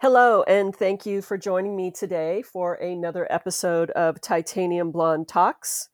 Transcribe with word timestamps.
Hello, 0.00 0.42
and 0.42 0.74
thank 0.74 1.06
you 1.06 1.22
for 1.22 1.38
joining 1.38 1.76
me 1.76 1.90
today 1.90 2.42
for 2.42 2.74
another 2.74 3.28
episode 3.30 3.90
of 3.92 4.20
Titanium 4.20 4.90
Blonde 4.90 5.28
Talks. 5.28 5.88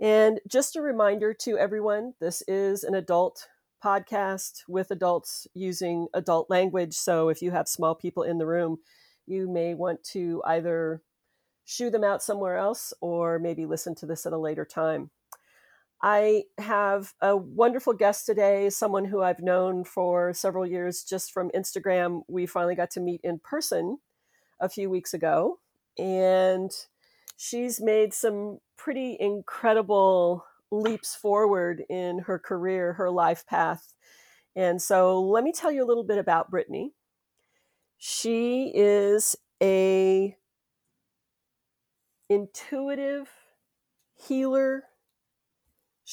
And 0.00 0.40
just 0.48 0.76
a 0.76 0.80
reminder 0.80 1.34
to 1.40 1.58
everyone 1.58 2.14
this 2.20 2.44
is 2.46 2.84
an 2.84 2.94
adult 2.94 3.48
podcast 3.84 4.62
with 4.68 4.92
adults 4.92 5.48
using 5.54 6.06
adult 6.14 6.50
language. 6.50 6.94
So 6.94 7.30
if 7.30 7.42
you 7.42 7.50
have 7.50 7.66
small 7.66 7.96
people 7.96 8.22
in 8.22 8.38
the 8.38 8.46
room, 8.46 8.78
you 9.26 9.50
may 9.50 9.74
want 9.74 10.04
to 10.12 10.40
either 10.46 11.02
shoo 11.64 11.90
them 11.90 12.04
out 12.04 12.22
somewhere 12.22 12.56
else 12.56 12.94
or 13.00 13.40
maybe 13.40 13.66
listen 13.66 13.96
to 13.96 14.06
this 14.06 14.24
at 14.24 14.32
a 14.32 14.38
later 14.38 14.64
time. 14.64 15.10
I 16.02 16.44
have 16.58 17.14
a 17.20 17.36
wonderful 17.36 17.92
guest 17.92 18.26
today, 18.26 18.70
someone 18.70 19.04
who 19.04 19.22
I've 19.22 19.38
known 19.40 19.84
for 19.84 20.34
several 20.34 20.66
years 20.66 21.04
just 21.04 21.32
from 21.32 21.50
Instagram. 21.54 22.22
We 22.28 22.46
finally 22.46 22.74
got 22.74 22.90
to 22.92 23.00
meet 23.00 23.20
in 23.22 23.38
person 23.38 23.98
a 24.60 24.68
few 24.68 24.90
weeks 24.90 25.14
ago, 25.14 25.60
and 25.96 26.72
she's 27.36 27.80
made 27.80 28.12
some 28.14 28.58
pretty 28.76 29.16
incredible 29.20 30.44
leaps 30.72 31.14
forward 31.14 31.84
in 31.88 32.20
her 32.20 32.38
career, 32.38 32.94
her 32.94 33.10
life 33.10 33.46
path. 33.46 33.92
And 34.56 34.82
so 34.82 35.22
let 35.22 35.44
me 35.44 35.52
tell 35.52 35.70
you 35.70 35.84
a 35.84 35.86
little 35.86 36.04
bit 36.04 36.18
about 36.18 36.50
Brittany. 36.50 36.94
She 37.96 38.72
is 38.74 39.36
a 39.62 40.36
intuitive 42.28 43.30
healer 44.14 44.84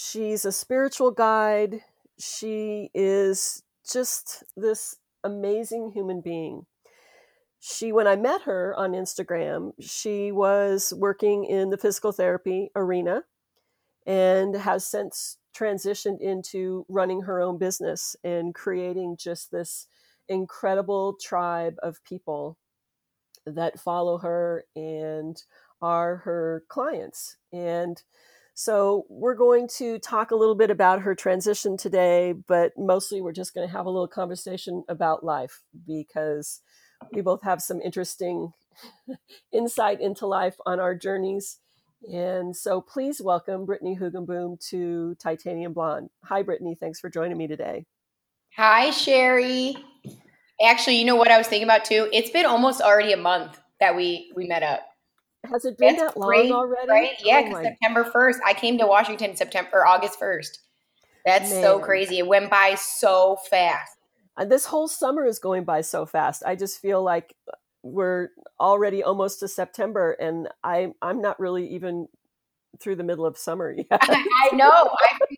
She's 0.01 0.45
a 0.45 0.53
spiritual 0.53 1.11
guide. 1.11 1.81
She 2.17 2.89
is 2.93 3.63
just 3.91 4.45
this 4.55 4.95
amazing 5.25 5.91
human 5.91 6.21
being. 6.21 6.67
She, 7.59 7.91
when 7.91 8.07
I 8.07 8.15
met 8.15 8.43
her 8.43 8.73
on 8.77 8.93
Instagram, 8.93 9.73
she 9.81 10.31
was 10.31 10.93
working 10.95 11.43
in 11.43 11.69
the 11.69 11.77
physical 11.77 12.13
therapy 12.13 12.71
arena 12.77 13.23
and 14.07 14.55
has 14.55 14.85
since 14.85 15.37
transitioned 15.53 16.21
into 16.21 16.85
running 16.87 17.23
her 17.23 17.41
own 17.41 17.57
business 17.57 18.15
and 18.23 18.55
creating 18.55 19.17
just 19.17 19.51
this 19.51 19.87
incredible 20.29 21.17
tribe 21.21 21.75
of 21.83 22.01
people 22.05 22.57
that 23.45 23.81
follow 23.81 24.17
her 24.19 24.63
and 24.77 25.43
are 25.81 26.17
her 26.17 26.63
clients. 26.69 27.35
And 27.51 28.01
so, 28.61 29.05
we're 29.07 29.35
going 29.35 29.69
to 29.77 29.99
talk 29.99 30.31
a 30.31 30.35
little 30.35 30.53
bit 30.53 30.69
about 30.69 31.03
her 31.03 31.15
transition 31.15 31.77
today, 31.77 32.33
but 32.33 32.73
mostly 32.77 33.21
we're 33.21 33.31
just 33.31 33.53
going 33.53 33.65
to 33.65 33.71
have 33.71 33.85
a 33.85 33.89
little 33.89 34.05
conversation 34.05 34.83
about 34.89 35.23
life 35.23 35.61
because 35.87 36.59
we 37.13 37.21
both 37.21 37.41
have 37.43 37.61
some 37.61 37.79
interesting 37.79 38.51
insight 39.53 40.01
into 40.01 40.27
life 40.27 40.57
on 40.65 40.77
our 40.77 40.93
journeys. 40.93 41.59
And 42.11 42.53
so, 42.53 42.81
please 42.81 43.21
welcome 43.21 43.65
Brittany 43.65 43.97
Hugenboom 43.97 44.59
to 44.71 45.15
Titanium 45.15 45.71
Blonde. 45.71 46.09
Hi, 46.25 46.41
Brittany. 46.41 46.75
Thanks 46.77 46.99
for 46.99 47.09
joining 47.09 47.37
me 47.37 47.47
today. 47.47 47.85
Hi, 48.57 48.89
Sherry. 48.89 49.77
Actually, 50.61 50.97
you 50.97 51.05
know 51.05 51.15
what 51.15 51.31
I 51.31 51.37
was 51.37 51.47
thinking 51.47 51.63
about 51.63 51.85
too? 51.85 52.09
It's 52.11 52.29
been 52.29 52.45
almost 52.45 52.81
already 52.81 53.13
a 53.13 53.17
month 53.17 53.57
that 53.79 53.95
we 53.95 54.33
we 54.35 54.47
met 54.47 54.63
up. 54.63 54.88
Has 55.45 55.65
it 55.65 55.77
been 55.77 55.95
That's 55.95 56.13
that 56.13 56.19
long 56.19 56.29
great, 56.29 56.51
already? 56.51 56.89
Right? 56.89 57.09
Yeah, 57.23 57.51
oh 57.53 57.63
September 57.63 58.03
1st. 58.03 58.39
I 58.45 58.53
came 58.53 58.77
to 58.77 58.85
Washington 58.85 59.35
September 59.35 59.69
or 59.73 59.87
August 59.87 60.19
1st. 60.19 60.57
That's 61.25 61.49
Man. 61.49 61.63
so 61.63 61.79
crazy. 61.79 62.19
It 62.19 62.27
went 62.27 62.49
by 62.49 62.75
so 62.75 63.37
fast. 63.49 63.97
And 64.37 64.51
this 64.51 64.65
whole 64.65 64.87
summer 64.87 65.25
is 65.25 65.39
going 65.39 65.63
by 65.63 65.81
so 65.81 66.05
fast. 66.05 66.43
I 66.45 66.55
just 66.55 66.81
feel 66.81 67.03
like 67.03 67.35
uh, 67.47 67.55
we're 67.83 68.29
already 68.59 69.03
almost 69.03 69.39
to 69.39 69.47
September 69.47 70.11
and 70.19 70.49
I 70.63 70.91
I'm 71.01 71.21
not 71.21 71.39
really 71.39 71.67
even 71.69 72.07
through 72.79 72.97
the 72.97 73.03
middle 73.03 73.25
of 73.25 73.37
summer 73.37 73.71
yet. 73.77 73.87
I, 73.91 74.49
know. 74.53 74.69
I 74.69 75.17
feel, 75.27 75.37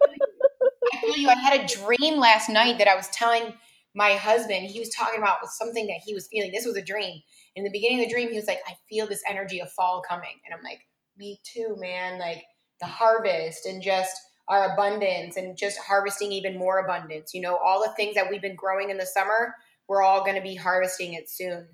I 0.94 1.01
feel 1.01 1.17
you. 1.17 1.29
I 1.29 1.35
had 1.35 1.61
a 1.61 1.67
dream 1.67 2.19
last 2.19 2.50
night 2.50 2.78
that 2.78 2.88
I 2.88 2.95
was 2.95 3.07
telling 3.09 3.53
my 3.94 4.13
husband, 4.13 4.67
he 4.67 4.79
was 4.79 4.90
talking 4.90 5.19
about 5.19 5.45
something 5.47 5.88
that 5.88 6.00
he 6.06 6.13
was 6.13 6.28
feeling. 6.28 6.51
This 6.51 6.66
was 6.66 6.78
a 6.78 6.81
dream. 6.81 7.22
In 7.56 7.63
the 7.63 7.72
beginning 7.72 8.00
of 8.00 8.06
the 8.06 8.13
dream, 8.13 8.29
he 8.29 8.38
was 8.38 8.47
like, 8.47 8.62
I 8.67 8.75
feel 8.89 9.07
this 9.07 9.23
energy 9.28 9.59
of 9.59 9.72
fall 9.72 10.01
coming. 10.07 10.39
And 10.45 10.53
I'm 10.53 10.63
like, 10.63 10.81
me 11.17 11.39
too, 11.44 11.75
man. 11.78 12.19
Like 12.19 12.44
the 12.79 12.88
harvest 12.88 13.66
and 13.66 13.81
just 13.81 14.16
our 14.47 14.73
abundance 14.73 15.38
and 15.38 15.57
just 15.57 15.78
harvesting 15.78 16.31
even 16.31 16.57
more 16.57 16.79
abundance. 16.79 17.34
You 17.34 17.41
know, 17.41 17.57
all 17.57 17.81
the 17.81 17.94
things 17.95 18.16
that 18.16 18.29
we've 18.29 18.41
been 18.41 18.56
growing 18.56 18.90
in 18.90 18.97
the 18.97 19.06
summer, 19.06 19.56
we're 19.88 20.03
all 20.03 20.23
going 20.23 20.35
to 20.35 20.41
be 20.41 20.56
harvesting 20.56 21.13
it 21.13 21.29
soon. 21.29 21.67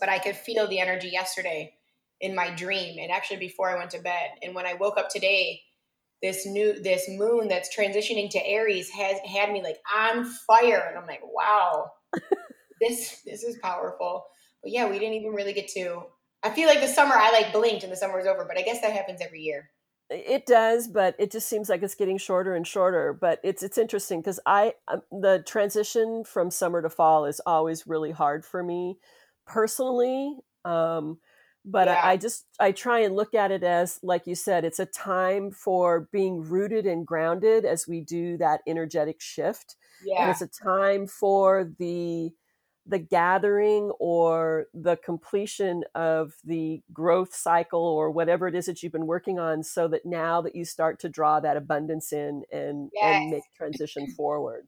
But 0.00 0.08
I 0.08 0.18
could 0.18 0.36
feel 0.36 0.66
the 0.66 0.80
energy 0.80 1.08
yesterday 1.08 1.74
in 2.20 2.34
my 2.34 2.50
dream 2.50 2.98
and 3.00 3.10
actually 3.10 3.38
before 3.38 3.70
I 3.70 3.76
went 3.76 3.90
to 3.90 4.00
bed. 4.00 4.30
And 4.42 4.54
when 4.54 4.66
I 4.66 4.74
woke 4.74 4.98
up 4.98 5.08
today, 5.08 5.62
this 6.22 6.46
new 6.46 6.80
this 6.82 7.08
moon 7.08 7.46
that's 7.46 7.74
transitioning 7.74 8.28
to 8.30 8.44
Aries 8.44 8.90
has 8.90 9.18
had 9.20 9.52
me 9.52 9.62
like 9.62 9.78
on 9.96 10.24
fire 10.24 10.86
and 10.88 10.98
I'm 10.98 11.06
like, 11.06 11.22
wow. 11.22 11.92
this 12.80 13.22
this 13.24 13.44
is 13.44 13.58
powerful. 13.62 14.24
But 14.62 14.72
yeah, 14.72 14.88
we 14.88 14.98
didn't 14.98 15.14
even 15.14 15.32
really 15.32 15.52
get 15.52 15.68
to 15.74 16.02
I 16.42 16.50
feel 16.50 16.68
like 16.68 16.80
the 16.80 16.88
summer 16.88 17.14
I 17.16 17.32
like 17.32 17.52
blinked 17.52 17.82
and 17.82 17.92
the 17.92 17.96
summer 17.96 18.16
was 18.16 18.26
over, 18.26 18.44
but 18.44 18.58
I 18.58 18.62
guess 18.62 18.80
that 18.80 18.92
happens 18.92 19.20
every 19.20 19.40
year. 19.40 19.70
It 20.10 20.46
does, 20.46 20.88
but 20.88 21.14
it 21.18 21.30
just 21.30 21.48
seems 21.48 21.68
like 21.68 21.82
it's 21.82 21.94
getting 21.94 22.16
shorter 22.16 22.54
and 22.54 22.66
shorter. 22.66 23.12
But 23.12 23.40
it's 23.42 23.62
it's 23.62 23.76
interesting 23.76 24.20
because 24.20 24.40
I 24.46 24.74
um, 24.86 25.02
the 25.10 25.42
transition 25.46 26.24
from 26.24 26.50
summer 26.50 26.80
to 26.80 26.88
fall 26.88 27.26
is 27.26 27.40
always 27.44 27.86
really 27.86 28.12
hard 28.12 28.44
for 28.44 28.62
me 28.62 28.98
personally. 29.46 30.36
Um, 30.64 31.18
but 31.64 31.88
yeah. 31.88 32.00
I, 32.02 32.12
I, 32.12 32.16
just 32.16 32.46
i 32.60 32.72
try 32.72 33.00
and 33.00 33.14
look 33.14 33.34
at 33.34 33.50
it 33.50 33.62
as 33.62 33.98
like 34.02 34.26
you 34.26 34.34
said 34.34 34.64
it's 34.64 34.78
a 34.78 34.86
time 34.86 35.50
for 35.50 36.08
being 36.12 36.40
rooted 36.40 36.86
and 36.86 37.06
grounded 37.06 37.64
as 37.64 37.86
we 37.86 38.00
do 38.00 38.36
that 38.38 38.60
energetic 38.66 39.20
shift 39.20 39.76
yeah. 40.04 40.22
and 40.22 40.30
it's 40.30 40.40
a 40.40 40.64
time 40.64 41.06
for 41.06 41.70
the 41.78 42.30
the 42.88 42.98
gathering 42.98 43.92
or 44.00 44.66
the 44.72 44.96
completion 44.96 45.84
of 45.94 46.32
the 46.42 46.80
growth 46.92 47.34
cycle 47.34 47.82
or 47.82 48.10
whatever 48.10 48.48
it 48.48 48.54
is 48.54 48.64
that 48.64 48.82
you've 48.82 48.92
been 48.92 49.06
working 49.06 49.38
on 49.38 49.62
so 49.62 49.86
that 49.88 50.06
now 50.06 50.40
that 50.40 50.56
you 50.56 50.64
start 50.64 50.98
to 51.00 51.08
draw 51.08 51.38
that 51.38 51.56
abundance 51.56 52.12
in 52.12 52.42
and, 52.50 52.90
yes. 52.94 53.02
and 53.02 53.30
make 53.30 53.42
transition 53.56 54.10
forward. 54.16 54.66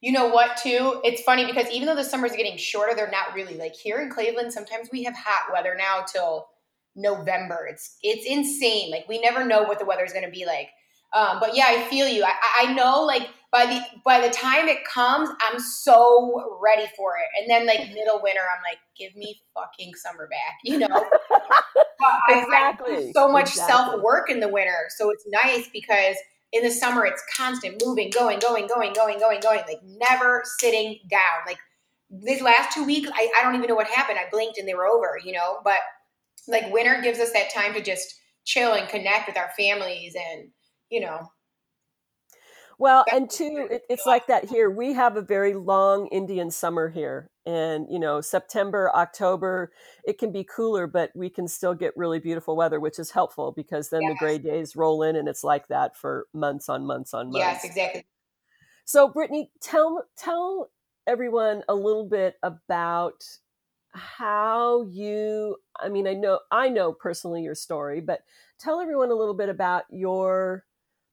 You 0.00 0.10
know 0.10 0.26
what 0.26 0.56
too? 0.56 1.00
It's 1.04 1.22
funny 1.22 1.46
because 1.46 1.70
even 1.70 1.86
though 1.86 1.94
the 1.94 2.02
summers 2.02 2.32
are 2.32 2.36
getting 2.36 2.56
shorter 2.56 2.96
they're 2.96 3.10
not 3.10 3.34
really 3.34 3.56
like 3.56 3.76
here 3.76 4.00
in 4.00 4.10
cleveland 4.10 4.52
sometimes 4.52 4.88
we 4.92 5.04
have 5.04 5.14
hot 5.14 5.52
weather 5.52 5.76
now 5.78 6.04
till 6.12 6.48
november. 6.96 7.68
It's 7.70 7.96
it's 8.02 8.26
insane. 8.26 8.90
Like 8.90 9.08
we 9.08 9.20
never 9.20 9.44
know 9.44 9.62
what 9.62 9.78
the 9.78 9.84
weather 9.84 10.04
is 10.04 10.12
going 10.12 10.24
to 10.24 10.30
be 10.30 10.44
like. 10.44 10.68
Um, 11.14 11.38
but 11.40 11.54
yeah 11.54 11.66
i 11.68 11.84
feel 11.84 12.08
you. 12.08 12.24
I, 12.24 12.32
I 12.62 12.72
know 12.74 13.04
like 13.04 13.28
by 13.52 13.66
the 13.66 13.80
by 14.04 14.26
the 14.26 14.32
time 14.32 14.66
it 14.66 14.84
comes 14.84 15.28
i'm 15.40 15.60
so 15.60 16.58
ready 16.60 16.90
for 16.96 17.12
it. 17.16 17.28
And 17.38 17.48
then 17.48 17.66
like 17.66 17.90
middle 17.90 18.20
winter 18.20 18.40
i'm 18.40 18.62
like 18.62 18.78
give 18.98 19.14
me 19.14 19.40
fucking 19.54 19.94
summer 19.94 20.26
back 20.28 20.56
you 20.64 20.78
know? 20.78 20.88
Exactly. 22.28 22.94
I, 22.94 22.98
I 22.98 23.12
so 23.12 23.30
much 23.30 23.50
exactly. 23.50 23.72
self-work 23.72 24.28
in 24.28 24.40
the 24.40 24.48
winter. 24.48 24.88
So 24.96 25.10
it's 25.10 25.24
nice 25.44 25.68
because 25.72 26.16
in 26.50 26.64
the 26.64 26.70
summer 26.70 27.06
it's 27.06 27.22
constant 27.36 27.80
moving 27.84 28.10
going 28.10 28.40
going 28.40 28.66
going 28.66 28.92
going 28.92 29.20
going 29.20 29.40
going 29.40 29.60
like 29.68 29.80
never 29.84 30.42
sitting 30.58 30.98
down. 31.08 31.46
Like 31.46 31.58
these 32.10 32.42
last 32.42 32.72
two 32.72 32.84
weeks 32.84 33.08
I, 33.14 33.30
I 33.38 33.44
don't 33.44 33.54
even 33.54 33.68
know 33.68 33.76
what 33.76 33.86
happened. 33.86 34.18
I 34.18 34.28
blinked 34.32 34.58
and 34.58 34.66
they 34.66 34.74
were 34.74 34.86
over 34.86 35.16
you 35.24 35.32
know? 35.32 35.58
But 35.62 35.78
like 36.48 36.72
winter 36.72 37.00
gives 37.02 37.20
us 37.20 37.32
that 37.34 37.54
time 37.54 37.72
to 37.74 37.80
just 37.80 38.18
chill 38.44 38.72
and 38.72 38.88
connect 38.88 39.28
with 39.28 39.36
our 39.36 39.50
families 39.56 40.16
and 40.16 40.48
you 40.90 41.00
know 41.00 41.30
well 42.82 43.04
and 43.12 43.30
two 43.30 43.68
it, 43.70 43.82
it's 43.88 44.06
like 44.06 44.26
that 44.26 44.44
here 44.44 44.68
we 44.68 44.92
have 44.92 45.16
a 45.16 45.22
very 45.22 45.54
long 45.54 46.08
indian 46.08 46.50
summer 46.50 46.90
here 46.90 47.30
and 47.46 47.86
you 47.88 47.98
know 47.98 48.20
september 48.20 48.90
october 48.92 49.70
it 50.04 50.18
can 50.18 50.32
be 50.32 50.42
cooler 50.44 50.88
but 50.88 51.12
we 51.14 51.30
can 51.30 51.46
still 51.46 51.74
get 51.74 51.96
really 51.96 52.18
beautiful 52.18 52.56
weather 52.56 52.80
which 52.80 52.98
is 52.98 53.12
helpful 53.12 53.52
because 53.52 53.90
then 53.90 54.02
yes. 54.02 54.10
the 54.10 54.18
gray 54.18 54.36
days 54.36 54.74
roll 54.74 55.04
in 55.04 55.14
and 55.14 55.28
it's 55.28 55.44
like 55.44 55.68
that 55.68 55.96
for 55.96 56.26
months 56.34 56.68
on 56.68 56.84
months 56.84 57.14
on 57.14 57.26
months. 57.26 57.38
yes 57.38 57.64
exactly. 57.64 58.04
So 58.84 59.06
brittany 59.06 59.52
tell 59.60 60.04
tell 60.16 60.72
everyone 61.06 61.62
a 61.68 61.74
little 61.74 62.08
bit 62.08 62.34
about 62.42 63.22
how 63.92 64.82
you 64.90 65.54
i 65.80 65.88
mean 65.88 66.08
i 66.08 66.14
know 66.14 66.40
i 66.50 66.68
know 66.68 66.92
personally 66.92 67.42
your 67.42 67.54
story 67.54 68.00
but 68.00 68.20
tell 68.58 68.80
everyone 68.80 69.12
a 69.12 69.14
little 69.14 69.34
bit 69.34 69.48
about 69.48 69.84
your 69.88 70.64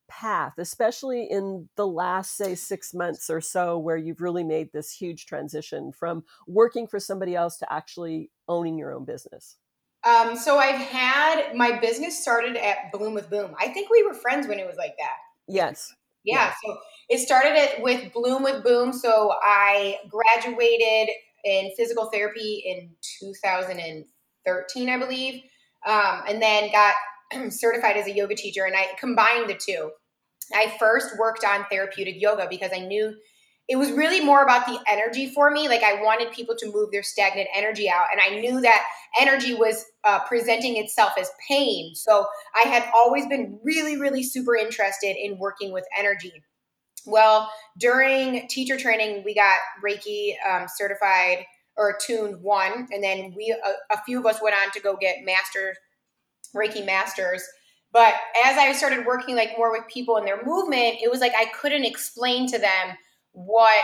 path, 0.10 0.54
especially 0.58 1.26
in 1.30 1.70
the 1.78 1.88
last, 1.88 2.36
say, 2.36 2.56
six 2.56 2.94
months 2.94 3.30
or 3.30 3.40
so, 3.40 3.78
where 3.78 3.98
you've 3.98 4.22
really 4.22 4.44
made 4.44 4.72
this 4.74 4.92
huge 4.92 5.26
transition 5.26 5.92
from 5.92 6.24
working 6.48 6.88
for 6.88 7.00
somebody 7.00 7.36
else 7.36 7.58
to 7.58 7.72
actually 7.72 8.32
owning 8.48 8.78
your 8.78 8.94
own 8.94 9.06
business? 9.06 9.58
Um, 10.04 10.36
so 10.38 10.58
I've 10.58 10.80
had 10.80 11.56
my 11.56 11.80
business 11.80 12.22
started 12.22 12.56
at 12.56 12.92
Bloom 12.92 13.14
with 13.14 13.30
Boom. 13.30 13.54
I 13.60 13.68
think 13.68 13.90
we 13.90 14.04
were 14.04 14.14
friends 14.14 14.48
when 14.48 14.60
it 14.60 14.66
was 14.66 14.78
like 14.78 14.96
that. 14.98 15.18
Yes. 15.48 15.94
Yeah. 16.24 16.46
Yes. 16.46 16.56
So 16.66 16.78
it 17.10 17.20
started 17.20 17.58
at, 17.58 17.82
with 17.82 18.12
Bloom 18.14 18.44
with 18.44 18.64
Boom. 18.64 18.94
So 18.94 19.34
I 19.44 19.98
graduated 20.10 21.10
in 21.44 21.72
physical 21.78 22.10
therapy 22.12 22.64
in 22.66 22.90
2013, 23.22 24.90
I 24.90 24.98
believe, 24.98 25.42
um, 25.86 26.24
and 26.28 26.42
then 26.42 26.72
got 26.72 26.96
certified 27.50 27.98
as 27.98 28.08
a 28.08 28.16
yoga 28.16 28.36
teacher. 28.36 28.66
And 28.66 28.76
I 28.76 28.88
combined 29.00 29.50
the 29.50 29.56
two. 29.56 29.92
I 30.54 30.76
first 30.80 31.18
worked 31.18 31.46
on 31.46 31.66
therapeutic 31.70 32.22
yoga 32.22 32.48
because 32.50 32.72
I 32.74 32.80
knew 32.80 33.16
it 33.70 33.76
was 33.76 33.92
really 33.92 34.20
more 34.20 34.42
about 34.42 34.66
the 34.66 34.80
energy 34.88 35.32
for 35.32 35.52
me. 35.52 35.70
Like 35.70 35.84
I 35.84 36.02
wanted 36.02 36.34
people 36.34 36.56
to 36.58 36.72
move 36.72 36.92
their 36.92 37.04
stagnant 37.04 37.48
energy 37.54 37.88
out. 37.88 38.08
And 38.12 38.20
I 38.20 38.40
knew 38.40 38.60
that 38.62 38.84
energy 39.22 39.54
was 39.54 39.86
uh, 40.04 40.22
presenting 40.22 40.78
itself 40.78 41.12
as 41.20 41.30
pain. 41.48 41.94
So 41.94 42.26
I 42.56 42.68
had 42.68 42.90
always 42.96 43.28
been 43.28 43.60
really, 43.64 44.00
really 44.00 44.24
super 44.24 44.56
interested 44.56 45.16
in 45.16 45.38
working 45.38 45.72
with 45.72 45.86
energy. 45.96 46.34
Well, 47.06 47.52
during 47.78 48.48
teacher 48.48 48.76
training, 48.76 49.24
we 49.24 49.36
got 49.36 49.60
Reiki 49.86 50.34
um, 50.50 50.66
certified 50.68 51.46
or 51.78 51.96
tuned 52.02 52.42
one. 52.42 52.88
And 52.92 53.04
then 53.04 53.34
we, 53.38 53.56
a, 53.64 53.94
a 53.94 54.02
few 54.04 54.20
of 54.20 54.26
us 54.26 54.42
went 54.42 54.56
on 54.56 54.72
to 54.72 54.82
go 54.82 54.98
get 55.00 55.24
master 55.24 55.76
Reiki 56.56 56.86
masters. 56.86 57.44
But 57.92 58.14
as 58.46 58.58
I 58.58 58.72
started 58.74 59.06
working 59.06 59.36
like 59.36 59.58
more 59.58 59.72
with 59.72 59.88
people 59.88 60.18
and 60.18 60.28
their 60.28 60.44
movement, 60.46 60.98
it 61.02 61.10
was 61.10 61.22
like 61.22 61.34
I 61.36 61.46
couldn't 61.60 61.86
explain 61.86 62.48
to 62.48 62.60
them 62.60 62.98
what 63.32 63.84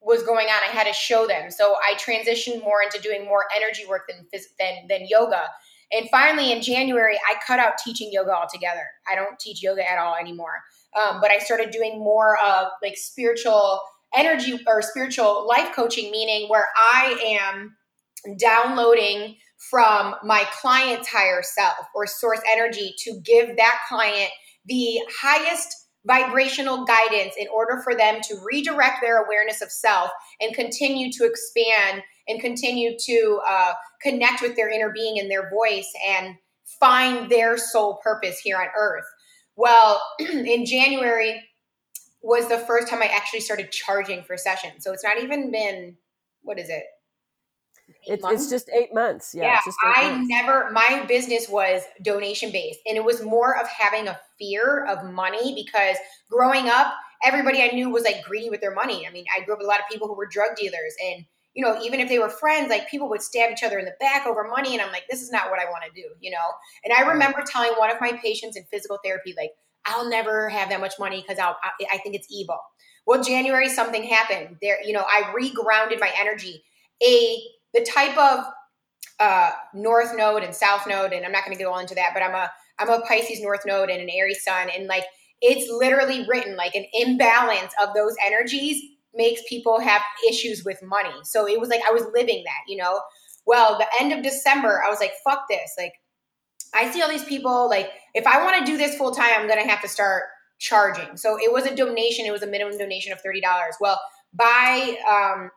was 0.00 0.22
going 0.22 0.46
on. 0.46 0.68
I 0.68 0.72
had 0.72 0.86
to 0.86 0.92
show 0.92 1.26
them. 1.26 1.50
So 1.50 1.74
I 1.74 1.94
transitioned 1.94 2.62
more 2.62 2.82
into 2.82 3.00
doing 3.00 3.24
more 3.24 3.46
energy 3.56 3.84
work 3.88 4.08
than 4.08 4.26
than 4.58 4.86
than 4.88 5.06
yoga. 5.08 5.44
And 5.92 6.08
finally, 6.10 6.52
in 6.52 6.62
January, 6.62 7.18
I 7.28 7.34
cut 7.46 7.58
out 7.58 7.74
teaching 7.84 8.10
yoga 8.10 8.34
altogether. 8.34 8.86
I 9.10 9.14
don't 9.14 9.38
teach 9.38 9.62
yoga 9.62 9.88
at 9.90 9.98
all 9.98 10.16
anymore. 10.16 10.62
Um, 10.98 11.20
but 11.20 11.30
I 11.30 11.38
started 11.38 11.70
doing 11.70 11.98
more 11.98 12.38
of 12.38 12.68
like 12.82 12.96
spiritual 12.96 13.80
energy 14.14 14.58
or 14.66 14.82
spiritual 14.82 15.46
life 15.46 15.74
coaching, 15.74 16.10
meaning 16.10 16.48
where 16.48 16.68
I 16.76 17.38
am 17.40 17.76
downloading 18.38 19.36
from 19.70 20.14
my 20.24 20.44
client's 20.60 21.08
higher 21.08 21.42
self 21.42 21.86
or 21.94 22.06
source 22.06 22.40
energy 22.52 22.94
to 22.98 23.20
give 23.24 23.56
that 23.56 23.78
client 23.88 24.30
the 24.66 25.00
highest 25.20 25.86
vibrational 26.04 26.84
guidance 26.84 27.34
in 27.38 27.46
order 27.48 27.80
for 27.82 27.94
them 27.94 28.20
to 28.22 28.36
redirect 28.44 28.98
their 29.00 29.24
awareness 29.24 29.62
of 29.62 29.70
self 29.70 30.10
and 30.40 30.54
continue 30.54 31.12
to 31.12 31.24
expand 31.24 32.02
and 32.26 32.40
continue 32.40 32.96
to 32.98 33.40
uh, 33.46 33.72
connect 34.00 34.42
with 34.42 34.56
their 34.56 34.68
inner 34.68 34.92
being 34.92 35.18
and 35.18 35.30
their 35.30 35.48
voice 35.50 35.90
and 36.08 36.34
find 36.80 37.30
their 37.30 37.56
soul 37.56 38.00
purpose 38.02 38.38
here 38.40 38.56
on 38.56 38.68
earth. 38.76 39.04
Well, 39.54 40.02
in 40.18 40.66
January 40.66 41.40
was 42.20 42.48
the 42.48 42.58
first 42.58 42.88
time 42.88 43.02
I 43.02 43.06
actually 43.06 43.40
started 43.40 43.70
charging 43.70 44.22
for 44.22 44.36
sessions. 44.36 44.84
So 44.84 44.92
it's 44.92 45.04
not 45.04 45.22
even 45.22 45.50
been, 45.50 45.96
what 46.42 46.58
is 46.58 46.68
it? 46.68 46.84
It's, 48.06 48.24
it's, 48.24 48.50
just 48.50 48.68
eight 48.70 48.92
months. 48.92 49.34
Yeah. 49.34 49.60
yeah 49.66 49.72
I 49.94 50.10
months. 50.10 50.28
never, 50.28 50.70
my 50.72 51.04
business 51.06 51.48
was 51.48 51.82
donation 52.02 52.50
based 52.50 52.80
and 52.86 52.96
it 52.96 53.04
was 53.04 53.22
more 53.22 53.56
of 53.58 53.68
having 53.68 54.08
a 54.08 54.18
fear 54.38 54.84
of 54.86 55.10
money 55.12 55.54
because 55.54 55.96
growing 56.30 56.68
up, 56.68 56.94
everybody 57.24 57.62
I 57.62 57.68
knew 57.68 57.90
was 57.90 58.04
like 58.04 58.22
greedy 58.24 58.50
with 58.50 58.60
their 58.60 58.74
money. 58.74 59.06
I 59.06 59.12
mean, 59.12 59.24
I 59.36 59.44
grew 59.44 59.54
up 59.54 59.58
with 59.58 59.66
a 59.66 59.68
lot 59.68 59.80
of 59.80 59.86
people 59.90 60.08
who 60.08 60.16
were 60.16 60.26
drug 60.26 60.56
dealers 60.56 60.94
and 61.04 61.24
you 61.54 61.64
know, 61.64 61.78
even 61.82 62.00
if 62.00 62.08
they 62.08 62.18
were 62.18 62.30
friends, 62.30 62.70
like 62.70 62.88
people 62.88 63.08
would 63.10 63.22
stab 63.22 63.50
each 63.50 63.62
other 63.62 63.78
in 63.78 63.84
the 63.84 63.94
back 64.00 64.26
over 64.26 64.44
money. 64.48 64.72
And 64.72 64.80
I'm 64.80 64.90
like, 64.90 65.04
this 65.10 65.20
is 65.20 65.30
not 65.30 65.50
what 65.50 65.60
I 65.60 65.64
want 65.66 65.84
to 65.84 65.90
do, 65.90 66.08
you 66.18 66.30
know? 66.30 66.38
And 66.84 66.94
I 66.94 67.02
remember 67.02 67.42
telling 67.46 67.72
one 67.72 67.90
of 67.90 68.00
my 68.00 68.12
patients 68.22 68.56
in 68.56 68.64
physical 68.70 68.98
therapy, 69.04 69.34
like, 69.36 69.50
I'll 69.84 70.08
never 70.08 70.48
have 70.48 70.70
that 70.70 70.80
much 70.80 70.94
money 70.98 71.20
because 71.20 71.38
I'll, 71.38 71.56
I, 71.62 71.96
I 71.96 71.98
think 71.98 72.14
it's 72.14 72.28
evil. 72.30 72.58
Well, 73.06 73.22
January, 73.22 73.68
something 73.68 74.04
happened 74.04 74.58
there. 74.62 74.78
You 74.84 74.92
know, 74.92 75.04
I 75.06 75.22
regrounded 75.38 76.00
my 76.00 76.10
energy. 76.18 76.64
A 77.04 77.42
the 77.74 77.84
type 77.84 78.16
of 78.16 78.44
uh, 79.20 79.52
North 79.74 80.16
Node 80.16 80.42
and 80.42 80.54
South 80.54 80.86
Node, 80.86 81.12
and 81.12 81.24
I'm 81.24 81.32
not 81.32 81.44
going 81.44 81.56
to 81.56 81.62
go 81.62 81.72
all 81.72 81.78
into 81.78 81.94
that, 81.94 82.10
but 82.14 82.22
I'm 82.22 82.34
a 82.34 82.50
I'm 82.78 82.88
a 82.88 83.00
Pisces 83.02 83.40
North 83.40 83.62
Node 83.66 83.90
and 83.90 84.00
an 84.00 84.08
Aries 84.10 84.42
Sun, 84.44 84.68
and 84.70 84.86
like 84.86 85.04
it's 85.40 85.70
literally 85.70 86.24
written 86.28 86.56
like 86.56 86.74
an 86.74 86.86
imbalance 86.92 87.72
of 87.80 87.94
those 87.94 88.14
energies 88.24 88.80
makes 89.14 89.42
people 89.48 89.80
have 89.80 90.02
issues 90.28 90.64
with 90.64 90.82
money. 90.82 91.14
So 91.24 91.46
it 91.46 91.60
was 91.60 91.68
like 91.68 91.82
I 91.88 91.92
was 91.92 92.06
living 92.14 92.42
that, 92.44 92.62
you 92.66 92.76
know. 92.76 93.00
Well, 93.44 93.76
the 93.76 93.86
end 94.00 94.12
of 94.12 94.22
December, 94.22 94.82
I 94.86 94.88
was 94.88 95.00
like, 95.00 95.12
fuck 95.24 95.46
this. 95.50 95.72
Like, 95.76 95.94
I 96.74 96.90
see 96.90 97.02
all 97.02 97.08
these 97.10 97.24
people, 97.24 97.68
like, 97.68 97.90
if 98.14 98.26
I 98.26 98.42
want 98.42 98.64
to 98.64 98.64
do 98.64 98.78
this 98.78 98.96
full 98.96 99.10
time, 99.10 99.30
I'm 99.36 99.48
going 99.48 99.62
to 99.62 99.68
have 99.68 99.82
to 99.82 99.88
start 99.88 100.22
charging. 100.60 101.16
So 101.16 101.36
it 101.38 101.52
was 101.52 101.66
a 101.66 101.74
donation, 101.74 102.24
it 102.24 102.30
was 102.30 102.42
a 102.42 102.46
minimum 102.46 102.78
donation 102.78 103.12
of 103.12 103.18
$30. 103.18 103.42
Well, 103.80 104.00
by 104.32 104.96
um, 105.10 105.50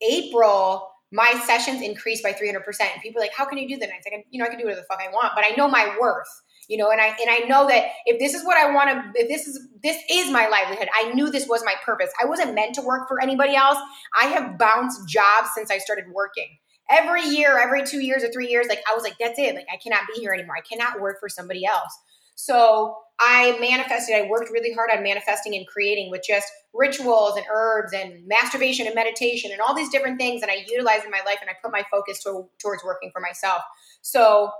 April, 0.00 0.88
my 1.12 1.40
sessions 1.46 1.82
increased 1.82 2.22
by 2.22 2.32
300%. 2.32 2.56
And 2.80 3.02
people 3.02 3.20
are 3.20 3.24
like, 3.24 3.34
how 3.34 3.46
can 3.46 3.58
you 3.58 3.68
do 3.68 3.76
that? 3.78 3.88
And 3.88 3.92
I 3.92 4.00
said, 4.02 4.22
you 4.30 4.38
know, 4.38 4.44
I 4.44 4.48
can 4.48 4.58
do 4.58 4.64
whatever 4.64 4.80
the 4.80 4.86
fuck 4.86 5.00
I 5.02 5.10
want, 5.10 5.32
but 5.34 5.44
I 5.48 5.54
know 5.56 5.68
my 5.68 5.96
worth, 6.00 6.28
you 6.68 6.76
know, 6.76 6.90
and 6.90 7.00
I, 7.00 7.06
and 7.06 7.30
I 7.30 7.46
know 7.48 7.66
that 7.68 7.86
if 8.04 8.18
this 8.18 8.34
is 8.34 8.44
what 8.44 8.58
I 8.58 8.72
want 8.72 8.90
to, 8.90 9.20
if 9.22 9.28
this 9.28 9.46
is, 9.46 9.68
this 9.82 9.96
is 10.10 10.30
my 10.30 10.48
livelihood, 10.48 10.88
I 10.94 11.12
knew 11.14 11.30
this 11.30 11.48
was 11.48 11.64
my 11.64 11.74
purpose. 11.84 12.10
I 12.22 12.26
wasn't 12.26 12.54
meant 12.54 12.74
to 12.74 12.82
work 12.82 13.08
for 13.08 13.22
anybody 13.22 13.56
else. 13.56 13.78
I 14.20 14.26
have 14.26 14.58
bounced 14.58 15.08
jobs 15.08 15.48
since 15.54 15.70
I 15.70 15.78
started 15.78 16.06
working 16.12 16.58
every 16.90 17.22
year, 17.22 17.58
every 17.58 17.84
two 17.84 18.00
years 18.00 18.22
or 18.22 18.30
three 18.30 18.48
years. 18.48 18.66
Like 18.68 18.82
I 18.90 18.94
was 18.94 19.02
like, 19.02 19.16
that's 19.18 19.38
it. 19.38 19.54
Like 19.54 19.66
I 19.72 19.76
cannot 19.76 20.02
be 20.12 20.20
here 20.20 20.32
anymore. 20.32 20.56
I 20.56 20.60
cannot 20.60 21.00
work 21.00 21.20
for 21.20 21.28
somebody 21.28 21.64
else. 21.64 21.98
So 22.34 22.96
I 23.20 23.56
manifested, 23.60 24.14
I 24.14 24.28
worked 24.28 24.50
really 24.50 24.72
hard 24.72 24.90
on 24.94 25.02
manifesting 25.02 25.54
and 25.56 25.66
creating 25.66 26.10
with 26.10 26.22
just 26.26 26.46
rituals 26.72 27.36
and 27.36 27.44
herbs 27.52 27.92
and 27.92 28.26
masturbation 28.28 28.86
and 28.86 28.94
meditation 28.94 29.50
and 29.50 29.60
all 29.60 29.74
these 29.74 29.88
different 29.88 30.20
things 30.20 30.40
that 30.40 30.50
I 30.50 30.64
utilized 30.68 31.04
in 31.04 31.10
my 31.10 31.22
life 31.26 31.38
and 31.40 31.50
I 31.50 31.54
put 31.60 31.72
my 31.72 31.84
focus 31.90 32.22
to, 32.22 32.48
towards 32.62 32.84
working 32.84 33.10
for 33.12 33.20
myself. 33.20 33.62
So 34.02 34.52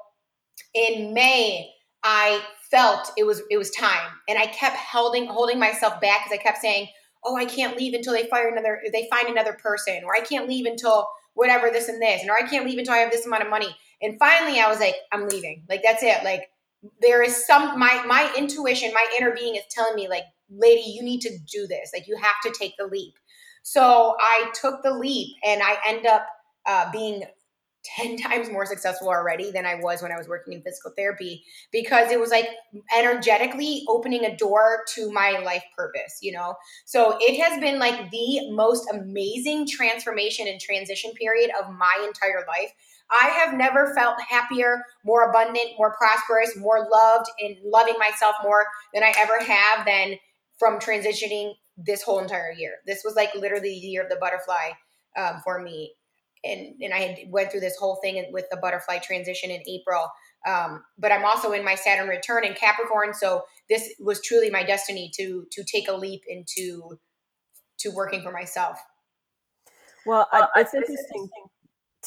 in 0.74 1.14
May, 1.14 1.70
I 2.02 2.42
felt 2.70 3.12
it 3.16 3.24
was 3.24 3.42
it 3.50 3.56
was 3.56 3.70
time 3.70 4.10
and 4.28 4.38
I 4.38 4.46
kept 4.46 4.76
holding 4.76 5.26
holding 5.26 5.58
myself 5.58 6.00
back 6.00 6.24
because 6.24 6.38
I 6.38 6.42
kept 6.42 6.58
saying, 6.58 6.88
"Oh, 7.24 7.36
I 7.36 7.44
can't 7.44 7.76
leave 7.76 7.94
until 7.94 8.12
they 8.12 8.28
fire 8.28 8.48
another 8.48 8.80
they 8.92 9.08
find 9.10 9.28
another 9.28 9.54
person 9.54 10.02
or 10.04 10.14
I 10.14 10.20
can't 10.20 10.48
leave 10.48 10.66
until 10.66 11.08
whatever 11.34 11.70
this 11.70 11.88
and 11.88 12.00
this 12.00 12.22
and 12.22 12.30
or 12.30 12.36
I 12.36 12.42
can't 12.42 12.66
leave 12.66 12.78
until 12.78 12.94
I 12.94 12.98
have 12.98 13.10
this 13.12 13.26
amount 13.26 13.44
of 13.44 13.50
money." 13.50 13.74
And 14.00 14.18
finally 14.18 14.60
I 14.60 14.68
was 14.68 14.80
like, 14.80 14.94
"I'm 15.12 15.28
leaving." 15.28 15.64
Like 15.68 15.82
that's 15.82 16.02
it. 16.02 16.22
Like 16.24 16.50
there 17.00 17.22
is 17.22 17.46
some 17.46 17.78
my 17.78 18.02
my 18.06 18.32
intuition, 18.36 18.92
my 18.94 19.06
inner 19.18 19.34
being 19.34 19.56
is 19.56 19.64
telling 19.70 19.96
me 19.96 20.08
like, 20.08 20.24
"Lady, 20.50 20.90
you 20.90 21.02
need 21.02 21.20
to 21.22 21.36
do 21.50 21.66
this. 21.66 21.90
Like 21.94 22.06
you 22.06 22.16
have 22.16 22.36
to 22.44 22.58
take 22.58 22.76
the 22.78 22.86
leap." 22.86 23.14
So 23.62 24.16
I 24.20 24.50
took 24.54 24.82
the 24.82 24.92
leap 24.94 25.36
and 25.44 25.62
I 25.62 25.76
end 25.86 26.06
up 26.06 26.26
uh, 26.66 26.90
being 26.90 27.24
10 27.96 28.16
times 28.18 28.50
more 28.50 28.66
successful 28.66 29.08
already 29.08 29.50
than 29.50 29.66
I 29.66 29.76
was 29.76 30.02
when 30.02 30.12
I 30.12 30.16
was 30.16 30.28
working 30.28 30.52
in 30.52 30.62
physical 30.62 30.92
therapy 30.96 31.44
because 31.72 32.10
it 32.10 32.20
was 32.20 32.30
like 32.30 32.48
energetically 32.96 33.84
opening 33.88 34.24
a 34.24 34.36
door 34.36 34.84
to 34.94 35.10
my 35.12 35.38
life 35.44 35.64
purpose, 35.76 36.18
you 36.22 36.32
know? 36.32 36.54
So 36.84 37.16
it 37.20 37.40
has 37.42 37.60
been 37.60 37.78
like 37.78 38.10
the 38.10 38.50
most 38.50 38.88
amazing 38.92 39.66
transformation 39.68 40.46
and 40.48 40.60
transition 40.60 41.12
period 41.12 41.50
of 41.60 41.72
my 41.74 42.04
entire 42.06 42.44
life. 42.46 42.72
I 43.10 43.28
have 43.28 43.54
never 43.54 43.94
felt 43.94 44.20
happier, 44.28 44.82
more 45.04 45.30
abundant, 45.30 45.70
more 45.78 45.94
prosperous, 45.96 46.56
more 46.56 46.88
loved, 46.90 47.26
and 47.40 47.56
loving 47.64 47.98
myself 47.98 48.36
more 48.42 48.66
than 48.92 49.02
I 49.02 49.14
ever 49.18 49.42
have 49.42 49.86
than 49.86 50.16
from 50.58 50.78
transitioning 50.78 51.54
this 51.76 52.02
whole 52.02 52.18
entire 52.18 52.52
year. 52.52 52.72
This 52.86 53.02
was 53.04 53.14
like 53.14 53.34
literally 53.34 53.70
the 53.70 53.86
year 53.86 54.02
of 54.02 54.10
the 54.10 54.16
butterfly 54.20 54.70
um, 55.16 55.40
for 55.42 55.62
me. 55.62 55.92
And, 56.44 56.74
and 56.82 56.92
I 56.92 56.98
had 56.98 57.16
went 57.28 57.50
through 57.50 57.60
this 57.60 57.76
whole 57.76 57.98
thing 58.02 58.24
with 58.32 58.44
the 58.50 58.58
butterfly 58.58 58.98
transition 58.98 59.50
in 59.50 59.62
April. 59.66 60.08
Um, 60.46 60.84
but 60.98 61.10
I'm 61.10 61.24
also 61.24 61.52
in 61.52 61.64
my 61.64 61.74
Saturn 61.74 62.08
return 62.08 62.44
in 62.44 62.54
Capricorn, 62.54 63.12
so 63.12 63.42
this 63.68 63.92
was 63.98 64.22
truly 64.22 64.50
my 64.50 64.62
destiny 64.62 65.10
to 65.16 65.46
to 65.50 65.64
take 65.64 65.88
a 65.88 65.92
leap 65.92 66.22
into 66.28 66.98
to 67.80 67.90
working 67.90 68.22
for 68.22 68.30
myself. 68.30 68.78
Well, 70.06 70.28
I, 70.32 70.46
it's 70.56 70.72
interesting 70.72 71.28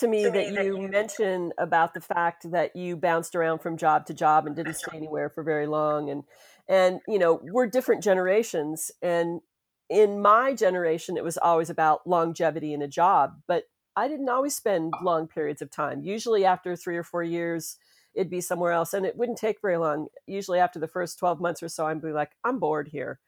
to 0.02 0.08
me 0.08 0.28
that 0.28 0.52
you 0.52 0.78
mentioned 0.90 1.54
about 1.58 1.94
the 1.94 2.02
fact 2.02 2.52
that 2.52 2.76
you 2.76 2.98
bounced 2.98 3.36
around 3.36 3.60
from 3.60 3.78
job 3.78 4.06
to 4.08 4.14
job 4.14 4.46
and 4.46 4.56
didn't 4.56 4.74
stay 4.74 4.98
anywhere 4.98 5.30
for 5.30 5.44
very 5.44 5.68
long 5.68 6.10
and 6.10 6.24
and 6.68 7.00
you 7.08 7.18
know 7.18 7.40
we're 7.44 7.68
different 7.68 8.04
generations 8.04 8.92
and 9.02 9.42
in 9.90 10.20
my 10.22 10.54
generation 10.54 11.18
it 11.18 11.24
was 11.24 11.38
always 11.38 11.70
about 11.70 12.06
longevity 12.08 12.74
in 12.74 12.82
a 12.82 12.88
job 12.88 13.36
but 13.48 13.66
i 13.96 14.08
didn't 14.08 14.30
always 14.30 14.56
spend 14.56 14.94
oh. 15.00 15.04
long 15.04 15.28
periods 15.28 15.62
of 15.62 15.70
time. 15.70 16.02
Usually 16.02 16.46
after 16.46 16.76
3 16.76 16.98
or 16.98 17.04
4 17.04 17.24
years 17.24 17.78
it'd 18.14 18.30
be 18.30 18.42
somewhere 18.42 18.72
else 18.72 18.94
and 18.94 19.06
it 19.06 19.16
wouldn't 19.16 19.38
take 19.38 19.62
very 19.62 19.78
long. 19.78 20.08
Usually 20.26 20.60
after 20.60 20.80
the 20.80 20.88
first 20.88 21.20
12 21.20 21.40
months 21.40 21.62
or 21.64 21.70
so 21.70 21.86
i'd 21.86 22.02
be 22.02 22.12
like 22.12 22.32
i'm 22.44 22.60
bored 22.60 22.88
here. 22.88 23.20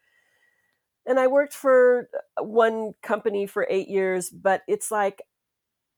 And 1.06 1.20
i 1.20 1.28
worked 1.28 1.54
for 1.54 2.10
uh, 2.40 2.44
one 2.44 2.94
company 3.04 3.46
for 3.46 3.68
8 3.70 3.88
years 3.90 4.30
but 4.30 4.64
it's 4.68 4.90
like 4.90 5.22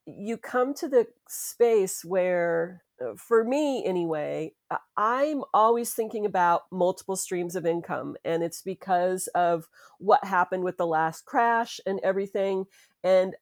you 0.05 0.37
come 0.37 0.73
to 0.73 0.87
the 0.87 1.07
space 1.27 2.05
where 2.05 2.83
uh, 3.01 3.15
for 3.17 3.43
me 3.43 3.83
anyway 3.85 4.51
i'm 4.97 5.43
always 5.53 5.93
thinking 5.93 6.25
about 6.25 6.63
multiple 6.71 7.15
streams 7.15 7.55
of 7.55 7.65
income 7.65 8.15
and 8.23 8.43
it's 8.43 8.61
because 8.61 9.27
of 9.35 9.67
what 9.99 10.23
happened 10.23 10.63
with 10.63 10.77
the 10.77 10.85
last 10.87 11.25
crash 11.25 11.79
and 11.85 11.99
everything 12.03 12.65
and 13.03 13.35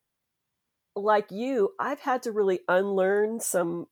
like 0.96 1.32
you, 1.32 1.72
I've 1.80 2.02
had 2.02 2.24
to 2.24 2.32
really 2.32 2.60
unlearn 2.68 3.40
some 3.40 3.88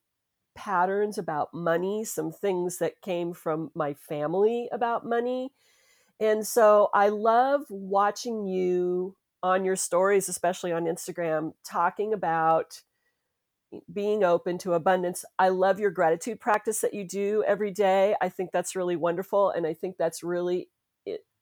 patterns 0.55 1.17
about 1.17 1.53
money, 1.53 2.03
some 2.03 2.31
things 2.31 2.77
that 2.77 3.01
came 3.01 3.33
from 3.33 3.71
my 3.73 3.93
family 3.93 4.69
about 4.71 5.05
money. 5.05 5.51
And 6.19 6.45
so 6.45 6.89
I 6.93 7.09
love 7.09 7.61
watching 7.69 8.45
you 8.45 9.15
on 9.43 9.65
your 9.65 9.75
stories, 9.75 10.29
especially 10.29 10.71
on 10.71 10.85
Instagram, 10.85 11.53
talking 11.63 12.13
about 12.13 12.81
being 13.91 14.23
open 14.23 14.57
to 14.59 14.73
abundance. 14.73 15.23
I 15.39 15.49
love 15.49 15.79
your 15.79 15.91
gratitude 15.91 16.39
practice 16.39 16.81
that 16.81 16.93
you 16.93 17.05
do 17.05 17.43
every 17.47 17.71
day. 17.71 18.15
I 18.21 18.29
think 18.29 18.51
that's 18.51 18.75
really 18.75 18.95
wonderful. 18.95 19.49
And 19.49 19.65
I 19.65 19.73
think 19.73 19.97
that's 19.97 20.23
really 20.23 20.67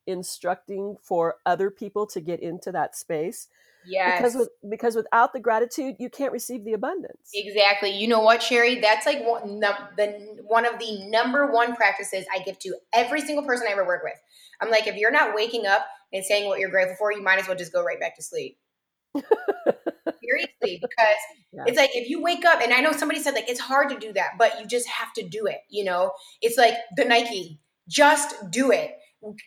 instructing 0.06 0.98
for 1.02 1.36
other 1.46 1.70
people 1.70 2.06
to 2.08 2.22
get 2.22 2.40
into 2.40 2.72
that 2.72 2.96
space. 2.96 3.48
Yes. 3.86 4.20
Because 4.20 4.36
with, 4.36 4.50
because 4.70 4.96
without 4.96 5.34
the 5.34 5.40
gratitude, 5.40 5.96
you 6.00 6.10
can't 6.10 6.32
receive 6.32 6.66
the 6.66 6.74
abundance. 6.74 7.30
Exactly. 7.34 7.92
You 7.92 8.08
know 8.08 8.20
what, 8.20 8.44
Sherry? 8.44 8.80
That's 8.80 9.06
like 9.06 9.24
one, 9.24 9.60
the 9.62 10.38
one 10.44 10.66
of 10.66 10.80
the 10.80 11.08
number 11.08 11.52
one 11.52 11.76
practices 11.76 12.26
I 12.34 12.40
give 12.40 12.60
to 12.60 12.76
every 12.94 13.22
single 13.22 13.46
person 13.46 13.68
I 13.68 13.72
ever 13.72 13.86
work 13.86 14.04
with. 14.04 14.20
I'm 14.62 14.70
like, 14.70 14.86
if 14.88 14.98
you're 14.98 15.12
not 15.12 15.34
waking 15.34 15.66
up 15.66 15.88
and 16.14 16.24
saying 16.24 16.48
what 16.48 16.60
you're 16.60 16.70
grateful 16.70 16.96
for, 16.98 17.12
you 17.12 17.22
might 17.22 17.40
as 17.40 17.48
well 17.48 17.58
just 17.58 17.74
go 17.74 17.84
right 17.84 18.00
back 18.00 18.16
to 18.16 18.24
sleep. 18.24 18.58
Seriously, 19.16 20.80
because 20.82 21.18
yeah. 21.52 21.64
it's 21.66 21.78
like 21.78 21.92
if 21.94 22.10
you 22.10 22.22
wake 22.22 22.46
up, 22.46 22.62
and 22.62 22.74
I 22.74 22.82
know 22.82 22.92
somebody 22.92 23.20
said 23.20 23.34
like 23.34 23.50
it's 23.50 23.60
hard 23.60 23.90
to 23.90 23.98
do 23.98 24.14
that, 24.14 24.32
but 24.38 24.60
you 24.60 24.68
just 24.68 24.88
have 24.88 25.12
to 25.14 25.28
do 25.28 25.46
it. 25.48 25.58
You 25.70 25.84
know, 25.84 26.12
it's 26.42 26.58
like 26.58 26.76
the 26.96 27.06
Nike, 27.06 27.60
just 27.88 28.36
do 28.52 28.72
it. 28.72 28.96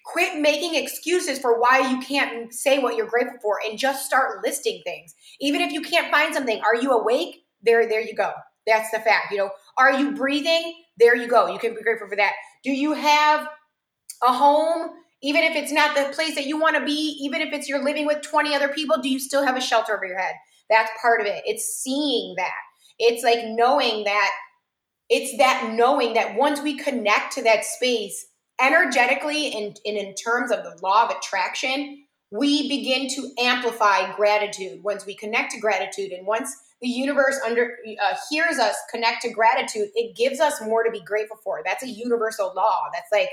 Quit 0.04 0.38
making 0.38 0.75
excuses 0.75 1.38
for 1.38 1.59
why 1.59 1.88
you 1.88 1.99
can't 2.00 2.52
say 2.52 2.78
what 2.78 2.95
you're 2.95 3.07
grateful 3.07 3.38
for 3.40 3.59
and 3.66 3.78
just 3.78 4.04
start 4.04 4.45
listing 4.45 4.83
things. 4.85 5.14
Even 5.40 5.62
if 5.62 5.73
you 5.73 5.81
can't 5.81 6.11
find 6.11 6.35
something 6.35 6.61
are 6.61 6.76
you 6.76 6.90
awake? 6.90 7.37
There 7.62 7.88
there 7.88 8.02
you 8.02 8.14
go. 8.14 8.33
That's 8.66 8.90
the 8.90 8.99
fact 8.99 9.33
you 9.33 9.38
know? 9.38 9.50
Are 9.78 9.92
you 9.92 10.12
breathing? 10.12 10.75
There 10.99 11.16
you 11.16 11.26
go. 11.26 11.47
You 11.47 11.59
can 11.59 11.75
be 11.75 11.83
grateful 11.83 12.09
for 12.09 12.16
that. 12.16 12.33
Do 12.62 12.71
you 12.71 12.92
have 12.92 13.49
a 14.23 14.33
home 14.33 14.90
even 15.22 15.42
if 15.44 15.54
it's 15.54 15.72
not 15.72 15.94
the 15.94 16.14
place 16.14 16.34
that 16.34 16.46
you 16.46 16.58
want 16.58 16.76
to 16.76 16.84
be 16.84 17.18
even 17.22 17.40
if 17.40 17.52
it's 17.52 17.68
you're 17.68 17.84
living 17.84 18.06
with 18.06 18.22
20 18.22 18.54
other 18.54 18.68
people 18.68 18.96
do 19.00 19.08
you 19.08 19.18
still 19.18 19.44
have 19.44 19.56
a 19.56 19.60
shelter 19.60 19.94
over 19.94 20.06
your 20.06 20.18
head 20.18 20.34
that's 20.70 20.90
part 21.00 21.20
of 21.20 21.26
it 21.26 21.42
it's 21.46 21.76
seeing 21.76 22.34
that 22.36 22.60
it's 22.98 23.24
like 23.24 23.40
knowing 23.44 24.04
that 24.04 24.30
it's 25.08 25.36
that 25.36 25.74
knowing 25.74 26.14
that 26.14 26.36
once 26.36 26.62
we 26.62 26.76
connect 26.76 27.34
to 27.34 27.42
that 27.42 27.64
space 27.64 28.28
energetically 28.60 29.52
and, 29.52 29.78
and 29.84 29.96
in 29.96 30.14
terms 30.14 30.50
of 30.50 30.62
the 30.62 30.78
law 30.82 31.04
of 31.04 31.16
attraction, 31.16 32.04
we 32.30 32.68
begin 32.68 33.08
to 33.08 33.30
amplify 33.38 34.14
gratitude 34.16 34.82
once 34.82 35.04
we 35.04 35.14
connect 35.14 35.52
to 35.52 35.60
gratitude. 35.60 36.12
And 36.12 36.26
once 36.26 36.56
the 36.80 36.88
universe 36.88 37.38
under 37.44 37.76
uh, 38.02 38.16
hears 38.30 38.58
us 38.58 38.74
connect 38.90 39.22
to 39.22 39.30
gratitude, 39.30 39.88
it 39.94 40.16
gives 40.16 40.40
us 40.40 40.62
more 40.62 40.82
to 40.82 40.90
be 40.90 41.02
grateful 41.02 41.36
for. 41.44 41.60
That's 41.62 41.82
a 41.82 41.90
universal 41.90 42.52
law. 42.56 42.84
That's 42.94 43.12
like 43.12 43.28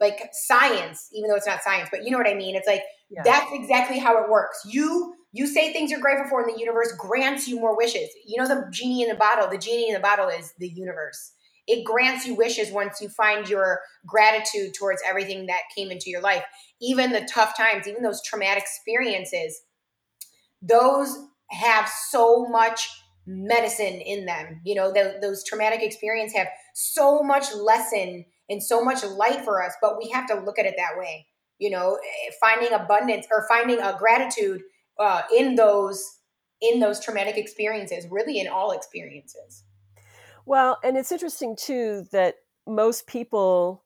like 0.00 0.30
science, 0.32 1.08
even 1.12 1.28
though 1.28 1.36
it's 1.36 1.46
not 1.46 1.62
science, 1.62 1.88
but 1.90 2.04
you 2.04 2.10
know 2.10 2.18
what 2.18 2.28
I 2.28 2.34
mean. 2.34 2.54
It's 2.56 2.68
like 2.68 2.82
yeah. 3.10 3.22
that's 3.24 3.50
exactly 3.52 3.98
how 3.98 4.22
it 4.22 4.30
works. 4.30 4.60
You 4.66 5.14
you 5.32 5.46
say 5.46 5.72
things 5.72 5.90
you're 5.90 6.00
grateful 6.00 6.28
for, 6.28 6.42
and 6.42 6.54
the 6.54 6.58
universe 6.58 6.92
grants 6.98 7.48
you 7.48 7.60
more 7.60 7.76
wishes. 7.76 8.08
You 8.26 8.40
know 8.40 8.48
the 8.48 8.68
genie 8.72 9.02
in 9.02 9.08
the 9.08 9.14
bottle. 9.14 9.48
The 9.48 9.58
genie 9.58 9.88
in 9.88 9.94
the 9.94 10.00
bottle 10.00 10.28
is 10.28 10.52
the 10.58 10.68
universe 10.68 11.32
it 11.68 11.84
grants 11.84 12.26
you 12.26 12.34
wishes 12.34 12.72
once 12.72 13.00
you 13.00 13.08
find 13.10 13.48
your 13.48 13.80
gratitude 14.06 14.72
towards 14.74 15.02
everything 15.06 15.46
that 15.46 15.60
came 15.76 15.90
into 15.90 16.10
your 16.10 16.22
life 16.22 16.42
even 16.80 17.12
the 17.12 17.28
tough 17.32 17.56
times 17.56 17.86
even 17.86 18.02
those 18.02 18.22
traumatic 18.22 18.62
experiences 18.62 19.60
those 20.62 21.16
have 21.50 21.88
so 22.10 22.46
much 22.46 22.88
medicine 23.26 24.00
in 24.00 24.24
them 24.24 24.60
you 24.64 24.74
know 24.74 24.90
the, 24.90 25.18
those 25.20 25.44
traumatic 25.44 25.82
experiences 25.82 26.36
have 26.36 26.48
so 26.74 27.22
much 27.22 27.54
lesson 27.54 28.24
and 28.48 28.62
so 28.62 28.84
much 28.84 29.04
light 29.04 29.44
for 29.44 29.62
us 29.62 29.74
but 29.80 29.98
we 29.98 30.08
have 30.08 30.26
to 30.26 30.34
look 30.34 30.58
at 30.58 30.66
it 30.66 30.74
that 30.76 30.98
way 30.98 31.26
you 31.58 31.70
know 31.70 31.94
eh, 31.94 32.30
finding 32.40 32.72
abundance 32.72 33.26
or 33.30 33.46
finding 33.48 33.80
a 33.80 33.96
gratitude 33.98 34.62
uh, 34.98 35.22
in 35.36 35.54
those 35.54 36.18
in 36.60 36.80
those 36.80 36.98
traumatic 36.98 37.36
experiences 37.36 38.06
really 38.10 38.38
in 38.40 38.48
all 38.48 38.72
experiences 38.72 39.64
well, 40.48 40.78
and 40.82 40.96
it's 40.96 41.12
interesting 41.12 41.56
too 41.56 42.06
that 42.10 42.36
most 42.66 43.06
people 43.06 43.84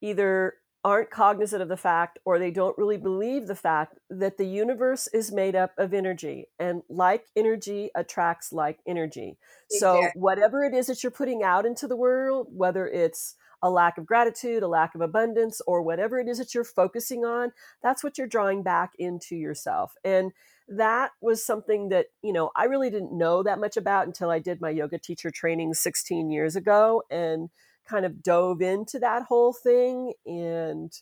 either 0.00 0.54
aren't 0.82 1.10
cognizant 1.10 1.60
of 1.60 1.68
the 1.68 1.76
fact 1.76 2.18
or 2.24 2.38
they 2.38 2.50
don't 2.50 2.78
really 2.78 2.96
believe 2.96 3.46
the 3.46 3.54
fact 3.54 3.98
that 4.08 4.38
the 4.38 4.46
universe 4.46 5.08
is 5.08 5.30
made 5.30 5.54
up 5.54 5.72
of 5.76 5.92
energy 5.92 6.46
and 6.58 6.80
like 6.88 7.26
energy 7.36 7.90
attracts 7.94 8.50
like 8.50 8.78
energy. 8.88 9.36
Exactly. 9.70 9.78
So 9.78 10.10
whatever 10.14 10.64
it 10.64 10.72
is 10.72 10.86
that 10.86 11.02
you're 11.02 11.10
putting 11.10 11.42
out 11.42 11.66
into 11.66 11.86
the 11.86 11.96
world, 11.96 12.46
whether 12.50 12.88
it's 12.88 13.36
a 13.62 13.70
lack 13.70 13.98
of 13.98 14.06
gratitude, 14.06 14.62
a 14.62 14.68
lack 14.68 14.94
of 14.94 15.00
abundance, 15.00 15.60
or 15.66 15.82
whatever 15.82 16.18
it 16.18 16.28
is 16.28 16.38
that 16.38 16.54
you're 16.54 16.64
focusing 16.64 17.24
on, 17.24 17.52
that's 17.82 18.02
what 18.02 18.18
you're 18.18 18.26
drawing 18.26 18.62
back 18.62 18.92
into 18.98 19.36
yourself. 19.36 19.94
And 20.04 20.32
that 20.68 21.10
was 21.20 21.44
something 21.44 21.88
that 21.88 22.06
you 22.22 22.32
know 22.32 22.50
i 22.54 22.64
really 22.64 22.90
didn't 22.90 23.12
know 23.12 23.42
that 23.42 23.58
much 23.58 23.76
about 23.76 24.06
until 24.06 24.30
i 24.30 24.38
did 24.38 24.60
my 24.60 24.70
yoga 24.70 24.98
teacher 24.98 25.28
training 25.28 25.74
16 25.74 26.30
years 26.30 26.54
ago 26.54 27.02
and 27.10 27.50
kind 27.88 28.06
of 28.06 28.22
dove 28.22 28.62
into 28.62 28.98
that 29.00 29.24
whole 29.24 29.52
thing 29.52 30.12
and 30.24 30.92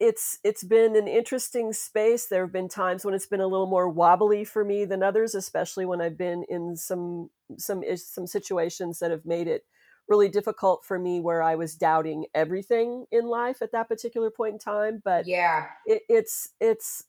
it's 0.00 0.38
it's 0.44 0.64
been 0.64 0.96
an 0.96 1.06
interesting 1.06 1.72
space 1.72 2.26
there 2.26 2.44
have 2.44 2.52
been 2.52 2.68
times 2.68 3.04
when 3.04 3.14
it's 3.14 3.26
been 3.26 3.40
a 3.40 3.46
little 3.46 3.66
more 3.66 3.88
wobbly 3.88 4.44
for 4.44 4.64
me 4.64 4.84
than 4.84 5.02
others 5.02 5.34
especially 5.34 5.84
when 5.84 6.00
i've 6.00 6.16
been 6.16 6.44
in 6.48 6.76
some 6.76 7.28
some 7.56 7.82
some 7.96 8.26
situations 8.26 8.98
that 8.98 9.10
have 9.10 9.26
made 9.26 9.46
it 9.46 9.64
really 10.08 10.28
difficult 10.28 10.84
for 10.84 10.98
me 10.98 11.20
where 11.20 11.42
i 11.42 11.54
was 11.54 11.74
doubting 11.74 12.24
everything 12.34 13.04
in 13.12 13.26
life 13.26 13.62
at 13.62 13.72
that 13.72 13.88
particular 13.88 14.30
point 14.30 14.54
in 14.54 14.58
time 14.58 15.00
but 15.04 15.26
yeah 15.26 15.66
it, 15.86 16.02
it's 16.08 16.50
it's 16.60 17.04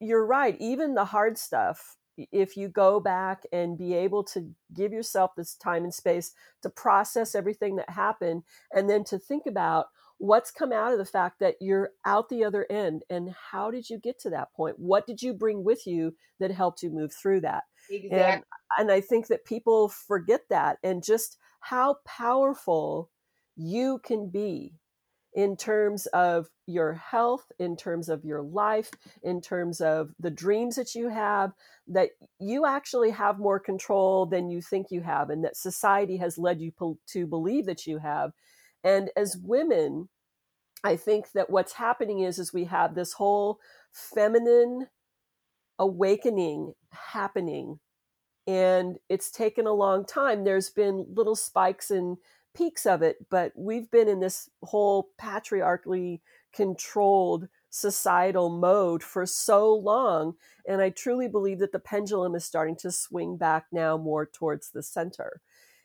you're 0.00 0.26
right. 0.26 0.56
Even 0.60 0.94
the 0.94 1.04
hard 1.04 1.38
stuff, 1.38 1.96
if 2.16 2.56
you 2.56 2.68
go 2.68 3.00
back 3.00 3.44
and 3.52 3.78
be 3.78 3.94
able 3.94 4.22
to 4.24 4.50
give 4.74 4.92
yourself 4.92 5.32
this 5.36 5.54
time 5.54 5.84
and 5.84 5.94
space 5.94 6.32
to 6.62 6.70
process 6.70 7.34
everything 7.34 7.76
that 7.76 7.88
happened 7.88 8.42
and 8.74 8.90
then 8.90 9.04
to 9.04 9.18
think 9.18 9.44
about 9.46 9.86
what's 10.18 10.50
come 10.50 10.70
out 10.70 10.92
of 10.92 10.98
the 10.98 11.04
fact 11.04 11.40
that 11.40 11.54
you're 11.62 11.92
out 12.04 12.28
the 12.28 12.44
other 12.44 12.66
end 12.68 13.04
and 13.08 13.34
how 13.50 13.70
did 13.70 13.88
you 13.88 13.98
get 13.98 14.18
to 14.20 14.28
that 14.28 14.52
point? 14.52 14.78
What 14.78 15.06
did 15.06 15.22
you 15.22 15.32
bring 15.32 15.64
with 15.64 15.86
you 15.86 16.14
that 16.40 16.50
helped 16.50 16.82
you 16.82 16.90
move 16.90 17.10
through 17.14 17.40
that? 17.40 17.62
Exactly. 17.88 18.20
And, 18.20 18.42
and 18.78 18.92
I 18.92 19.00
think 19.00 19.28
that 19.28 19.46
people 19.46 19.88
forget 19.88 20.42
that 20.50 20.76
and 20.82 21.02
just 21.02 21.38
how 21.60 21.96
powerful 22.06 23.10
you 23.56 24.00
can 24.04 24.30
be 24.30 24.74
in 25.32 25.56
terms 25.56 26.06
of 26.06 26.48
your 26.66 26.94
health, 26.94 27.52
in 27.58 27.76
terms 27.76 28.08
of 28.08 28.24
your 28.24 28.42
life, 28.42 28.90
in 29.22 29.40
terms 29.40 29.80
of 29.80 30.10
the 30.18 30.30
dreams 30.30 30.76
that 30.76 30.94
you 30.94 31.08
have, 31.08 31.52
that 31.86 32.10
you 32.40 32.66
actually 32.66 33.10
have 33.10 33.38
more 33.38 33.60
control 33.60 34.26
than 34.26 34.50
you 34.50 34.60
think 34.60 34.88
you 34.90 35.02
have, 35.02 35.30
and 35.30 35.44
that 35.44 35.56
society 35.56 36.16
has 36.16 36.36
led 36.36 36.60
you 36.60 36.72
to 37.06 37.26
believe 37.26 37.66
that 37.66 37.86
you 37.86 37.98
have. 37.98 38.32
And 38.82 39.10
as 39.16 39.36
women, 39.36 40.08
I 40.82 40.96
think 40.96 41.32
that 41.32 41.50
what's 41.50 41.74
happening 41.74 42.20
is 42.20 42.38
is 42.38 42.52
we 42.52 42.64
have 42.64 42.94
this 42.94 43.12
whole 43.12 43.60
feminine 43.92 44.86
awakening 45.78 46.74
happening 46.90 47.78
and 48.50 48.98
it's 49.08 49.30
taken 49.30 49.68
a 49.68 49.72
long 49.72 50.04
time 50.04 50.42
there's 50.42 50.70
been 50.70 51.06
little 51.14 51.36
spikes 51.36 51.88
and 51.88 52.16
peaks 52.52 52.84
of 52.84 53.00
it, 53.00 53.16
but 53.30 53.52
we've 53.54 53.88
been 53.92 54.08
in 54.08 54.18
this 54.18 54.50
whole 54.64 55.10
patriarchally 55.18 56.20
controlled 56.52 57.46
societal 57.68 58.50
mode 58.50 59.04
for 59.04 59.24
so 59.24 59.72
long. 59.72 60.34
And 60.66 60.82
I 60.82 60.90
truly 60.90 61.28
believe 61.28 61.60
that 61.60 61.70
the 61.70 61.78
pendulum 61.78 62.34
is 62.34 62.44
starting 62.44 62.74
to 62.78 62.90
swing 62.90 63.36
back 63.36 63.66
now 63.70 63.96
more 63.96 64.26
towards 64.26 64.72
the 64.72 64.82
center. 64.82 65.40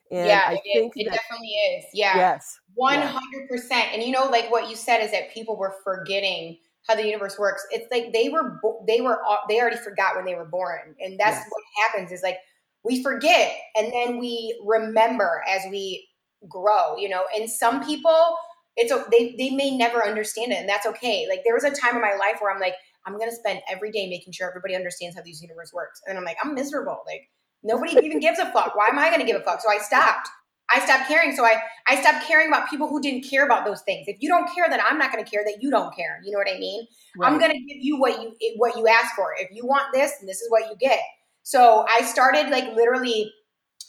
And 0.10 0.26
yeah, 0.26 0.46
I 0.48 0.54
it, 0.54 0.62
think 0.74 0.94
it 0.96 1.08
that, 1.12 1.20
definitely 1.20 1.50
is. 1.50 1.86
Yeah. 1.94 2.18
Yes. 2.18 2.60
100%. 2.80 3.70
Yeah. 3.70 3.78
And 3.94 4.02
you 4.02 4.12
know, 4.12 4.26
like 4.26 4.50
what 4.50 4.72
you 4.72 4.76
said 4.76 5.04
is 5.04 5.12
that 5.12 5.32
people 5.32 5.56
were 5.56 5.76
forgetting 5.84 6.58
how 6.88 6.96
the 6.96 7.06
universe 7.06 7.38
works. 7.38 7.64
It's 7.70 7.86
like 7.92 8.12
they 8.12 8.30
were, 8.30 8.60
they 8.88 9.02
were, 9.02 9.20
they 9.48 9.62
already 9.62 9.78
forgot 9.78 10.16
when 10.16 10.26
they 10.26 10.34
were 10.34 10.46
born. 10.46 10.96
And 11.00 11.20
that's 11.20 11.38
yes. 11.38 11.48
what 11.50 11.64
happens 11.84 12.12
is 12.12 12.24
like 12.24 12.38
we 12.86 13.02
forget 13.02 13.52
and 13.76 13.92
then 13.92 14.20
we 14.20 14.58
remember 14.64 15.44
as 15.48 15.64
we 15.70 16.08
grow, 16.48 16.96
you 16.98 17.10
know, 17.10 17.24
and 17.36 17.50
some 17.50 17.84
people, 17.86 18.36
it's 18.78 18.94
they 19.10 19.36
they 19.38 19.50
may 19.50 19.76
never 19.76 20.06
understand 20.06 20.52
it, 20.52 20.60
and 20.60 20.70
that's 20.70 20.86
okay. 20.86 21.26
Like 21.30 21.42
there 21.46 21.56
was 21.56 21.64
a 21.64 21.72
time 21.72 21.96
in 21.96 22.02
my 22.02 22.16
life 22.20 22.38
where 22.40 22.54
I'm 22.54 22.60
like, 22.60 22.76
I'm 23.06 23.18
gonna 23.18 23.32
spend 23.32 23.62
every 23.70 23.92
day 23.92 24.10
making 24.10 24.34
sure 24.34 24.48
everybody 24.48 24.76
understands 24.76 25.16
how 25.16 25.24
these 25.24 25.42
universe 25.42 25.72
works, 25.74 26.02
and 26.08 26.18
I'm 26.18 26.26
like, 26.26 26.38
I'm 26.44 26.54
miserable. 26.54 27.02
Like 27.06 27.30
nobody 27.64 27.98
even 28.06 28.20
gives 28.20 28.40
a 28.40 28.52
fuck. 28.52 28.76
Why 28.76 28.88
am 28.88 29.00
I 29.00 29.10
gonna 29.10 29.26
give 29.26 29.40
a 29.40 29.44
fuck? 29.44 29.62
So 29.62 29.70
I 29.70 29.78
stopped. 29.78 30.28
I 30.74 30.80
stopped 30.84 31.08
caring. 31.08 31.36
So 31.36 31.46
I 31.46 31.62
I 31.88 32.02
stopped 32.02 32.26
caring 32.28 32.50
about 32.50 32.70
people 32.70 32.88
who 32.88 33.02
didn't 33.02 33.30
care 33.30 33.46
about 33.46 33.66
those 33.66 33.82
things. 33.84 34.08
If 34.08 34.18
you 34.20 34.28
don't 34.28 34.54
care, 34.54 34.66
then 34.70 34.82
I'm 34.86 34.98
not 34.98 35.12
going 35.12 35.24
to 35.24 35.30
care 35.30 35.44
that 35.46 35.58
you 35.62 35.70
don't 35.70 35.96
care. 35.96 36.20
You 36.26 36.32
know 36.32 36.40
what 36.40 36.50
I 36.50 36.58
mean? 36.58 36.88
Right. 37.18 37.32
I'm 37.32 37.38
going 37.38 37.52
to 37.52 37.60
give 37.60 37.78
you 37.82 38.00
what 38.00 38.20
you 38.20 38.36
what 38.58 38.76
you 38.76 38.88
ask 38.88 39.16
for. 39.16 39.36
If 39.38 39.50
you 39.52 39.66
want 39.66 39.94
this, 39.94 40.12
and 40.20 40.28
this 40.28 40.42
is 40.42 40.50
what 40.50 40.64
you 40.64 40.76
get. 40.80 41.00
So 41.46 41.86
I 41.88 42.02
started 42.02 42.50
like 42.50 42.76
literally 42.76 43.32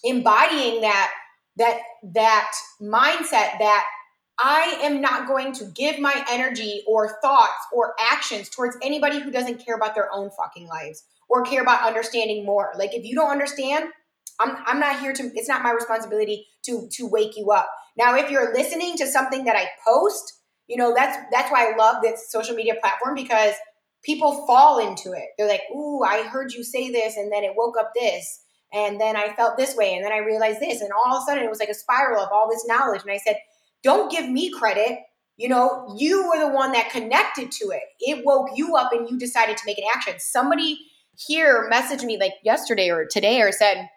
embodying 0.04 0.82
that 0.82 1.10
that 1.56 1.78
that 2.14 2.52
mindset 2.82 3.58
that 3.58 3.86
I 4.38 4.78
am 4.82 5.00
not 5.00 5.26
going 5.26 5.54
to 5.54 5.64
give 5.74 5.98
my 5.98 6.22
energy 6.30 6.84
or 6.86 7.18
thoughts 7.22 7.66
or 7.72 7.94
actions 8.12 8.50
towards 8.50 8.76
anybody 8.82 9.20
who 9.20 9.30
doesn't 9.30 9.64
care 9.64 9.74
about 9.74 9.94
their 9.94 10.12
own 10.12 10.30
fucking 10.38 10.68
lives 10.68 11.04
or 11.30 11.44
care 11.44 11.62
about 11.62 11.82
understanding 11.82 12.44
more. 12.44 12.74
Like 12.76 12.92
if 12.92 13.06
you 13.06 13.14
don't 13.14 13.30
understand, 13.30 13.86
I'm 14.38 14.58
I'm 14.66 14.78
not 14.78 15.00
here 15.00 15.14
to 15.14 15.30
it's 15.34 15.48
not 15.48 15.62
my 15.62 15.72
responsibility 15.72 16.46
to 16.66 16.86
to 16.92 17.06
wake 17.06 17.38
you 17.38 17.52
up. 17.52 17.70
Now 17.96 18.16
if 18.16 18.30
you're 18.30 18.52
listening 18.52 18.98
to 18.98 19.06
something 19.06 19.44
that 19.44 19.56
I 19.56 19.70
post, 19.82 20.42
you 20.66 20.76
know, 20.76 20.92
that's 20.94 21.16
that's 21.32 21.50
why 21.50 21.72
I 21.72 21.76
love 21.76 22.02
this 22.02 22.30
social 22.30 22.54
media 22.54 22.74
platform 22.82 23.14
because 23.14 23.54
people 24.02 24.46
fall 24.46 24.78
into 24.78 25.12
it. 25.12 25.28
They're 25.36 25.48
like, 25.48 25.62
"Ooh, 25.74 26.02
I 26.02 26.22
heard 26.22 26.52
you 26.52 26.62
say 26.62 26.90
this 26.90 27.16
and 27.16 27.32
then 27.32 27.44
it 27.44 27.56
woke 27.56 27.76
up 27.78 27.92
this." 27.94 28.40
And 28.72 29.00
then 29.00 29.16
I 29.16 29.32
felt 29.34 29.56
this 29.56 29.76
way, 29.76 29.94
and 29.94 30.04
then 30.04 30.12
I 30.12 30.18
realized 30.18 30.60
this, 30.60 30.80
and 30.80 30.90
all 30.92 31.16
of 31.16 31.22
a 31.22 31.24
sudden 31.24 31.44
it 31.44 31.48
was 31.48 31.60
like 31.60 31.68
a 31.68 31.74
spiral 31.74 32.22
of 32.22 32.30
all 32.32 32.48
this 32.50 32.66
knowledge. 32.66 33.02
And 33.02 33.10
I 33.10 33.18
said, 33.18 33.36
Don't 33.82 34.10
give 34.10 34.28
me 34.28 34.50
credit. 34.50 34.98
You 35.36 35.48
know, 35.48 35.94
you 35.96 36.28
were 36.28 36.38
the 36.38 36.48
one 36.48 36.72
that 36.72 36.90
connected 36.90 37.50
to 37.52 37.66
it. 37.66 37.82
It 38.00 38.24
woke 38.24 38.48
you 38.54 38.74
up 38.74 38.92
and 38.92 39.08
you 39.08 39.18
decided 39.18 39.56
to 39.58 39.66
make 39.66 39.78
an 39.78 39.84
action. 39.94 40.14
Somebody 40.18 40.78
here 41.16 41.68
messaged 41.70 42.04
me 42.04 42.18
like 42.18 42.32
yesterday 42.42 42.90
or 42.90 43.04
today 43.04 43.40
or 43.42 43.52
said, 43.52 43.88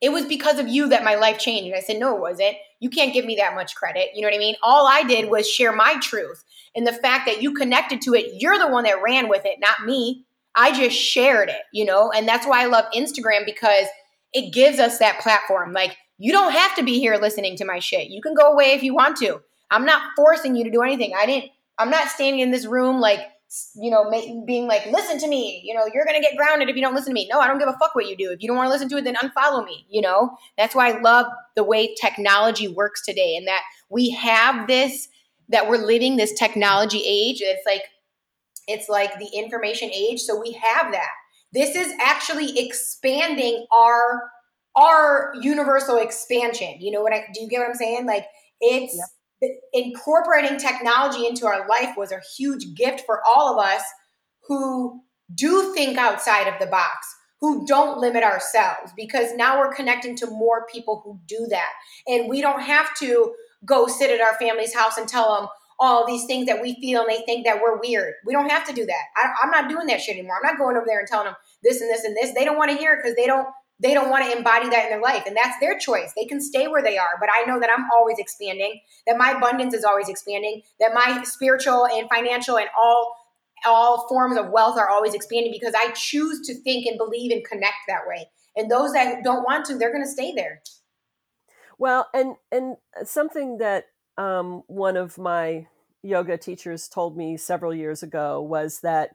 it 0.00 0.12
was 0.12 0.26
because 0.26 0.58
of 0.58 0.68
you 0.68 0.88
that 0.88 1.04
my 1.04 1.14
life 1.14 1.38
changed. 1.38 1.66
And 1.66 1.76
I 1.76 1.80
said, 1.80 1.98
no, 1.98 2.14
it 2.14 2.20
wasn't. 2.20 2.56
You 2.80 2.90
can't 2.90 3.12
give 3.12 3.24
me 3.24 3.36
that 3.36 3.54
much 3.54 3.74
credit. 3.74 4.08
You 4.14 4.22
know 4.22 4.28
what 4.28 4.34
I 4.34 4.38
mean? 4.38 4.56
All 4.62 4.86
I 4.86 5.04
did 5.04 5.30
was 5.30 5.48
share 5.48 5.72
my 5.72 5.96
truth. 6.00 6.42
And 6.74 6.86
the 6.86 6.92
fact 6.92 7.26
that 7.26 7.42
you 7.42 7.54
connected 7.54 8.00
to 8.02 8.14
it, 8.14 8.40
you're 8.40 8.58
the 8.58 8.68
one 8.68 8.84
that 8.84 9.02
ran 9.02 9.28
with 9.28 9.42
it, 9.44 9.58
not 9.60 9.84
me. 9.86 10.24
I 10.54 10.72
just 10.72 10.96
shared 10.96 11.48
it, 11.48 11.62
you 11.72 11.84
know? 11.84 12.10
And 12.10 12.26
that's 12.26 12.46
why 12.46 12.62
I 12.62 12.66
love 12.66 12.86
Instagram 12.94 13.44
because 13.44 13.86
it 14.32 14.52
gives 14.52 14.78
us 14.78 14.98
that 14.98 15.20
platform. 15.20 15.72
Like, 15.72 15.96
you 16.18 16.32
don't 16.32 16.52
have 16.52 16.74
to 16.76 16.82
be 16.82 16.98
here 16.98 17.16
listening 17.16 17.56
to 17.56 17.64
my 17.64 17.78
shit. 17.78 18.08
You 18.08 18.20
can 18.20 18.34
go 18.34 18.52
away 18.52 18.72
if 18.72 18.82
you 18.82 18.94
want 18.94 19.16
to. 19.18 19.40
I'm 19.70 19.84
not 19.84 20.02
forcing 20.16 20.56
you 20.56 20.64
to 20.64 20.70
do 20.70 20.82
anything. 20.82 21.12
I 21.16 21.26
didn't, 21.26 21.50
I'm 21.78 21.90
not 21.90 22.08
standing 22.08 22.40
in 22.40 22.50
this 22.50 22.66
room 22.66 23.00
like, 23.00 23.20
you 23.74 23.90
know, 23.90 24.08
being 24.46 24.68
like, 24.68 24.86
listen 24.86 25.18
to 25.18 25.28
me, 25.28 25.60
you 25.64 25.74
know, 25.74 25.82
you're 25.92 26.04
going 26.04 26.20
to 26.20 26.22
get 26.22 26.36
grounded 26.36 26.68
if 26.68 26.76
you 26.76 26.82
don't 26.82 26.94
listen 26.94 27.10
to 27.10 27.14
me. 27.14 27.28
No, 27.32 27.40
I 27.40 27.48
don't 27.48 27.58
give 27.58 27.68
a 27.68 27.76
fuck 27.78 27.94
what 27.94 28.06
you 28.06 28.16
do. 28.16 28.30
If 28.30 28.42
you 28.42 28.48
don't 28.48 28.56
want 28.56 28.68
to 28.68 28.72
listen 28.72 28.88
to 28.90 28.96
it, 28.98 29.04
then 29.04 29.16
unfollow 29.16 29.64
me, 29.64 29.86
you 29.90 30.00
know? 30.00 30.36
That's 30.56 30.74
why 30.74 30.92
I 30.92 31.00
love 31.00 31.26
the 31.56 31.64
way 31.64 31.94
technology 32.00 32.68
works 32.68 33.04
today 33.04 33.36
and 33.36 33.48
that 33.48 33.62
we 33.88 34.10
have 34.10 34.68
this, 34.68 35.08
that 35.48 35.68
we're 35.68 35.84
living 35.84 36.16
this 36.16 36.32
technology 36.32 37.02
age. 37.04 37.40
It's 37.40 37.66
like, 37.66 37.82
it's 38.68 38.88
like 38.88 39.18
the 39.18 39.30
information 39.34 39.90
age. 39.92 40.20
So 40.20 40.38
we 40.40 40.52
have 40.52 40.92
that. 40.92 41.10
This 41.52 41.74
is 41.74 41.92
actually 42.00 42.56
expanding 42.56 43.66
our, 43.76 44.30
our 44.76 45.32
universal 45.40 45.96
expansion. 45.96 46.76
You 46.78 46.92
know 46.92 47.02
what 47.02 47.12
I, 47.12 47.24
do 47.34 47.40
you 47.42 47.48
get 47.48 47.58
what 47.58 47.68
I'm 47.68 47.74
saying? 47.74 48.06
Like 48.06 48.26
it's, 48.60 48.94
yep 48.96 49.06
incorporating 49.72 50.58
technology 50.58 51.26
into 51.26 51.46
our 51.46 51.66
life 51.68 51.96
was 51.96 52.12
a 52.12 52.20
huge 52.36 52.74
gift 52.74 53.02
for 53.06 53.22
all 53.26 53.58
of 53.58 53.64
us 53.64 53.82
who 54.46 55.00
do 55.34 55.72
think 55.74 55.96
outside 55.96 56.46
of 56.46 56.58
the 56.58 56.66
box, 56.66 57.14
who 57.40 57.64
don't 57.66 57.98
limit 57.98 58.22
ourselves, 58.22 58.92
because 58.96 59.34
now 59.34 59.58
we're 59.58 59.72
connecting 59.72 60.16
to 60.16 60.26
more 60.26 60.66
people 60.72 61.00
who 61.04 61.18
do 61.26 61.46
that. 61.50 61.70
And 62.06 62.28
we 62.28 62.40
don't 62.42 62.62
have 62.62 62.94
to 62.98 63.34
go 63.64 63.86
sit 63.86 64.10
at 64.10 64.20
our 64.20 64.34
family's 64.34 64.74
house 64.74 64.96
and 64.96 65.08
tell 65.08 65.36
them 65.36 65.48
all 65.78 66.06
these 66.06 66.26
things 66.26 66.46
that 66.46 66.60
we 66.60 66.74
feel 66.74 67.00
and 67.00 67.10
they 67.10 67.22
think 67.24 67.46
that 67.46 67.60
we're 67.60 67.80
weird. 67.80 68.14
We 68.26 68.34
don't 68.34 68.50
have 68.50 68.66
to 68.66 68.74
do 68.74 68.84
that. 68.84 69.04
I, 69.16 69.46
am 69.46 69.50
not 69.50 69.70
doing 69.70 69.86
that 69.86 70.02
shit 70.02 70.18
anymore. 70.18 70.36
I'm 70.36 70.50
not 70.50 70.58
going 70.58 70.76
over 70.76 70.84
there 70.86 70.98
and 70.98 71.08
telling 71.08 71.24
them 71.24 71.36
this 71.62 71.80
and 71.80 71.88
this 71.88 72.04
and 72.04 72.14
this. 72.14 72.34
They 72.34 72.44
don't 72.44 72.58
want 72.58 72.70
to 72.70 72.76
hear 72.76 72.92
it 72.92 72.98
because 73.02 73.16
they 73.16 73.26
don't 73.26 73.48
they 73.82 73.94
don't 73.94 74.10
want 74.10 74.24
to 74.24 74.36
embody 74.36 74.68
that 74.68 74.84
in 74.84 74.90
their 74.90 75.00
life 75.00 75.24
and 75.26 75.36
that's 75.36 75.58
their 75.60 75.78
choice. 75.78 76.12
They 76.16 76.26
can 76.26 76.40
stay 76.40 76.68
where 76.68 76.82
they 76.82 76.98
are 76.98 77.18
but 77.18 77.28
i 77.32 77.44
know 77.44 77.58
that 77.60 77.70
i'm 77.70 77.86
always 77.94 78.18
expanding 78.18 78.80
that 79.06 79.16
my 79.16 79.32
abundance 79.32 79.74
is 79.74 79.84
always 79.84 80.08
expanding 80.08 80.62
that 80.78 80.92
my 80.94 81.22
spiritual 81.24 81.86
and 81.86 82.08
financial 82.08 82.58
and 82.58 82.68
all 82.80 83.14
all 83.66 84.08
forms 84.08 84.38
of 84.38 84.48
wealth 84.50 84.78
are 84.78 84.88
always 84.88 85.14
expanding 85.14 85.52
because 85.52 85.74
i 85.76 85.90
choose 85.92 86.46
to 86.46 86.54
think 86.62 86.86
and 86.86 86.98
believe 86.98 87.30
and 87.30 87.44
connect 87.44 87.76
that 87.88 88.02
way. 88.06 88.26
And 88.56 88.70
those 88.70 88.92
that 88.92 89.22
don't 89.22 89.42
want 89.44 89.66
to 89.66 89.78
they're 89.78 89.92
going 89.92 90.04
to 90.04 90.10
stay 90.10 90.32
there. 90.34 90.62
Well 91.78 92.08
and 92.12 92.36
and 92.50 92.76
something 93.04 93.58
that 93.58 93.86
um, 94.18 94.62
one 94.66 94.96
of 94.96 95.16
my 95.16 95.66
yoga 96.02 96.36
teachers 96.36 96.88
told 96.88 97.16
me 97.16 97.36
several 97.36 97.74
years 97.74 98.02
ago 98.02 98.40
was 98.42 98.80
that 98.80 99.10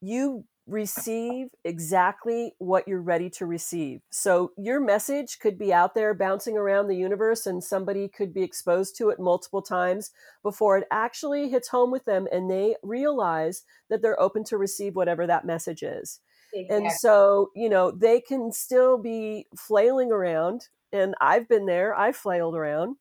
you 0.00 0.44
receive 0.66 1.48
exactly 1.64 2.54
what 2.58 2.86
you're 2.86 3.02
ready 3.02 3.28
to 3.28 3.46
receive. 3.46 4.00
So 4.10 4.52
your 4.56 4.80
message 4.80 5.38
could 5.40 5.58
be 5.58 5.72
out 5.72 5.94
there 5.94 6.14
bouncing 6.14 6.56
around 6.56 6.86
the 6.86 6.96
universe 6.96 7.46
and 7.46 7.62
somebody 7.62 8.08
could 8.08 8.32
be 8.32 8.42
exposed 8.42 8.96
to 8.98 9.10
it 9.10 9.18
multiple 9.18 9.62
times 9.62 10.10
before 10.42 10.78
it 10.78 10.86
actually 10.90 11.48
hits 11.48 11.68
home 11.68 11.90
with 11.90 12.04
them 12.04 12.28
and 12.30 12.50
they 12.50 12.76
realize 12.82 13.64
that 13.90 14.02
they're 14.02 14.20
open 14.20 14.44
to 14.44 14.56
receive 14.56 14.94
whatever 14.94 15.26
that 15.26 15.44
message 15.44 15.82
is. 15.82 16.20
Exactly. 16.54 16.76
And 16.76 16.92
so, 16.92 17.50
you 17.56 17.68
know, 17.68 17.90
they 17.90 18.20
can 18.20 18.52
still 18.52 18.98
be 18.98 19.46
flailing 19.56 20.12
around 20.12 20.68
and 20.92 21.14
I've 21.20 21.48
been 21.48 21.66
there, 21.66 21.94
I've 21.94 22.16
flailed 22.16 22.54
around. 22.54 22.96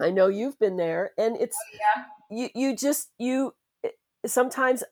I 0.00 0.10
know 0.10 0.28
you've 0.28 0.58
been 0.58 0.76
there 0.76 1.12
and 1.16 1.36
it's 1.36 1.56
oh, 1.56 1.78
yeah. 1.80 2.04
you 2.30 2.48
you 2.54 2.76
just 2.76 3.10
you 3.18 3.54
eh, 3.84 3.90
sometimes 4.26 4.82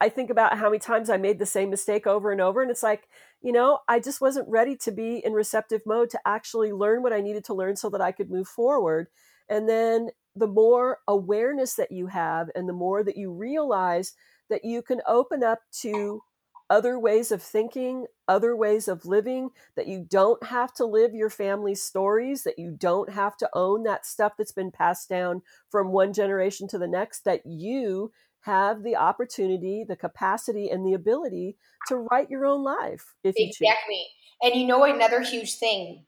I 0.00 0.08
think 0.08 0.30
about 0.30 0.58
how 0.58 0.66
many 0.66 0.78
times 0.78 1.08
I 1.08 1.16
made 1.16 1.38
the 1.38 1.46
same 1.46 1.70
mistake 1.70 2.06
over 2.06 2.30
and 2.30 2.40
over. 2.40 2.60
And 2.60 2.70
it's 2.70 2.82
like, 2.82 3.08
you 3.40 3.52
know, 3.52 3.78
I 3.88 3.98
just 3.98 4.20
wasn't 4.20 4.48
ready 4.48 4.76
to 4.76 4.92
be 4.92 5.22
in 5.24 5.32
receptive 5.32 5.82
mode 5.86 6.10
to 6.10 6.20
actually 6.26 6.72
learn 6.72 7.02
what 7.02 7.12
I 7.12 7.20
needed 7.20 7.44
to 7.44 7.54
learn 7.54 7.76
so 7.76 7.88
that 7.90 8.00
I 8.00 8.12
could 8.12 8.30
move 8.30 8.48
forward. 8.48 9.08
And 9.48 9.68
then 9.68 10.10
the 10.34 10.46
more 10.46 10.98
awareness 11.08 11.74
that 11.74 11.92
you 11.92 12.08
have 12.08 12.50
and 12.54 12.68
the 12.68 12.74
more 12.74 13.02
that 13.02 13.16
you 13.16 13.32
realize 13.32 14.12
that 14.50 14.64
you 14.64 14.82
can 14.82 15.00
open 15.06 15.42
up 15.42 15.60
to 15.80 16.22
other 16.68 16.98
ways 16.98 17.30
of 17.30 17.42
thinking, 17.42 18.06
other 18.26 18.56
ways 18.56 18.88
of 18.88 19.06
living, 19.06 19.50
that 19.76 19.86
you 19.86 20.04
don't 20.08 20.42
have 20.44 20.74
to 20.74 20.84
live 20.84 21.14
your 21.14 21.30
family's 21.30 21.82
stories, 21.82 22.42
that 22.42 22.58
you 22.58 22.74
don't 22.76 23.10
have 23.10 23.36
to 23.36 23.48
own 23.54 23.84
that 23.84 24.04
stuff 24.04 24.32
that's 24.36 24.52
been 24.52 24.72
passed 24.72 25.08
down 25.08 25.42
from 25.70 25.92
one 25.92 26.12
generation 26.12 26.66
to 26.68 26.78
the 26.78 26.88
next, 26.88 27.24
that 27.24 27.46
you 27.46 28.10
have 28.46 28.84
the 28.84 28.94
opportunity, 28.94 29.84
the 29.86 29.96
capacity, 29.96 30.70
and 30.70 30.86
the 30.86 30.94
ability 30.94 31.56
to 31.88 31.96
write 31.96 32.30
your 32.30 32.46
own 32.46 32.62
life 32.62 33.14
if 33.24 33.36
you 33.36 33.48
exactly. 33.48 34.06
And 34.40 34.54
you 34.54 34.66
know 34.66 34.84
another 34.84 35.20
huge 35.20 35.54
thing 35.54 36.04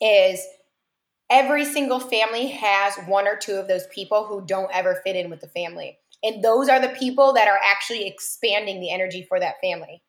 is 0.00 0.40
every 1.28 1.64
single 1.64 1.98
family 1.98 2.46
has 2.46 2.94
one 3.06 3.26
or 3.26 3.36
two 3.36 3.54
of 3.54 3.66
those 3.66 3.86
people 3.88 4.26
who 4.26 4.46
don't 4.46 4.70
ever 4.72 5.00
fit 5.02 5.16
in 5.16 5.28
with 5.28 5.40
the 5.40 5.48
family. 5.48 5.98
And 6.22 6.44
those 6.44 6.68
are 6.68 6.80
the 6.80 6.90
people 6.90 7.32
that 7.32 7.48
are 7.48 7.58
actually 7.64 8.06
expanding 8.06 8.80
the 8.80 8.92
energy 8.92 9.26
for 9.28 9.40
that 9.40 9.56
family. 9.60 10.04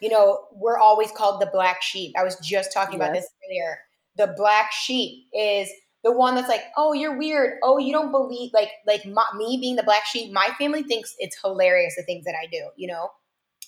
You 0.00 0.08
know, 0.08 0.46
we're 0.52 0.78
always 0.78 1.10
called 1.12 1.42
the 1.42 1.50
black 1.52 1.82
sheep. 1.82 2.14
I 2.18 2.24
was 2.24 2.36
just 2.36 2.72
talking 2.72 2.98
yes. 2.98 3.08
about 3.08 3.14
this 3.14 3.28
earlier. 3.46 3.78
The 4.16 4.34
black 4.34 4.72
sheep 4.72 5.26
is 5.34 5.68
the 6.04 6.12
one 6.12 6.34
that's 6.34 6.48
like, 6.48 6.64
oh, 6.76 6.92
you're 6.92 7.16
weird. 7.16 7.58
Oh, 7.62 7.78
you 7.78 7.92
don't 7.92 8.10
believe 8.10 8.50
like 8.52 8.70
like 8.86 9.06
my, 9.06 9.24
me 9.36 9.58
being 9.60 9.76
the 9.76 9.82
black 9.82 10.04
sheep. 10.04 10.32
My 10.32 10.48
family 10.58 10.82
thinks 10.82 11.14
it's 11.18 11.40
hilarious 11.40 11.94
the 11.96 12.02
things 12.02 12.24
that 12.24 12.34
I 12.40 12.46
do. 12.50 12.62
You 12.76 12.88
know, 12.88 13.08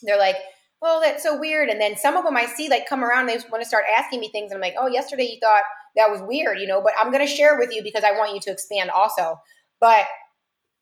they're 0.03 0.19
like, 0.19 0.37
oh, 0.83 1.01
that's 1.03 1.23
so 1.23 1.39
weird. 1.39 1.69
And 1.69 1.81
then 1.81 1.97
some 1.97 2.17
of 2.17 2.25
them 2.25 2.37
I 2.37 2.47
see 2.47 2.69
like 2.69 2.89
come 2.89 3.05
around, 3.05 3.27
they 3.27 3.39
want 3.51 3.63
to 3.63 3.69
start 3.69 3.85
asking 3.97 4.21
me 4.21 4.31
things. 4.31 4.51
And 4.51 4.57
I'm 4.57 4.61
like, 4.61 4.77
oh, 4.79 4.89
yesterday 4.89 5.25
you 5.25 5.39
thought 5.41 5.63
that 5.97 6.11
was 6.11 6.21
weird, 6.23 6.59
you 6.59 6.67
know, 6.67 6.83
but 6.83 6.93
I'm 7.01 7.13
to 7.13 7.27
share 7.27 7.59
with 7.59 7.73
you 7.73 7.83
because 7.83 8.05
I 8.05 8.13
want 8.13 8.35
you 8.35 8.41
to 8.41 8.51
expand 8.51 8.91
also. 8.91 9.41
But 9.81 10.07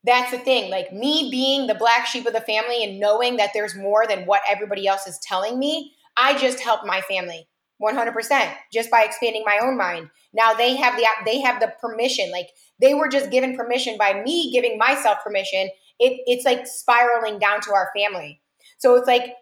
that's 0.03 0.31
the 0.31 0.39
thing. 0.39 0.69
Like 0.69 0.91
me 0.91 1.29
being 1.31 1.67
the 1.67 1.75
black 1.75 2.07
sheep 2.07 2.25
of 2.25 2.33
the 2.33 2.41
family 2.41 2.83
and 2.83 2.99
knowing 2.99 3.37
that 3.37 3.51
there's 3.53 3.75
more 3.75 4.05
than 4.07 4.25
what 4.25 4.41
everybody 4.49 4.87
else 4.87 5.07
is 5.07 5.19
telling 5.19 5.59
me, 5.59 5.93
I 6.17 6.37
just 6.37 6.59
helped 6.59 6.85
my 6.85 7.01
family 7.01 7.47
100% 7.83 8.53
just 8.71 8.89
by 8.89 9.03
expanding 9.03 9.43
my 9.45 9.59
own 9.61 9.77
mind. 9.77 10.09
Now 10.33 10.53
they 10.53 10.75
have 10.75 10.95
the 10.95 11.05
they 11.25 11.39
have 11.41 11.59
the 11.59 11.73
permission 11.81 12.31
like 12.31 12.47
they 12.81 12.93
were 12.93 13.07
just 13.07 13.29
given 13.29 13.55
permission 13.55 13.97
by 13.97 14.21
me 14.23 14.51
giving 14.51 14.77
myself 14.77 15.17
permission. 15.23 15.69
It, 15.99 16.21
it's 16.25 16.45
like 16.45 16.65
spiraling 16.65 17.39
down 17.39 17.61
to 17.61 17.73
our 17.73 17.91
family. 17.95 18.41
So 18.79 18.95
it's 18.95 19.07
like 19.07 19.35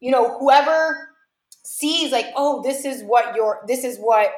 you 0.00 0.10
know 0.10 0.38
whoever 0.38 1.08
sees 1.64 2.12
like 2.12 2.26
oh 2.36 2.62
this 2.62 2.84
is 2.84 3.02
what 3.02 3.34
your 3.34 3.62
this 3.66 3.84
is 3.84 3.98
what 3.98 4.30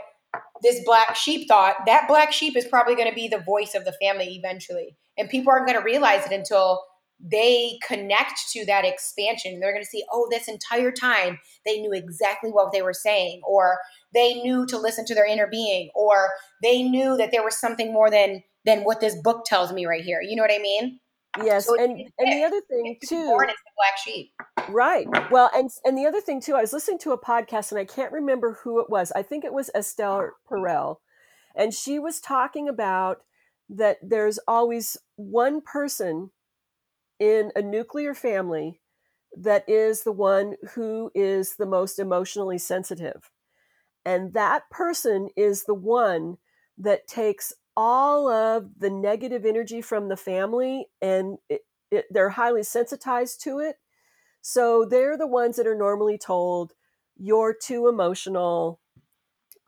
this 0.62 0.80
black 0.84 1.14
sheep 1.14 1.46
thought 1.48 1.76
that 1.86 2.08
black 2.08 2.32
sheep 2.32 2.56
is 2.56 2.64
probably 2.64 2.94
going 2.94 3.08
to 3.08 3.14
be 3.14 3.28
the 3.28 3.38
voice 3.38 3.74
of 3.74 3.84
the 3.84 3.94
family 4.00 4.34
eventually. 4.36 4.96
And 5.18 5.28
people 5.28 5.52
aren't 5.52 5.66
going 5.66 5.78
to 5.78 5.84
realize 5.84 6.24
it 6.24 6.32
until 6.32 6.80
they 7.22 7.78
connect 7.86 8.50
to 8.50 8.66
that 8.66 8.84
expansion. 8.84 9.60
They're 9.60 9.72
going 9.72 9.84
to 9.84 9.88
see, 9.88 10.04
oh, 10.12 10.26
this 10.30 10.48
entire 10.48 10.90
time 10.90 11.38
they 11.64 11.80
knew 11.80 11.92
exactly 11.92 12.50
what 12.50 12.72
they 12.72 12.82
were 12.82 12.92
saying, 12.92 13.40
or 13.46 13.78
they 14.12 14.34
knew 14.34 14.66
to 14.66 14.78
listen 14.78 15.04
to 15.06 15.14
their 15.14 15.26
inner 15.26 15.46
being, 15.46 15.90
or 15.94 16.30
they 16.62 16.82
knew 16.82 17.16
that 17.16 17.30
there 17.30 17.44
was 17.44 17.56
something 17.58 17.92
more 17.92 18.10
than 18.10 18.42
than 18.64 18.82
what 18.82 19.00
this 19.00 19.16
book 19.22 19.44
tells 19.44 19.72
me 19.72 19.86
right 19.86 20.04
here. 20.04 20.20
You 20.22 20.36
know 20.36 20.42
what 20.42 20.52
I 20.52 20.58
mean? 20.58 20.98
Yes, 21.42 21.66
So 21.66 21.80
and 21.80 21.98
and 22.18 22.32
the 22.32 22.44
other 22.44 22.60
thing 22.68 22.96
too, 23.06 23.26
born 23.26 23.48
as 23.48 23.56
the 23.56 23.70
black 23.76 23.98
sheep. 24.04 24.32
right? 24.68 25.06
Well, 25.30 25.50
and 25.54 25.70
and 25.84 25.96
the 25.96 26.06
other 26.06 26.20
thing 26.20 26.40
too, 26.40 26.54
I 26.54 26.60
was 26.60 26.72
listening 26.72 26.98
to 27.00 27.12
a 27.12 27.18
podcast 27.18 27.70
and 27.70 27.78
I 27.78 27.84
can't 27.84 28.12
remember 28.12 28.58
who 28.64 28.80
it 28.80 28.90
was. 28.90 29.12
I 29.12 29.22
think 29.22 29.44
it 29.44 29.54
was 29.54 29.70
Esther 29.74 30.34
Perel, 30.50 30.96
and 31.54 31.72
she 31.72 31.98
was 31.98 32.20
talking 32.20 32.68
about 32.68 33.22
that 33.70 33.96
there's 34.02 34.38
always 34.46 34.98
one 35.16 35.62
person 35.62 36.30
in 37.22 37.52
a 37.54 37.62
nuclear 37.62 38.14
family 38.14 38.80
that 39.36 39.64
is 39.68 40.02
the 40.02 40.10
one 40.10 40.56
who 40.74 41.08
is 41.14 41.54
the 41.54 41.66
most 41.66 42.00
emotionally 42.00 42.58
sensitive. 42.58 43.30
And 44.04 44.32
that 44.32 44.68
person 44.70 45.28
is 45.36 45.62
the 45.62 45.74
one 45.74 46.38
that 46.78 47.06
takes 47.06 47.52
all 47.76 48.28
of 48.28 48.70
the 48.76 48.90
negative 48.90 49.46
energy 49.46 49.80
from 49.80 50.08
the 50.08 50.16
family 50.16 50.86
and 51.00 51.38
it, 51.48 51.60
it, 51.92 52.06
they're 52.10 52.30
highly 52.30 52.64
sensitized 52.64 53.40
to 53.44 53.60
it. 53.60 53.76
So 54.40 54.84
they're 54.84 55.16
the 55.16 55.28
ones 55.28 55.56
that 55.56 55.68
are 55.68 55.76
normally 55.76 56.18
told, 56.18 56.72
you're 57.16 57.54
too 57.54 57.86
emotional, 57.86 58.80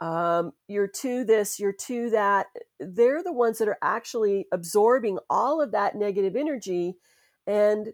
um, 0.01 0.51
you're 0.67 0.89
too 0.89 1.25
this, 1.25 1.61
you're 1.61 1.73
too 1.73 2.11
that. 2.11 2.47
They're 2.81 3.23
the 3.23 3.33
ones 3.33 3.59
that 3.59 3.69
are 3.69 3.79
actually 3.81 4.47
absorbing 4.51 5.21
all 5.31 5.63
of 5.63 5.71
that 5.71 5.95
negative 5.95 6.35
energy. 6.35 6.97
And 7.47 7.93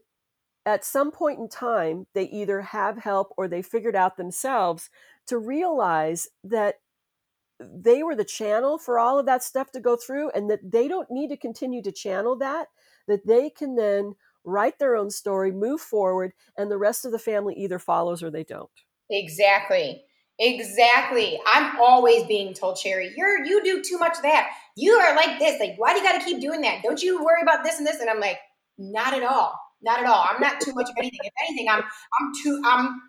at 0.67 0.85
some 0.85 1.11
point 1.11 1.39
in 1.39 1.49
time, 1.49 2.07
they 2.15 2.25
either 2.25 2.61
have 2.61 2.99
help 2.99 3.33
or 3.37 3.49
they 3.49 3.63
figured 3.63 3.97
out 3.97 4.17
themselves 4.17 4.91
to 5.27 5.39
realize 5.39 6.29
that 6.45 6.77
they 7.61 8.03
were 8.03 8.17
the 8.17 8.25
channel 8.25 8.79
for 8.79 8.99
all 8.99 9.19
of 9.19 9.27
that 9.27 9.43
stuff 9.43 9.71
to 9.73 9.81
go 9.81 9.97
through 9.97 10.31
and 10.31 10.51
that 10.51 10.71
they 10.71 10.89
don't 10.89 11.11
need 11.11 11.29
to 11.29 11.37
continue 11.37 11.83
to 11.83 11.93
channel 11.93 12.37
that, 12.37 12.69
that 13.07 13.27
they 13.27 13.51
can 13.51 13.77
then 13.77 14.15
write 14.45 14.79
their 14.79 14.97
own 14.97 15.11
story, 15.11 15.53
move 15.53 15.81
forward, 15.81 16.33
and 16.57 16.71
the 16.71 16.79
rest 16.79 17.05
of 17.05 17.13
the 17.13 17.19
family 17.19 17.55
either 17.55 17.79
follows 17.79 18.23
or 18.23 18.31
they 18.31 18.45
don't. 18.45 18.71
Exactly. 19.11 20.03
Exactly. 20.39 21.39
I'm 21.47 21.79
always 21.79 22.27
being 22.27 22.55
told, 22.55 22.79
Sherry, 22.79 23.13
you're 23.15 23.45
you 23.45 23.63
do 23.63 23.83
too 23.83 23.99
much 23.99 24.17
of 24.17 24.23
that. 24.23 24.49
You 24.75 24.93
are 24.93 25.15
like 25.15 25.39
this. 25.39 25.61
Like, 25.61 25.75
why 25.77 25.93
do 25.93 25.99
you 25.99 26.05
got 26.05 26.19
to 26.19 26.25
keep 26.25 26.41
doing 26.41 26.63
that? 26.63 26.83
Don't 26.83 27.03
you 27.03 27.23
worry 27.23 27.43
about 27.43 27.63
this 27.63 27.77
and 27.77 27.87
this? 27.87 28.01
And 28.01 28.09
I'm 28.09 28.21
like, 28.21 28.39
not 28.81 29.15
at 29.15 29.23
all. 29.23 29.55
Not 29.83 30.01
at 30.01 30.07
all. 30.07 30.25
I'm 30.29 30.41
not 30.41 30.61
too 30.61 30.73
much 30.75 30.89
of 30.91 30.95
anything. 30.99 31.21
If 31.23 31.33
anything, 31.49 31.69
I'm 31.69 31.83
I'm 31.83 32.33
too 32.43 32.63
I'm 32.65 33.01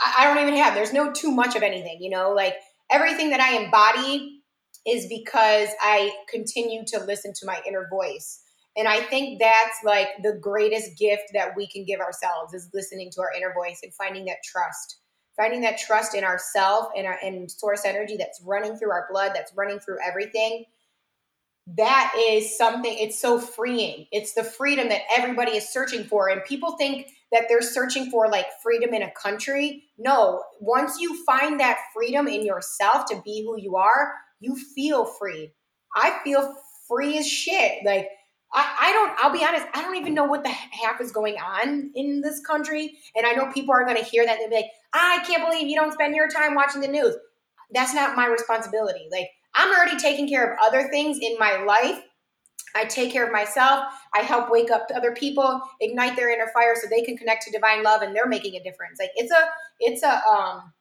I 0.00 0.24
don't 0.24 0.42
even 0.42 0.56
have. 0.58 0.74
There's 0.74 0.92
no 0.92 1.12
too 1.12 1.30
much 1.30 1.56
of 1.56 1.62
anything. 1.62 1.98
You 2.00 2.10
know, 2.10 2.30
like 2.30 2.56
everything 2.90 3.30
that 3.30 3.40
I 3.40 3.62
embody 3.62 4.42
is 4.86 5.06
because 5.08 5.68
I 5.80 6.12
continue 6.28 6.82
to 6.88 7.04
listen 7.04 7.32
to 7.40 7.46
my 7.46 7.60
inner 7.66 7.86
voice. 7.90 8.42
And 8.76 8.86
I 8.86 9.00
think 9.00 9.40
that's 9.40 9.78
like 9.84 10.08
the 10.22 10.38
greatest 10.40 10.96
gift 10.98 11.24
that 11.34 11.56
we 11.56 11.66
can 11.66 11.84
give 11.84 12.00
ourselves 12.00 12.54
is 12.54 12.70
listening 12.72 13.10
to 13.12 13.20
our 13.20 13.32
inner 13.36 13.52
voice 13.52 13.80
and 13.82 13.92
finding 13.94 14.26
that 14.26 14.38
trust 14.44 15.00
finding 15.36 15.62
that 15.62 15.78
trust 15.78 16.14
in 16.14 16.22
ourself 16.22 16.88
and 16.94 17.06
our 17.06 17.18
and 17.22 17.50
source 17.50 17.84
energy 17.86 18.16
that's 18.18 18.42
running 18.44 18.76
through 18.76 18.90
our 18.90 19.06
blood 19.10 19.32
that's 19.34 19.52
running 19.56 19.78
through 19.80 19.96
everything 20.06 20.64
that 21.76 22.12
is 22.18 22.56
something 22.56 22.94
it's 22.98 23.20
so 23.20 23.38
freeing. 23.38 24.06
It's 24.12 24.34
the 24.34 24.44
freedom 24.44 24.88
that 24.88 25.02
everybody 25.16 25.52
is 25.52 25.68
searching 25.68 26.04
for. 26.04 26.28
And 26.28 26.42
people 26.44 26.76
think 26.76 27.08
that 27.32 27.44
they're 27.48 27.62
searching 27.62 28.10
for 28.10 28.28
like 28.28 28.46
freedom 28.62 28.92
in 28.94 29.02
a 29.02 29.10
country. 29.12 29.84
No 29.98 30.42
once 30.60 31.00
you 31.00 31.24
find 31.24 31.60
that 31.60 31.78
freedom 31.94 32.26
in 32.26 32.44
yourself 32.44 33.06
to 33.10 33.20
be 33.24 33.44
who 33.44 33.60
you 33.60 33.76
are 33.76 34.14
you 34.40 34.56
feel 34.56 35.04
free. 35.04 35.52
I 35.94 36.18
feel 36.24 36.54
free 36.88 37.18
as 37.18 37.28
shit. 37.28 37.84
Like 37.84 38.08
I, 38.52 38.76
I 38.80 38.92
don't 38.92 39.12
i'll 39.20 39.32
be 39.32 39.44
honest 39.44 39.64
i 39.74 39.80
don't 39.80 39.94
even 39.94 40.12
know 40.12 40.24
what 40.24 40.42
the 40.42 40.48
half 40.48 41.00
is 41.00 41.12
going 41.12 41.36
on 41.36 41.92
in 41.94 42.20
this 42.20 42.40
country. 42.40 42.98
And 43.14 43.24
i 43.26 43.32
know 43.32 43.52
people 43.52 43.72
are 43.72 43.84
going 43.84 43.96
to 43.96 44.04
hear 44.04 44.26
that 44.26 44.40
and 44.40 44.50
be 44.50 44.56
like 44.56 44.70
ah, 44.94 45.20
i 45.20 45.24
can't 45.24 45.48
believe 45.48 45.68
you 45.68 45.76
don't 45.76 45.92
spend 45.92 46.16
your 46.16 46.28
time 46.28 46.54
watching 46.54 46.80
the 46.80 46.88
news. 46.88 47.14
That's 47.72 47.94
not 47.94 48.16
my 48.16 48.26
responsibility. 48.26 49.08
Like 49.12 49.28
i'm 49.54 49.72
already 49.74 49.96
taking 49.98 50.28
care 50.28 50.52
of 50.52 50.58
other 50.62 50.88
things 50.88 51.18
in 51.20 51.36
my 51.38 51.62
life. 51.64 52.02
I 52.74 52.84
take 52.84 53.10
care 53.12 53.26
of 53.26 53.32
myself. 53.32 53.84
I 54.14 54.20
help 54.20 54.48
wake 54.50 54.70
up 54.70 54.86
other 54.94 55.12
people 55.12 55.60
ignite 55.80 56.14
their 56.14 56.30
inner 56.32 56.46
fire 56.54 56.74
so 56.76 56.86
they 56.88 57.02
can 57.02 57.16
connect 57.16 57.42
to 57.44 57.50
divine 57.50 57.82
love 57.82 58.02
and 58.02 58.14
they're 58.14 58.28
making 58.28 58.54
a 58.54 58.62
difference. 58.62 59.00
Like 59.00 59.10
it's 59.16 59.32
a 59.32 59.48
it's 59.80 60.02
a 60.04 60.22
um 60.24 60.72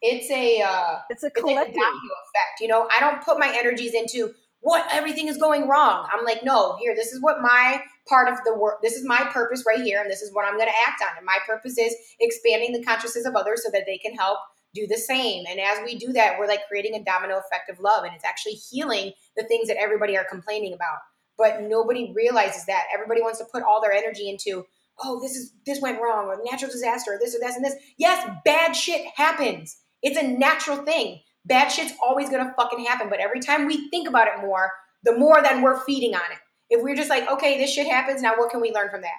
it's 0.00 0.30
a 0.30 0.62
uh 0.62 1.00
It's 1.10 1.22
a 1.22 1.26
it's 1.26 1.36
like 1.36 1.36
a 1.36 1.40
collective. 1.42 1.74
effect 1.76 2.60
you 2.60 2.68
know? 2.68 2.88
I 2.96 3.00
don't 3.00 3.22
put 3.22 3.38
my 3.38 3.54
energies 3.54 3.92
into 3.92 4.32
what? 4.60 4.86
Everything 4.90 5.28
is 5.28 5.36
going 5.36 5.68
wrong. 5.68 6.08
I'm 6.10 6.24
like 6.24 6.42
no 6.42 6.76
here 6.80 6.94
this 6.96 7.12
is 7.12 7.20
what 7.20 7.42
my 7.42 7.82
part 8.08 8.28
of 8.32 8.38
the 8.46 8.54
work 8.54 8.80
this 8.82 8.94
is 8.94 9.04
my 9.06 9.22
purpose 9.30 9.64
right 9.66 9.82
here 9.82 10.00
and 10.00 10.10
this 10.10 10.22
is 10.22 10.32
what 10.34 10.44
i'm 10.46 10.56
going 10.56 10.68
to 10.68 10.74
act 10.88 11.02
on. 11.02 11.18
And 11.18 11.26
my 11.26 11.38
purpose 11.46 11.76
is 11.76 11.94
expanding 12.18 12.72
the 12.72 12.82
consciousness 12.82 13.26
of 13.26 13.36
others 13.36 13.62
so 13.62 13.70
that 13.72 13.82
they 13.86 13.98
can 13.98 14.14
help 14.14 14.38
do 14.74 14.86
the 14.86 14.96
same 14.96 15.44
and 15.48 15.58
as 15.60 15.78
we 15.84 15.96
do 15.96 16.12
that 16.12 16.38
we're 16.38 16.46
like 16.46 16.66
creating 16.68 16.94
a 16.94 17.04
domino 17.04 17.38
effect 17.38 17.68
of 17.68 17.80
love 17.80 18.04
and 18.04 18.14
it's 18.14 18.24
actually 18.24 18.52
healing 18.52 19.12
the 19.36 19.44
things 19.44 19.68
that 19.68 19.76
everybody 19.76 20.16
are 20.16 20.26
complaining 20.30 20.72
about 20.72 20.98
but 21.36 21.62
nobody 21.62 22.12
realizes 22.14 22.64
that 22.66 22.84
everybody 22.94 23.20
wants 23.20 23.38
to 23.38 23.46
put 23.52 23.62
all 23.62 23.80
their 23.80 23.92
energy 23.92 24.28
into 24.28 24.64
oh 25.02 25.20
this 25.20 25.32
is 25.32 25.52
this 25.66 25.80
went 25.80 26.00
wrong 26.00 26.26
or 26.26 26.40
natural 26.44 26.70
disaster 26.70 27.14
or 27.14 27.18
this 27.18 27.34
or 27.34 27.40
this 27.40 27.56
and 27.56 27.64
this 27.64 27.74
yes 27.98 28.28
bad 28.44 28.72
shit 28.72 29.06
happens 29.16 29.78
it's 30.02 30.18
a 30.18 30.26
natural 30.26 30.78
thing 30.78 31.20
bad 31.44 31.68
shit's 31.68 31.94
always 32.02 32.28
gonna 32.30 32.54
fucking 32.56 32.84
happen. 32.84 33.08
But 33.08 33.20
every 33.20 33.40
time 33.40 33.66
we 33.66 33.88
think 33.90 34.08
about 34.08 34.28
it 34.28 34.40
more, 34.40 34.70
the 35.02 35.16
more 35.16 35.40
that 35.42 35.62
we're 35.62 35.80
feeding 35.84 36.14
on 36.14 36.32
it. 36.32 36.38
If 36.68 36.82
we're 36.82 36.96
just 36.96 37.10
like, 37.10 37.28
okay, 37.28 37.58
this 37.58 37.72
shit 37.72 37.88
happens, 37.88 38.22
now 38.22 38.34
what 38.36 38.50
can 38.50 38.60
we 38.60 38.72
learn 38.72 38.90
from 38.90 39.02
that? 39.02 39.18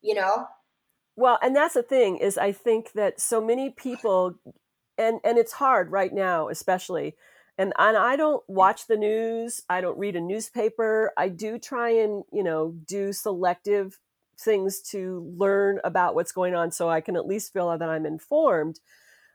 You 0.00 0.14
know? 0.14 0.46
Well, 1.16 1.38
and 1.42 1.54
that's 1.56 1.74
the 1.74 1.82
thing 1.82 2.18
is 2.18 2.38
I 2.38 2.52
think 2.52 2.92
that 2.92 3.20
so 3.20 3.40
many 3.40 3.70
people 3.70 4.34
and 4.98 5.20
and 5.24 5.38
it's 5.38 5.52
hard 5.52 5.90
right 5.90 6.12
now 6.12 6.48
especially 6.48 7.14
and 7.56 7.72
and 7.78 7.96
I 7.96 8.16
don't 8.16 8.42
mm. 8.42 8.54
watch 8.54 8.86
the 8.86 8.96
news, 8.96 9.62
I 9.68 9.80
don't 9.80 9.98
read 9.98 10.16
a 10.16 10.20
newspaper. 10.20 11.12
I 11.16 11.28
do 11.28 11.58
try 11.58 11.90
and, 11.90 12.24
you 12.32 12.42
know, 12.42 12.74
do 12.86 13.12
selective 13.12 13.98
things 14.38 14.80
to 14.80 15.32
learn 15.36 15.78
about 15.84 16.14
what's 16.14 16.32
going 16.32 16.54
on 16.54 16.72
so 16.72 16.88
I 16.88 17.00
can 17.00 17.16
at 17.16 17.26
least 17.26 17.52
feel 17.52 17.76
that 17.76 17.88
I'm 17.88 18.06
informed. 18.06 18.80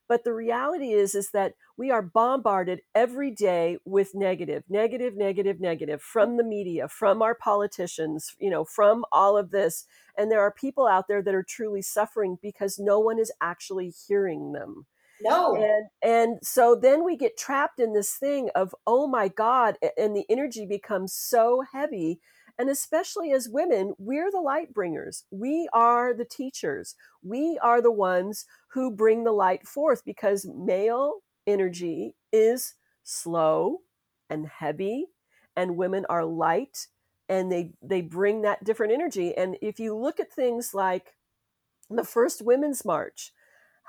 But 0.10 0.24
the 0.24 0.34
reality 0.34 0.92
is 0.92 1.14
is 1.14 1.32
that 1.32 1.54
we 1.78 1.92
are 1.92 2.02
bombarded 2.02 2.82
every 2.96 3.32
day 3.32 3.78
with 3.86 4.16
negative, 4.16 4.64
negative, 4.68 5.16
negative, 5.16 5.62
negative 5.62 6.02
from 6.02 6.36
the 6.36 6.44
media, 6.44 6.88
from 6.88 7.22
our 7.22 7.36
politicians, 7.36 8.36
you 8.40 8.50
know, 8.50 8.66
from 8.66 9.06
all 9.12 9.38
of 9.38 9.52
this. 9.52 9.86
And 10.18 10.30
there 10.32 10.42
are 10.42 10.52
people 10.52 10.88
out 10.88 11.08
there 11.08 11.22
that 11.22 11.36
are 11.36 11.44
truly 11.44 11.84
suffering 11.84 12.40
because 12.42 12.80
no 12.80 13.00
one 13.00 13.20
is 13.20 13.32
actually 13.40 13.94
hearing 14.08 14.52
them. 14.52 14.88
No. 15.22 15.56
And 15.56 15.88
and 16.02 16.40
so 16.42 16.76
then 16.76 17.04
we 17.04 17.18
get 17.18 17.38
trapped 17.38 17.80
in 17.80 17.94
this 17.94 18.16
thing 18.16 18.50
of 18.56 18.74
oh 18.88 19.08
my 19.08 19.28
god 19.28 19.78
and 19.98 20.16
the 20.16 20.26
energy 20.30 20.66
becomes 20.66 21.14
so 21.14 21.64
heavy 21.74 22.20
and 22.58 22.70
especially 22.70 23.32
as 23.32 23.50
women 23.50 23.94
we're 23.98 24.32
the 24.32 24.42
light 24.42 24.74
bringers. 24.74 25.26
We 25.32 25.70
are 25.74 26.14
the 26.14 26.26
teachers. 26.26 26.96
We 27.24 27.60
are 27.62 27.82
the 27.82 27.92
ones 27.92 28.46
who 28.74 28.92
bring 28.92 29.24
the 29.24 29.32
light 29.32 29.68
forth 29.68 30.04
because 30.06 30.50
male 30.56 31.16
energy 31.48 32.16
is 32.32 32.76
slow 33.04 33.80
and 34.30 34.48
heavy 34.48 35.08
and 35.56 35.78
women 35.78 36.06
are 36.10 36.26
light 36.26 36.88
and 37.28 37.52
they 37.52 37.74
they 37.82 38.02
bring 38.02 38.42
that 38.42 38.64
different 38.64 38.94
energy 38.94 39.36
and 39.36 39.58
if 39.62 39.80
you 39.80 39.96
look 39.96 40.20
at 40.20 40.32
things 40.32 40.74
like 40.74 41.16
the 41.90 42.04
first 42.04 42.44
women's 42.44 42.86
march 42.86 43.32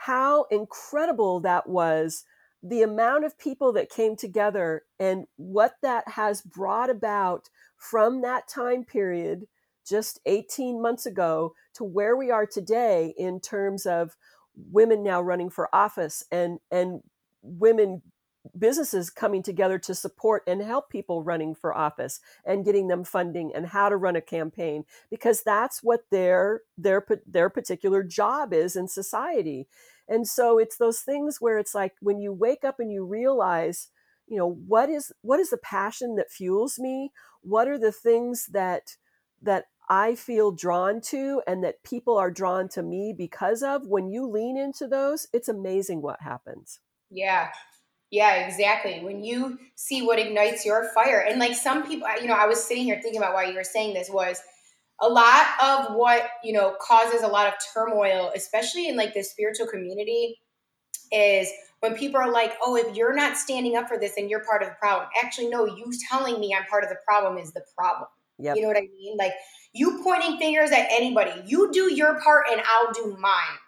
how 0.04 0.46
incredible 0.50 1.40
that 1.40 1.68
was 1.68 2.24
the 2.62 2.80
amount 2.80 3.22
of 3.22 3.38
people 3.38 3.70
that 3.70 3.90
came 3.90 4.16
together 4.16 4.82
and 4.98 5.26
what 5.36 5.74
that 5.82 6.08
has 6.08 6.40
brought 6.40 6.88
about 6.88 7.50
from 7.76 8.22
that 8.22 8.48
time 8.48 8.82
period 8.82 9.46
just 9.86 10.18
18 10.24 10.80
months 10.80 11.04
ago 11.04 11.52
to 11.74 11.84
where 11.84 12.16
we 12.16 12.30
are 12.30 12.46
today 12.46 13.12
in 13.18 13.40
terms 13.40 13.84
of 13.84 14.16
women 14.70 15.02
now 15.02 15.20
running 15.20 15.50
for 15.50 15.74
office 15.74 16.24
and 16.32 16.60
and 16.70 17.02
women 17.42 18.00
businesses 18.58 19.10
coming 19.10 19.42
together 19.42 19.78
to 19.78 19.94
support 19.94 20.42
and 20.46 20.62
help 20.62 20.90
people 20.90 21.22
running 21.22 21.54
for 21.54 21.76
office 21.76 22.20
and 22.44 22.64
getting 22.64 22.88
them 22.88 23.04
funding 23.04 23.52
and 23.54 23.66
how 23.66 23.88
to 23.88 23.96
run 23.96 24.16
a 24.16 24.20
campaign 24.20 24.84
because 25.10 25.42
that's 25.42 25.82
what 25.82 26.00
their 26.10 26.62
their 26.78 27.04
their 27.26 27.50
particular 27.50 28.02
job 28.02 28.52
is 28.52 28.76
in 28.76 28.88
society 28.88 29.68
and 30.11 30.29
so 30.29 30.59
it's 30.59 30.77
those 30.77 31.01
things 31.01 31.40
where 31.40 31.59
it's 31.59 31.75
like 31.75 31.94
when 32.01 32.20
you 32.20 32.33
wake 32.33 32.64
up 32.64 32.81
and 32.81 32.92
you 32.92 33.05
realize 33.05 33.88
you 34.27 34.37
know 34.37 34.51
what 34.51 34.90
is 34.90 35.12
what 35.23 35.40
is 35.40 35.51
the 35.51 35.59
passion 35.59 36.16
that 36.16 36.31
fuels 36.31 36.79
me 36.79 37.12
what 37.42 37.68
are 37.68 37.79
the 37.79 37.92
things 37.92 38.49
that 38.53 38.96
that 39.40 39.66
I 39.88 40.14
feel 40.14 40.53
drawn 40.53 41.01
to 41.07 41.42
and 41.46 41.64
that 41.64 41.83
people 41.83 42.16
are 42.18 42.31
drawn 42.31 42.68
to 42.70 42.83
me 42.83 43.14
because 43.16 43.62
of 43.62 43.87
when 43.87 44.09
you 44.11 44.27
lean 44.27 44.59
into 44.59 44.87
those 44.87 45.27
it's 45.33 45.49
amazing 45.49 46.03
what 46.03 46.20
happens 46.23 46.81
Yeah. 47.11 47.51
Yeah, 48.11 48.46
exactly. 48.46 49.01
When 49.05 49.23
you 49.23 49.59
see 49.77 50.03
what 50.03 50.18
ignites 50.18 50.64
your 50.66 50.90
fire, 50.92 51.20
and 51.20 51.38
like 51.38 51.55
some 51.55 51.87
people, 51.87 52.09
you 52.20 52.27
know, 52.27 52.35
I 52.35 52.46
was 52.46 52.62
sitting 52.62 52.85
here 52.85 53.01
thinking 53.01 53.20
about 53.20 53.35
why 53.35 53.44
you 53.44 53.55
were 53.55 53.62
saying 53.64 53.94
this 53.94 54.11
was 54.11 54.42
a 55.00 55.08
lot 55.08 55.46
of 55.62 55.94
what 55.94 56.30
you 56.44 56.52
know 56.52 56.74
causes 56.80 57.22
a 57.22 57.26
lot 57.26 57.46
of 57.46 57.54
turmoil 57.72 58.32
especially 58.34 58.88
in 58.88 58.96
like 58.96 59.14
the 59.14 59.22
spiritual 59.22 59.66
community 59.66 60.38
is 61.12 61.48
when 61.80 61.94
people 61.94 62.20
are 62.20 62.30
like 62.30 62.54
oh 62.62 62.76
if 62.76 62.94
you're 62.94 63.14
not 63.14 63.36
standing 63.36 63.76
up 63.76 63.88
for 63.88 63.98
this 63.98 64.16
and 64.16 64.30
you're 64.30 64.44
part 64.44 64.62
of 64.62 64.68
the 64.68 64.74
problem. 64.74 65.08
Actually 65.22 65.48
no 65.48 65.64
you 65.64 65.90
telling 66.10 66.38
me 66.38 66.54
i'm 66.56 66.66
part 66.66 66.84
of 66.84 66.90
the 66.90 66.98
problem 67.06 67.38
is 67.38 67.52
the 67.52 67.62
problem. 67.76 68.08
Yep. 68.38 68.56
you 68.56 68.62
know 68.62 68.68
what 68.68 68.76
i 68.76 68.88
mean? 68.96 69.16
Like 69.16 69.32
you 69.72 70.00
pointing 70.02 70.38
fingers 70.38 70.70
at 70.70 70.86
anybody. 70.90 71.42
You 71.46 71.70
do 71.72 71.92
your 71.94 72.20
part 72.20 72.46
and 72.50 72.60
i'll 72.66 72.92
do 72.92 73.16
mine 73.18 73.58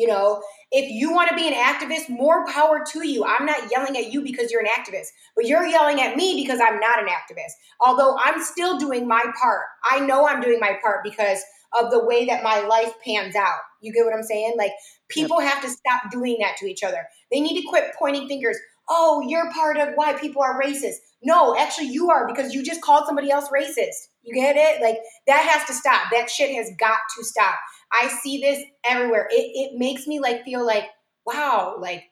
you 0.00 0.06
know? 0.06 0.42
If 0.72 0.90
you 0.90 1.12
want 1.12 1.28
to 1.30 1.36
be 1.36 1.48
an 1.48 1.54
activist 1.54 2.08
more 2.08 2.46
power 2.46 2.82
to 2.92 3.06
you. 3.06 3.24
I'm 3.24 3.44
not 3.44 3.70
yelling 3.70 3.96
at 3.96 4.12
you 4.12 4.22
because 4.22 4.50
you're 4.50 4.62
an 4.62 4.68
activist 4.68 5.08
but 5.36 5.46
you're 5.46 5.66
yelling 5.66 6.00
at 6.00 6.16
me 6.16 6.40
because 6.42 6.60
i'm 6.60 6.78
not 6.80 6.98
an 6.98 7.06
activist. 7.08 7.52
Although 7.80 8.16
i'm 8.22 8.42
still 8.42 8.78
doing 8.78 9.06
my 9.06 9.24
part. 9.40 9.66
I 9.90 10.00
know 10.00 10.26
i'm 10.26 10.40
doing 10.40 10.60
my 10.60 10.78
part 10.82 11.04
because 11.04 11.42
of 11.80 11.90
the 11.90 12.04
way 12.04 12.26
that 12.26 12.42
my 12.42 12.60
life 12.60 12.92
pans 13.04 13.36
out. 13.36 13.60
You 13.80 13.92
get 13.92 14.04
what 14.04 14.14
i'm 14.14 14.22
saying? 14.22 14.54
Like 14.56 14.72
people 15.08 15.40
have 15.40 15.62
to 15.62 15.68
stop 15.68 16.10
doing 16.10 16.38
that 16.40 16.56
to 16.58 16.66
each 16.66 16.82
other. 16.82 17.04
They 17.30 17.40
need 17.40 17.60
to 17.60 17.68
quit 17.68 17.92
pointing 17.98 18.28
fingers. 18.28 18.58
Oh 18.88 19.24
you're 19.26 19.52
part 19.52 19.76
of 19.76 19.90
why 19.94 20.14
people 20.14 20.42
are 20.42 20.60
racist. 20.60 20.96
No 21.22 21.56
actually 21.58 21.88
you 21.88 22.10
are 22.10 22.26
because 22.26 22.54
you 22.54 22.62
just 22.62 22.82
called 22.82 23.04
somebody 23.06 23.30
else 23.30 23.48
racist. 23.48 24.08
You 24.22 24.34
get 24.34 24.56
it? 24.56 24.82
Like 24.82 24.98
that 25.26 25.46
has 25.48 25.66
to 25.68 25.72
stop. 25.72 26.10
That 26.12 26.28
shit 26.30 26.54
has 26.54 26.70
got 26.78 26.98
to 27.16 27.24
stop 27.24 27.54
I 27.92 28.08
see 28.08 28.40
this 28.40 28.62
everywhere. 28.84 29.28
It, 29.30 29.72
it 29.72 29.78
makes 29.78 30.06
me 30.06 30.20
like 30.20 30.44
feel 30.44 30.64
like, 30.64 30.84
wow, 31.26 31.76
like 31.78 32.04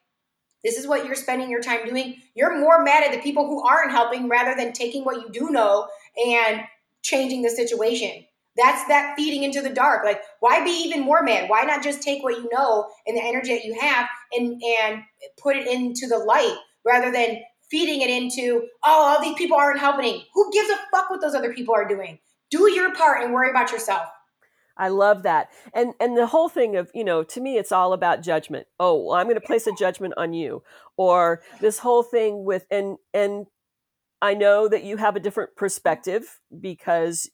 this 0.64 0.76
is 0.76 0.86
what 0.86 1.04
you're 1.04 1.14
spending 1.14 1.50
your 1.50 1.62
time 1.62 1.86
doing. 1.86 2.16
You're 2.34 2.58
more 2.58 2.82
mad 2.82 3.04
at 3.04 3.12
the 3.12 3.22
people 3.22 3.46
who 3.46 3.62
aren't 3.62 3.92
helping 3.92 4.28
rather 4.28 4.54
than 4.56 4.72
taking 4.72 5.04
what 5.04 5.16
you 5.22 5.30
do 5.30 5.50
know 5.50 5.88
and 6.26 6.62
changing 7.02 7.42
the 7.42 7.50
situation. 7.50 8.24
That's 8.56 8.86
that 8.88 9.14
feeding 9.16 9.44
into 9.44 9.62
the 9.62 9.70
dark. 9.70 10.04
Like, 10.04 10.20
why 10.40 10.64
be 10.64 10.70
even 10.70 11.02
more 11.02 11.22
mad? 11.22 11.48
Why 11.48 11.62
not 11.62 11.84
just 11.84 12.02
take 12.02 12.24
what 12.24 12.36
you 12.36 12.48
know 12.52 12.88
and 13.06 13.16
the 13.16 13.22
energy 13.22 13.54
that 13.54 13.64
you 13.64 13.78
have 13.78 14.08
and 14.32 14.60
and 14.80 15.02
put 15.40 15.56
it 15.56 15.68
into 15.68 16.08
the 16.08 16.18
light 16.18 16.56
rather 16.84 17.12
than 17.12 17.38
feeding 17.70 18.00
it 18.00 18.10
into, 18.10 18.66
oh, 18.84 19.16
all 19.16 19.22
these 19.22 19.36
people 19.36 19.56
aren't 19.56 19.78
helping. 19.78 20.22
Who 20.34 20.50
gives 20.52 20.70
a 20.70 20.76
fuck 20.90 21.10
what 21.10 21.20
those 21.20 21.34
other 21.34 21.52
people 21.52 21.74
are 21.74 21.86
doing? 21.86 22.18
Do 22.50 22.70
your 22.72 22.94
part 22.94 23.22
and 23.22 23.32
worry 23.32 23.50
about 23.50 23.70
yourself. 23.70 24.08
I 24.78 24.88
love 24.88 25.24
that. 25.24 25.48
And 25.74 25.94
and 26.00 26.16
the 26.16 26.26
whole 26.26 26.48
thing 26.48 26.76
of, 26.76 26.90
you 26.94 27.04
know, 27.04 27.22
to 27.24 27.40
me 27.40 27.58
it's 27.58 27.72
all 27.72 27.92
about 27.92 28.22
judgment. 28.22 28.66
Oh, 28.78 29.06
well, 29.06 29.14
I'm 29.14 29.26
going 29.26 29.34
to 29.34 29.46
place 29.46 29.66
a 29.66 29.72
judgment 29.72 30.14
on 30.16 30.32
you. 30.32 30.62
Or 30.96 31.42
this 31.60 31.80
whole 31.80 32.02
thing 32.02 32.44
with 32.44 32.66
and 32.70 32.96
and 33.12 33.46
I 34.22 34.34
know 34.34 34.68
that 34.68 34.84
you 34.84 34.96
have 34.96 35.16
a 35.16 35.20
different 35.20 35.56
perspective 35.56 36.40
because 36.60 37.30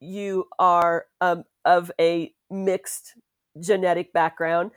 you 0.00 0.46
are 0.58 1.06
um, 1.20 1.44
of 1.64 1.90
a 2.00 2.32
mixed 2.50 3.14
genetic 3.60 4.12
background 4.12 4.70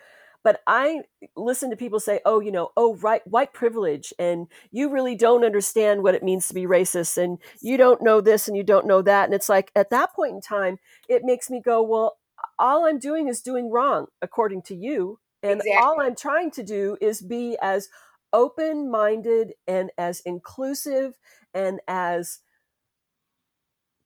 but 0.45 0.61
I 0.67 1.01
listen 1.35 1.71
to 1.71 1.77
people 1.77 1.99
say, 1.99 2.21
"Oh, 2.25 2.39
you 2.39 2.53
know, 2.53 2.71
oh, 2.77 2.95
right, 2.97 3.27
white 3.27 3.53
privilege, 3.53 4.13
and 4.19 4.47
you 4.71 4.89
really 4.89 5.15
don't 5.15 5.45
understand 5.45 6.03
what 6.03 6.15
it 6.15 6.23
means 6.23 6.47
to 6.49 6.55
be 6.55 6.67
racist, 6.67 7.17
and 7.17 7.39
you 7.61 7.77
don't 7.77 8.01
know 8.03 8.21
this, 8.21 8.47
and 8.47 8.57
you 8.57 8.63
don't 8.63 8.87
know 8.87 9.03
that." 9.03 9.25
And 9.25 9.35
it's 9.35 9.49
like 9.49 9.71
at 9.75 9.91
that 9.91 10.13
point 10.15 10.35
in 10.35 10.41
time, 10.41 10.79
it 11.09 11.23
makes 11.25 11.49
me 11.51 11.61
go, 11.61 11.83
"Well, 11.83 12.19
all 12.59 12.85
I'm 12.85 12.99
doing 12.99 13.27
is 13.27 13.41
doing 13.41 13.71
wrong 13.71 14.07
according 14.21 14.63
to 14.63 14.75
you, 14.75 15.19
and 15.43 15.63
Exactly. 15.63 15.75
all 15.75 16.01
I'm 16.01 16.15
trying 16.15 16.51
to 16.51 16.63
do 16.63 16.97
is 17.01 17.21
be 17.21 17.57
as 17.61 17.89
open-minded 18.33 19.53
and 19.67 19.91
as 19.97 20.19
inclusive 20.21 21.17
and 21.53 21.79
as 21.87 22.39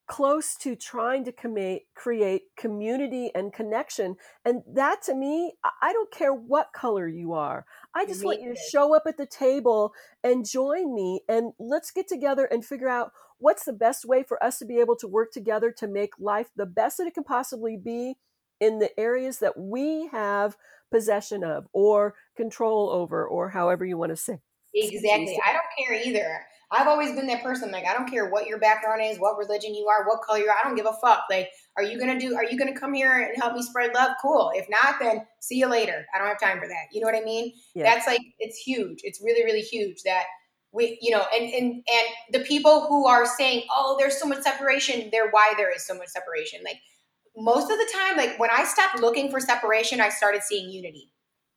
close 0.10 0.56
to 0.56 0.76
trying 0.76 1.24
to 1.24 1.32
com- 1.32 1.80
create 1.96 2.42
community 2.58 3.32
and 3.36 3.54
connection. 3.54 4.16
And 4.44 4.64
that 4.74 5.04
to 5.04 5.14
me, 5.14 5.54
I 5.82 5.94
don't 5.94 6.12
care 6.12 6.34
what 6.34 6.74
color 6.74 7.08
you 7.08 7.34
are. 7.34 7.66
I 7.94 8.06
just 8.06 8.22
Me 8.22 8.26
want 8.26 8.42
you 8.42 8.54
to 8.54 8.60
show 8.72 8.96
up 8.96 9.04
at 9.06 9.18
the 9.18 9.28
table 9.28 9.94
and 10.24 10.50
join 10.50 10.96
me 10.96 11.22
and 11.30 11.54
let's 11.60 11.92
get 11.92 12.08
together 12.08 12.46
and 12.46 12.66
figure 12.66 12.90
out 12.90 13.12
what's 13.38 13.66
the 13.66 13.74
best 13.74 14.04
way 14.04 14.24
for 14.24 14.44
us 14.44 14.58
to 14.60 14.66
be 14.66 14.80
able 14.80 14.96
to 14.98 15.08
work 15.08 15.32
together 15.32 15.72
to 15.78 15.88
make 15.88 16.12
life 16.20 16.48
the 16.56 16.66
best 16.66 16.98
that 16.98 17.08
it 17.08 17.14
can 17.14 17.24
possibly 17.24 17.78
be 17.78 18.16
in 18.60 18.80
the 18.80 19.00
areas 19.00 19.38
that 19.40 19.58
we 19.58 20.10
have 20.12 20.58
possession 20.92 21.44
of 21.44 21.68
or 21.72 22.16
control 22.36 22.90
over 22.90 23.26
or 23.26 23.50
however 23.50 23.86
you 23.86 23.98
want 23.98 24.12
to 24.12 24.16
say. 24.16 24.40
Exactly. 24.74 25.40
I 25.46 25.54
don't 25.54 25.64
care 25.78 25.94
either. 25.94 26.42
I've 26.72 26.88
always 26.88 27.14
been 27.14 27.26
that 27.28 27.44
person. 27.44 27.72
Like, 27.72 27.86
I 27.86 27.94
don't 27.94 28.10
care 28.10 28.30
what 28.30 28.46
your 28.46 28.60
background 28.60 29.02
is, 29.04 29.18
what 29.20 29.38
religion 29.38 29.74
you 29.74 29.88
are, 29.88 30.08
what 30.08 30.22
color 30.22 30.40
you 30.40 30.50
are. 30.50 30.56
I 30.56 30.68
don't 30.68 30.76
give 30.76 30.86
a 30.86 30.94
fuck. 31.02 31.24
Like, 31.30 31.50
are 31.76 31.84
you 31.84 32.00
gonna 32.00 32.20
do? 32.20 32.36
Are 32.36 32.44
you 32.44 32.58
gonna 32.60 32.78
come 32.78 32.94
here 32.94 33.12
and 33.12 33.42
help 33.42 33.56
me 33.56 33.64
spread 33.64 33.94
love? 33.94 34.12
Cool. 34.22 34.52
If 34.54 34.68
not, 34.70 34.96
then 35.00 35.26
see 35.40 35.58
you 35.58 35.68
later. 35.68 36.06
I 36.14 36.20
don't 36.20 36.28
have 36.28 36.40
time 36.40 36.60
for 36.60 36.68
that. 36.68 36.88
You 36.92 37.02
know 37.02 37.08
what 37.08 37.16
I 37.16 37.22
mean? 37.22 37.54
Yeah. 37.74 37.84
That's 37.84 38.06
like 38.06 38.22
it's 38.38 38.58
huge. 38.58 39.00
It's 39.04 39.22
really, 39.24 39.44
really 39.44 39.62
huge 39.62 40.04
that 40.04 40.26
we, 40.72 41.00
you 41.02 41.12
know, 41.12 41.26
and 41.34 41.52
and 41.52 41.74
and 41.74 42.34
the 42.34 42.42
people 42.42 42.86
who 42.88 43.08
are 43.08 43.26
saying, 43.26 43.64
oh, 43.76 43.96
there's 43.98 44.20
so 44.20 44.28
much 44.28 44.42
separation. 44.42 45.10
They're 45.12 45.32
why 45.32 45.54
there 45.58 45.74
is 45.74 45.86
so 45.86 45.96
much 45.96 46.10
separation. 46.10 46.62
Like 46.64 46.78
most 47.36 47.72
of 47.72 47.78
the 47.78 47.90
time, 47.94 48.18
like 48.18 48.38
when 48.38 48.50
I 48.52 48.66
stopped 48.66 49.00
looking 49.00 49.32
for 49.32 49.40
separation, 49.40 50.02
I 50.02 50.10
started 50.10 50.44
seeing 50.44 50.70
unity. 50.70 51.12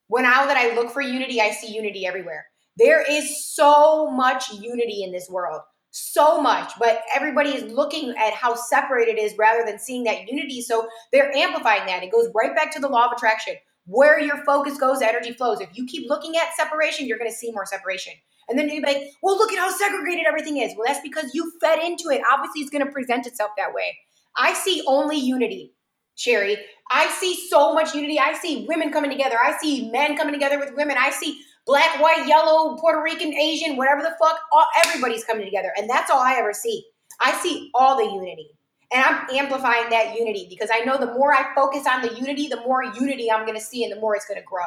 When 0.09 0.25
now 0.25 0.47
that 0.47 0.57
I 0.57 0.75
look 0.75 0.91
for 0.91 1.01
unity, 1.01 1.41
I 1.41 1.51
see 1.51 1.73
unity 1.73 2.07
everywhere. 2.07 2.47
There 2.79 3.05
is 3.09 3.47
so 3.55 4.11
much 4.11 4.51
unity 4.53 5.03
in 5.03 5.13
this 5.13 5.29
world, 5.29 5.61
so 5.91 6.41
much, 6.41 6.73
but 6.79 7.03
everybody 7.15 7.51
is 7.51 7.71
looking 7.71 8.15
at 8.17 8.33
how 8.33 8.55
separate 8.55 9.09
it 9.09 9.19
is 9.19 9.35
rather 9.39 9.65
than 9.65 9.79
seeing 9.79 10.05
that 10.05 10.27
unity. 10.27 10.63
So 10.63 10.89
they're 11.13 11.35
amplifying 11.37 11.87
that. 11.87 12.03
It 12.03 12.13
goes 12.13 12.29
right 12.35 12.55
back 12.55 12.73
to 12.73 12.81
the 12.81 12.89
law 12.89 13.07
of 13.07 13.13
attraction. 13.13 13.57
Where 13.87 14.21
your 14.21 14.45
focus 14.45 14.79
goes, 14.79 15.03
energy 15.03 15.33
flows. 15.33 15.61
If 15.61 15.71
you 15.75 15.87
keep 15.87 16.09
looking 16.09 16.37
at 16.37 16.55
separation, 16.57 17.07
you're 17.07 17.19
going 17.19 17.31
to 17.31 17.37
see 17.37 17.51
more 17.51 17.67
separation. 17.67 18.15
And 18.49 18.59
then 18.59 18.69
you're 18.69 18.83
like, 18.83 19.11
well, 19.23 19.37
look 19.37 19.53
at 19.53 19.59
how 19.59 19.71
segregated 19.71 20.25
everything 20.27 20.59
is. 20.59 20.73
Well, 20.77 20.87
that's 20.87 21.01
because 21.01 21.35
you 21.35 21.53
fed 21.61 21.81
into 21.81 22.05
it. 22.11 22.23
Obviously, 22.33 22.63
it's 22.63 22.71
going 22.71 22.85
to 22.85 22.93
present 22.93 23.27
itself 23.27 23.51
that 23.57 23.75
way. 23.75 23.99
I 24.37 24.55
see 24.55 24.83
only 24.87 25.19
unity, 25.19 25.75
Sherry. 26.15 26.57
I 26.91 27.09
see 27.09 27.35
so 27.49 27.75
much 27.75 27.95
unity. 27.95 28.19
I 28.19 28.35
see 28.35 28.67
women 28.69 28.93
coming 28.93 29.11
together. 29.11 29.37
I 29.43 29.57
see 29.59 29.91
men 29.91 30.17
coming 30.17 30.33
together 30.33 30.59
with 30.59 30.75
women. 30.77 30.97
I 30.99 31.11
see 31.11 31.41
black, 31.67 32.01
white, 32.01 32.27
yellow, 32.27 32.77
Puerto 32.77 33.03
Rican, 33.03 33.33
Asian, 33.35 33.77
whatever 33.77 34.03
the 34.03 34.15
fuck, 34.21 34.39
all, 34.53 34.67
everybody's 34.85 35.25
coming 35.25 35.45
together. 35.45 35.73
And 35.77 35.89
that's 35.89 36.11
all 36.11 36.21
I 36.21 36.35
ever 36.35 36.53
see. 36.53 36.85
I 37.21 37.33
see 37.41 37.71
all 37.75 37.97
the 37.97 38.05
unity. 38.05 38.51
And 38.93 39.03
I'm 39.03 39.31
amplifying 39.35 39.89
that 39.91 40.19
unity 40.19 40.47
because 40.51 40.69
I 40.73 40.81
know 40.81 40.99
the 40.99 41.13
more 41.15 41.33
I 41.33 41.55
focus 41.55 41.87
on 41.87 42.03
the 42.03 42.15
unity, 42.15 42.49
the 42.49 42.61
more 42.61 42.83
unity 42.83 43.31
I'm 43.31 43.47
going 43.47 43.59
to 43.59 43.65
see 43.65 43.85
and 43.85 43.93
the 43.93 44.01
more 44.01 44.15
it's 44.15 44.27
going 44.27 44.41
to 44.41 44.47
grow. 44.47 44.67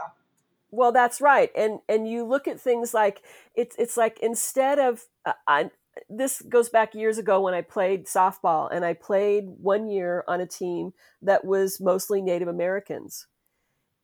Well, 0.71 0.91
that's 0.91 1.21
right. 1.21 1.51
And 1.55 1.79
and 1.87 2.09
you 2.09 2.25
look 2.25 2.47
at 2.47 2.59
things 2.59 2.93
like 2.93 3.21
it's 3.53 3.75
it's 3.77 3.95
like 3.95 4.19
instead 4.19 4.79
of 4.79 5.05
uh, 5.25 5.33
I, 5.47 5.69
this 6.09 6.41
goes 6.41 6.69
back 6.69 6.95
years 6.95 7.17
ago 7.17 7.39
when 7.39 7.53
I 7.53 7.61
played 7.61 8.07
softball 8.07 8.67
and 8.71 8.83
I 8.83 8.93
played 8.93 9.45
one 9.61 9.89
year 9.89 10.23
on 10.27 10.41
a 10.41 10.47
team 10.47 10.93
that 11.21 11.45
was 11.45 11.79
mostly 11.79 12.21
Native 12.21 12.47
Americans 12.47 13.27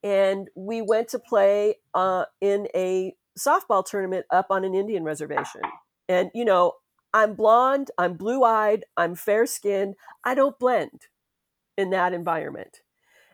and 0.03 0.49
we 0.55 0.81
went 0.81 1.07
to 1.09 1.19
play 1.19 1.75
uh, 1.93 2.25
in 2.39 2.67
a 2.75 3.15
softball 3.37 3.85
tournament 3.85 4.25
up 4.31 4.47
on 4.49 4.63
an 4.63 4.75
Indian 4.75 5.03
reservation. 5.03 5.61
And 6.09 6.31
you 6.33 6.45
know, 6.45 6.73
I'm 7.13 7.33
blonde, 7.35 7.91
I'm 7.97 8.13
blue-eyed, 8.13 8.85
I'm 8.97 9.15
fair-skinned. 9.15 9.95
I 10.23 10.35
don't 10.35 10.57
blend 10.59 11.07
in 11.77 11.89
that 11.91 12.13
environment. 12.13 12.81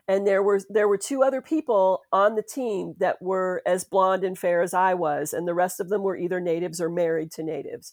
And 0.06 0.26
there 0.26 0.42
were 0.42 0.60
there 0.70 0.88
were 0.88 0.96
two 0.96 1.22
other 1.22 1.42
people 1.42 2.02
on 2.12 2.34
the 2.34 2.42
team 2.42 2.94
that 2.98 3.20
were 3.20 3.62
as 3.66 3.84
blonde 3.84 4.24
and 4.24 4.38
fair 4.38 4.62
as 4.62 4.72
I 4.72 4.94
was, 4.94 5.34
and 5.34 5.46
the 5.46 5.54
rest 5.54 5.80
of 5.80 5.90
them 5.90 6.02
were 6.02 6.16
either 6.16 6.40
natives 6.40 6.80
or 6.80 6.88
married 6.88 7.30
to 7.32 7.42
natives. 7.42 7.92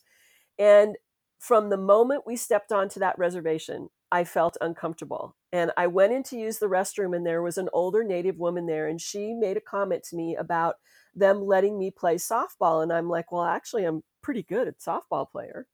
And 0.57 0.95
from 1.39 1.69
the 1.69 1.77
moment 1.77 2.23
we 2.25 2.37
stepped 2.37 2.71
onto 2.71 2.99
that 3.01 3.17
reservation, 3.19 3.89
I 4.11 4.23
felt 4.23 4.55
uncomfortable. 4.61 5.35
And 5.55 5.71
I 5.77 5.87
went 5.87 6.11
in 6.11 6.21
to 6.23 6.37
use 6.37 6.59
the 6.59 6.67
restroom, 6.67 7.15
and 7.15 7.25
there 7.25 7.41
was 7.41 7.57
an 7.57 7.69
older 7.71 8.03
native 8.03 8.37
woman 8.37 8.65
there, 8.65 8.89
and 8.89 8.99
she 8.99 9.33
made 9.33 9.55
a 9.55 9.61
comment 9.61 10.03
to 10.09 10.15
me 10.17 10.35
about 10.35 10.75
them 11.15 11.45
letting 11.45 11.79
me 11.79 11.91
play 11.91 12.15
softball. 12.15 12.83
And 12.83 12.91
I'm 12.91 13.07
like, 13.07 13.31
well, 13.31 13.45
actually, 13.45 13.85
I'm 13.85 14.03
pretty 14.21 14.43
good 14.43 14.67
at 14.67 14.81
softball 14.81 15.31
player. 15.31 15.67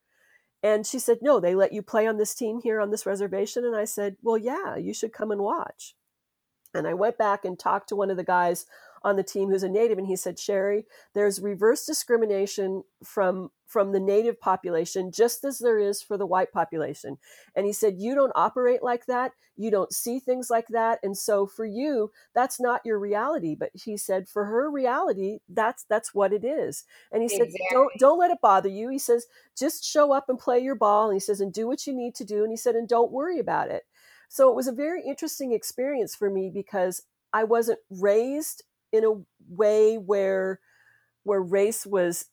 And 0.61 0.85
she 0.85 0.99
said, 0.99 1.17
no, 1.23 1.39
they 1.39 1.55
let 1.55 1.73
you 1.73 1.81
play 1.81 2.05
on 2.05 2.17
this 2.17 2.35
team 2.35 2.59
here 2.61 2.79
on 2.79 2.91
this 2.91 3.07
reservation. 3.07 3.65
And 3.65 3.75
I 3.75 3.85
said, 3.85 4.17
well, 4.21 4.37
yeah, 4.37 4.75
you 4.75 4.93
should 4.93 5.13
come 5.13 5.31
and 5.31 5.41
watch. 5.41 5.95
And 6.75 6.87
I 6.87 6.93
went 6.93 7.17
back 7.17 7.43
and 7.43 7.57
talked 7.57 7.89
to 7.89 7.95
one 7.95 8.11
of 8.11 8.17
the 8.17 8.23
guys 8.23 8.67
on 9.03 9.15
the 9.15 9.23
team 9.23 9.49
who's 9.49 9.63
a 9.63 9.69
native 9.69 9.97
and 9.97 10.07
he 10.07 10.15
said 10.15 10.37
sherry 10.37 10.85
there's 11.13 11.41
reverse 11.41 11.85
discrimination 11.85 12.83
from 13.03 13.49
from 13.71 13.93
the 13.93 13.99
native 14.01 14.37
population 14.37 15.13
just 15.13 15.45
as 15.45 15.59
there 15.59 15.79
is 15.79 16.01
for 16.01 16.17
the 16.17 16.25
white 16.25 16.51
population. 16.51 17.17
And 17.55 17.65
he 17.65 17.71
said 17.71 17.95
you 17.99 18.13
don't 18.13 18.33
operate 18.35 18.83
like 18.83 19.05
that. 19.05 19.31
You 19.55 19.71
don't 19.71 19.93
see 19.93 20.19
things 20.19 20.49
like 20.49 20.67
that. 20.69 20.99
And 21.01 21.17
so 21.17 21.47
for 21.47 21.65
you 21.65 22.11
that's 22.35 22.59
not 22.59 22.81
your 22.83 22.99
reality. 22.99 23.55
But 23.55 23.71
he 23.73 23.95
said 23.95 24.27
for 24.27 24.43
her 24.45 24.69
reality 24.69 25.39
that's 25.47 25.85
that's 25.85 26.13
what 26.13 26.33
it 26.33 26.43
is. 26.43 26.83
And 27.13 27.21
he 27.21 27.29
said 27.29 27.47
don't 27.71 27.91
don't 27.97 28.19
let 28.19 28.31
it 28.31 28.41
bother 28.41 28.67
you. 28.67 28.89
He 28.89 28.99
says 28.99 29.25
just 29.57 29.85
show 29.85 30.11
up 30.11 30.27
and 30.27 30.37
play 30.37 30.59
your 30.59 30.75
ball. 30.75 31.05
And 31.05 31.15
he 31.15 31.21
says 31.21 31.39
and 31.39 31.53
do 31.53 31.65
what 31.65 31.87
you 31.87 31.93
need 31.93 32.13
to 32.15 32.25
do. 32.25 32.43
And 32.43 32.51
he 32.51 32.57
said 32.57 32.75
and 32.75 32.89
don't 32.89 33.11
worry 33.11 33.39
about 33.39 33.71
it. 33.71 33.83
So 34.27 34.49
it 34.49 34.55
was 34.55 34.67
a 34.67 34.73
very 34.73 35.01
interesting 35.01 35.53
experience 35.53 36.13
for 36.13 36.29
me 36.29 36.51
because 36.53 37.03
I 37.31 37.45
wasn't 37.45 37.79
raised 37.89 38.63
in 38.91 39.03
a 39.05 39.23
way 39.49 39.97
where 39.97 40.59
where 41.23 41.41
race 41.41 41.85
was 41.85 42.25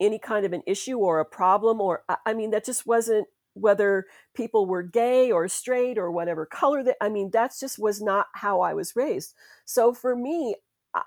any 0.00 0.18
kind 0.18 0.44
of 0.44 0.52
an 0.52 0.62
issue 0.66 0.98
or 0.98 1.20
a 1.20 1.24
problem 1.24 1.80
or 1.80 2.04
I 2.26 2.34
mean 2.34 2.50
that 2.50 2.64
just 2.64 2.86
wasn't 2.86 3.26
whether 3.54 4.06
people 4.34 4.66
were 4.66 4.82
gay 4.82 5.30
or 5.30 5.48
straight 5.48 5.98
or 5.98 6.10
whatever 6.10 6.46
color 6.46 6.82
that 6.84 6.96
I 7.00 7.08
mean 7.08 7.30
that's 7.30 7.60
just 7.60 7.78
was 7.78 8.00
not 8.00 8.26
how 8.34 8.60
I 8.60 8.74
was 8.74 8.96
raised. 8.96 9.34
So 9.64 9.92
for 9.92 10.14
me 10.16 10.56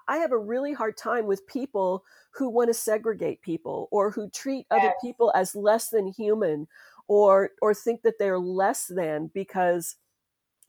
I 0.08 0.18
have 0.18 0.32
a 0.32 0.38
really 0.38 0.74
hard 0.74 0.98
time 0.98 1.28
with 1.28 1.46
people 1.46 2.04
who 2.34 2.50
want 2.50 2.70
to 2.70 2.74
segregate 2.74 3.42
people 3.42 3.88
or 3.92 4.10
who 4.12 4.30
treat 4.30 4.66
other 4.72 4.94
people 5.00 5.32
as 5.36 5.56
less 5.56 5.90
than 5.90 6.08
human 6.08 6.68
or 7.08 7.52
or 7.62 7.74
think 7.74 8.02
that 8.02 8.16
they're 8.18 8.40
less 8.40 8.88
than 8.88 9.30
because 9.34 9.96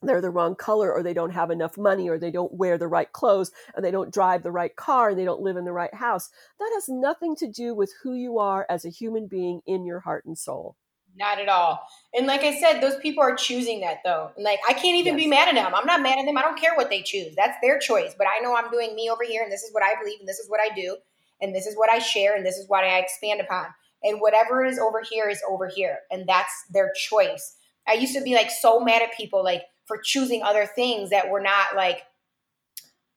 they're 0.08 0.20
the 0.20 0.30
wrong 0.30 0.54
color 0.54 0.92
or 0.92 1.02
they 1.02 1.14
don't 1.14 1.30
have 1.30 1.50
enough 1.50 1.76
money 1.76 2.08
or 2.08 2.18
they 2.18 2.30
don't 2.30 2.52
wear 2.54 2.78
the 2.78 2.88
right 2.88 3.12
clothes 3.12 3.50
and 3.74 3.84
they 3.84 3.90
don't 3.90 4.12
drive 4.12 4.42
the 4.42 4.50
right 4.50 4.74
car 4.76 5.10
and 5.10 5.18
they 5.18 5.24
don't 5.24 5.42
live 5.42 5.56
in 5.56 5.64
the 5.64 5.72
right 5.72 5.94
house. 5.94 6.30
That 6.58 6.70
has 6.74 6.88
nothing 6.88 7.36
to 7.36 7.48
do 7.48 7.74
with 7.74 7.92
who 8.02 8.14
you 8.14 8.38
are 8.38 8.66
as 8.68 8.84
a 8.84 8.90
human 8.90 9.26
being 9.26 9.60
in 9.66 9.84
your 9.84 10.00
heart 10.00 10.24
and 10.24 10.36
soul. 10.36 10.76
Not 11.18 11.40
at 11.40 11.48
all. 11.48 11.80
And 12.12 12.26
like 12.26 12.42
I 12.42 12.60
said, 12.60 12.80
those 12.80 12.96
people 12.96 13.22
are 13.22 13.34
choosing 13.34 13.80
that 13.80 13.98
though. 14.04 14.30
And 14.36 14.44
like 14.44 14.60
I 14.68 14.74
can't 14.74 14.96
even 14.96 15.14
yes. 15.14 15.24
be 15.24 15.30
mad 15.30 15.48
at 15.48 15.54
them. 15.54 15.74
I'm 15.74 15.86
not 15.86 16.02
mad 16.02 16.18
at 16.18 16.26
them. 16.26 16.36
I 16.36 16.42
don't 16.42 16.60
care 16.60 16.74
what 16.74 16.90
they 16.90 17.00
choose. 17.00 17.34
That's 17.34 17.56
their 17.62 17.78
choice. 17.78 18.14
But 18.16 18.26
I 18.26 18.42
know 18.42 18.54
I'm 18.54 18.70
doing 18.70 18.94
me 18.94 19.08
over 19.08 19.24
here 19.24 19.42
and 19.42 19.50
this 19.50 19.62
is 19.62 19.72
what 19.72 19.82
I 19.82 19.98
believe 19.98 20.20
and 20.20 20.28
this 20.28 20.38
is 20.38 20.50
what 20.50 20.60
I 20.60 20.74
do 20.74 20.96
and 21.40 21.54
this 21.54 21.66
is 21.66 21.76
what 21.76 21.90
I 21.90 21.98
share 21.98 22.36
and 22.36 22.44
this 22.44 22.56
is 22.56 22.68
what 22.68 22.84
I 22.84 22.98
expand 22.98 23.40
upon. 23.40 23.66
And 24.02 24.20
whatever 24.20 24.64
is 24.64 24.78
over 24.78 25.02
here 25.08 25.28
is 25.28 25.40
over 25.48 25.68
here. 25.68 26.00
And 26.10 26.28
that's 26.28 26.52
their 26.70 26.92
choice. 26.94 27.56
I 27.88 27.94
used 27.94 28.14
to 28.14 28.22
be 28.22 28.34
like 28.34 28.50
so 28.50 28.80
mad 28.80 29.02
at 29.02 29.16
people 29.16 29.42
like 29.42 29.62
for 29.86 29.98
choosing 30.02 30.42
other 30.42 30.66
things 30.66 31.10
that 31.10 31.30
were 31.30 31.40
not 31.40 31.76
like 31.76 32.02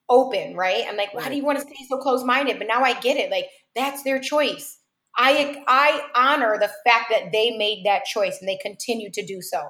open, 0.10 0.56
right? 0.56 0.86
I'm 0.88 0.98
like, 0.98 1.14
well, 1.14 1.24
how 1.24 1.30
do 1.30 1.36
you 1.36 1.46
want 1.46 1.60
to 1.60 1.66
stay 1.66 1.86
so 1.88 1.98
close 1.98 2.24
minded? 2.24 2.58
But 2.58 2.68
now 2.68 2.84
I 2.84 3.00
get 3.00 3.18
it. 3.18 3.32
Like 3.32 3.46
that's 3.76 4.04
their 4.04 4.20
choice. 4.20 4.78
I 5.18 5.64
I 5.68 6.02
honor 6.16 6.58
the 6.60 6.72
fact 6.86 7.08
that 7.12 7.32
they 7.32 7.58
made 7.58 7.84
that 7.86 8.06
choice 8.06 8.38
and 8.40 8.48
they 8.48 8.58
continue 8.58 9.10
to 9.12 9.26
do 9.26 9.42
so. 9.42 9.70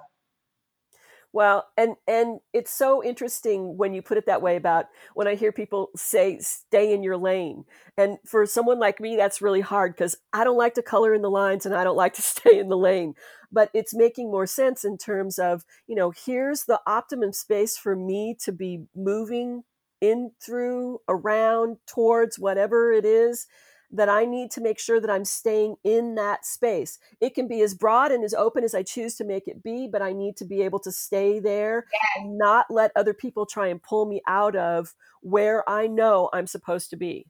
Well, 1.31 1.67
and 1.77 1.95
and 2.07 2.39
it's 2.53 2.71
so 2.71 3.03
interesting 3.03 3.77
when 3.77 3.93
you 3.93 4.01
put 4.01 4.17
it 4.17 4.25
that 4.25 4.41
way 4.41 4.55
about 4.55 4.85
when 5.13 5.27
I 5.27 5.35
hear 5.35 5.51
people 5.51 5.91
say 5.95 6.39
stay 6.39 6.91
in 6.91 7.03
your 7.03 7.17
lane. 7.17 7.65
And 7.97 8.17
for 8.25 8.45
someone 8.47 8.79
like 8.79 8.99
me 8.99 9.15
that's 9.15 9.41
really 9.41 9.61
hard 9.61 9.95
cuz 9.95 10.15
I 10.33 10.43
don't 10.43 10.57
like 10.57 10.73
to 10.75 10.81
color 10.81 11.13
in 11.13 11.21
the 11.21 11.29
lines 11.29 11.65
and 11.67 11.75
I 11.75 11.83
don't 11.83 11.95
like 11.95 12.13
to 12.15 12.21
stay 12.33 12.57
in 12.57 12.69
the 12.69 12.77
lane. 12.77 13.13
But 13.51 13.69
it's 13.73 13.93
making 13.95 14.31
more 14.31 14.47
sense 14.47 14.83
in 14.83 14.97
terms 14.97 15.37
of, 15.37 15.63
you 15.87 15.95
know, 15.95 16.11
here's 16.11 16.65
the 16.65 16.81
optimum 16.87 17.31
space 17.33 17.77
for 17.77 17.95
me 17.95 18.35
to 18.43 18.51
be 18.51 18.85
moving 18.95 19.63
in 20.01 20.31
through 20.43 20.99
around 21.07 21.77
towards 21.85 22.39
whatever 22.39 22.91
it 22.91 23.05
is 23.05 23.45
that 23.91 24.09
I 24.09 24.25
need 24.25 24.51
to 24.51 24.61
make 24.61 24.79
sure 24.79 24.99
that 24.99 25.09
I'm 25.09 25.25
staying 25.25 25.75
in 25.83 26.15
that 26.15 26.45
space. 26.45 26.99
It 27.19 27.33
can 27.33 27.47
be 27.47 27.61
as 27.61 27.73
broad 27.73 28.11
and 28.11 28.23
as 28.23 28.33
open 28.33 28.63
as 28.63 28.75
I 28.75 28.83
choose 28.83 29.15
to 29.15 29.23
make 29.23 29.47
it 29.47 29.63
be, 29.63 29.87
but 29.91 30.01
I 30.01 30.13
need 30.13 30.37
to 30.37 30.45
be 30.45 30.61
able 30.61 30.79
to 30.81 30.91
stay 30.91 31.39
there 31.39 31.85
and 32.17 32.37
not 32.37 32.67
let 32.69 32.91
other 32.95 33.13
people 33.13 33.45
try 33.45 33.67
and 33.67 33.81
pull 33.81 34.05
me 34.05 34.21
out 34.27 34.55
of 34.55 34.93
where 35.21 35.67
I 35.69 35.87
know 35.87 36.29
I'm 36.33 36.47
supposed 36.47 36.91
to 36.91 36.97
be. 36.97 37.25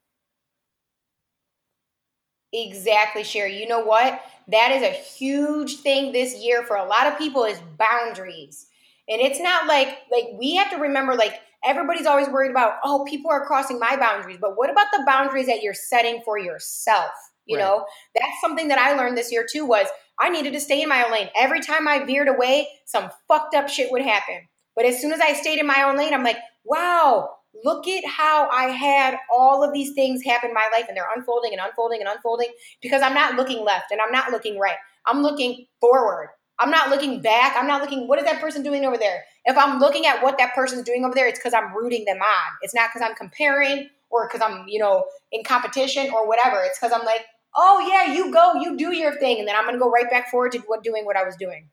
Exactly, 2.52 3.24
Sherry. 3.24 3.60
You 3.60 3.67
know 3.67 3.82
what? 3.86 4.22
That 4.48 4.72
is 4.72 4.82
a 4.82 4.89
huge 4.91 5.78
thing 5.78 6.12
this 6.12 6.36
year 6.36 6.63
for 6.63 6.78
a 6.78 6.86
lot 6.86 7.06
of 7.08 7.17
people 7.17 7.43
is 7.45 7.62
boundaries. 7.78 8.65
And 9.08 9.22
it's 9.22 9.39
not 9.39 9.67
like 9.67 9.88
like 10.12 10.26
we 10.38 10.56
have 10.56 10.69
to 10.72 10.78
remember 10.78 11.15
like 11.15 11.39
everybody's 11.65 12.06
always 12.06 12.28
worried 12.30 12.52
about, 12.52 12.74
oh, 12.84 13.06
people 13.08 13.32
are 13.32 13.45
crossing 13.45 13.80
my 13.80 13.95
boundaries. 13.98 14.38
But 14.39 14.58
what 14.58 14.69
about 14.69 14.88
the 14.91 15.04
boundaries 15.06 15.48
that 15.48 15.62
you're 15.62 15.74
setting 15.74 16.22
for 16.24 16.38
yourself? 16.38 17.12
You 17.45 17.58
right. 17.58 17.63
know, 17.63 17.86
that's 18.15 18.41
something 18.41 18.67
that 18.67 18.78
I 18.78 18.95
learned 18.95 19.17
this 19.17 19.32
year 19.32 19.45
too 19.50 19.65
was 19.65 19.88
I 20.19 20.30
needed 20.30 20.54
to 20.54 20.60
stay 20.60 20.82
in 20.82 20.89
my 20.89 21.04
own 21.04 21.12
lane. 21.12 21.30
Every 21.36 21.62
time 21.62 21.88
I 21.88 22.04
veered 22.04 22.28
away, 22.28 22.67
some 22.86 23.10
fucked 23.28 23.56
up 23.56 23.69
shit 23.69 23.91
would 23.91 24.04
happen. 24.04 24.48
But 24.76 24.86
as 24.86 25.02
soon 25.02 25.12
as 25.12 25.19
I 25.19 25.34
stayed 25.34 25.60
in 25.60 25.67
my 25.67 25.84
own 25.84 25.98
lane, 25.98 26.13
I'm 26.13 26.24
like, 26.24 26.38
wow, 26.63 27.30
look 27.63 27.88
at 27.88 28.06
how 28.06 28.48
I 28.50 28.65
had 28.65 29.17
all 29.34 29.63
of 29.63 29.74
these 29.74 29.93
things 29.93 30.24
happen 30.24 30.50
in 30.50 30.54
my 30.54 30.69
life 30.72 30.86
and 30.88 30.95
they're 30.95 31.10
unfolding 31.15 31.52
and 31.52 31.62
unfolding 31.62 32.00
and 32.00 32.10
unfolding 32.10 32.50
because 32.82 33.02
I'm 33.02 33.13
not 33.13 33.36
looking 33.36 33.65
left 33.65 33.91
and 33.91 34.00
I'm 34.00 34.12
not 34.12 34.32
looking 34.32 34.60
right. 34.60 34.78
I'm 35.06 35.22
looking 35.22 35.65
forward. 35.82 36.30
I'm 36.60 36.69
not 36.69 36.89
looking 36.89 37.22
back. 37.22 37.56
I'm 37.58 37.67
not 37.67 37.82
looking, 37.82 38.08
what 38.08 38.19
is 38.19 38.26
that 38.26 38.41
person 38.41 38.63
doing 38.63 38.86
over 38.86 38.98
there? 38.98 39.24
If 39.45 39.58
I'm 39.58 39.80
looking 39.80 40.06
at 40.06 40.22
what 40.22 40.38
that 40.38 40.54
person's 40.54 40.84
doing 40.84 41.06
over 41.06 41.15
there, 41.15 41.28
it's 41.28 41.39
because 41.39 41.54
I'm 41.54 41.74
rooting 41.76 42.06
them 42.06 42.17
on. 42.17 42.52
It's 42.62 42.76
not 42.76 42.89
because 42.93 43.08
I'm 43.08 43.15
comparing 43.15 43.89
or 44.10 44.28
because 44.28 44.41
I'm, 44.41 44.67
you 44.67 44.80
know, 44.80 45.06
in 45.32 45.43
competition 45.43 46.10
or 46.13 46.28
whatever. 46.28 46.62
It's 46.63 46.80
because 46.80 46.91
I'm 46.91 47.06
like, 47.06 47.26
oh 47.56 47.80
yeah, 47.88 48.13
you 48.13 48.32
go, 48.32 48.56
you 48.56 48.78
do 48.78 48.93
your 48.93 49.17
thing, 49.19 49.39
and 49.39 49.48
then 49.48 49.56
I'm 49.56 49.65
gonna 49.65 49.80
go 49.80 49.89
right 49.89 50.10
back 50.10 50.30
forward 50.30 50.52
to 50.54 50.60
what 50.67 50.84
doing 50.84 51.06
what 51.06 51.17
I 51.17 51.24
was 51.24 51.36
doing. 51.36 51.69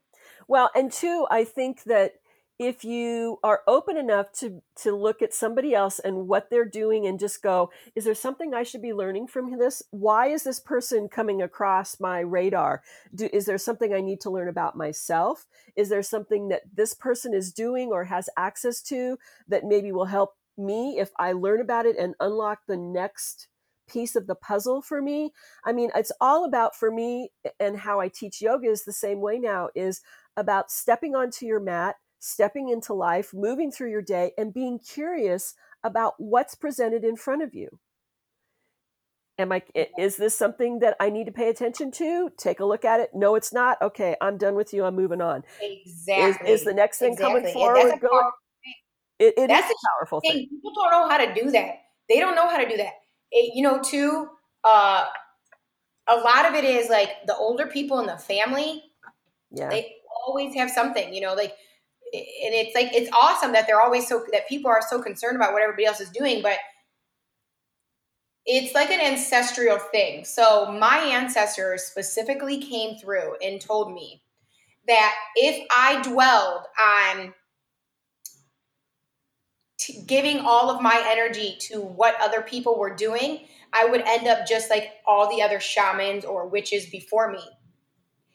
Well, 0.49 0.70
and 0.75 0.92
two, 0.92 1.27
I 1.31 1.44
think 1.44 1.85
that 1.85 2.12
if 2.59 2.85
you 2.85 3.38
are 3.42 3.62
open 3.66 3.97
enough 3.97 4.33
to 4.33 4.62
to 4.77 4.95
look 4.95 5.21
at 5.21 5.35
somebody 5.35 5.75
else 5.75 5.99
and 5.99 6.27
what 6.27 6.49
they're 6.49 6.64
doing 6.64 7.07
and 7.07 7.19
just 7.19 7.42
go 7.42 7.71
is 7.95 8.05
there 8.05 8.14
something 8.14 8.55
i 8.55 8.62
should 8.62 8.83
be 8.83 8.92
learning 8.92 9.27
from 9.27 9.59
this? 9.59 9.83
Why 9.90 10.29
is 10.29 10.42
this 10.42 10.61
person 10.61 11.09
coming 11.09 11.42
across 11.42 12.01
my 12.01 12.21
radar? 12.21 12.83
Do, 13.14 13.29
is 13.33 13.45
there 13.47 13.59
something 13.59 13.92
i 13.92 14.01
need 14.01 14.21
to 14.23 14.31
learn 14.31 14.49
about 14.49 14.77
myself? 14.77 15.47
Is 15.77 15.88
there 15.88 16.03
something 16.03 16.49
that 16.49 16.62
this 16.75 16.95
person 16.95 17.35
is 17.35 17.53
doing 17.53 17.90
or 17.90 18.05
has 18.05 18.29
access 18.37 18.81
to 18.83 19.19
that 19.49 19.64
maybe 19.64 19.92
will 19.92 20.07
help 20.07 20.35
me 20.57 20.99
if 20.99 21.11
i 21.19 21.33
learn 21.33 21.61
about 21.61 21.85
it 21.85 21.97
and 21.99 22.14
unlock 22.21 22.61
the 22.66 22.77
next 22.77 23.49
piece 23.88 24.16
of 24.16 24.27
the 24.27 24.35
puzzle 24.35 24.81
for 24.81 25.03
me? 25.03 25.33
I 25.64 25.73
mean 25.73 25.90
it's 25.95 26.12
all 26.23 26.47
about 26.47 26.75
for 26.75 26.90
me 26.90 27.33
and 27.61 27.77
how 27.77 28.01
i 28.01 28.09
teach 28.09 28.40
yoga 28.40 28.69
is 28.69 28.85
the 28.85 28.92
same 28.92 29.21
way 29.21 29.38
now 29.38 29.69
is 29.75 30.01
about 30.38 30.71
stepping 30.71 31.14
onto 31.14 31.45
your 31.45 31.61
mat 31.61 31.97
stepping 32.18 32.68
into 32.68 32.94
life, 32.94 33.33
moving 33.35 33.70
through 33.70 33.90
your 33.90 34.02
day, 34.02 34.33
and 34.37 34.55
being 34.55 34.79
curious 34.79 35.55
about 35.83 36.14
what's 36.18 36.55
presented 36.55 37.05
in 37.05 37.16
front 37.16 37.42
of 37.42 37.55
you. 37.55 37.79
Am 39.38 39.52
I 39.52 39.62
is 39.98 40.16
this 40.16 40.37
something 40.37 40.79
that 40.79 40.96
I 40.98 41.11
need 41.11 41.26
to 41.26 41.33
pay 41.33 41.50
attention 41.50 41.90
to? 41.92 42.31
Take 42.38 42.61
a 42.61 42.64
look 42.64 42.87
at 42.87 43.00
it. 43.00 43.11
No, 43.14 43.35
it's 43.35 43.52
not. 43.52 43.76
Okay, 43.83 44.16
I'm 44.20 44.38
done 44.38 44.55
with 44.55 44.72
you. 44.72 44.85
I'm 44.85 44.96
moving 44.96 45.20
on. 45.20 45.42
Exactly. 45.61 46.50
Is, 46.50 46.61
is 46.61 46.64
the 46.64 46.72
next 46.72 46.98
thing 46.98 47.12
exactly. 47.12 47.40
coming 47.40 47.52
forward? 47.52 48.00
Going, 48.00 48.31
it, 49.18 49.35
it 49.37 49.48
that's 49.48 49.66
is 49.66 49.72
a 49.72 49.88
powerful 49.98 50.20
thing. 50.20 50.33
thing. 50.33 50.48
People 50.48 50.72
don't 50.74 50.90
know 50.90 51.09
how 51.09 51.18
to 51.18 51.35
do 51.35 51.50
that. 51.50 51.74
They 52.09 52.18
don't 52.18 52.35
know 52.35 52.48
how 52.48 52.57
to 52.57 52.68
do 52.68 52.79
that. 52.79 52.92
It, 53.31 53.55
you 53.55 53.62
know, 53.62 53.81
too. 53.83 54.29
Uh, 54.64 55.05
a 56.09 56.16
lot 56.16 56.46
of 56.46 56.55
it 56.55 56.64
is 56.64 56.88
like 56.88 57.11
the 57.26 57.37
older 57.37 57.66
people 57.66 58.00
in 58.00 58.07
the 58.07 58.16
family. 58.16 58.85
Yeah. 59.50 59.68
They 59.68 59.96
always 60.26 60.55
have 60.55 60.70
something. 60.70 61.12
You 61.12 61.20
know, 61.20 61.35
like 61.35 61.55
and 62.12 62.55
it's 62.55 62.75
like 62.75 62.92
it's 62.95 63.11
awesome 63.12 63.53
that 63.53 63.66
they're 63.66 63.81
always 63.81 64.07
so 64.09 64.25
that 64.33 64.49
people 64.49 64.71
are 64.71 64.83
so 64.88 65.03
concerned 65.03 65.37
about 65.37 65.53
what 65.53 65.62
everybody 65.62 65.85
else 65.85 66.01
is 66.01 66.11
doing 66.11 66.42
but 66.42 66.59
it's 68.47 68.75
like 68.75 68.90
an 68.90 69.01
ancestral 69.01 69.79
thing. 69.79 70.25
So 70.25 70.71
my 70.71 70.99
ancestors 70.99 71.83
specifically 71.83 72.59
came 72.59 72.97
through 72.97 73.37
and 73.42 73.61
told 73.61 73.92
me 73.92 74.23
that 74.87 75.14
if 75.35 75.66
i 75.77 76.01
dwelled 76.03 76.62
on 76.81 77.35
t- 79.79 80.05
giving 80.07 80.38
all 80.38 80.71
of 80.71 80.81
my 80.81 81.03
energy 81.07 81.57
to 81.59 81.81
what 81.81 82.14
other 82.21 82.40
people 82.40 82.79
were 82.79 82.95
doing 82.95 83.40
i 83.73 83.85
would 83.85 84.03
end 84.03 84.29
up 84.29 84.47
just 84.47 84.71
like 84.71 84.92
all 85.05 85.29
the 85.29 85.42
other 85.42 85.59
shamans 85.59 86.25
or 86.25 86.47
witches 86.47 86.87
before 86.87 87.33
me. 87.33 87.42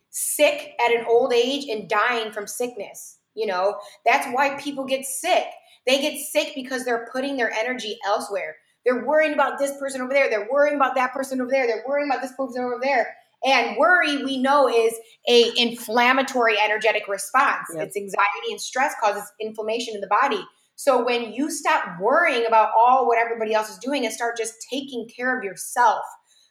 Sick 0.09 0.73
at 0.85 0.93
an 0.93 1.05
old 1.07 1.31
age 1.31 1.69
and 1.69 1.89
dying 1.89 2.33
from 2.33 2.45
sickness 2.47 3.19
you 3.35 3.45
know, 3.45 3.77
that's 4.05 4.27
why 4.33 4.59
people 4.61 4.85
get 4.85 5.05
sick. 5.05 5.45
They 5.87 6.01
get 6.01 6.19
sick 6.19 6.53
because 6.55 6.85
they're 6.85 7.07
putting 7.11 7.37
their 7.37 7.51
energy 7.51 7.97
elsewhere. 8.05 8.55
They're 8.85 9.05
worrying 9.05 9.33
about 9.33 9.59
this 9.59 9.77
person 9.79 10.01
over 10.01 10.13
there. 10.13 10.29
They're 10.29 10.49
worrying 10.51 10.75
about 10.75 10.95
that 10.95 11.13
person 11.13 11.41
over 11.41 11.49
there. 11.49 11.67
They're 11.67 11.83
worrying 11.87 12.09
about 12.09 12.21
this 12.21 12.33
person 12.37 12.63
over 12.63 12.79
there. 12.81 13.15
And 13.43 13.75
worry, 13.77 14.23
we 14.23 14.37
know, 14.37 14.69
is 14.69 14.93
a 15.27 15.51
inflammatory 15.57 16.57
energetic 16.63 17.07
response. 17.07 17.67
Yep. 17.73 17.87
It's 17.87 17.97
anxiety 17.97 18.51
and 18.51 18.61
stress 18.61 18.93
causes 19.03 19.23
inflammation 19.39 19.95
in 19.95 20.01
the 20.01 20.07
body. 20.21 20.43
So 20.75 21.03
when 21.03 21.33
you 21.33 21.49
stop 21.51 21.99
worrying 21.99 22.45
about 22.47 22.71
all 22.75 23.07
what 23.07 23.19
everybody 23.19 23.53
else 23.53 23.69
is 23.69 23.77
doing 23.77 24.05
and 24.05 24.13
start 24.13 24.37
just 24.37 24.53
taking 24.69 25.07
care 25.15 25.37
of 25.37 25.43
yourself, 25.43 26.01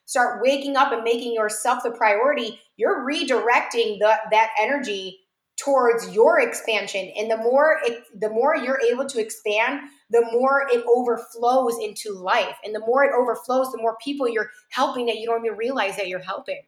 start 0.04 0.40
waking 0.42 0.76
up 0.76 0.92
and 0.92 1.02
making 1.02 1.32
yourself 1.32 1.82
the 1.84 1.90
priority, 1.90 2.60
you're 2.76 3.06
redirecting 3.06 3.98
the, 3.98 4.14
that 4.30 4.50
energy 4.60 5.20
towards 5.62 6.08
your 6.14 6.40
expansion 6.40 7.10
and 7.16 7.30
the 7.30 7.36
more 7.36 7.80
it, 7.84 8.02
the 8.18 8.30
more 8.30 8.56
you're 8.56 8.80
able 8.90 9.06
to 9.06 9.20
expand 9.20 9.80
the 10.10 10.24
more 10.32 10.66
it 10.70 10.84
overflows 10.86 11.76
into 11.82 12.12
life 12.12 12.56
and 12.64 12.74
the 12.74 12.80
more 12.80 13.04
it 13.04 13.12
overflows 13.16 13.70
the 13.72 13.78
more 13.78 13.96
people 14.02 14.28
you're 14.28 14.50
helping 14.70 15.06
that 15.06 15.18
you 15.18 15.26
don't 15.26 15.44
even 15.44 15.56
realize 15.56 15.96
that 15.96 16.08
you're 16.08 16.18
helping 16.18 16.62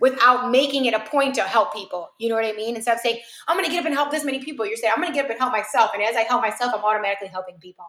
without 0.00 0.50
making 0.50 0.84
it 0.84 0.94
a 0.94 1.00
point 1.00 1.34
to 1.34 1.42
help 1.42 1.72
people. 1.72 2.10
You 2.18 2.28
know 2.28 2.34
what 2.34 2.44
I 2.44 2.52
mean? 2.52 2.76
Instead 2.76 2.96
of 2.96 3.00
saying, 3.00 3.20
I'm 3.48 3.56
going 3.56 3.64
to 3.64 3.70
get 3.70 3.80
up 3.80 3.86
and 3.86 3.94
help 3.94 4.10
this 4.10 4.24
many 4.24 4.38
people, 4.38 4.66
you're 4.66 4.76
saying, 4.76 4.92
I'm 4.94 5.02
going 5.02 5.12
to 5.12 5.16
get 5.16 5.24
up 5.24 5.30
and 5.30 5.38
help 5.38 5.52
myself. 5.52 5.92
And 5.94 6.02
as 6.02 6.16
I 6.16 6.22
help 6.22 6.42
myself, 6.42 6.72
I'm 6.74 6.84
automatically 6.84 7.28
helping 7.28 7.56
people. 7.58 7.86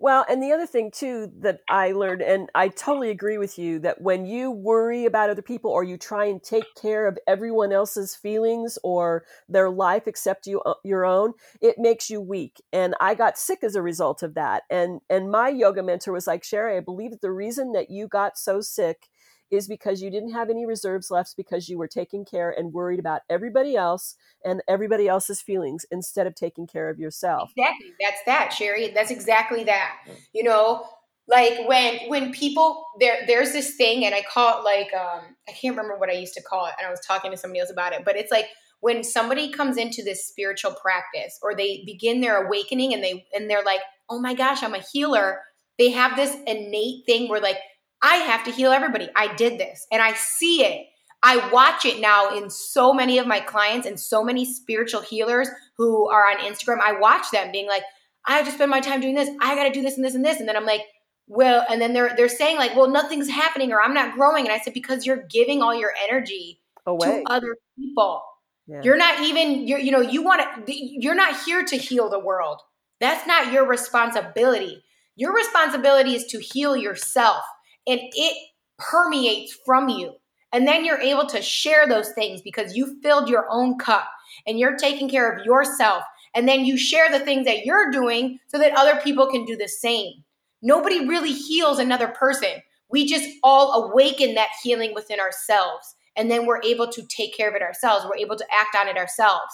Well, 0.00 0.24
and 0.28 0.40
the 0.40 0.52
other 0.52 0.66
thing 0.66 0.92
too 0.92 1.32
that 1.40 1.60
I 1.68 1.90
learned, 1.90 2.22
and 2.22 2.48
I 2.54 2.68
totally 2.68 3.10
agree 3.10 3.36
with 3.36 3.58
you, 3.58 3.80
that 3.80 4.00
when 4.00 4.26
you 4.26 4.48
worry 4.48 5.06
about 5.06 5.28
other 5.28 5.42
people 5.42 5.72
or 5.72 5.82
you 5.82 5.96
try 5.96 6.26
and 6.26 6.40
take 6.40 6.66
care 6.80 7.08
of 7.08 7.18
everyone 7.26 7.72
else's 7.72 8.14
feelings 8.14 8.78
or 8.84 9.24
their 9.48 9.68
life 9.68 10.04
except 10.06 10.46
you 10.46 10.60
uh, 10.60 10.74
your 10.84 11.04
own, 11.04 11.32
it 11.60 11.78
makes 11.78 12.10
you 12.10 12.20
weak. 12.20 12.62
And 12.72 12.94
I 13.00 13.16
got 13.16 13.38
sick 13.38 13.64
as 13.64 13.74
a 13.74 13.82
result 13.82 14.22
of 14.22 14.34
that. 14.34 14.62
And 14.70 15.00
and 15.10 15.32
my 15.32 15.48
yoga 15.48 15.82
mentor 15.82 16.12
was 16.12 16.28
like, 16.28 16.44
Sherry, 16.44 16.76
I 16.76 16.80
believe 16.80 17.10
that 17.10 17.20
the 17.20 17.32
reason 17.32 17.72
that 17.72 17.90
you 17.90 18.06
got 18.06 18.38
so 18.38 18.60
sick 18.60 19.08
is 19.50 19.68
because 19.68 20.02
you 20.02 20.10
didn't 20.10 20.32
have 20.32 20.50
any 20.50 20.66
reserves 20.66 21.10
left 21.10 21.36
because 21.36 21.68
you 21.68 21.78
were 21.78 21.88
taking 21.88 22.24
care 22.24 22.50
and 22.50 22.72
worried 22.72 23.00
about 23.00 23.22
everybody 23.28 23.76
else 23.76 24.16
and 24.44 24.62
everybody 24.68 25.08
else's 25.08 25.40
feelings 25.40 25.86
instead 25.90 26.26
of 26.26 26.34
taking 26.34 26.66
care 26.66 26.88
of 26.88 26.98
yourself. 26.98 27.52
Exactly. 27.56 27.92
That's 28.00 28.20
that, 28.26 28.52
Sherry. 28.52 28.92
That's 28.92 29.10
exactly 29.10 29.64
that. 29.64 29.96
You 30.32 30.44
know, 30.44 30.86
like 31.28 31.68
when 31.68 32.08
when 32.08 32.32
people 32.32 32.84
there 32.98 33.24
there's 33.26 33.52
this 33.52 33.76
thing 33.76 34.04
and 34.04 34.14
I 34.14 34.22
call 34.22 34.60
it 34.60 34.64
like 34.64 34.88
um 34.94 35.36
I 35.48 35.52
can't 35.52 35.76
remember 35.76 35.98
what 35.98 36.08
I 36.08 36.14
used 36.14 36.34
to 36.34 36.42
call 36.42 36.66
it 36.66 36.72
and 36.78 36.86
I 36.86 36.90
was 36.90 37.00
talking 37.06 37.30
to 37.30 37.36
somebody 37.36 37.60
else 37.60 37.70
about 37.70 37.92
it, 37.92 38.04
but 38.04 38.16
it's 38.16 38.32
like 38.32 38.46
when 38.80 39.02
somebody 39.04 39.50
comes 39.50 39.76
into 39.76 40.02
this 40.02 40.26
spiritual 40.26 40.72
practice 40.72 41.38
or 41.42 41.54
they 41.54 41.82
begin 41.84 42.20
their 42.20 42.46
awakening 42.46 42.94
and 42.94 43.02
they 43.02 43.26
and 43.34 43.50
they're 43.50 43.64
like, 43.64 43.80
"Oh 44.08 44.20
my 44.20 44.34
gosh, 44.34 44.62
I'm 44.62 44.74
a 44.74 44.84
healer." 44.92 45.42
They 45.78 45.90
have 45.90 46.16
this 46.16 46.34
innate 46.46 47.04
thing 47.06 47.28
where 47.28 47.40
like 47.40 47.58
I 48.02 48.16
have 48.16 48.44
to 48.44 48.50
heal 48.50 48.70
everybody. 48.70 49.08
I 49.16 49.34
did 49.34 49.58
this 49.58 49.86
and 49.90 50.00
I 50.00 50.14
see 50.14 50.64
it. 50.64 50.86
I 51.22 51.50
watch 51.50 51.84
it 51.84 52.00
now 52.00 52.36
in 52.36 52.48
so 52.48 52.92
many 52.92 53.18
of 53.18 53.26
my 53.26 53.40
clients 53.40 53.86
and 53.86 53.98
so 53.98 54.22
many 54.22 54.44
spiritual 54.44 55.00
healers 55.00 55.48
who 55.76 56.08
are 56.08 56.24
on 56.28 56.38
Instagram. 56.38 56.78
I 56.80 56.98
watch 56.98 57.30
them 57.32 57.50
being 57.50 57.66
like, 57.66 57.82
I 58.24 58.36
have 58.36 58.46
to 58.46 58.52
spend 58.52 58.70
my 58.70 58.80
time 58.80 59.00
doing 59.00 59.14
this. 59.14 59.28
I 59.40 59.56
got 59.56 59.64
to 59.64 59.72
do 59.72 59.82
this 59.82 59.96
and 59.96 60.04
this 60.04 60.14
and 60.14 60.24
this. 60.24 60.38
And 60.38 60.48
then 60.48 60.56
I'm 60.56 60.66
like, 60.66 60.82
well, 61.26 61.64
and 61.68 61.80
then 61.80 61.92
they're 61.92 62.14
they're 62.16 62.28
saying 62.28 62.56
like, 62.56 62.74
well, 62.76 62.88
nothing's 62.88 63.28
happening 63.28 63.72
or 63.72 63.80
I'm 63.80 63.94
not 63.94 64.14
growing. 64.14 64.44
And 64.44 64.52
I 64.52 64.58
said, 64.58 64.74
because 64.74 65.04
you're 65.04 65.24
giving 65.28 65.62
all 65.62 65.74
your 65.74 65.92
energy 66.08 66.60
Away. 66.86 67.22
to 67.22 67.30
other 67.30 67.56
people. 67.76 68.22
Yeah. 68.66 68.82
You're 68.82 68.96
not 68.96 69.20
even 69.20 69.66
you're 69.66 69.78
you 69.78 69.90
know 69.90 70.00
you 70.00 70.22
want 70.22 70.66
to 70.66 70.72
you're 70.74 71.14
not 71.14 71.42
here 71.44 71.64
to 71.64 71.76
heal 71.76 72.08
the 72.08 72.18
world. 72.18 72.60
That's 73.00 73.26
not 73.26 73.52
your 73.52 73.66
responsibility. 73.66 74.84
Your 75.16 75.34
responsibility 75.34 76.14
is 76.14 76.26
to 76.26 76.38
heal 76.38 76.76
yourself 76.76 77.42
and 77.88 78.00
it 78.12 78.36
permeates 78.78 79.56
from 79.66 79.88
you. 79.88 80.14
And 80.52 80.66
then 80.66 80.84
you're 80.84 81.00
able 81.00 81.26
to 81.26 81.42
share 81.42 81.86
those 81.86 82.12
things 82.12 82.40
because 82.40 82.76
you 82.76 83.00
filled 83.02 83.28
your 83.28 83.46
own 83.50 83.78
cup 83.78 84.08
and 84.46 84.58
you're 84.58 84.76
taking 84.76 85.08
care 85.08 85.30
of 85.30 85.44
yourself. 85.44 86.04
And 86.34 86.48
then 86.48 86.64
you 86.64 86.78
share 86.78 87.10
the 87.10 87.24
things 87.24 87.44
that 87.46 87.64
you're 87.64 87.90
doing 87.90 88.38
so 88.46 88.58
that 88.58 88.76
other 88.76 89.00
people 89.00 89.30
can 89.30 89.44
do 89.44 89.56
the 89.56 89.68
same. 89.68 90.24
Nobody 90.62 91.06
really 91.06 91.32
heals 91.32 91.78
another 91.78 92.08
person. 92.08 92.62
We 92.90 93.06
just 93.06 93.28
all 93.42 93.84
awaken 93.84 94.34
that 94.34 94.48
healing 94.62 94.94
within 94.94 95.20
ourselves. 95.20 95.94
And 96.16 96.30
then 96.30 96.46
we're 96.46 96.62
able 96.62 96.88
to 96.88 97.02
take 97.06 97.36
care 97.36 97.48
of 97.48 97.54
it 97.54 97.62
ourselves. 97.62 98.04
We're 98.04 98.16
able 98.16 98.36
to 98.36 98.46
act 98.52 98.76
on 98.76 98.88
it 98.88 98.96
ourselves. 98.96 99.52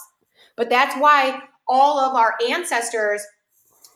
But 0.57 0.71
that's 0.71 0.97
why 1.01 1.43
all 1.67 1.99
of 1.99 2.15
our 2.15 2.35
ancestors, 2.49 3.23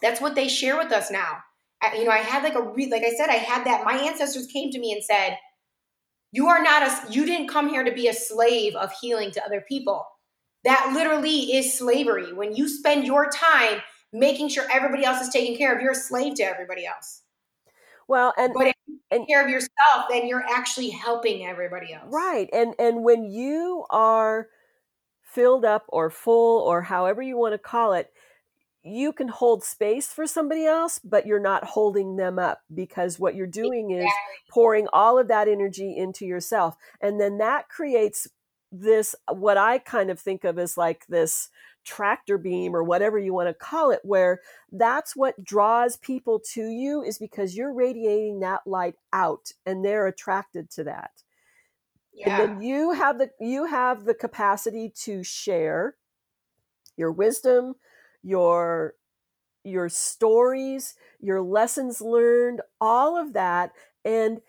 that's 0.03 0.20
what 0.20 0.34
they 0.34 0.49
share 0.49 0.76
with 0.76 0.93
us 0.93 1.11
now. 1.11 1.39
I, 1.82 1.96
you 1.96 2.04
know, 2.04 2.10
I 2.10 2.18
had 2.18 2.42
like 2.42 2.54
a 2.54 2.62
re- 2.62 2.90
like 2.90 3.04
I 3.04 3.14
said, 3.14 3.28
I 3.28 3.34
had 3.34 3.64
that. 3.66 3.84
My 3.84 3.94
ancestors 3.94 4.46
came 4.46 4.70
to 4.70 4.78
me 4.78 4.92
and 4.92 5.02
said, 5.02 5.38
"You 6.32 6.48
are 6.48 6.62
not 6.62 6.82
a. 6.82 7.12
You 7.12 7.24
didn't 7.24 7.48
come 7.48 7.68
here 7.68 7.84
to 7.84 7.92
be 7.92 8.08
a 8.08 8.14
slave 8.14 8.74
of 8.74 8.92
healing 9.00 9.30
to 9.32 9.44
other 9.44 9.64
people. 9.66 10.06
That 10.64 10.92
literally 10.92 11.54
is 11.54 11.78
slavery. 11.78 12.32
When 12.32 12.54
you 12.54 12.68
spend 12.68 13.06
your 13.06 13.30
time 13.30 13.80
making 14.12 14.48
sure 14.48 14.64
everybody 14.72 15.04
else 15.04 15.20
is 15.20 15.28
taken 15.28 15.56
care 15.56 15.74
of, 15.74 15.80
you're 15.80 15.92
a 15.92 15.96
slave 15.96 16.34
to 16.36 16.42
everybody 16.42 16.86
else. 16.86 17.22
Well, 18.08 18.32
and 18.38 18.52
But 18.54 18.68
if 18.68 18.74
you 18.86 18.98
take 19.12 19.28
care 19.28 19.44
of 19.44 19.50
yourself, 19.50 20.08
then 20.08 20.26
you're 20.26 20.44
actually 20.48 20.90
helping 20.90 21.46
everybody 21.46 21.92
else. 21.92 22.06
Right. 22.08 22.48
And 22.52 22.74
and 22.78 23.04
when 23.04 23.24
you 23.24 23.84
are 23.90 24.48
filled 25.22 25.64
up 25.64 25.84
or 25.88 26.10
full 26.10 26.62
or 26.62 26.82
however 26.82 27.22
you 27.22 27.36
want 27.36 27.52
to 27.52 27.58
call 27.58 27.92
it, 27.92 28.10
you 28.82 29.12
can 29.12 29.28
hold 29.28 29.64
space 29.64 30.08
for 30.08 30.26
somebody 30.26 30.64
else, 30.64 30.98
but 31.02 31.26
you're 31.26 31.40
not 31.40 31.64
holding 31.64 32.16
them 32.16 32.38
up 32.38 32.60
because 32.72 33.18
what 33.18 33.34
you're 33.34 33.46
doing 33.46 33.90
is 33.90 34.06
pouring 34.50 34.86
all 34.92 35.18
of 35.18 35.28
that 35.28 35.48
energy 35.48 35.96
into 35.96 36.24
yourself. 36.24 36.76
And 37.00 37.20
then 37.20 37.38
that 37.38 37.68
creates 37.68 38.28
this 38.70 39.14
uh, 39.26 39.34
what 39.34 39.56
I 39.56 39.78
kind 39.78 40.10
of 40.10 40.20
think 40.20 40.44
of 40.44 40.58
as 40.58 40.76
like 40.76 41.06
this 41.08 41.48
tractor 41.84 42.36
beam 42.36 42.76
or 42.76 42.84
whatever 42.84 43.18
you 43.18 43.32
want 43.32 43.48
to 43.48 43.54
call 43.54 43.90
it 43.90 44.00
where 44.02 44.40
that's 44.70 45.16
what 45.16 45.42
draws 45.42 45.96
people 45.96 46.38
to 46.38 46.62
you 46.68 47.02
is 47.02 47.16
because 47.18 47.56
you're 47.56 47.72
radiating 47.72 48.40
that 48.40 48.66
light 48.66 48.96
out 49.12 49.52
and 49.64 49.82
they're 49.82 50.06
attracted 50.06 50.68
to 50.70 50.84
that 50.84 51.12
Yeah. 52.12 52.42
and 52.42 52.50
then 52.58 52.62
you 52.62 52.92
have 52.92 53.16
the 53.18 53.30
you 53.40 53.64
have 53.64 54.04
the 54.04 54.12
capacity 54.12 54.90
to 55.04 55.22
share 55.24 55.96
your 56.98 57.10
wisdom 57.10 57.76
your 58.28 58.94
your 59.64 59.88
stories 59.88 60.94
your 61.20 61.40
lessons 61.40 62.00
learned 62.00 62.60
all 62.80 63.16
of 63.16 63.32
that 63.32 63.72
and 64.04 64.40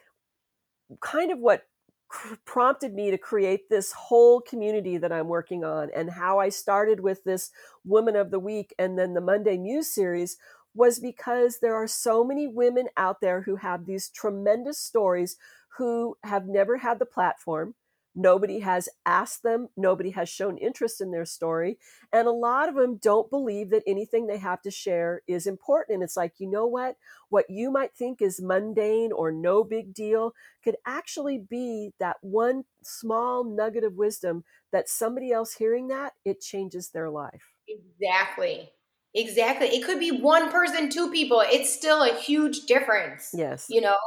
kind 1.02 1.32
of 1.32 1.40
what 1.40 1.64
cr- 2.08 2.36
prompted 2.46 2.94
me 2.94 3.12
to 3.12 3.18
create 3.18 3.70
this 3.70 3.92
whole 3.92 4.42
community 4.42 4.98
that 4.98 5.12
I'm 5.12 5.28
working 5.28 5.64
on 5.64 5.90
and 5.96 6.10
how 6.10 6.40
I 6.40 6.50
started 6.50 7.00
with 7.00 7.24
this 7.24 7.52
woman 7.86 8.16
of 8.16 8.32
the 8.32 8.40
week 8.40 8.74
and 8.78 8.98
then 8.98 9.14
the 9.14 9.22
Monday 9.22 9.58
Muse 9.58 9.92
series 9.92 10.38
was 10.76 11.00
because 11.00 11.60
there 11.60 11.76
are 11.76 11.88
so 11.88 12.24
many 12.24 12.48
women 12.48 12.88
out 12.98 13.22
there 13.22 13.42
who 13.42 13.56
have 13.58 13.86
these 13.86 14.10
tremendous 14.10 14.78
stories 14.78 15.38
who 15.78 16.18
have 16.24 16.48
never 16.48 16.78
had 16.78 17.00
the 17.00 17.06
platform. 17.06 17.76
Nobody 18.16 18.60
has 18.60 18.90
asked 19.06 19.44
them, 19.44 19.70
nobody 19.78 20.10
has 20.12 20.28
shown 20.30 20.58
interest 20.58 21.00
in 21.00 21.12
their 21.12 21.26
story, 21.26 21.78
and 22.12 22.28
a 22.28 22.32
lot 22.32 22.68
of 22.68 22.76
them 22.76 22.98
don't 22.98 23.30
believe 23.30 23.70
that 23.70 23.84
anything 23.86 24.28
they 24.28 24.40
have 24.40 24.62
to 24.64 24.72
share 24.72 25.22
is 25.28 25.48
important. 25.48 25.96
And 25.96 26.04
it's 26.04 26.18
like, 26.18 26.34
you 26.38 26.50
know 26.50 26.66
what? 26.66 26.98
What 27.30 27.46
you 27.50 27.72
might 27.72 27.96
think 27.96 28.22
is 28.22 28.42
mundane 28.42 29.12
or 29.12 29.32
no 29.32 29.64
big 29.64 29.94
deal 29.94 30.34
could 30.64 30.76
actually 30.86 31.38
be 31.38 31.94
that 32.00 32.18
one 32.22 32.64
small 32.84 33.44
nugget 33.44 33.84
of 33.84 33.94
wisdom 33.94 34.44
that 34.72 34.90
somebody 34.90 35.32
else 35.32 35.54
hearing 35.54 35.88
that, 35.90 36.14
it 36.26 36.42
changes 36.42 36.90
their 36.90 37.10
life. 37.10 37.54
Exactly. 37.68 38.72
Exactly. 39.14 39.68
It 39.68 39.86
could 39.86 40.00
be 40.00 40.12
one 40.12 40.52
person, 40.52 40.90
two 40.90 41.12
people. 41.12 41.42
It's 41.46 41.74
still 41.74 42.04
a 42.04 42.16
huge 42.16 42.66
difference. 42.66 43.32
Yes. 43.34 43.68
You 43.70 43.82
know, 43.82 43.98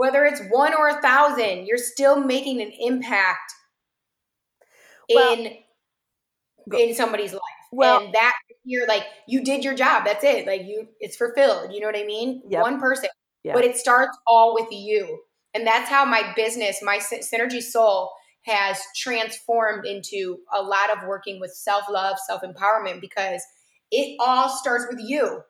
whether 0.00 0.24
it's 0.24 0.40
one 0.48 0.72
or 0.72 0.88
a 0.88 0.98
thousand, 1.02 1.66
you're 1.66 1.76
still 1.76 2.16
making 2.18 2.62
an 2.62 2.72
impact 2.80 3.52
Well- 5.14 5.32
in 5.34 5.58
Go- 6.70 6.78
in 6.78 6.94
somebody's 6.94 7.34
life. 7.34 7.42
Well- 7.70 8.00
and 8.04 8.14
that 8.14 8.32
you're 8.64 8.86
like 8.86 9.04
you 9.28 9.44
did 9.44 9.62
your 9.62 9.74
job. 9.74 10.06
That's 10.06 10.24
it. 10.24 10.46
Like 10.46 10.62
you, 10.62 10.88
it's 11.00 11.16
fulfilled. 11.16 11.72
You 11.74 11.80
know 11.80 11.86
what 11.86 11.96
I 11.98 12.04
mean? 12.04 12.42
Yep. 12.48 12.62
One 12.62 12.80
person, 12.80 13.10
Yeah. 13.42 13.52
but 13.52 13.64
it 13.64 13.76
starts 13.76 14.16
all 14.26 14.54
with 14.54 14.68
you, 14.72 15.22
and 15.52 15.66
that's 15.66 15.90
how 15.90 16.06
my 16.06 16.32
business, 16.34 16.80
my 16.82 16.96
Synergy 16.98 17.62
Soul, 17.62 18.10
has 18.46 18.80
transformed 18.96 19.84
into 19.84 20.38
a 20.50 20.62
lot 20.62 20.88
of 20.90 21.06
working 21.06 21.40
with 21.40 21.52
self 21.52 21.84
love, 21.90 22.18
self 22.26 22.40
empowerment 22.40 23.02
because 23.02 23.42
it 23.90 24.16
all 24.18 24.48
starts 24.48 24.86
with 24.88 25.00
you. 25.02 25.42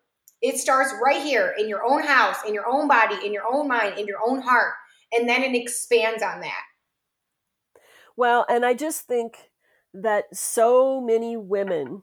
It 0.42 0.58
starts 0.58 0.92
right 1.02 1.22
here 1.22 1.54
in 1.58 1.68
your 1.68 1.84
own 1.84 2.02
house, 2.02 2.36
in 2.46 2.54
your 2.54 2.68
own 2.68 2.88
body, 2.88 3.16
in 3.24 3.32
your 3.32 3.44
own 3.50 3.68
mind, 3.68 3.98
in 3.98 4.06
your 4.06 4.18
own 4.26 4.40
heart, 4.40 4.74
and 5.12 5.28
then 5.28 5.42
it 5.42 5.54
expands 5.54 6.22
on 6.22 6.40
that. 6.40 6.62
Well, 8.16 8.46
and 8.48 8.64
I 8.64 8.74
just 8.74 9.02
think 9.02 9.50
that 9.92 10.24
so 10.34 11.00
many 11.00 11.36
women, 11.36 12.02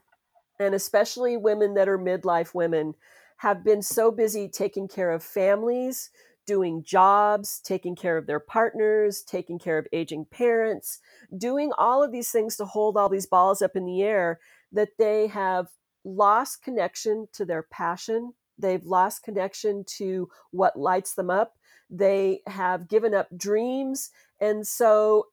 and 0.60 0.76
especially 0.76 1.38
women 1.38 1.74
that 1.76 1.90
are 1.90 1.98
midlife 1.98 2.54
women, 2.54 2.96
have 3.38 3.64
been 3.64 3.82
so 3.82 4.12
busy 4.12 4.48
taking 4.48 4.88
care 4.88 5.12
of 5.12 5.24
families, 5.24 6.10
doing 6.48 6.84
jobs, 6.84 7.60
taking 7.64 7.96
care 7.96 8.18
of 8.18 8.26
their 8.26 8.40
partners, 8.40 9.22
taking 9.22 9.60
care 9.60 9.78
of 9.78 9.86
aging 9.92 10.26
parents, 10.26 11.00
doing 11.38 11.72
all 11.78 12.02
of 12.04 12.12
these 12.12 12.32
things 12.32 12.56
to 12.56 12.66
hold 12.66 12.98
all 12.98 13.10
these 13.10 13.28
balls 13.28 13.62
up 13.62 13.76
in 13.76 13.86
the 13.86 14.02
air 14.02 14.40
that 14.72 14.90
they 14.98 15.28
have 15.28 15.68
lost 16.08 16.64
connection 16.64 17.28
to 17.34 17.46
their 17.46 17.64
passion. 17.64 18.34
They've 18.58 18.86
lost 18.86 19.24
connection 19.24 19.84
to 19.98 20.30
what 20.52 20.80
lights 20.80 21.14
them 21.14 21.30
up. 21.30 21.56
They 21.90 22.42
have 22.48 22.88
given 22.88 23.14
up 23.14 23.28
dreams. 23.38 24.10
And 24.42 24.66
so 24.66 25.28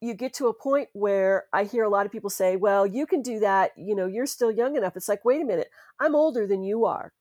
you 0.00 0.14
get 0.14 0.34
to 0.34 0.48
a 0.48 0.54
point 0.54 0.88
where 0.92 1.44
I 1.52 1.64
hear 1.64 1.84
a 1.84 1.88
lot 1.88 2.06
of 2.06 2.12
people 2.12 2.30
say, 2.30 2.56
well, 2.56 2.86
you 2.86 3.06
can 3.06 3.22
do 3.22 3.40
that. 3.40 3.72
You 3.76 3.94
know, 3.94 4.06
you're 4.06 4.26
still 4.26 4.50
young 4.50 4.76
enough. 4.76 4.96
It's 4.96 5.08
like, 5.08 5.24
wait 5.24 5.42
a 5.42 5.44
minute, 5.44 5.68
I'm 6.00 6.14
older 6.14 6.46
than 6.46 6.62
you 6.62 6.84
are. 6.84 7.12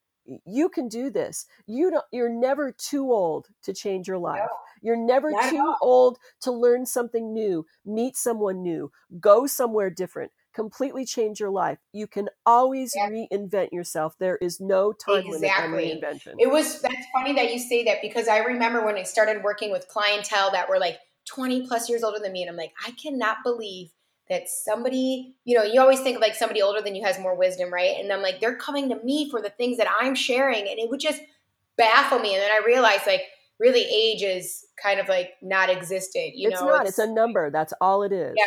you 0.45 0.69
can 0.69 0.87
do 0.87 1.09
this 1.09 1.45
you 1.67 1.91
don't 1.91 2.05
you're 2.11 2.29
never 2.29 2.71
too 2.71 3.11
old 3.11 3.47
to 3.61 3.73
change 3.73 4.07
your 4.07 4.17
life 4.17 4.39
No, 4.39 4.47
you're 4.81 4.97
never 4.97 5.31
too 5.49 5.75
old 5.81 6.17
to 6.41 6.51
learn 6.51 6.85
something 6.85 7.33
new 7.33 7.65
meet 7.85 8.17
someone 8.17 8.61
new 8.63 8.91
go 9.19 9.45
somewhere 9.45 9.89
different 9.89 10.31
completely 10.55 11.05
change 11.05 11.39
your 11.39 11.49
life 11.51 11.79
you 11.93 12.07
can 12.07 12.29
always 12.45 12.95
Yeah. 12.95 13.07
reinvent 13.07 13.71
yourself 13.71 14.15
there 14.19 14.37
is 14.37 14.59
no 14.61 14.93
time 14.93 15.27
limit 15.27 15.53
on 15.57 15.69
Exactly. 15.69 15.71
reinvention 15.71 16.39
It 16.39 16.47
was 16.51 16.81
that's 16.81 17.05
funny 17.13 17.33
that 17.33 17.53
you 17.53 17.59
say 17.59 17.83
that 17.83 18.01
because 18.01 18.27
I 18.27 18.39
remember 18.39 18.83
when 18.83 18.95
I 18.95 19.03
started 19.03 19.43
working 19.43 19.71
with 19.71 19.87
clientele 19.87 20.51
that 20.51 20.67
were 20.67 20.79
like 20.79 20.97
20 21.25 21.67
plus 21.67 21.89
years 21.89 22.03
older 22.03 22.19
than 22.19 22.31
me, 22.33 22.41
and 22.41 22.49
I'm 22.49 22.57
like, 22.57 22.73
I 22.85 22.91
cannot 22.91 23.37
believe 23.43 23.91
that 24.29 24.49
somebody, 24.49 25.35
you 25.43 25.55
know, 25.55 25.63
you 25.63 25.79
always 25.79 25.99
think 26.01 26.15
of 26.15 26.21
like 26.21 26.33
somebody 26.33 26.61
older 26.61 26.81
than 26.81 26.95
you 26.95 27.03
has 27.05 27.19
more 27.19 27.35
wisdom, 27.35 27.71
right? 27.71 27.95
And 27.99 28.11
I'm 28.11 28.23
like, 28.23 28.39
they're 28.39 28.55
coming 28.55 28.89
to 28.89 28.95
me 29.03 29.29
for 29.29 29.41
the 29.41 29.51
things 29.51 29.77
that 29.77 29.87
I'm 29.99 30.15
sharing, 30.15 30.67
and 30.67 30.79
it 30.79 30.89
would 30.89 30.99
just 30.99 31.21
baffle 31.77 32.19
me. 32.19 32.33
And 32.33 32.41
then 32.41 32.51
I 32.51 32.65
realized 32.65 33.05
like 33.05 33.21
really 33.59 33.81
age 33.83 34.23
is 34.23 34.65
kind 34.81 34.99
of 34.99 35.07
like 35.07 35.33
not 35.43 35.69
existed, 35.69 36.31
you 36.35 36.47
it's 36.47 36.61
know. 36.61 36.61
not 36.61 36.87
it's 36.87 36.99
a 36.99 37.07
number 37.07 37.49
that's 37.49 37.73
all 37.81 38.03
it 38.03 38.11
is 38.11 38.35
Yeah. 38.35 38.45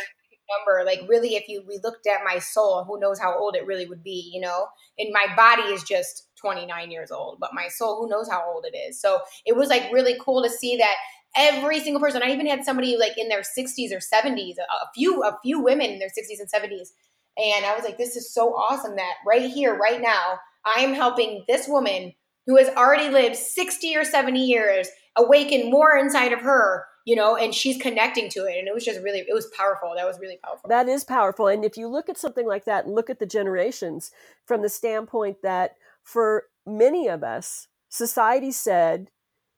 Number. 0.51 0.85
Like 0.85 1.09
really, 1.09 1.37
if 1.37 1.49
you 1.49 1.63
we 1.67 1.81
looked 1.83 2.07
at 2.07 2.21
my 2.25 2.39
soul, 2.39 2.85
who 2.85 3.01
knows 3.01 3.19
how 3.19 3.39
old 3.39 3.57
it 3.57 3.67
really 3.67 3.87
would 3.87 4.03
be, 4.03 4.31
you 4.33 4.41
know? 4.41 4.67
And 4.99 5.13
my 5.13 5.27
body 5.37 5.73
is 5.73 5.83
just 5.83 6.29
29 6.41 6.91
years 6.91 7.11
old, 7.11 7.39
but 7.41 7.55
my 7.55 7.69
soul, 7.69 8.01
who 8.01 8.09
knows 8.09 8.29
how 8.29 8.45
old 8.47 8.65
it 8.65 8.77
is. 8.77 9.01
So 9.01 9.21
it 9.47 9.57
was 9.57 9.69
like 9.69 9.93
really 9.93 10.17
cool 10.21 10.43
to 10.43 10.51
see 10.51 10.77
that 10.77 10.95
every 11.37 11.81
single 11.81 12.01
person. 12.01 12.23
I 12.23 12.33
even 12.33 12.47
had 12.47 12.65
somebody 12.65 12.97
like 12.97 13.19
in 13.19 13.29
their 13.29 13.43
60s 13.43 13.93
or 13.93 14.01
70s, 14.01 14.55
a, 14.59 14.87
few 14.95 15.23
a 15.23 15.39
few 15.43 15.61
women 15.61 15.91
in 15.91 15.99
their 15.99 16.09
60s 16.09 16.41
and 16.41 16.51
70s. 16.51 16.89
And 17.37 17.65
I 17.65 17.75
was 17.75 17.85
like, 17.85 17.99
this 17.99 18.17
is 18.17 18.33
so 18.33 18.55
awesome 18.55 18.97
that 18.97 19.15
right 19.27 19.51
here, 19.51 19.77
right 19.77 20.01
now, 20.01 20.39
I 20.65 20.81
am 20.81 20.93
helping 20.93 21.45
this 21.47 21.69
woman 21.69 22.13
who 22.47 22.57
has 22.57 22.69
already 22.71 23.11
lived 23.11 23.37
60 23.37 23.97
or 23.97 24.05
70 24.05 24.41
years 24.41 24.89
awaken 25.17 25.71
more 25.71 25.97
inside 25.97 26.33
of 26.33 26.41
her, 26.41 26.85
you 27.09 27.17
know, 27.17 27.37
and 27.37 27.55
she's 27.55 27.81
connecting 27.81 28.29
to 28.29 28.41
it. 28.41 28.59
And 28.59 28.69
it 28.69 28.75
was 28.75 28.85
just 28.85 29.01
really, 29.01 29.21
it 29.21 29.33
was 29.33 29.47
powerful. 29.57 29.95
That 29.97 30.07
was 30.07 30.21
really 30.21 30.39
powerful. 30.45 30.69
That 30.69 30.91
is 30.91 31.05
powerful. 31.05 31.47
And 31.47 31.65
if 31.65 31.79
you 31.79 31.89
look 31.89 32.11
at 32.11 32.19
something 32.19 32.47
like 32.47 32.67
that, 32.67 32.87
look 32.87 33.09
at 33.09 33.19
the 33.19 33.25
generations 33.25 34.11
from 34.45 34.61
the 34.61 34.69
standpoint 34.69 35.39
that 35.43 35.77
for 36.03 36.45
many 36.67 37.09
of 37.09 37.25
us, 37.25 37.69
society 37.89 38.53
said 38.53 39.09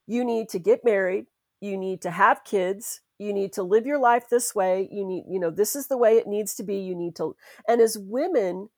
you 0.07 0.24
need 0.24 0.48
to 0.51 0.61
get 0.61 0.84
married, 0.84 1.26
you 1.61 1.76
need 1.76 2.01
to 2.03 2.12
have 2.12 2.44
kids, 2.44 3.01
you 3.18 3.32
need 3.32 3.53
to 3.55 3.64
live 3.64 3.84
your 3.84 3.98
life 3.98 4.28
this 4.30 4.55
way, 4.55 4.88
you 4.92 5.05
need, 5.05 5.24
you 5.28 5.40
know, 5.40 5.51
this 5.51 5.74
is 5.74 5.88
the 5.88 5.98
way 5.98 6.18
it 6.18 6.28
needs 6.28 6.55
to 6.55 6.62
be, 6.62 6.76
you 6.76 6.94
need 6.94 7.16
to. 7.16 7.34
And 7.66 7.80
as 7.80 7.98
women, 7.98 8.68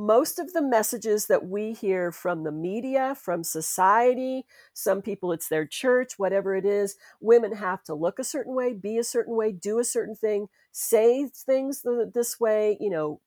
most 0.00 0.38
of 0.38 0.52
the 0.52 0.62
messages 0.62 1.26
that 1.26 1.46
we 1.46 1.72
hear 1.72 2.12
from 2.12 2.44
the 2.44 2.52
media, 2.52 3.14
from 3.14 3.44
society, 3.44 4.46
some 4.72 5.02
people 5.02 5.32
it's 5.32 5.48
their 5.48 5.66
church, 5.66 6.18
whatever 6.18 6.54
it 6.56 6.64
is, 6.64 6.96
women 7.20 7.52
have 7.52 7.82
to 7.84 7.94
look 7.94 8.18
a 8.18 8.24
certain 8.24 8.54
way, 8.54 8.72
be 8.72 8.98
a 8.98 9.04
certain 9.04 9.36
way, 9.36 9.52
do 9.52 9.78
a 9.78 9.84
certain 9.84 10.14
thing, 10.16 10.48
say 10.72 11.26
things 11.28 11.84
this 12.14 12.40
way, 12.40 12.76
you 12.80 12.90
know, 12.90 13.20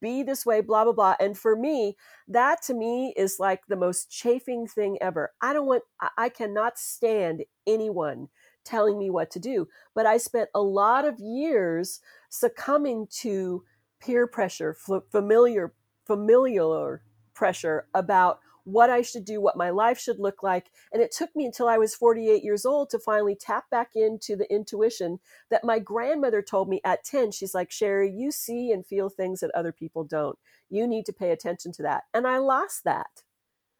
be 0.00 0.22
this 0.22 0.46
way, 0.46 0.60
blah, 0.60 0.84
blah, 0.84 0.92
blah. 0.92 1.16
And 1.18 1.36
for 1.36 1.56
me, 1.56 1.96
that 2.28 2.62
to 2.62 2.74
me 2.74 3.12
is 3.16 3.40
like 3.40 3.66
the 3.66 3.76
most 3.76 4.10
chafing 4.10 4.66
thing 4.66 4.96
ever. 5.00 5.32
I 5.40 5.52
don't 5.52 5.66
want, 5.66 5.82
I- 6.16 6.28
cannot 6.28 6.78
stand 6.78 7.44
anyone 7.66 8.28
telling 8.64 8.96
me 8.98 9.10
what 9.10 9.30
to 9.32 9.40
do. 9.40 9.66
But 9.94 10.06
I 10.06 10.18
spent 10.18 10.50
a 10.54 10.62
lot 10.62 11.04
of 11.04 11.18
years 11.18 12.00
succumbing 12.30 13.08
to 13.20 13.64
peer 14.00 14.26
pressure, 14.28 14.76
familiar, 15.10 15.74
familiar 16.06 17.02
pressure 17.34 17.86
about 17.94 18.40
what 18.64 18.90
I 18.90 19.02
should 19.02 19.24
do, 19.24 19.40
what 19.40 19.56
my 19.56 19.70
life 19.70 19.98
should 19.98 20.20
look 20.20 20.42
like. 20.42 20.70
And 20.92 21.02
it 21.02 21.10
took 21.10 21.34
me 21.34 21.44
until 21.44 21.68
I 21.68 21.78
was 21.78 21.94
48 21.94 22.44
years 22.44 22.64
old 22.64 22.90
to 22.90 22.98
finally 22.98 23.34
tap 23.34 23.68
back 23.70 23.90
into 23.94 24.36
the 24.36 24.50
intuition 24.52 25.18
that 25.50 25.64
my 25.64 25.78
grandmother 25.78 26.42
told 26.42 26.68
me 26.68 26.80
at 26.84 27.04
10. 27.04 27.32
She's 27.32 27.54
like, 27.54 27.72
Sherry, 27.72 28.10
you 28.10 28.30
see 28.30 28.70
and 28.70 28.86
feel 28.86 29.08
things 29.08 29.40
that 29.40 29.50
other 29.52 29.72
people 29.72 30.04
don't. 30.04 30.38
You 30.70 30.86
need 30.86 31.06
to 31.06 31.12
pay 31.12 31.30
attention 31.30 31.72
to 31.72 31.82
that. 31.82 32.04
And 32.14 32.26
I 32.26 32.38
lost 32.38 32.84
that 32.84 33.22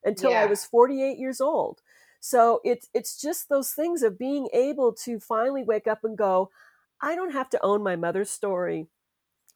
until 0.04 0.34
I 0.34 0.46
was 0.46 0.64
48 0.64 1.16
years 1.16 1.40
old. 1.40 1.80
So 2.18 2.60
it's 2.64 2.88
it's 2.94 3.20
just 3.20 3.48
those 3.48 3.72
things 3.72 4.02
of 4.02 4.18
being 4.18 4.48
able 4.52 4.92
to 5.04 5.18
finally 5.18 5.64
wake 5.64 5.88
up 5.88 6.04
and 6.04 6.16
go, 6.16 6.50
I 7.00 7.16
don't 7.16 7.32
have 7.32 7.50
to 7.50 7.64
own 7.64 7.82
my 7.82 7.96
mother's 7.96 8.30
story, 8.30 8.86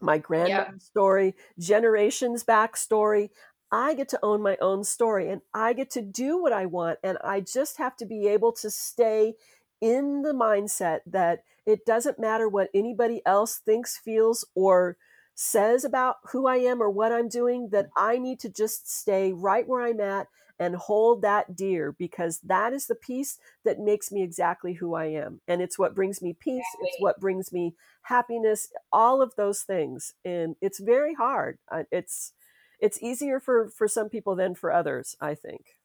my 0.01 0.19
grandmother's 0.19 0.85
story, 0.85 1.35
generations 1.59 2.43
back 2.43 2.77
story. 2.77 3.31
I 3.73 3.95
get 3.95 4.09
to 4.11 4.19
own 4.23 4.43
my 4.43 4.57
own 4.61 4.85
story 4.85 5.29
and 5.29 5.43
I 5.53 5.73
get 5.73 5.91
to 5.91 6.03
do 6.03 6.41
what 6.41 6.53
I 6.53 6.67
want. 6.67 6.99
And 7.03 7.19
I 7.25 7.41
just 7.41 7.79
have 7.79 7.97
to 7.97 8.07
be 8.07 8.29
able 8.29 8.53
to 8.53 8.71
stay 8.71 9.35
in 9.81 10.23
the 10.23 10.33
mindset 10.33 11.01
that 11.07 11.41
it 11.67 11.85
doesn't 11.85 12.19
matter 12.19 12.49
what 12.49 12.71
anybody 12.73 13.23
else 13.27 13.57
thinks, 13.57 13.99
feels, 13.99 14.47
or 14.55 14.97
says 15.35 15.85
about 15.85 16.17
who 16.31 16.47
I 16.47 16.57
am 16.57 16.81
or 16.81 16.89
what 16.89 17.13
I'm 17.13 17.29
doing, 17.29 17.71
that 17.71 17.87
mm. 17.87 17.91
I 17.97 18.19
need 18.19 18.41
to 18.41 18.49
just 18.49 18.91
stay 18.91 19.33
right 19.33 19.67
where 19.67 19.83
I'm 19.83 20.01
at 20.01 20.29
and 20.59 20.77
hold 20.77 21.23
that 21.23 21.55
dear 21.57 21.93
because 21.93 22.41
that 22.41 22.73
is 22.73 22.87
the 22.87 22.95
piece 22.95 23.39
that 23.65 23.79
makes 23.79 24.11
me 24.11 24.23
exactly 24.23 24.75
who 24.75 24.95
I 24.95 25.07
am. 25.07 25.41
And 25.49 25.61
it's 25.63 25.79
what 25.79 25.95
brings 25.95 26.23
me 26.23 26.33
peace, 26.33 26.67
it's 26.83 26.97
what 26.99 27.21
brings 27.21 27.53
me 27.53 27.75
happiness, 28.03 28.69
all 28.93 29.23
of 29.23 29.35
those 29.37 29.63
things. 29.63 30.15
And 30.25 30.57
it's 30.61 30.81
very 30.81 31.15
hard. 31.15 31.59
Uh, 31.71 31.85
It's 31.91 32.33
it's 32.81 33.03
easier 33.03 33.41
for 33.41 33.69
for 33.69 33.89
some 33.89 34.09
people 34.09 34.37
than 34.37 34.55
for 34.55 34.73
others, 34.73 35.17
I 35.21 35.35
think. 35.35 35.77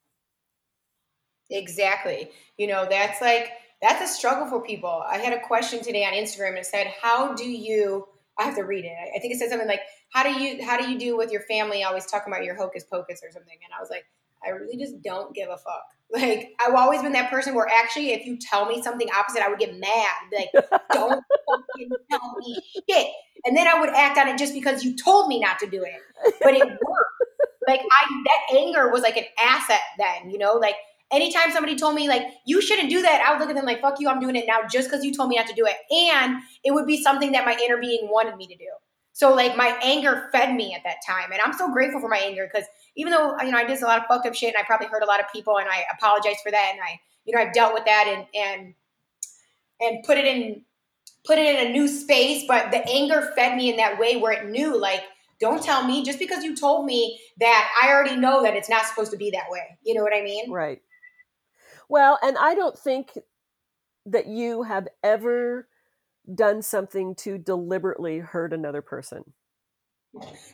Exactly. 1.49 2.31
You 2.57 2.67
know, 2.67 2.87
that's 2.89 3.21
like 3.21 3.51
that's 3.81 4.01
a 4.09 4.13
struggle 4.13 4.47
for 4.47 4.61
people. 4.61 5.03
I 5.07 5.17
had 5.17 5.33
a 5.33 5.41
question 5.41 5.83
today 5.83 6.05
on 6.05 6.13
Instagram 6.13 6.49
and 6.49 6.59
it 6.59 6.65
said, 6.65 6.87
"How 6.87 7.33
do 7.33 7.49
you?" 7.49 8.07
I 8.37 8.43
have 8.43 8.55
to 8.55 8.63
read 8.63 8.85
it. 8.85 8.95
I 9.15 9.19
think 9.19 9.33
it 9.33 9.39
said 9.39 9.49
something 9.49 9.67
like, 9.67 9.81
"How 10.13 10.23
do 10.23 10.29
you? 10.41 10.63
How 10.63 10.77
do 10.79 10.89
you 10.89 10.97
do 10.97 11.17
with 11.17 11.31
your 11.31 11.41
family? 11.41 11.83
Always 11.83 12.05
talking 12.05 12.31
about 12.31 12.45
your 12.45 12.55
hocus 12.55 12.83
pocus 12.85 13.21
or 13.23 13.31
something." 13.31 13.57
And 13.63 13.73
I 13.73 13.81
was 13.81 13.89
like, 13.89 14.05
I 14.45 14.49
really 14.49 14.77
just 14.77 15.01
don't 15.01 15.33
give 15.33 15.49
a 15.49 15.57
fuck. 15.57 15.83
Like 16.11 16.49
I've 16.59 16.75
always 16.75 17.01
been 17.01 17.13
that 17.13 17.29
person 17.29 17.55
where 17.55 17.67
actually, 17.67 18.11
if 18.11 18.25
you 18.25 18.37
tell 18.37 18.65
me 18.65 18.81
something 18.83 19.07
opposite, 19.17 19.41
I 19.41 19.47
would 19.47 19.59
get 19.59 19.79
mad. 19.79 20.09
Like, 20.33 20.49
don't 20.93 21.23
fucking 21.47 21.89
tell 22.09 22.35
me 22.37 22.61
shit. 22.89 23.07
And 23.45 23.55
then 23.55 23.67
I 23.67 23.79
would 23.79 23.89
act 23.89 24.17
on 24.17 24.27
it 24.27 24.37
just 24.37 24.53
because 24.53 24.83
you 24.83 24.95
told 24.95 25.29
me 25.29 25.39
not 25.39 25.57
to 25.59 25.67
do 25.67 25.83
it. 25.83 26.33
But 26.41 26.55
it 26.55 26.63
worked. 26.67 27.21
Like 27.67 27.79
I 27.79 28.23
that 28.25 28.57
anger 28.57 28.91
was 28.91 29.03
like 29.03 29.17
an 29.17 29.23
asset 29.41 29.79
then, 29.97 30.29
you 30.29 30.37
know? 30.37 30.53
Like 30.53 30.75
anytime 31.11 31.51
somebody 31.51 31.75
told 31.75 31.95
me 31.95 32.07
like 32.07 32.23
you 32.45 32.61
shouldn't 32.61 32.89
do 32.89 33.01
that, 33.01 33.23
I 33.25 33.31
would 33.31 33.39
look 33.39 33.49
at 33.49 33.55
them 33.55 33.65
like, 33.65 33.81
fuck 33.81 33.99
you, 33.99 34.09
I'm 34.09 34.19
doing 34.19 34.35
it 34.35 34.45
now 34.47 34.67
just 34.69 34.89
because 34.89 35.05
you 35.05 35.13
told 35.13 35.29
me 35.29 35.37
not 35.37 35.47
to 35.47 35.53
do 35.53 35.65
it. 35.65 35.75
And 36.11 36.41
it 36.63 36.71
would 36.73 36.87
be 36.87 37.01
something 37.01 37.31
that 37.33 37.45
my 37.45 37.57
inner 37.63 37.77
being 37.79 38.09
wanted 38.11 38.35
me 38.35 38.47
to 38.47 38.55
do. 38.55 38.69
So 39.13 39.33
like 39.33 39.57
my 39.57 39.77
anger 39.83 40.29
fed 40.31 40.55
me 40.55 40.73
at 40.73 40.83
that 40.83 40.97
time. 41.05 41.31
And 41.31 41.41
I'm 41.43 41.53
so 41.53 41.71
grateful 41.71 41.99
for 41.99 42.07
my 42.07 42.17
anger 42.17 42.49
because 42.51 42.67
even 42.95 43.11
though 43.11 43.37
you 43.41 43.51
know 43.51 43.57
I 43.57 43.65
did 43.65 43.81
a 43.81 43.85
lot 43.85 43.99
of 43.99 44.05
fucked 44.07 44.25
up 44.25 44.35
shit 44.35 44.53
and 44.53 44.61
I 44.61 44.65
probably 44.65 44.87
hurt 44.87 45.03
a 45.03 45.07
lot 45.07 45.19
of 45.19 45.25
people 45.31 45.57
and 45.57 45.67
I 45.69 45.83
apologize 45.93 46.37
for 46.43 46.51
that 46.51 46.71
and 46.73 46.81
I 46.81 46.99
you 47.25 47.35
know 47.35 47.41
I've 47.41 47.53
dealt 47.53 47.73
with 47.73 47.85
that 47.85 48.05
and 48.07 48.25
and 48.33 48.73
and 49.79 50.03
put 50.03 50.17
it 50.17 50.25
in 50.25 50.63
put 51.25 51.37
it 51.37 51.55
in 51.55 51.67
a 51.67 51.71
new 51.71 51.87
space 51.87 52.45
but 52.47 52.71
the 52.71 52.87
anger 52.89 53.31
fed 53.35 53.55
me 53.55 53.69
in 53.69 53.77
that 53.77 53.99
way 53.99 54.17
where 54.17 54.31
it 54.31 54.49
knew 54.49 54.79
like 54.79 55.03
don't 55.39 55.63
tell 55.63 55.85
me 55.85 56.03
just 56.03 56.19
because 56.19 56.43
you 56.43 56.55
told 56.55 56.85
me 56.85 57.19
that 57.39 57.69
I 57.81 57.89
already 57.89 58.15
know 58.15 58.43
that 58.43 58.55
it's 58.55 58.69
not 58.69 58.85
supposed 58.85 59.11
to 59.11 59.17
be 59.17 59.29
that 59.31 59.45
way 59.49 59.77
you 59.83 59.93
know 59.93 60.03
what 60.03 60.15
I 60.15 60.21
mean 60.21 60.51
Right. 60.51 60.81
Well, 61.91 62.17
and 62.23 62.37
I 62.37 62.55
don't 62.55 62.79
think 62.79 63.17
that 64.05 64.25
you 64.25 64.63
have 64.63 64.87
ever 65.03 65.67
done 66.33 66.61
something 66.61 67.15
to 67.15 67.37
deliberately 67.37 68.19
hurt 68.19 68.53
another 68.53 68.81
person. 68.81 69.23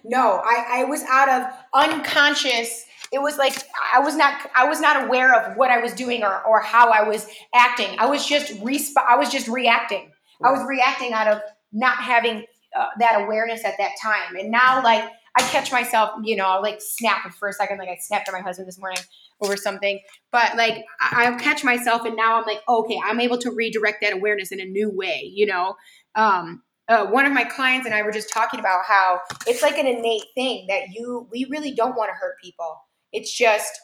No, 0.03 0.41
I, 0.43 0.81
I 0.81 0.83
was 0.83 1.03
out 1.03 1.29
of 1.29 1.51
unconscious. 1.73 2.85
It 3.11 3.19
was 3.19 3.37
like 3.37 3.63
I 3.93 3.99
was 3.99 4.15
not 4.15 4.49
I 4.55 4.67
was 4.67 4.79
not 4.79 5.05
aware 5.05 5.33
of 5.33 5.57
what 5.57 5.71
I 5.71 5.79
was 5.79 5.93
doing 5.93 6.23
or, 6.23 6.43
or 6.43 6.61
how 6.61 6.91
I 6.91 7.07
was 7.07 7.27
acting. 7.55 7.97
I 7.97 8.05
was 8.05 8.25
just 8.25 8.53
resp- 8.61 9.03
I 9.07 9.15
was 9.15 9.31
just 9.31 9.47
reacting. 9.47 10.11
I 10.43 10.51
was 10.51 10.63
reacting 10.67 11.13
out 11.13 11.27
of 11.27 11.41
not 11.71 11.97
having 11.97 12.45
uh, 12.77 12.85
that 12.99 13.21
awareness 13.21 13.65
at 13.65 13.73
that 13.79 13.91
time. 14.01 14.35
And 14.35 14.51
now, 14.51 14.83
like 14.83 15.09
I 15.37 15.41
catch 15.43 15.71
myself, 15.71 16.11
you 16.23 16.35
know, 16.35 16.45
I'll 16.45 16.61
like 16.61 16.79
snap 16.79 17.31
for 17.33 17.47
a 17.47 17.53
second, 17.53 17.77
like 17.77 17.89
I 17.89 17.97
snapped 17.99 18.27
at 18.27 18.33
my 18.33 18.41
husband 18.41 18.67
this 18.67 18.79
morning 18.79 18.99
over 19.41 19.55
something. 19.55 19.99
But 20.31 20.55
like 20.57 20.83
I- 20.99 21.25
I'll 21.25 21.39
catch 21.39 21.63
myself, 21.63 22.05
and 22.05 22.15
now 22.15 22.37
I'm 22.37 22.45
like, 22.45 22.61
okay, 22.67 22.99
I'm 23.03 23.19
able 23.19 23.37
to 23.39 23.51
redirect 23.51 23.99
that 24.01 24.13
awareness 24.13 24.51
in 24.51 24.59
a 24.59 24.65
new 24.65 24.89
way. 24.89 25.31
You 25.33 25.45
know, 25.45 25.75
um, 26.15 26.63
uh, 26.87 27.05
one 27.05 27.25
of 27.25 27.33
my 27.33 27.43
clients 27.43 27.85
and 27.85 27.93
I 27.93 28.01
were 28.01 28.11
just 28.11 28.31
talking 28.33 28.59
about 28.59 28.85
how 28.85 29.19
it's 29.45 29.61
like 29.61 29.77
an 29.77 29.87
innate 29.87 30.23
thing 30.35 30.65
that 30.69 30.89
you 30.93 31.27
we 31.31 31.45
really 31.49 31.71
don't 31.71 31.95
want 31.95 32.09
to 32.09 32.13
hurt 32.13 32.35
people. 32.41 32.77
It's 33.11 33.35
just 33.35 33.79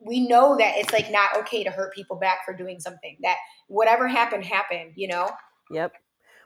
we 0.00 0.26
know 0.26 0.56
that 0.58 0.74
it's 0.76 0.92
like 0.92 1.10
not 1.10 1.36
okay 1.38 1.64
to 1.64 1.70
hurt 1.70 1.94
people 1.94 2.16
back 2.16 2.44
for 2.44 2.54
doing 2.54 2.80
something. 2.80 3.16
That 3.22 3.36
whatever 3.68 4.08
happened 4.08 4.44
happened, 4.44 4.92
you 4.96 5.08
know. 5.08 5.30
Yep. 5.70 5.92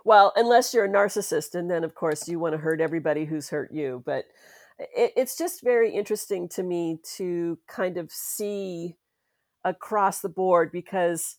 Well, 0.04 0.32
unless 0.36 0.72
you're 0.72 0.86
a 0.86 0.88
narcissist, 0.88 1.54
and 1.54 1.70
then 1.70 1.84
of 1.84 1.94
course 1.94 2.28
you 2.28 2.38
want 2.38 2.54
to 2.54 2.58
hurt 2.58 2.80
everybody 2.80 3.24
who's 3.24 3.50
hurt 3.50 3.72
you. 3.72 4.02
But 4.06 4.24
it, 4.78 5.12
it's 5.16 5.36
just 5.36 5.62
very 5.62 5.94
interesting 5.94 6.48
to 6.50 6.62
me 6.62 6.98
to 7.16 7.58
kind 7.68 7.96
of 7.96 8.10
see 8.10 8.96
across 9.64 10.20
the 10.20 10.28
board 10.28 10.70
because 10.72 11.36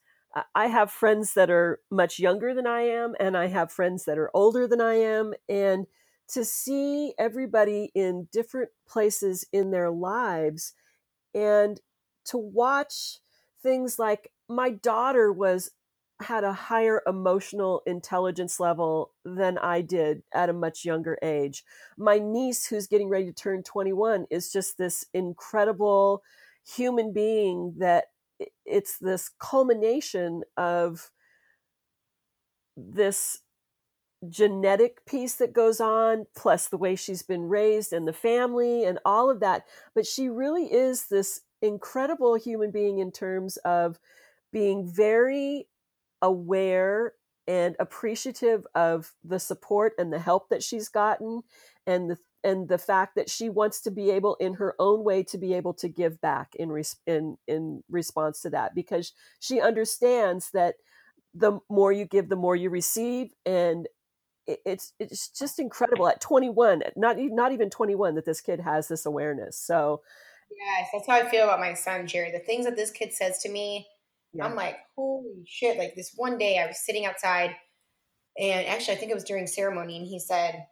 I 0.55 0.67
have 0.67 0.91
friends 0.91 1.33
that 1.33 1.49
are 1.49 1.81
much 1.91 2.19
younger 2.19 2.53
than 2.53 2.67
I 2.67 2.81
am, 2.81 3.15
and 3.19 3.35
I 3.37 3.47
have 3.47 3.71
friends 3.71 4.05
that 4.05 4.17
are 4.17 4.31
older 4.33 4.67
than 4.67 4.81
I 4.81 4.95
am. 4.95 5.33
And 5.49 5.87
to 6.29 6.45
see 6.45 7.13
everybody 7.19 7.91
in 7.93 8.27
different 8.31 8.69
places 8.87 9.45
in 9.51 9.71
their 9.71 9.91
lives 9.91 10.73
and 11.33 11.79
to 12.25 12.37
watch 12.37 13.19
things 13.61 13.99
like 13.99 14.31
my 14.49 14.69
daughter 14.69 15.31
was 15.31 15.71
had 16.21 16.43
a 16.43 16.53
higher 16.53 17.01
emotional 17.07 17.81
intelligence 17.85 18.59
level 18.59 19.11
than 19.25 19.57
I 19.57 19.81
did 19.81 20.23
at 20.33 20.49
a 20.49 20.53
much 20.53 20.85
younger 20.85 21.17
age. 21.21 21.63
My 21.97 22.19
niece, 22.19 22.67
who's 22.67 22.87
getting 22.87 23.09
ready 23.09 23.25
to 23.25 23.33
turn 23.33 23.63
21, 23.63 24.25
is 24.29 24.51
just 24.51 24.77
this 24.77 25.05
incredible 25.13 26.23
human 26.65 27.13
being 27.13 27.75
that 27.79 28.05
it's 28.65 28.97
this 28.99 29.29
culmination 29.39 30.43
of 30.57 31.11
this 32.77 33.39
genetic 34.29 35.05
piece 35.05 35.35
that 35.35 35.53
goes 35.53 35.79
on 35.79 36.25
plus 36.35 36.67
the 36.67 36.77
way 36.77 36.95
she's 36.95 37.23
been 37.23 37.49
raised 37.49 37.91
and 37.91 38.07
the 38.07 38.13
family 38.13 38.85
and 38.85 38.99
all 39.03 39.31
of 39.31 39.39
that 39.39 39.63
but 39.95 40.05
she 40.05 40.29
really 40.29 40.65
is 40.65 41.07
this 41.07 41.41
incredible 41.61 42.35
human 42.35 42.69
being 42.69 42.99
in 42.99 43.11
terms 43.11 43.57
of 43.57 43.99
being 44.51 44.85
very 44.85 45.67
aware 46.21 47.13
and 47.47 47.75
appreciative 47.79 48.65
of 48.75 49.13
the 49.23 49.39
support 49.39 49.93
and 49.97 50.13
the 50.13 50.19
help 50.19 50.49
that 50.49 50.63
she's 50.63 50.89
gotten 50.89 51.41
and 51.87 52.11
the 52.11 52.17
and 52.43 52.69
the 52.69 52.77
fact 52.77 53.15
that 53.15 53.29
she 53.29 53.49
wants 53.49 53.81
to 53.81 53.91
be 53.91 54.09
able 54.09 54.35
in 54.35 54.55
her 54.55 54.75
own 54.79 55.03
way 55.03 55.21
to 55.23 55.37
be 55.37 55.53
able 55.53 55.73
to 55.75 55.87
give 55.87 56.19
back 56.21 56.55
in 56.55 56.71
res- 56.71 56.97
in 57.05 57.37
in 57.47 57.83
response 57.89 58.41
to 58.41 58.49
that 58.49 58.73
because 58.73 59.13
she 59.39 59.61
understands 59.61 60.49
that 60.51 60.75
the 61.33 61.59
more 61.69 61.91
you 61.91 62.05
give 62.05 62.29
the 62.29 62.35
more 62.35 62.55
you 62.55 62.69
receive 62.69 63.33
and 63.45 63.87
it's 64.47 64.93
it's 64.99 65.29
just 65.29 65.59
incredible 65.59 66.07
at 66.07 66.19
21 66.19 66.83
not 66.95 67.17
not 67.17 67.51
even 67.51 67.69
21 67.69 68.15
that 68.15 68.25
this 68.25 68.41
kid 68.41 68.59
has 68.59 68.87
this 68.87 69.05
awareness 69.05 69.57
so 69.57 70.01
yes 70.49 70.89
that's 70.91 71.07
how 71.07 71.13
i 71.13 71.29
feel 71.29 71.43
about 71.43 71.59
my 71.59 71.73
son 71.73 72.07
sherry 72.07 72.31
the 72.31 72.39
things 72.39 72.65
that 72.65 72.75
this 72.75 72.91
kid 72.91 73.13
says 73.13 73.37
to 73.37 73.49
me 73.49 73.87
yeah. 74.33 74.45
i'm 74.45 74.55
like 74.55 74.77
holy 74.95 75.43
shit 75.45 75.77
like 75.77 75.95
this 75.95 76.13
one 76.15 76.37
day 76.37 76.59
i 76.59 76.67
was 76.67 76.85
sitting 76.85 77.05
outside 77.05 77.55
and 78.39 78.67
actually 78.67 78.93
i 78.93 78.97
think 78.97 79.11
it 79.11 79.15
was 79.15 79.23
during 79.23 79.47
ceremony 79.47 79.97
and 79.97 80.07
he 80.07 80.19
said 80.19 80.65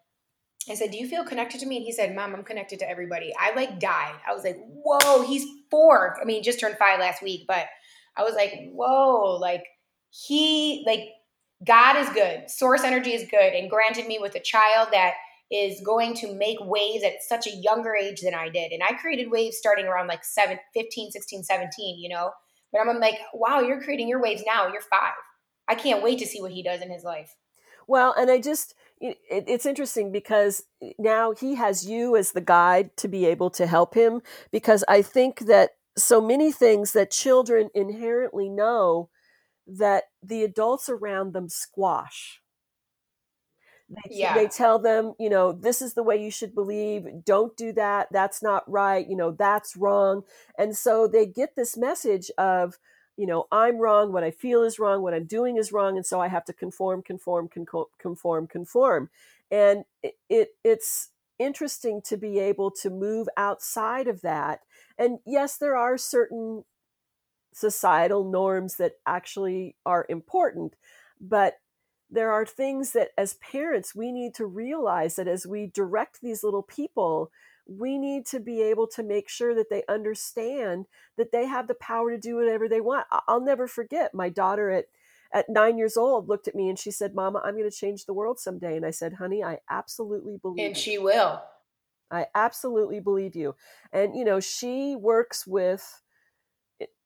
I 0.70 0.76
said, 0.76 0.92
Do 0.92 0.98
you 0.98 1.08
feel 1.08 1.24
connected 1.24 1.60
to 1.62 1.66
me? 1.66 1.78
And 1.78 1.86
he 1.86 1.92
said, 1.92 2.16
Mom, 2.16 2.36
I'm 2.36 2.44
connected 2.44 2.80
to 2.80 2.90
everybody. 2.90 3.34
I 3.40 3.56
like 3.56 3.80
died. 3.80 4.16
I 4.28 4.34
was 4.34 4.44
like, 4.44 4.58
Whoa, 4.68 5.24
he's 5.24 5.46
four. 5.72 6.18
I 6.22 6.26
mean, 6.26 6.38
he 6.38 6.42
just 6.42 6.60
turned 6.60 6.78
five 6.78 7.00
last 7.00 7.24
week, 7.24 7.46
but 7.48 7.66
I 8.18 8.24
was 8.24 8.36
like, 8.36 8.54
Whoa, 8.72 9.38
like 9.40 9.64
he, 10.10 10.84
like, 10.86 11.10
God 11.66 11.98
is 11.98 12.10
good. 12.10 12.50
Source 12.50 12.84
energy 12.84 13.14
is 13.14 13.30
good 13.30 13.54
and 13.54 13.70
granted 13.70 14.08
me 14.08 14.20
with 14.20 14.36
a 14.36 14.40
child 14.40 14.90
that 14.92 15.14
is 15.52 15.82
going 15.84 16.14
to 16.16 16.34
make 16.36 16.58
waves 16.62 17.04
at 17.04 17.24
such 17.24 17.48
a 17.48 17.56
younger 17.56 17.96
age 17.96 18.22
than 18.22 18.34
I 18.34 18.50
did. 18.50 18.72
And 18.72 18.84
I 18.84 18.94
created 18.94 19.32
waves 19.32 19.58
starting 19.58 19.88
around 19.88 20.08
like 20.08 20.24
7, 20.24 20.58
15, 20.74 21.12
16, 21.12 21.44
17, 21.44 22.00
you 22.00 22.10
know? 22.10 22.32
But 22.72 22.82
I'm 22.82 23.00
like, 23.00 23.20
wow, 23.34 23.62
you're 23.62 23.82
creating 23.82 24.08
your 24.08 24.22
waves 24.22 24.44
now. 24.46 24.68
You're 24.68 24.82
five. 24.82 25.14
I 25.68 25.76
can't 25.76 26.04
wait 26.04 26.20
to 26.20 26.26
see 26.26 26.42
what 26.42 26.52
he 26.52 26.64
does 26.64 26.82
in 26.82 26.90
his 26.90 27.04
life. 27.04 27.36
Well, 27.88 28.14
and 28.18 28.30
I 28.30 28.40
just, 28.40 28.76
it, 29.00 29.18
it's 29.30 29.66
interesting 29.66 30.12
because 30.12 30.64
now 30.98 31.32
he 31.32 31.56
has 31.56 31.88
you 31.88 32.16
as 32.16 32.32
the 32.32 32.42
guide 32.42 32.96
to 32.98 33.08
be 33.08 33.26
able 33.26 33.50
to 33.52 33.66
help 33.66 33.96
him 33.96 34.22
because 34.52 34.84
I 34.88 35.02
think 35.02 35.42
that 35.42 35.72
so 35.98 36.22
many 36.22 36.52
things 36.52 36.94
that 36.94 37.12
children 37.12 37.70
inherently 37.74 38.50
know 38.50 39.10
that 39.66 40.06
the 40.24 40.44
adults 40.44 40.90
around 40.90 41.34
them 41.34 41.50
squash. 41.50 42.42
They, 43.90 44.18
yeah. 44.18 44.36
they 44.36 44.48
tell 44.48 44.78
them, 44.80 45.14
you 45.20 45.30
know, 45.30 45.52
this 45.52 45.82
is 45.82 45.94
the 45.96 46.04
way 46.04 46.22
you 46.24 46.30
should 46.30 46.54
believe. 46.54 47.08
Don't 47.26 47.58
do 47.58 47.74
that. 47.74 48.08
That's 48.12 48.44
not 48.44 48.70
right. 48.70 49.08
You 49.08 49.16
know, 49.16 49.32
that's 49.32 49.76
wrong. 49.76 50.24
And 50.58 50.78
so 50.78 51.08
they 51.08 51.26
get 51.26 51.56
this 51.56 51.76
message 51.76 52.30
of, 52.38 52.78
you 53.18 53.26
know, 53.26 53.48
I'm 53.52 53.78
wrong. 53.80 54.14
What 54.14 54.24
I 54.24 54.32
feel 54.32 54.64
is 54.64 54.80
wrong. 54.80 55.02
What 55.02 55.14
I'm 55.14 55.26
doing 55.26 55.58
is 55.58 55.74
wrong. 55.74 55.98
And 55.98 56.06
so 56.06 56.22
I 56.22 56.28
have 56.28 56.46
to 56.46 56.54
conform, 56.54 57.02
conform, 57.02 57.50
conform, 57.98 58.48
conform. 58.48 59.10
And 59.52 59.86
it, 60.04 60.18
it 60.30 60.50
it's 60.64 61.10
interesting 61.40 62.02
to 62.04 62.18
be 62.18 62.38
able 62.38 62.70
to 62.70 62.90
move 62.90 63.28
outside 63.38 64.08
of 64.08 64.22
that. 64.22 64.60
And 64.98 65.20
yes, 65.26 65.58
there 65.58 65.76
are 65.76 65.98
certain 65.98 66.64
societal 67.54 68.30
norms 68.30 68.78
that 68.78 68.94
actually 69.08 69.76
are 69.86 70.06
important. 70.10 70.76
But 71.20 71.60
there 72.10 72.32
are 72.32 72.46
things 72.46 72.92
that 72.94 73.10
as 73.18 73.36
parents 73.36 73.94
we 73.94 74.12
need 74.12 74.34
to 74.36 74.46
realize 74.46 75.16
that 75.16 75.28
as 75.28 75.46
we 75.46 75.68
direct 75.68 76.22
these 76.22 76.44
little 76.44 76.64
people, 76.64 77.32
we 77.68 77.98
need 77.98 78.26
to 78.26 78.40
be 78.40 78.62
able 78.62 78.88
to 78.88 79.04
make 79.04 79.30
sure 79.30 79.54
that 79.54 79.70
they 79.70 79.84
understand 79.88 80.86
that 81.18 81.32
they 81.32 81.46
have 81.46 81.68
the 81.68 81.76
power 81.76 82.10
to 82.12 82.18
do 82.18 82.36
whatever 82.36 82.68
they 82.68 82.82
want. 82.82 83.06
I'll 83.28 83.42
never 83.42 83.68
forget 83.68 84.14
my 84.14 84.30
daughter 84.30 84.70
at 84.72 84.86
at 85.32 85.48
nine 85.48 85.78
years 85.78 85.96
old 85.96 86.28
looked 86.28 86.48
at 86.48 86.56
me 86.56 86.70
and 86.70 86.80
she 86.80 86.90
said, 86.90 87.14
Mama, 87.14 87.40
I'm 87.46 87.56
going 87.56 87.70
to 87.70 87.76
change 87.76 88.06
the 88.06 88.14
world 88.14 88.40
someday. 88.40 88.76
And 88.76 88.84
I 88.86 88.90
said, 88.90 89.14
Honey, 89.14 89.44
I 89.44 89.60
absolutely 89.70 90.38
believe 90.38 90.66
And 90.66 90.76
she 90.76 90.98
will. 90.98 91.44
I 92.10 92.26
absolutely 92.34 93.00
believe 93.00 93.36
you. 93.36 93.56
And, 93.94 94.16
you 94.16 94.26
know, 94.26 94.40
she 94.40 94.96
works 94.96 95.46
with 95.46 96.02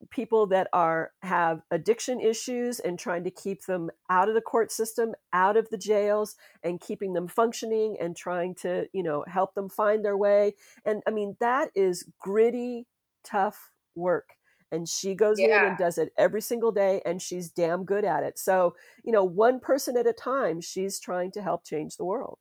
people 0.10 0.46
that 0.48 0.68
are 0.74 1.12
have 1.22 1.62
addiction 1.72 2.20
issues 2.20 2.80
and 2.80 3.00
trying 3.00 3.24
to 3.24 3.32
keep 3.32 3.66
them 3.66 3.90
out 4.10 4.28
of 4.28 4.36
the 4.36 4.42
court 4.42 4.72
system 4.72 5.14
out 5.32 5.58
of 5.58 5.70
the 5.70 5.78
jails 5.78 6.36
and 6.64 6.80
keeping 6.80 7.14
them 7.14 7.28
functioning 7.28 7.98
and 8.00 8.16
trying 8.16 8.54
to 8.54 8.86
you 8.94 9.04
know 9.04 9.24
help 9.28 9.54
them 9.56 9.70
find 9.70 10.04
their 10.04 10.18
way. 10.18 10.54
And 10.86 11.02
i 11.08 11.12
mean 11.12 11.36
that 11.40 11.70
is 11.76 12.06
gritty 12.20 12.88
tough 13.24 13.72
work. 13.96 14.30
And 14.72 14.90
she 14.90 15.14
goes 15.14 15.40
yeah. 15.40 15.62
in 15.62 15.70
and 15.70 15.78
does 15.78 16.00
it 16.00 16.12
every 16.18 16.42
single 16.42 16.72
day 16.72 17.02
and 17.06 17.22
she's 17.22 17.50
damn 17.50 17.86
good 17.86 18.06
at 18.06 18.24
it. 18.24 18.38
So 18.38 18.76
you 19.04 19.12
know 19.12 19.24
one 19.24 19.60
person 19.60 19.98
at 19.98 20.08
a 20.08 20.14
time 20.14 20.62
she's 20.62 21.00
trying 21.00 21.32
to 21.32 21.42
help 21.42 21.66
change 21.66 21.98
the 21.98 22.06
world. 22.06 22.40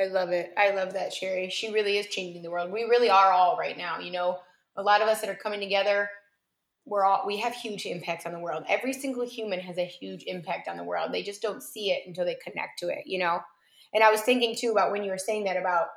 I 0.00 0.04
love 0.04 0.30
it. 0.30 0.52
I 0.56 0.70
love 0.70 0.92
that 0.92 1.12
sherry. 1.12 1.50
She 1.50 1.72
really 1.72 1.98
is 1.98 2.06
changing 2.06 2.42
the 2.42 2.52
world. 2.52 2.70
We 2.70 2.84
really 2.84 3.10
are 3.10 3.32
all 3.32 3.56
right 3.56 3.76
now 3.76 3.98
you 3.98 4.12
know 4.12 4.38
a 4.78 4.82
lot 4.82 5.02
of 5.02 5.08
us 5.08 5.20
that 5.20 5.28
are 5.28 5.34
coming 5.34 5.60
together 5.60 6.08
we're 6.88 7.04
all 7.04 7.24
we 7.26 7.36
have 7.36 7.54
huge 7.54 7.86
impacts 7.86 8.26
on 8.26 8.32
the 8.32 8.38
world. 8.38 8.64
Every 8.68 8.92
single 8.92 9.26
human 9.26 9.60
has 9.60 9.78
a 9.78 9.84
huge 9.84 10.24
impact 10.26 10.68
on 10.68 10.76
the 10.76 10.84
world. 10.84 11.12
They 11.12 11.22
just 11.22 11.42
don't 11.42 11.62
see 11.62 11.90
it 11.90 12.04
until 12.06 12.24
they 12.24 12.36
connect 12.36 12.78
to 12.80 12.88
it 12.88 13.06
you 13.06 13.18
know? 13.18 13.40
And 13.94 14.04
i 14.04 14.10
was 14.10 14.20
thinking 14.22 14.54
too 14.56 14.72
about 14.72 14.92
when 14.92 15.04
you 15.04 15.10
were 15.10 15.18
saying 15.18 15.44
that 15.44 15.56
about 15.56 15.88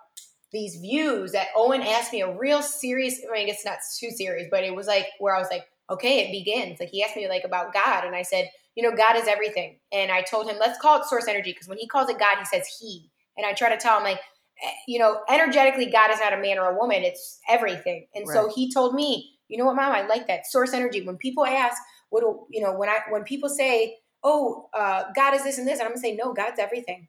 these 0.51 0.75
views 0.75 1.31
that 1.31 1.47
owen 1.55 1.81
asked 1.81 2.11
me 2.11 2.21
a 2.21 2.37
real 2.37 2.61
serious 2.61 3.21
i 3.29 3.33
mean 3.33 3.47
it's 3.47 3.65
not 3.65 3.77
too 3.99 4.11
serious 4.11 4.47
but 4.51 4.63
it 4.63 4.75
was 4.75 4.87
like 4.87 5.07
where 5.19 5.35
i 5.35 5.39
was 5.39 5.49
like 5.51 5.65
okay 5.89 6.25
it 6.25 6.31
begins. 6.31 6.79
Like 6.79 6.89
he 6.89 7.03
asked 7.03 7.15
me 7.15 7.27
like 7.27 7.43
about 7.43 7.73
god 7.73 8.05
and 8.05 8.15
i 8.15 8.21
said 8.21 8.49
you 8.75 8.83
know 8.83 8.95
god 8.95 9.15
is 9.15 9.27
everything. 9.27 9.79
And 9.91 10.11
i 10.11 10.21
told 10.21 10.49
him 10.49 10.57
let's 10.59 10.79
call 10.79 10.99
it 10.99 11.05
source 11.05 11.27
energy 11.27 11.51
because 11.51 11.67
when 11.67 11.77
he 11.77 11.87
calls 11.87 12.09
it 12.09 12.19
god 12.19 12.37
he 12.39 12.45
says 12.45 12.67
he. 12.79 13.09
And 13.37 13.45
i 13.45 13.53
try 13.53 13.69
to 13.69 13.77
tell 13.77 13.97
him 13.97 14.03
like 14.03 14.19
you 14.87 14.99
know, 14.99 15.21
energetically, 15.29 15.87
God 15.87 16.11
is 16.11 16.19
not 16.19 16.33
a 16.33 16.37
man 16.37 16.59
or 16.59 16.71
a 16.71 16.77
woman, 16.77 17.03
it's 17.03 17.39
everything. 17.49 18.07
And 18.13 18.27
right. 18.27 18.33
so 18.33 18.51
he 18.53 18.71
told 18.71 18.93
me, 18.95 19.37
you 19.47 19.57
know 19.57 19.65
what, 19.65 19.75
mom, 19.75 19.93
I 19.93 20.05
like 20.07 20.27
that 20.27 20.45
source 20.47 20.73
energy. 20.73 21.01
When 21.01 21.17
people 21.17 21.45
ask, 21.45 21.77
what 22.09 22.21
do, 22.21 22.45
you 22.49 22.61
know, 22.61 22.73
when 22.73 22.89
I, 22.89 22.99
when 23.09 23.23
people 23.23 23.49
say, 23.49 23.97
oh, 24.23 24.69
uh, 24.73 25.03
God 25.15 25.33
is 25.33 25.43
this 25.43 25.57
and 25.57 25.67
this, 25.67 25.79
and 25.79 25.87
I'm 25.87 25.91
gonna 25.91 26.01
say, 26.01 26.15
no, 26.15 26.33
God's 26.33 26.59
everything. 26.59 27.07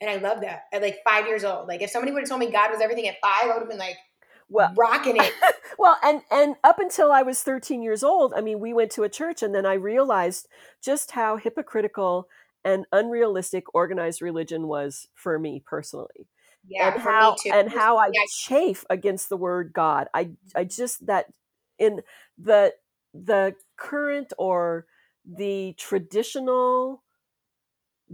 And 0.00 0.10
I 0.10 0.16
love 0.16 0.40
that 0.40 0.64
at 0.72 0.82
like 0.82 0.98
five 1.04 1.26
years 1.26 1.44
old. 1.44 1.68
Like 1.68 1.80
if 1.80 1.90
somebody 1.90 2.12
would 2.12 2.22
have 2.22 2.28
told 2.28 2.40
me 2.40 2.50
God 2.50 2.72
was 2.72 2.80
everything 2.80 3.06
at 3.06 3.16
five, 3.22 3.44
I 3.44 3.46
would 3.48 3.60
have 3.60 3.68
been 3.68 3.78
like, 3.78 3.96
well, 4.48 4.72
rocking 4.76 5.16
it. 5.16 5.32
well, 5.78 5.96
and 6.02 6.22
and 6.30 6.56
up 6.64 6.78
until 6.78 7.12
I 7.12 7.22
was 7.22 7.40
13 7.42 7.82
years 7.82 8.02
old, 8.02 8.34
I 8.34 8.40
mean, 8.40 8.58
we 8.58 8.74
went 8.74 8.90
to 8.92 9.04
a 9.04 9.08
church, 9.08 9.42
and 9.42 9.54
then 9.54 9.64
I 9.64 9.74
realized 9.74 10.48
just 10.84 11.12
how 11.12 11.36
hypocritical 11.36 12.28
and 12.64 12.84
unrealistic 12.92 13.64
organized 13.72 14.20
religion 14.20 14.66
was 14.66 15.08
for 15.14 15.38
me 15.38 15.62
personally 15.64 16.28
yeah, 16.66 16.92
and 16.92 17.02
how 17.02 17.36
and 17.52 17.70
how 17.70 17.96
I 17.96 18.10
yeah. 18.12 18.22
chafe 18.46 18.84
against 18.88 19.28
the 19.28 19.36
word 19.36 19.72
God. 19.72 20.08
I 20.14 20.30
I 20.54 20.64
just 20.64 21.06
that 21.06 21.26
in 21.78 22.02
the 22.38 22.74
the 23.14 23.54
current 23.76 24.32
or 24.38 24.86
the 25.24 25.74
traditional 25.78 27.02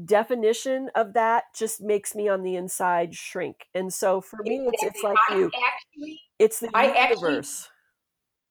definition 0.05 0.91
of 0.95 1.15
that 1.15 1.45
just 1.55 1.81
makes 1.81 2.15
me 2.15 2.29
on 2.29 2.43
the 2.43 2.57
inside 2.57 3.15
shrink. 3.15 3.67
And 3.75 3.93
so 3.93 4.21
for 4.21 4.39
me, 4.43 4.69
it's 4.73 4.83
it's 4.83 5.03
like 5.03 5.17
I 5.29 5.37
you. 5.37 5.47
Actually, 5.47 6.21
it's 6.39 6.61
the 6.61 6.71
I 6.75 7.09
universe. 7.09 7.69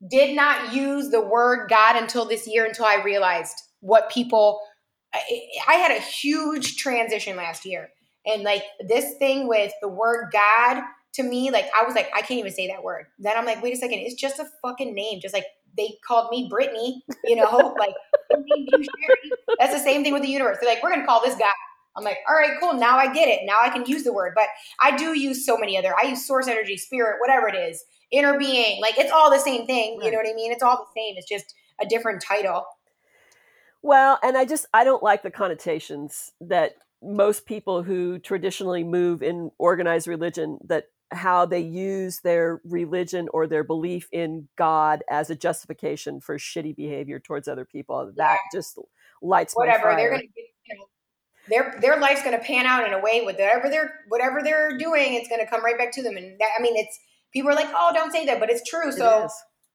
did 0.10 0.36
not 0.36 0.74
use 0.74 1.10
the 1.10 1.22
word 1.22 1.70
God 1.70 1.95
until 1.95 2.26
this 2.26 2.48
year 2.48 2.66
until 2.66 2.86
I 2.86 3.02
realized 3.04 3.56
what 3.80 4.12
people. 4.12 4.62
I, 5.14 5.22
I 5.70 5.74
had 5.76 5.91
a 5.91 6.02
huge 6.02 6.76
transition 6.76 7.38
last 7.38 7.66
year 7.66 7.89
and 8.28 8.43
like 8.43 8.63
this 8.88 9.15
thing 9.17 9.47
with 9.47 9.71
the 9.82 9.88
word 9.88 10.30
God 10.32 10.84
to 11.13 11.23
me, 11.23 11.49
like 11.51 11.65
I 11.75 11.84
was 11.84 11.95
like, 11.95 12.09
I 12.15 12.19
can't 12.19 12.39
even 12.39 12.51
say 12.51 12.67
that 12.67 12.84
word. 12.84 13.07
Then 13.17 13.36
I'm 13.38 13.45
like, 13.45 13.63
wait 13.63 13.73
a 13.73 13.78
second, 13.78 13.99
it's 13.99 14.15
just 14.15 14.39
a 14.39 14.45
fucking 14.61 14.93
name. 14.93 15.19
Just 15.21 15.34
like 15.34 15.45
they 15.75 15.97
called 16.05 16.30
me 16.30 16.47
Brittany, 16.49 17.03
you 17.25 17.36
know, 17.36 17.75
like 17.80 17.93
that's 19.59 19.73
the 19.73 19.80
same 19.80 20.03
thing 20.03 20.13
with 20.13 20.21
the 20.21 20.28
universe. 20.28 20.57
They're 20.61 20.69
like, 20.69 20.84
we're 20.84 20.91
gonna 20.91 21.05
call 21.05 21.23
this 21.23 21.36
guy. 21.36 21.49
I'm 21.95 22.03
like, 22.03 22.17
all 22.30 22.36
right, 22.36 22.51
cool. 22.59 22.73
Now 22.73 22.97
I 22.97 23.11
get 23.11 23.28
it. 23.28 23.41
Now 23.45 23.57
I 23.59 23.69
can 23.69 23.84
use 23.86 24.03
the 24.03 24.13
word. 24.13 24.34
But 24.36 24.45
I 24.80 24.95
do 24.95 25.17
use 25.17 25.45
so 25.45 25.57
many 25.57 25.78
other. 25.78 25.95
I 25.99 26.05
use 26.05 26.28
source 26.28 26.47
energy, 26.47 26.78
spirit, 26.78 27.17
whatever 27.19 27.47
it 27.47 27.55
is, 27.55 27.84
inner 28.11 28.38
being. 28.38 28.80
Like 28.82 28.99
it's 28.99 29.11
all 29.11 29.32
the 29.32 29.39
same 29.39 29.65
thing. 29.65 29.99
You 30.03 30.11
know 30.11 30.17
what 30.17 30.30
I 30.30 30.34
mean? 30.34 30.51
It's 30.51 30.61
all 30.61 30.78
the 30.78 30.99
same. 30.99 31.15
It's 31.17 31.28
just 31.28 31.55
a 31.82 31.86
different 31.88 32.21
title. 32.21 32.65
Well, 33.82 34.19
and 34.21 34.38
I 34.38 34.45
just 34.45 34.67
I 34.73 34.84
don't 34.84 35.01
like 35.01 35.23
the 35.23 35.32
connotations 35.32 36.34
that 36.41 36.73
most 37.02 37.45
people 37.45 37.84
who 37.84 38.20
traditionally 38.20 38.84
move 38.84 39.22
in 39.22 39.52
organized 39.58 40.08
religion 40.08 40.58
that 40.66 40.86
how 41.12 41.45
they 41.45 41.60
use 41.60 42.20
their 42.20 42.62
religion 42.66 43.28
or 43.34 43.48
their 43.48 43.64
belief 43.64 44.08
in 44.12 44.50
God 44.58 45.04
as 45.10 45.30
a 45.30 45.36
justification 45.36 46.20
for 46.20 46.38
shitty 46.38 46.76
behavior 46.76 47.20
towards 47.20 47.48
other 47.48 47.66
people. 47.66 48.12
That 48.18 48.34
yeah. 48.34 48.60
just 48.60 48.78
lights 49.22 49.54
whatever 49.54 49.95
they're 49.95 50.10
going 50.10 50.22
to 50.22 50.28
you 50.36 50.78
know, 50.78 50.86
their 51.50 51.80
their 51.80 52.00
life's 52.00 52.24
going 52.24 52.38
to 52.38 52.43
pan 52.43 52.66
out 52.66 52.86
in 52.86 52.93
a 52.93 53.00
way 53.00 53.22
with 53.26 53.38
whatever 53.38 53.70
they're 53.70 53.93
whatever 54.10 54.41
they're 54.43 54.78
doing. 54.78 55.14
It's 55.14 55.30
going 55.30 55.39
to 55.39 55.48
come 55.48 55.64
right 55.64 55.78
back 55.78 55.93
to 55.93 56.04
them. 56.04 56.18
And 56.18 56.38
that, 56.39 56.50
I 56.58 56.62
mean, 56.62 56.76
it's 56.76 57.00
people 57.32 57.50
are 57.50 57.56
like, 57.56 57.70
oh, 57.74 57.91
don't 57.93 58.12
say 58.12 58.26
that, 58.26 58.39
but 58.39 58.50
it's 58.50 58.68
true. 58.70 58.91
So. 58.91 59.28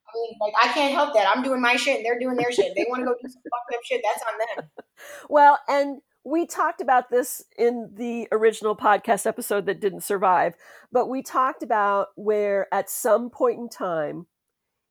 I 0.05 0.15
mean, 0.15 0.37
like 0.43 0.53
I 0.63 0.75
can't 0.75 0.93
help 0.93 1.15
that. 1.15 1.27
I'm 1.27 1.43
doing 1.43 1.63
my 1.63 1.77
shit 1.77 1.97
and 1.97 2.05
they're 2.05 2.19
doing 2.19 2.37
their 2.37 2.53
shit. 2.53 2.75
They 2.77 2.85
want 2.87 3.01
to 3.01 3.07
go 3.07 3.15
do 3.15 3.29
some 3.31 3.41
fucked 3.51 3.75
up 3.75 3.81
shit. 3.83 4.03
That's 4.05 4.23
on 4.23 4.63
them. 4.65 4.71
Well, 5.31 5.59
and 5.69 6.03
we 6.25 6.47
talked 6.47 6.81
about 6.81 7.11
this 7.11 7.43
in 7.59 7.91
the 7.95 8.29
original 8.31 8.77
podcast 8.77 9.27
episode 9.27 9.67
that 9.67 9.81
didn't 9.81 10.03
survive, 10.03 10.55
but 10.93 11.09
we 11.09 11.23
talked 11.23 11.63
about 11.63 12.09
where 12.15 12.73
at 12.73 12.89
some 12.89 13.29
point 13.29 13.59
in 13.59 13.69
time, 13.69 14.27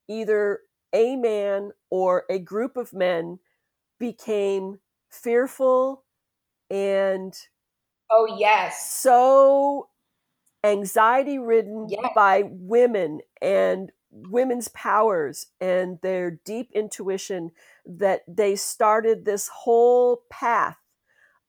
either 0.09 0.59
a 0.93 1.15
man 1.15 1.71
or 1.89 2.25
a 2.29 2.37
group 2.37 2.75
of 2.75 2.93
men 2.93 3.39
became 3.99 4.79
fearful 5.09 6.03
and 6.69 7.33
oh 8.09 8.35
yes 8.39 8.89
so 8.97 9.89
anxiety 10.63 11.37
ridden 11.37 11.87
yes. 11.89 12.11
by 12.15 12.43
women 12.45 13.19
and 13.41 13.91
women's 14.09 14.69
powers 14.69 15.47
and 15.59 15.99
their 16.01 16.39
deep 16.45 16.69
intuition 16.73 17.51
that 17.85 18.21
they 18.27 18.55
started 18.55 19.23
this 19.23 19.49
whole 19.49 20.23
path 20.29 20.77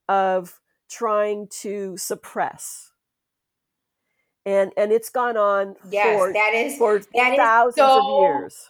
of 0.08 0.60
trying 0.90 1.48
to 1.48 1.96
suppress 1.96 2.92
and 4.44 4.72
and 4.76 4.92
it's 4.92 5.10
gone 5.10 5.36
on 5.36 5.76
yes 5.90 6.18
for, 6.18 6.32
that 6.32 6.52
is 6.54 6.76
for 6.78 6.98
that 7.14 7.36
thousands 7.36 7.76
is 7.76 7.92
so 7.92 8.16
of 8.16 8.22
years. 8.22 8.68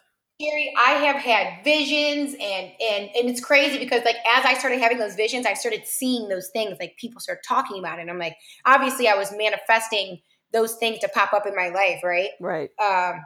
I 0.76 0.92
have 0.92 1.16
had 1.16 1.62
visions 1.64 2.34
and 2.34 2.72
and 2.80 3.10
and 3.14 3.30
it's 3.30 3.40
crazy 3.40 3.78
because 3.78 4.04
like 4.04 4.16
as 4.36 4.44
I 4.44 4.54
started 4.54 4.80
having 4.80 4.98
those 4.98 5.14
visions, 5.14 5.46
I 5.46 5.54
started 5.54 5.86
seeing 5.86 6.28
those 6.28 6.50
things. 6.52 6.76
Like 6.80 6.96
people 6.98 7.20
start 7.20 7.40
talking 7.46 7.78
about 7.78 7.98
it. 7.98 8.02
And 8.02 8.10
I'm 8.10 8.18
like, 8.18 8.36
obviously 8.66 9.08
I 9.08 9.14
was 9.14 9.32
manifesting 9.36 10.20
those 10.52 10.74
things 10.74 10.98
to 11.00 11.08
pop 11.08 11.32
up 11.32 11.46
in 11.46 11.54
my 11.54 11.68
life, 11.68 12.02
right? 12.02 12.30
Right. 12.40 12.70
Um 12.82 13.24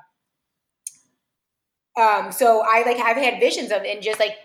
um 1.98 2.32
so 2.32 2.62
I 2.62 2.82
like 2.84 2.98
I've 2.98 3.16
had 3.16 3.40
visions 3.40 3.72
of 3.72 3.82
and 3.82 4.02
just 4.02 4.20
like 4.20 4.36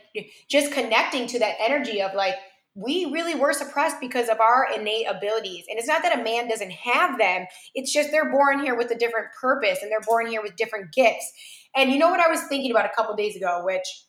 just 0.49 0.71
connecting 0.71 1.27
to 1.27 1.39
that 1.39 1.55
energy 1.59 2.01
of 2.01 2.13
like 2.13 2.35
we 2.73 3.05
really 3.05 3.35
were 3.35 3.53
suppressed 3.53 3.99
because 3.99 4.29
of 4.29 4.39
our 4.39 4.67
innate 4.73 5.05
abilities. 5.09 5.65
And 5.69 5.77
it's 5.77 5.87
not 5.87 6.03
that 6.03 6.17
a 6.17 6.23
man 6.23 6.47
doesn't 6.47 6.71
have 6.71 7.17
them, 7.17 7.45
it's 7.75 7.91
just 7.91 8.11
they're 8.11 8.31
born 8.31 8.63
here 8.63 8.75
with 8.75 8.91
a 8.91 8.97
different 8.97 9.27
purpose 9.39 9.79
and 9.81 9.91
they're 9.91 10.01
born 10.01 10.27
here 10.27 10.41
with 10.41 10.55
different 10.55 10.93
gifts. 10.93 11.31
And 11.75 11.91
you 11.91 11.97
know 11.97 12.09
what 12.09 12.19
I 12.19 12.29
was 12.29 12.41
thinking 12.43 12.71
about 12.71 12.85
a 12.85 12.95
couple 12.95 13.15
days 13.15 13.35
ago, 13.35 13.61
which 13.63 14.05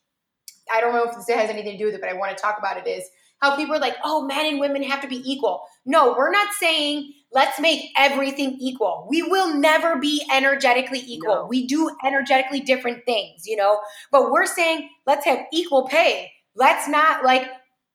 I 0.72 0.80
don't 0.80 0.94
know 0.94 1.04
if 1.04 1.14
this 1.14 1.28
has 1.28 1.50
anything 1.50 1.72
to 1.72 1.78
do 1.78 1.86
with 1.86 1.94
it, 1.94 2.00
but 2.00 2.10
I 2.10 2.14
want 2.14 2.36
to 2.36 2.40
talk 2.40 2.58
about 2.58 2.76
it 2.76 2.88
is 2.88 3.04
how 3.40 3.56
people 3.56 3.74
are 3.74 3.80
like, 3.80 3.96
oh, 4.04 4.24
men 4.24 4.46
and 4.46 4.60
women 4.60 4.84
have 4.84 5.00
to 5.02 5.08
be 5.08 5.20
equal. 5.24 5.64
No, 5.84 6.14
we're 6.16 6.30
not 6.30 6.52
saying 6.60 7.12
let's 7.32 7.58
make 7.58 7.90
everything 7.96 8.56
equal. 8.60 9.06
We 9.10 9.22
will 9.22 9.54
never 9.54 9.98
be 9.98 10.24
energetically 10.32 11.00
equal. 11.00 11.34
No. 11.34 11.46
We 11.46 11.66
do 11.66 11.90
energetically 12.04 12.60
different 12.60 13.04
things, 13.04 13.46
you 13.46 13.56
know, 13.56 13.80
but 14.12 14.30
we're 14.30 14.46
saying 14.46 14.88
let's 15.06 15.24
have 15.24 15.40
equal 15.52 15.88
pay. 15.88 16.30
Let's 16.54 16.88
not 16.88 17.24
like 17.24 17.48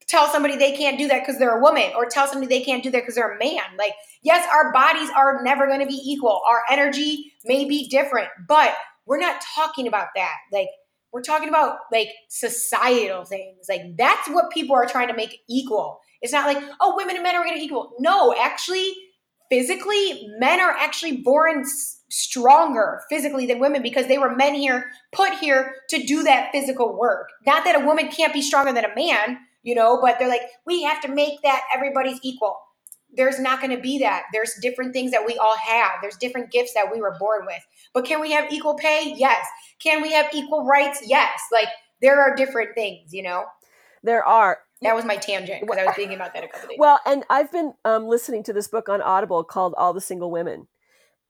tell 0.07 0.27
somebody 0.27 0.55
they 0.55 0.75
can't 0.75 0.97
do 0.97 1.07
that 1.07 1.21
because 1.21 1.37
they're 1.37 1.57
a 1.57 1.61
woman 1.61 1.91
or 1.95 2.05
tell 2.05 2.27
somebody 2.27 2.47
they 2.47 2.63
can't 2.63 2.83
do 2.83 2.89
that 2.91 3.01
because 3.01 3.15
they're 3.15 3.35
a 3.35 3.39
man. 3.39 3.63
Like, 3.77 3.93
yes, 4.23 4.47
our 4.51 4.71
bodies 4.71 5.09
are 5.15 5.43
never 5.43 5.67
going 5.67 5.81
to 5.81 5.85
be 5.85 6.01
equal. 6.03 6.41
Our 6.49 6.63
energy 6.71 7.33
may 7.45 7.65
be 7.65 7.87
different, 7.87 8.29
but 8.47 8.73
we're 9.05 9.19
not 9.19 9.41
talking 9.55 9.87
about 9.87 10.07
that. 10.15 10.35
Like, 10.51 10.69
we're 11.11 11.21
talking 11.21 11.49
about 11.49 11.77
like 11.91 12.09
societal 12.29 13.25
things. 13.25 13.67
Like, 13.69 13.97
that's 13.97 14.27
what 14.29 14.51
people 14.51 14.75
are 14.75 14.85
trying 14.85 15.07
to 15.07 15.15
make 15.15 15.39
equal. 15.49 15.99
It's 16.21 16.33
not 16.33 16.47
like, 16.47 16.63
oh, 16.79 16.95
women 16.95 17.15
and 17.15 17.23
men 17.23 17.35
are 17.35 17.43
going 17.43 17.57
to 17.57 17.63
equal. 17.63 17.93
No, 17.99 18.33
actually, 18.37 18.93
physically, 19.49 20.27
men 20.39 20.59
are 20.59 20.71
actually 20.71 21.17
born 21.17 21.63
stronger 22.09 23.01
physically 23.09 23.45
than 23.45 23.59
women 23.59 23.81
because 23.81 24.07
they 24.07 24.17
were 24.17 24.35
men 24.35 24.53
here, 24.53 24.89
put 25.11 25.33
here 25.33 25.73
to 25.89 26.03
do 26.03 26.23
that 26.23 26.51
physical 26.51 26.97
work. 26.97 27.29
Not 27.45 27.65
that 27.65 27.81
a 27.81 27.85
woman 27.85 28.09
can't 28.09 28.33
be 28.33 28.41
stronger 28.41 28.73
than 28.73 28.85
a 28.85 28.95
man, 28.95 29.37
you 29.67 29.75
know, 29.75 29.99
but 30.01 30.17
they're 30.17 30.29
like, 30.29 30.43
we 30.65 30.83
have 30.83 31.01
to 31.01 31.09
make 31.09 31.41
that 31.43 31.63
everybody's 31.75 32.19
equal. 32.23 32.57
There's 33.11 33.37
not 33.37 33.59
going 33.59 33.75
to 33.75 33.81
be 33.81 33.99
that. 33.99 34.23
There's 34.31 34.53
different 34.61 34.93
things 34.93 35.11
that 35.11 35.25
we 35.27 35.35
all 35.37 35.57
have. 35.57 35.91
There's 36.01 36.15
different 36.15 36.53
gifts 36.53 36.73
that 36.73 36.89
we 36.89 37.01
were 37.01 37.17
born 37.19 37.41
with. 37.45 37.61
But 37.93 38.05
can 38.05 38.21
we 38.21 38.31
have 38.31 38.49
equal 38.49 38.75
pay? 38.75 39.13
Yes. 39.17 39.45
Can 39.83 40.01
we 40.01 40.13
have 40.13 40.27
equal 40.33 40.65
rights? 40.65 41.01
Yes. 41.05 41.41
Like 41.51 41.67
there 42.01 42.21
are 42.21 42.33
different 42.33 42.75
things, 42.75 43.13
you 43.13 43.23
know? 43.23 43.43
There 44.03 44.23
are. 44.23 44.59
That 44.83 44.95
was 44.95 45.03
my 45.03 45.17
tangent 45.17 45.59
because 45.59 45.77
I 45.77 45.83
was 45.83 45.95
thinking 45.95 46.15
about 46.15 46.33
that 46.33 46.45
a 46.45 46.47
couple 46.47 46.69
days. 46.69 46.77
Well, 46.79 47.01
and 47.05 47.25
I've 47.29 47.51
been 47.51 47.73
um, 47.83 48.07
listening 48.07 48.43
to 48.43 48.53
this 48.53 48.69
book 48.69 48.87
on 48.87 49.01
Audible 49.01 49.43
called 49.43 49.73
All 49.77 49.91
the 49.91 49.99
Single 49.99 50.31
Women. 50.31 50.69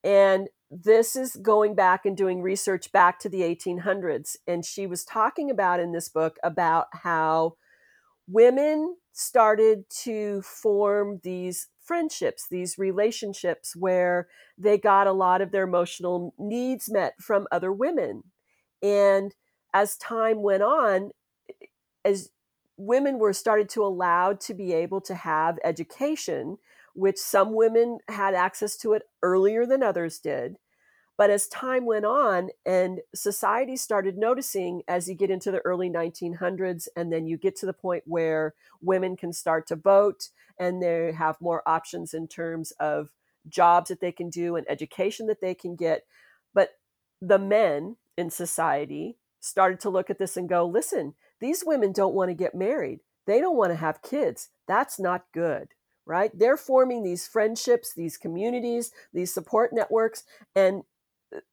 And 0.04 0.48
this 0.70 1.16
is 1.16 1.36
going 1.38 1.74
back 1.74 2.06
and 2.06 2.16
doing 2.16 2.44
research 2.44 2.92
back 2.92 3.18
to 3.22 3.30
the 3.30 3.42
1800s. 3.42 4.36
And 4.46 4.64
she 4.64 4.86
was 4.86 5.04
talking 5.04 5.50
about 5.50 5.80
in 5.80 5.92
this 5.92 6.08
book 6.08 6.38
about 6.44 6.86
how 7.02 7.56
women 8.28 8.96
started 9.14 9.90
to 9.90 10.42
form 10.42 11.20
these 11.24 11.68
friendships, 11.82 12.48
these 12.50 12.78
relationships 12.78 13.76
where 13.76 14.28
they 14.58 14.78
got 14.78 15.08
a 15.08 15.14
lot 15.14 15.42
of 15.42 15.52
their 15.52 15.64
emotional 15.64 16.34
needs 16.38 16.90
met 16.90 17.14
from 17.20 17.48
other 17.52 17.72
women. 17.72 18.24
And 18.84 19.34
as 19.74 19.98
time 19.98 20.44
went 20.44 20.64
on, 20.64 21.12
as 22.04 22.30
women 22.78 23.18
were 23.18 23.34
started 23.34 23.70
to 23.70 23.84
allowed 23.84 24.40
to 24.42 24.54
be 24.54 24.74
able 24.74 25.02
to 25.02 25.16
have 25.16 25.58
education, 25.64 26.58
which 26.94 27.18
some 27.18 27.56
women 27.56 28.00
had 28.08 28.34
access 28.34 28.76
to 28.78 28.94
it 28.94 29.04
earlier 29.24 29.66
than 29.66 29.82
others 29.82 30.20
did. 30.20 30.58
But 31.18 31.32
as 31.32 31.48
time 31.48 31.86
went 31.86 32.06
on 32.06 32.50
and 32.66 33.02
society 33.16 33.76
started 33.76 34.18
noticing 34.18 34.84
as 34.88 35.10
you 35.10 35.16
get 35.16 35.32
into 35.32 35.52
the 35.52 35.60
early 35.60 35.90
1900s, 35.90 36.88
and 36.96 37.12
then 37.12 37.26
you 37.26 37.38
get 37.38 37.56
to 37.58 37.66
the 37.66 37.74
point 37.74 38.04
where 38.06 38.54
women 38.82 39.18
can 39.18 39.34
start 39.34 39.68
to 39.68 39.76
vote 39.76 40.30
and 40.60 40.82
they 40.82 41.12
have 41.12 41.42
more 41.42 41.64
options 41.66 42.14
in 42.14 42.28
terms 42.28 42.72
of 42.80 43.10
jobs 43.50 43.90
that 43.90 44.00
they 44.00 44.12
can 44.12 44.30
do 44.30 44.56
and 44.56 44.70
education 44.70 45.26
that 45.28 45.42
they 45.42 45.56
can 45.56 45.76
get. 45.76 46.04
But 46.54 46.78
the 47.20 47.40
men 47.40 47.98
in 48.16 48.30
society 48.30 49.18
started 49.40 49.80
to 49.80 49.90
look 49.90 50.12
at 50.12 50.20
this 50.20 50.38
and 50.38 50.48
go, 50.48 50.66
listen, 50.66 51.16
these 51.40 51.64
women 51.66 51.92
don't 51.92 52.16
want 52.16 52.30
to 52.30 52.36
get 52.36 52.54
married. 52.54 53.00
They 53.26 53.42
don't 53.42 53.58
want 53.58 53.72
to 53.72 53.76
have 53.76 54.02
kids. 54.04 54.50
That's 54.68 55.00
not 55.00 55.26
good 55.34 55.70
right? 56.08 56.32
They're 56.34 56.58
forming 56.58 57.04
these 57.04 57.28
friendships, 57.28 57.94
these 57.94 58.18
communities, 58.18 58.92
these 59.14 59.34
support 59.34 59.74
networks, 59.74 60.24
and 60.56 60.84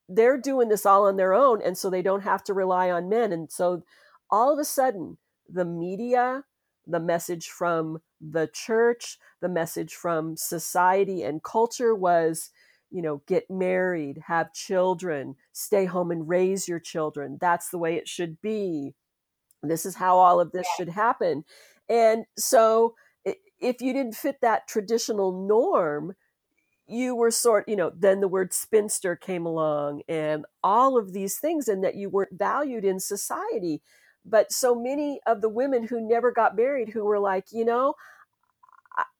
they're 0.08 0.38
doing 0.38 0.68
this 0.68 0.86
all 0.86 1.06
on 1.06 1.16
their 1.16 1.34
own 1.34 1.60
and 1.62 1.76
so 1.76 1.90
they 1.90 2.02
don't 2.02 2.22
have 2.22 2.44
to 2.44 2.54
rely 2.54 2.90
on 2.90 3.08
men 3.08 3.32
and 3.32 3.50
so 3.50 3.82
all 4.30 4.52
of 4.52 4.58
a 4.58 4.64
sudden 4.64 5.18
the 5.48 5.64
media 5.64 6.44
the 6.86 7.00
message 7.00 7.48
from 7.48 8.00
the 8.20 8.48
church 8.52 9.18
the 9.40 9.48
message 9.48 9.94
from 9.94 10.36
society 10.36 11.22
and 11.22 11.42
culture 11.42 11.94
was 11.94 12.50
you 12.90 13.02
know 13.02 13.22
get 13.26 13.50
married 13.50 14.22
have 14.26 14.52
children 14.52 15.34
stay 15.54 15.86
home 15.86 16.10
and 16.10 16.28
raise 16.28 16.68
your 16.68 16.80
children. 16.80 17.38
That's 17.40 17.70
the 17.70 17.78
way 17.78 17.94
it 17.94 18.08
should 18.08 18.40
be. 18.42 18.94
This 19.62 19.86
is 19.86 19.94
how 19.94 20.18
all 20.18 20.40
of 20.40 20.52
this 20.52 20.66
should 20.76 20.90
happen. 20.90 21.44
And 21.88 22.26
so 22.36 22.94
if 23.24 23.80
you 23.80 23.92
didn't 23.92 24.16
fit 24.16 24.40
that 24.42 24.68
traditional 24.68 25.46
norm 25.46 26.14
you 26.86 27.14
were 27.14 27.30
sort 27.30 27.68
you 27.68 27.76
know 27.76 27.90
then 27.96 28.20
the 28.20 28.28
word 28.28 28.52
spinster 28.52 29.16
came 29.16 29.46
along 29.46 30.02
and 30.08 30.44
all 30.62 30.98
of 30.98 31.12
these 31.12 31.38
things 31.38 31.68
and 31.68 31.82
that 31.82 31.94
you 31.94 32.10
weren't 32.10 32.38
valued 32.38 32.84
in 32.84 33.00
society 33.00 33.82
but 34.24 34.52
so 34.52 34.74
many 34.74 35.20
of 35.26 35.40
the 35.40 35.48
women 35.48 35.86
who 35.86 36.00
never 36.00 36.30
got 36.30 36.56
married 36.56 36.90
who 36.90 37.04
were 37.04 37.18
like 37.18 37.46
you 37.52 37.64
know 37.64 37.94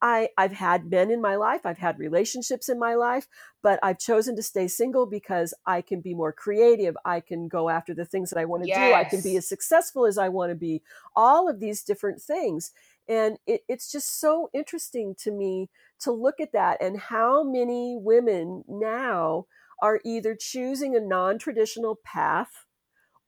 I, 0.01 0.29
I've 0.39 0.53
had 0.53 0.89
men 0.91 1.11
in 1.11 1.21
my 1.21 1.35
life, 1.35 1.67
I've 1.67 1.79
had 1.79 1.99
relationships 1.99 2.69
in 2.69 2.79
my 2.79 2.95
life, 2.95 3.27
but 3.61 3.81
I've 3.83 3.99
chosen 3.99 4.37
to 4.37 4.43
stay 4.43 4.69
single 4.69 5.05
because 5.07 5.53
I 5.67 5.83
can 5.83 6.01
be 6.01 6.15
more 6.15 6.33
creative. 6.33 6.97
I 7.05 7.19
can 7.21 7.49
go 7.49 7.69
after 7.69 7.93
the 7.93 8.05
things 8.05 8.31
that 8.31 8.39
I 8.39 8.45
want 8.45 8.63
to 8.63 8.69
Yes. 8.69 8.79
do. 8.81 8.95
I 8.95 9.03
can 9.05 9.21
be 9.21 9.37
as 9.37 9.49
successful 9.49 10.07
as 10.07 10.17
I 10.17 10.29
want 10.29 10.51
to 10.51 10.55
be. 10.55 10.83
All 11.17 11.49
of 11.49 11.59
these 11.59 11.83
different 11.83 12.23
things. 12.23 12.71
And 13.09 13.39
it, 13.47 13.63
it's 13.69 13.91
just 13.91 14.21
so 14.21 14.49
interesting 14.55 15.15
to 15.21 15.31
me 15.31 15.69
to 16.01 16.13
look 16.13 16.41
at 16.41 16.53
that 16.53 16.83
and 16.83 16.99
how 16.99 17.45
many 17.45 17.97
women 17.99 18.65
now 18.67 19.47
are 19.83 20.01
either 20.05 20.37
choosing 20.39 20.97
a 20.97 21.01
non 21.01 21.39
traditional 21.39 21.99
path 22.05 22.65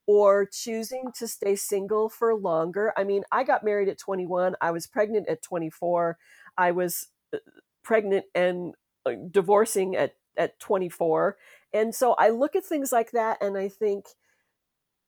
or 0.06 0.46
choosing 0.46 1.10
to 1.18 1.26
stay 1.26 1.56
single 1.56 2.08
for 2.08 2.34
longer. 2.34 2.92
I 2.96 3.04
mean, 3.04 3.24
I 3.32 3.44
got 3.44 3.64
married 3.64 3.88
at 3.88 3.98
21, 3.98 4.54
I 4.60 4.70
was 4.70 4.86
pregnant 4.86 5.28
at 5.28 5.42
24, 5.42 6.16
I 6.56 6.70
was 6.70 7.08
uh, 7.34 7.38
pregnant 7.82 8.24
and 8.34 8.74
uh, 9.04 9.12
divorcing 9.30 9.96
at, 9.96 10.14
at 10.36 10.58
24. 10.60 11.36
And 11.72 11.94
so 11.94 12.14
I 12.14 12.30
look 12.30 12.54
at 12.54 12.64
things 12.64 12.92
like 12.92 13.10
that 13.12 13.42
and 13.42 13.58
I 13.58 13.68
think, 13.68 14.06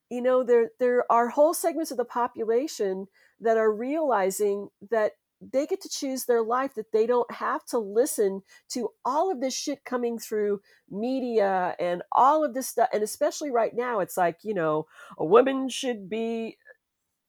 you 0.09 0.21
know, 0.21 0.43
there 0.43 0.71
there 0.79 1.09
are 1.11 1.29
whole 1.29 1.53
segments 1.53 1.91
of 1.91 1.97
the 1.97 2.05
population 2.05 3.07
that 3.41 3.57
are 3.57 3.71
realizing 3.71 4.69
that 4.89 5.13
they 5.41 5.65
get 5.65 5.81
to 5.81 5.89
choose 5.89 6.25
their 6.25 6.43
life 6.43 6.75
that 6.75 6.91
they 6.91 7.07
don't 7.07 7.31
have 7.31 7.65
to 7.65 7.77
listen 7.79 8.41
to 8.69 8.89
all 9.05 9.31
of 9.31 9.39
this 9.39 9.55
shit 9.55 9.85
coming 9.85 10.19
through 10.19 10.61
media 10.89 11.75
and 11.79 12.01
all 12.11 12.43
of 12.43 12.53
this 12.53 12.67
stuff 12.67 12.89
and 12.91 13.03
especially 13.03 13.49
right 13.49 13.73
now 13.73 13.99
it's 13.99 14.17
like 14.17 14.37
you 14.43 14.53
know 14.53 14.85
a 15.17 15.25
woman 15.25 15.69
should 15.69 16.09
be 16.09 16.57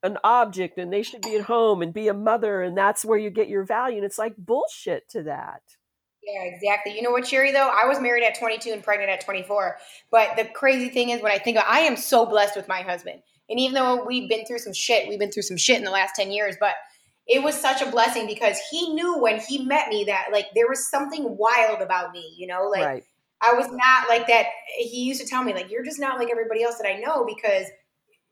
an 0.03 0.19
object 0.25 0.79
and 0.79 0.93
they 0.93 1.03
should 1.03 1.21
be 1.21 1.37
at 1.37 1.45
home 1.45 1.83
and 1.83 1.93
be 1.93 2.09
a 2.09 2.15
mother 2.15 2.63
and 2.63 2.77
that's 2.77 3.05
where 3.05 3.19
you 3.19 3.31
get 3.31 3.49
your 3.49 3.65
value 3.65 3.97
and 3.97 4.05
it's 4.05 4.19
like 4.19 4.35
bullshit 4.37 5.09
to 5.09 5.23
that 5.23 5.63
Yeah, 6.23 6.45
exactly. 6.45 6.95
You 6.95 7.03
know 7.03 7.11
what, 7.11 7.27
Sherry, 7.27 7.51
though? 7.51 7.71
I 7.71 7.87
was 7.87 7.99
married 7.99 8.25
at 8.25 8.39
22 8.39 8.73
and 8.73 8.83
pregnant 8.83 9.11
at 9.11 9.25
24. 9.25 9.79
But 10.11 10.37
the 10.37 10.45
crazy 10.45 10.91
thing 10.91 11.09
is, 11.09 11.23
when 11.23 11.33
I 11.33 11.39
think 11.39 11.57
of 11.57 11.65
I 11.67 11.81
am 11.81 11.97
so 11.97 12.27
blessed 12.27 12.57
with 12.57 12.69
my 12.69 12.83
husband. 12.83 13.23
And 13.51 13.61
even 13.61 13.74
though 13.74 14.05
we've 14.05 14.28
been 14.28 14.46
through 14.46 14.61
some 14.61 14.72
shit, 14.72 15.09
we've 15.09 15.18
been 15.18 15.32
through 15.32 15.42
some 15.42 15.57
shit 15.57 15.76
in 15.76 15.84
the 15.84 15.90
last 15.90 16.14
10 16.14 16.30
years, 16.30 16.57
but 16.59 16.74
it 17.26 17.42
was 17.42 17.55
such 17.55 17.82
a 17.82 17.90
blessing 17.90 18.26
because 18.26 18.59
he 18.70 18.94
knew 18.94 19.18
when 19.18 19.40
he 19.40 19.64
met 19.64 19.88
me 19.88 20.05
that, 20.05 20.28
like, 20.32 20.46
there 20.55 20.68
was 20.68 20.88
something 20.88 21.36
wild 21.36 21.82
about 21.82 22.12
me, 22.12 22.34
you 22.38 22.46
know? 22.46 22.68
Like, 22.68 22.84
right 22.84 23.05
I 23.40 23.55
was 23.55 23.66
not 23.70 24.09
like 24.09 24.26
that. 24.26 24.46
He 24.76 25.05
used 25.05 25.20
to 25.20 25.26
tell 25.26 25.42
me, 25.42 25.55
like, 25.55 25.70
you're 25.70 25.84
just 25.84 25.98
not 25.98 26.18
like 26.18 26.28
everybody 26.30 26.62
else 26.62 26.76
that 26.76 26.86
I 26.86 26.98
know 26.98 27.24
because, 27.24 27.66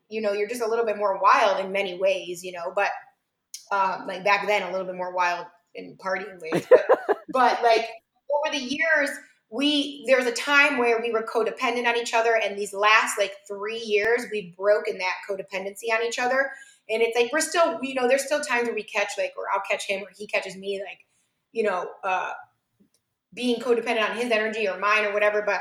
you 0.09 0.21
know, 0.21 0.33
you're 0.33 0.49
just 0.49 0.61
a 0.61 0.67
little 0.67 0.85
bit 0.85 0.99
more 0.99 1.19
wild 1.21 1.65
in 1.65 1.73
many 1.73 1.99
ways, 1.99 2.45
you 2.45 2.53
know? 2.53 2.73
But, 2.75 2.91
um, 3.73 4.07
like, 4.07 4.25
back 4.25 4.47
then, 4.47 4.63
a 4.63 4.71
little 4.71 4.87
bit 4.87 4.97
more 4.97 5.15
wild 5.15 5.47
in 5.75 5.97
partying 5.97 6.41
ways. 6.41 6.67
But, 6.69 6.87
but 7.33 7.63
like, 7.63 7.89
over 8.31 8.55
the 8.55 8.63
years, 8.63 9.11
we 9.51 10.05
there 10.07 10.17
was 10.17 10.27
a 10.27 10.33
time 10.33 10.79
where 10.79 11.01
we 11.01 11.11
were 11.11 11.23
codependent 11.23 11.87
on 11.87 11.97
each 11.97 12.13
other 12.13 12.37
and 12.37 12.59
these 12.59 12.75
last 12.75 13.19
like 13.19 13.33
three 13.47 13.79
years 13.79 14.27
we've 14.31 14.55
broken 14.57 14.99
that 14.99 15.15
codependency 15.29 15.93
on 15.93 16.05
each 16.07 16.19
other. 16.19 16.51
And 16.91 17.03
it's 17.03 17.19
like 17.19 17.33
we're 17.33 17.41
still 17.41 17.79
you 17.83 17.95
know 17.95 18.09
there's 18.09 18.25
still 18.25 18.41
times 18.41 18.67
where 18.67 18.75
we 18.75 18.83
catch 18.83 19.11
like 19.19 19.33
or 19.37 19.45
i'll 19.53 19.63
catch 19.69 19.87
him 19.87 20.03
or 20.03 20.09
he 20.17 20.27
catches 20.27 20.57
me 20.57 20.83
like 20.87 21.07
you 21.53 21.63
know 21.63 21.87
uh 22.05 22.33
being 23.35 23.61
codependent 23.61 24.09
on 24.09 24.17
his 24.17 24.31
energy 24.31 24.69
or 24.69 24.79
mine 24.79 25.05
or 25.05 25.13
whatever. 25.13 25.43
But 25.43 25.61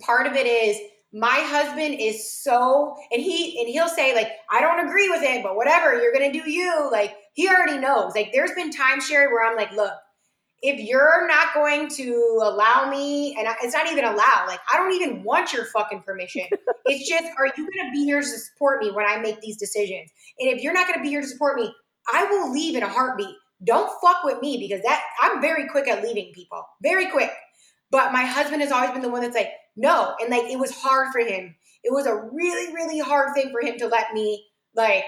part 0.00 0.26
of 0.26 0.34
it 0.34 0.46
is 0.46 0.76
my 1.12 1.44
husband 1.46 1.96
is 1.98 2.32
so 2.32 2.94
and 3.10 3.20
he 3.20 3.60
and 3.60 3.68
he'll 3.68 3.88
say 3.88 4.14
like 4.14 4.28
i 4.48 4.60
don't 4.60 4.86
agree 4.86 5.08
with 5.08 5.22
it 5.24 5.42
but 5.42 5.56
whatever 5.56 6.00
you're 6.00 6.12
gonna 6.12 6.32
do 6.32 6.48
you. 6.48 6.88
Like 6.92 7.16
he 7.32 7.48
already 7.48 7.78
knows. 7.78 8.14
Like 8.14 8.30
there's 8.32 8.52
been 8.52 8.70
times 8.70 9.06
sherry 9.06 9.26
where 9.26 9.48
i'm 9.48 9.56
like 9.56 9.72
look 9.72 9.94
if 10.62 10.78
you're 10.80 11.26
not 11.26 11.54
going 11.54 11.88
to 11.88 12.40
allow 12.42 12.88
me, 12.90 13.34
and 13.38 13.48
I- 13.48 13.56
it's 13.62 13.74
not 13.74 13.90
even 13.90 14.04
allow, 14.04 14.44
like 14.46 14.60
I 14.72 14.76
don't 14.76 14.92
even 14.92 15.22
want 15.22 15.52
your 15.52 15.64
fucking 15.66 16.02
permission. 16.02 16.46
it's 16.86 17.08
just, 17.08 17.24
are 17.38 17.46
you 17.46 17.52
going 17.56 17.86
to 17.86 17.92
be 17.92 18.04
here 18.04 18.20
to 18.20 18.26
support 18.26 18.82
me 18.82 18.90
when 18.90 19.06
I 19.06 19.18
make 19.18 19.40
these 19.40 19.56
decisions? 19.56 20.10
And 20.38 20.50
if 20.50 20.62
you're 20.62 20.74
not 20.74 20.86
going 20.86 20.98
to 20.98 21.02
be 21.02 21.08
here 21.08 21.22
to 21.22 21.26
support 21.26 21.56
me, 21.56 21.72
I 22.12 22.24
will 22.24 22.52
leave 22.52 22.76
in 22.76 22.82
a 22.82 22.88
heartbeat. 22.88 23.34
Don't 23.64 23.90
fuck 24.00 24.24
with 24.24 24.40
me 24.40 24.58
because 24.58 24.82
that 24.84 25.02
I'm 25.20 25.40
very 25.40 25.68
quick 25.68 25.88
at 25.88 26.02
leaving 26.02 26.32
people, 26.34 26.64
very 26.82 27.06
quick. 27.10 27.30
But 27.90 28.12
my 28.12 28.22
husband 28.24 28.62
has 28.62 28.72
always 28.72 28.92
been 28.92 29.02
the 29.02 29.10
one 29.10 29.22
that's 29.22 29.34
like, 29.34 29.50
no, 29.76 30.14
and 30.20 30.30
like 30.30 30.44
it 30.50 30.58
was 30.58 30.70
hard 30.70 31.08
for 31.12 31.20
him. 31.20 31.54
It 31.82 31.92
was 31.92 32.06
a 32.06 32.14
really, 32.14 32.72
really 32.74 32.98
hard 33.00 33.34
thing 33.34 33.50
for 33.50 33.60
him 33.66 33.78
to 33.78 33.86
let 33.88 34.12
me 34.12 34.46
like 34.74 35.04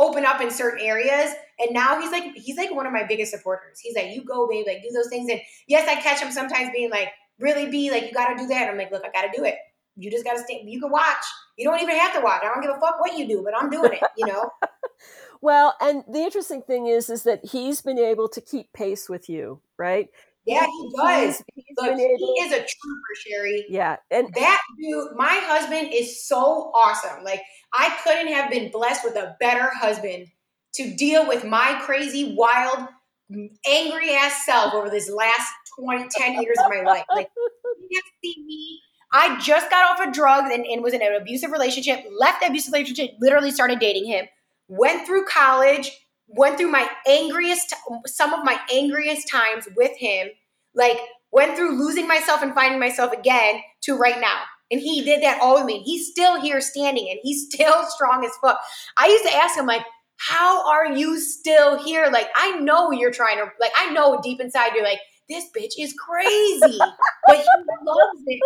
open 0.00 0.24
up 0.24 0.40
in 0.40 0.50
certain 0.50 0.80
areas. 0.80 1.32
And 1.58 1.72
now 1.72 2.00
he's 2.00 2.10
like, 2.10 2.32
he's 2.34 2.56
like 2.56 2.74
one 2.74 2.86
of 2.86 2.92
my 2.92 3.04
biggest 3.04 3.30
supporters. 3.30 3.78
He's 3.78 3.94
like, 3.94 4.14
you 4.14 4.24
go, 4.24 4.48
babe, 4.48 4.64
like 4.66 4.82
do 4.82 4.90
those 4.92 5.08
things. 5.08 5.30
And 5.30 5.40
yes, 5.68 5.86
I 5.86 6.00
catch 6.00 6.20
him 6.20 6.32
sometimes 6.32 6.70
being 6.72 6.90
like, 6.90 7.10
really 7.38 7.70
be 7.70 7.90
like, 7.90 8.04
you 8.04 8.12
gotta 8.12 8.36
do 8.36 8.46
that. 8.48 8.62
And 8.62 8.70
I'm 8.70 8.78
like, 8.78 8.90
look, 8.90 9.04
I 9.04 9.10
gotta 9.12 9.30
do 9.36 9.44
it. 9.44 9.56
You 9.96 10.10
just 10.10 10.24
gotta 10.24 10.40
stay. 10.40 10.64
You 10.66 10.80
can 10.80 10.90
watch. 10.90 11.24
You 11.58 11.68
don't 11.68 11.80
even 11.80 11.96
have 11.96 12.14
to 12.14 12.20
watch. 12.22 12.40
I 12.42 12.46
don't 12.46 12.62
give 12.62 12.70
a 12.70 12.80
fuck 12.80 12.98
what 12.98 13.16
you 13.16 13.28
do, 13.28 13.42
but 13.44 13.54
I'm 13.54 13.68
doing 13.68 13.92
it. 13.92 14.02
You 14.16 14.26
know? 14.26 14.50
well 15.42 15.74
and 15.80 16.04
the 16.10 16.18
interesting 16.18 16.62
thing 16.62 16.86
is 16.86 17.08
is 17.08 17.22
that 17.22 17.44
he's 17.44 17.80
been 17.80 17.98
able 17.98 18.28
to 18.28 18.40
keep 18.40 18.72
pace 18.74 19.08
with 19.08 19.28
you 19.28 19.60
right 19.78 20.08
Yeah, 20.46 20.66
he 20.66 20.90
does. 20.96 21.36
He's- 21.36 21.42
he's 21.54 21.64
Look, 21.78 21.96
he 21.98 22.02
is 22.42 22.52
a 22.52 22.56
trooper, 22.58 23.14
Sherry. 23.26 23.66
yeah 23.68 23.96
and 24.10 24.32
That 24.34 24.60
dude, 24.80 25.12
my 25.16 25.34
husband 25.44 25.92
is 25.92 26.26
so 26.26 26.70
awesome. 26.74 27.22
Like, 27.24 27.42
I 27.72 27.94
couldn't 28.02 28.28
have 28.32 28.50
been 28.50 28.70
blessed 28.70 29.04
with 29.04 29.16
a 29.16 29.36
better 29.40 29.70
husband 29.74 30.26
to 30.74 30.94
deal 30.96 31.26
with 31.28 31.44
my 31.44 31.78
crazy, 31.82 32.34
wild, 32.36 32.88
angry 33.66 34.10
ass 34.14 34.44
self 34.44 34.74
over 34.74 34.90
this 34.90 35.08
last 35.10 35.52
20, 35.78 36.08
10 36.10 36.42
years 36.42 36.56
of 36.64 36.70
my 36.70 36.82
life. 36.82 37.04
Like, 37.14 37.28
you 37.90 38.00
see 38.22 38.42
me. 38.44 38.80
I 39.12 39.38
just 39.40 39.70
got 39.70 39.90
off 39.90 40.06
of 40.06 40.12
drugs 40.12 40.50
and, 40.52 40.64
and 40.64 40.82
was 40.82 40.94
in 40.94 41.02
an 41.02 41.14
abusive 41.14 41.50
relationship, 41.50 42.04
left 42.18 42.40
the 42.40 42.46
abusive 42.48 42.72
relationship, 42.72 43.10
literally 43.20 43.50
started 43.50 43.78
dating 43.80 44.06
him, 44.06 44.26
went 44.68 45.06
through 45.06 45.24
college, 45.26 45.90
went 46.36 46.58
through 46.58 46.70
my 46.70 46.88
angriest, 47.06 47.74
some 48.06 48.32
of 48.32 48.44
my 48.44 48.58
angriest 48.72 49.28
times 49.28 49.68
with 49.76 49.96
him, 49.96 50.28
like, 50.74 50.98
went 51.32 51.56
through 51.56 51.78
losing 51.78 52.08
myself 52.08 52.42
and 52.42 52.54
finding 52.54 52.80
myself 52.80 53.12
again 53.12 53.62
to 53.82 53.96
right 53.96 54.20
now. 54.20 54.42
And 54.70 54.80
he 54.80 55.02
did 55.02 55.22
that 55.22 55.40
all 55.40 55.56
with 55.56 55.64
me. 55.64 55.82
He's 55.82 56.08
still 56.08 56.40
here 56.40 56.60
standing 56.60 57.08
and 57.10 57.18
he's 57.22 57.46
still 57.52 57.84
strong 57.84 58.24
as 58.24 58.32
fuck. 58.40 58.60
I 58.96 59.08
used 59.08 59.24
to 59.24 59.34
ask 59.34 59.58
him, 59.58 59.66
like, 59.66 59.82
how 60.16 60.68
are 60.68 60.92
you 60.92 61.18
still 61.18 61.82
here? 61.82 62.08
Like, 62.12 62.28
I 62.36 62.58
know 62.60 62.90
you're 62.90 63.10
trying 63.10 63.38
to, 63.38 63.50
like, 63.58 63.72
I 63.76 63.90
know 63.90 64.20
deep 64.22 64.40
inside 64.40 64.72
you're 64.74 64.84
like, 64.84 65.00
this 65.28 65.44
bitch 65.56 65.72
is 65.78 65.94
crazy. 65.94 66.78
but 67.26 67.36
he 67.36 67.46
loves 67.84 68.22
it. 68.26 68.40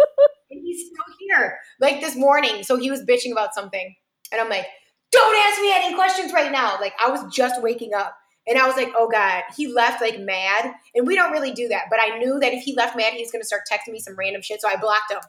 And 0.50 0.60
he's 0.62 0.86
still 0.86 1.14
here. 1.18 1.58
Like 1.80 2.00
this 2.00 2.14
morning. 2.14 2.62
So 2.62 2.76
he 2.76 2.90
was 2.90 3.02
bitching 3.02 3.32
about 3.32 3.54
something. 3.54 3.94
And 4.30 4.40
I'm 4.40 4.48
like, 4.48 4.66
don't 5.14 5.36
ask 5.36 5.60
me 5.60 5.72
any 5.74 5.94
questions 5.94 6.32
right 6.32 6.52
now. 6.52 6.78
Like, 6.80 6.94
I 7.04 7.10
was 7.10 7.32
just 7.34 7.62
waking 7.62 7.94
up. 7.94 8.16
And 8.46 8.58
I 8.58 8.66
was 8.66 8.76
like, 8.76 8.92
oh 8.96 9.08
God, 9.08 9.42
he 9.56 9.68
left 9.72 10.02
like 10.02 10.20
mad. 10.20 10.74
And 10.94 11.06
we 11.06 11.14
don't 11.14 11.32
really 11.32 11.52
do 11.52 11.68
that. 11.68 11.84
But 11.88 11.98
I 12.00 12.18
knew 12.18 12.38
that 12.40 12.52
if 12.52 12.62
he 12.62 12.74
left 12.74 12.96
mad, 12.96 13.14
he 13.14 13.22
was 13.22 13.30
going 13.30 13.40
to 13.40 13.46
start 13.46 13.62
texting 13.70 13.92
me 13.92 14.00
some 14.00 14.16
random 14.16 14.42
shit. 14.42 14.60
So 14.60 14.68
I 14.68 14.76
blocked 14.76 15.10
him. 15.10 15.20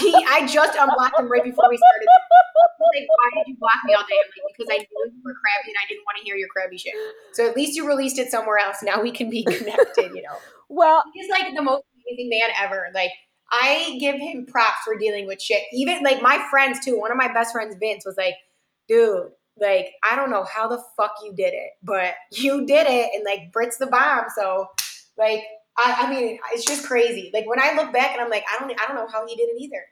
He, 0.00 0.12
I 0.12 0.46
just 0.46 0.76
unblocked 0.76 1.18
him 1.18 1.30
right 1.30 1.44
before 1.44 1.64
we 1.70 1.78
started. 1.78 2.08
Like, 2.94 3.08
why 3.08 3.30
did 3.34 3.48
you 3.48 3.56
block 3.58 3.76
me 3.84 3.94
all 3.94 4.02
day? 4.02 4.16
I'm 4.18 4.28
like, 4.28 4.56
because 4.56 4.70
I 4.70 4.78
knew 4.78 5.12
you 5.14 5.22
were 5.24 5.34
crabby 5.34 5.68
and 5.68 5.76
I 5.82 5.86
didn't 5.88 6.04
want 6.04 6.18
to 6.18 6.24
hear 6.24 6.36
your 6.36 6.48
crabby 6.48 6.76
shit. 6.76 6.94
So 7.32 7.48
at 7.48 7.56
least 7.56 7.76
you 7.76 7.86
released 7.86 8.18
it 8.18 8.30
somewhere 8.30 8.58
else. 8.58 8.82
Now 8.82 9.00
we 9.00 9.10
can 9.10 9.30
be 9.30 9.44
connected, 9.44 10.12
you 10.14 10.22
know. 10.22 10.36
well 10.68 11.02
He's 11.14 11.30
like 11.30 11.54
the 11.54 11.62
most 11.62 11.84
amazing 11.94 12.30
man 12.30 12.50
ever. 12.60 12.88
Like, 12.94 13.10
I 13.50 13.96
give 14.00 14.16
him 14.16 14.46
props 14.46 14.78
for 14.84 14.96
dealing 14.96 15.26
with 15.26 15.40
shit. 15.40 15.62
Even 15.72 16.02
like 16.02 16.20
my 16.20 16.44
friends 16.50 16.84
too. 16.84 16.98
One 16.98 17.10
of 17.10 17.16
my 17.16 17.32
best 17.32 17.52
friends, 17.52 17.76
Vince, 17.78 18.04
was 18.04 18.16
like, 18.16 18.34
dude, 18.88 19.30
like, 19.58 19.92
I 20.08 20.16
don't 20.16 20.30
know 20.30 20.44
how 20.44 20.68
the 20.68 20.82
fuck 20.96 21.14
you 21.24 21.34
did 21.34 21.54
it, 21.54 21.70
but 21.82 22.14
you 22.32 22.66
did 22.66 22.86
it 22.88 23.10
and 23.14 23.24
like 23.24 23.52
Brit's 23.52 23.78
the 23.78 23.86
bomb. 23.86 24.24
So 24.36 24.68
like 25.18 25.44
I, 25.78 26.06
I 26.06 26.10
mean, 26.10 26.38
it's 26.52 26.64
just 26.64 26.86
crazy. 26.86 27.30
Like 27.34 27.46
when 27.46 27.60
I 27.60 27.74
look 27.74 27.92
back 27.92 28.12
and 28.12 28.20
I'm 28.20 28.30
like, 28.30 28.44
I 28.50 28.58
don't 28.58 28.72
I 28.80 28.86
don't 28.86 28.96
know 28.96 29.08
how 29.08 29.26
he 29.26 29.36
did 29.36 29.44
it 29.44 29.60
either. 29.60 29.82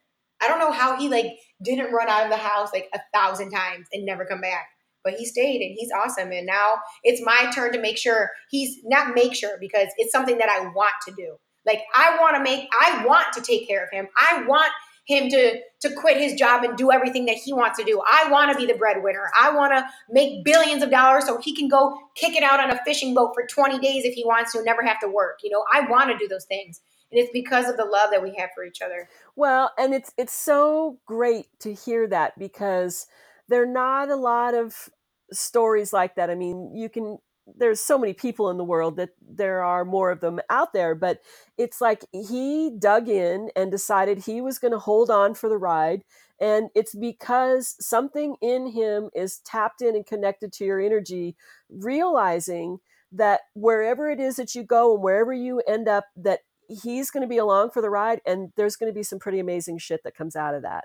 I 0.40 0.48
don't 0.48 0.58
know 0.58 0.72
how 0.72 0.96
he 0.96 1.08
like 1.08 1.26
didn't 1.62 1.92
run 1.92 2.08
out 2.08 2.24
of 2.24 2.30
the 2.30 2.36
house 2.36 2.70
like 2.72 2.88
a 2.94 3.00
thousand 3.14 3.50
times 3.50 3.86
and 3.92 4.04
never 4.04 4.24
come 4.24 4.40
back. 4.40 4.66
But 5.02 5.14
he 5.14 5.26
stayed 5.26 5.60
and 5.60 5.76
he's 5.78 5.90
awesome. 5.94 6.32
And 6.32 6.46
now 6.46 6.76
it's 7.02 7.22
my 7.24 7.50
turn 7.54 7.72
to 7.72 7.80
make 7.80 7.98
sure 7.98 8.30
he's 8.50 8.78
not 8.84 9.14
make 9.14 9.34
sure 9.34 9.58
because 9.60 9.88
it's 9.98 10.12
something 10.12 10.38
that 10.38 10.48
I 10.48 10.68
want 10.68 10.94
to 11.06 11.14
do. 11.14 11.36
Like 11.66 11.82
I 11.94 12.18
want 12.20 12.36
to 12.36 12.42
make 12.42 12.68
I 12.80 13.04
want 13.04 13.32
to 13.34 13.42
take 13.42 13.68
care 13.68 13.84
of 13.84 13.90
him. 13.90 14.08
I 14.16 14.44
want 14.46 14.72
him 15.04 15.28
to 15.30 15.60
to 15.80 15.94
quit 15.94 16.16
his 16.16 16.34
job 16.34 16.64
and 16.64 16.76
do 16.76 16.90
everything 16.90 17.26
that 17.26 17.36
he 17.36 17.52
wants 17.52 17.78
to 17.78 17.84
do. 17.84 18.02
I 18.10 18.30
want 18.30 18.52
to 18.52 18.58
be 18.58 18.70
the 18.70 18.78
breadwinner. 18.78 19.30
I 19.38 19.54
want 19.54 19.72
to 19.72 19.86
make 20.10 20.44
billions 20.44 20.82
of 20.82 20.90
dollars 20.90 21.26
so 21.26 21.38
he 21.40 21.54
can 21.54 21.68
go 21.68 21.98
kick 22.14 22.34
it 22.34 22.42
out 22.42 22.58
on 22.58 22.70
a 22.70 22.80
fishing 22.84 23.14
boat 23.14 23.32
for 23.34 23.46
20 23.46 23.78
days 23.80 24.04
if 24.04 24.14
he 24.14 24.24
wants 24.24 24.52
to 24.52 24.58
and 24.58 24.64
never 24.64 24.82
have 24.82 24.98
to 25.00 25.08
work. 25.08 25.40
You 25.42 25.50
know, 25.50 25.64
I 25.72 25.82
want 25.88 26.10
to 26.10 26.18
do 26.18 26.26
those 26.26 26.46
things. 26.46 26.80
And 27.10 27.20
it's 27.20 27.30
because 27.32 27.68
of 27.68 27.76
the 27.76 27.84
love 27.84 28.10
that 28.12 28.22
we 28.22 28.34
have 28.38 28.50
for 28.54 28.64
each 28.64 28.80
other. 28.80 29.08
Well, 29.36 29.72
and 29.78 29.94
it's 29.94 30.12
it's 30.16 30.34
so 30.34 30.98
great 31.06 31.46
to 31.60 31.74
hear 31.74 32.08
that 32.08 32.38
because 32.38 33.06
there 33.48 33.62
are 33.62 33.66
not 33.66 34.08
a 34.08 34.16
lot 34.16 34.54
of 34.54 34.88
stories 35.30 35.92
like 35.92 36.14
that. 36.16 36.30
I 36.30 36.34
mean, 36.34 36.74
you 36.74 36.88
can 36.88 37.18
there's 37.46 37.80
so 37.80 37.98
many 37.98 38.12
people 38.12 38.50
in 38.50 38.56
the 38.56 38.64
world 38.64 38.96
that 38.96 39.10
there 39.20 39.62
are 39.62 39.84
more 39.84 40.10
of 40.10 40.20
them 40.20 40.40
out 40.50 40.72
there 40.72 40.94
but 40.94 41.20
it's 41.58 41.80
like 41.80 42.04
he 42.12 42.70
dug 42.78 43.08
in 43.08 43.50
and 43.54 43.70
decided 43.70 44.18
he 44.18 44.40
was 44.40 44.58
going 44.58 44.72
to 44.72 44.78
hold 44.78 45.10
on 45.10 45.34
for 45.34 45.48
the 45.48 45.58
ride 45.58 46.02
and 46.40 46.68
it's 46.74 46.94
because 46.94 47.76
something 47.78 48.36
in 48.40 48.66
him 48.68 49.10
is 49.14 49.38
tapped 49.38 49.82
in 49.82 49.94
and 49.94 50.06
connected 50.06 50.52
to 50.52 50.64
your 50.64 50.80
energy 50.80 51.36
realizing 51.68 52.78
that 53.12 53.42
wherever 53.54 54.10
it 54.10 54.18
is 54.18 54.36
that 54.36 54.54
you 54.54 54.62
go 54.62 54.94
and 54.94 55.02
wherever 55.02 55.32
you 55.32 55.60
end 55.68 55.86
up 55.86 56.06
that 56.16 56.40
he's 56.82 57.10
going 57.10 57.20
to 57.20 57.28
be 57.28 57.38
along 57.38 57.70
for 57.70 57.82
the 57.82 57.90
ride 57.90 58.20
and 58.26 58.52
there's 58.56 58.76
going 58.76 58.90
to 58.90 58.94
be 58.94 59.02
some 59.02 59.18
pretty 59.18 59.38
amazing 59.38 59.78
shit 59.78 60.02
that 60.02 60.16
comes 60.16 60.34
out 60.34 60.54
of 60.54 60.62
that. 60.62 60.84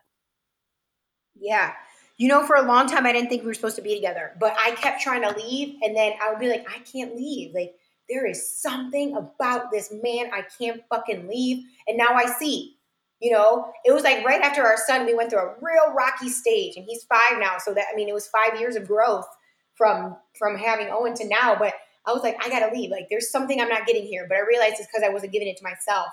Yeah 1.39 1.73
you 2.19 2.27
know, 2.27 2.45
for 2.45 2.57
a 2.57 2.61
long 2.61 2.85
time, 2.85 3.05
I 3.05 3.13
didn't 3.13 3.29
think 3.29 3.43
we 3.43 3.47
were 3.47 3.53
supposed 3.53 3.77
to 3.77 3.81
be 3.81 3.95
together, 3.95 4.35
but 4.41 4.53
I 4.61 4.71
kept 4.71 5.01
trying 5.01 5.21
to 5.21 5.33
leave. 5.39 5.77
And 5.81 5.95
then 5.95 6.13
I 6.21 6.29
would 6.29 6.39
be 6.39 6.49
like, 6.49 6.67
I 6.69 6.79
can't 6.79 7.15
leave. 7.15 7.55
Like, 7.55 7.75
there 8.09 8.27
is 8.27 8.59
something 8.59 9.15
about 9.15 9.71
this 9.71 9.89
man. 10.03 10.29
I 10.33 10.43
can't 10.59 10.83
fucking 10.89 11.29
leave. 11.29 11.63
And 11.87 11.97
now 11.97 12.09
I 12.13 12.25
see, 12.25 12.77
you 13.21 13.31
know, 13.31 13.71
it 13.85 13.93
was 13.93 14.03
like 14.03 14.25
right 14.25 14.41
after 14.41 14.65
our 14.65 14.75
son, 14.85 15.05
we 15.05 15.13
went 15.13 15.29
through 15.29 15.39
a 15.39 15.55
real 15.61 15.93
rocky 15.95 16.27
stage 16.27 16.75
and 16.75 16.85
he's 16.85 17.05
five 17.05 17.39
now. 17.39 17.55
So 17.57 17.73
that, 17.73 17.85
I 17.91 17.95
mean, 17.95 18.09
it 18.09 18.13
was 18.13 18.27
five 18.27 18.59
years 18.59 18.75
of 18.75 18.85
growth 18.85 19.27
from, 19.75 20.17
from 20.37 20.57
having 20.57 20.89
Owen 20.91 21.13
to 21.15 21.27
now. 21.27 21.55
But 21.57 21.73
I 22.05 22.11
was 22.11 22.21
like, 22.21 22.35
I 22.43 22.49
gotta 22.49 22.75
leave. 22.75 22.91
Like, 22.91 23.07
there's 23.09 23.31
something 23.31 23.61
I'm 23.61 23.69
not 23.69 23.87
getting 23.87 24.03
here. 24.03 24.25
But 24.27 24.39
I 24.39 24.41
realized 24.41 24.75
it's 24.79 24.87
because 24.91 25.07
I 25.07 25.13
wasn't 25.13 25.31
giving 25.31 25.47
it 25.47 25.55
to 25.55 25.63
myself. 25.63 26.09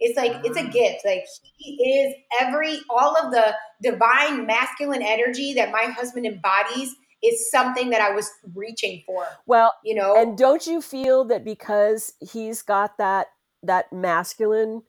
It's 0.00 0.16
like 0.16 0.44
it's 0.44 0.56
a 0.56 0.64
gift. 0.64 1.04
Like 1.04 1.24
he 1.56 1.74
is 1.74 2.14
every 2.40 2.80
all 2.88 3.16
of 3.16 3.32
the 3.32 3.54
divine 3.82 4.46
masculine 4.46 5.02
energy 5.02 5.54
that 5.54 5.72
my 5.72 5.84
husband 5.84 6.26
embodies 6.26 6.94
is 7.22 7.50
something 7.50 7.90
that 7.90 8.00
I 8.00 8.12
was 8.12 8.30
reaching 8.54 9.02
for. 9.06 9.26
Well, 9.46 9.74
you 9.84 9.94
know. 9.94 10.14
And 10.16 10.38
don't 10.38 10.66
you 10.66 10.80
feel 10.80 11.24
that 11.26 11.44
because 11.44 12.12
he's 12.20 12.62
got 12.62 12.98
that 12.98 13.28
that 13.62 13.92
masculine 13.92 14.82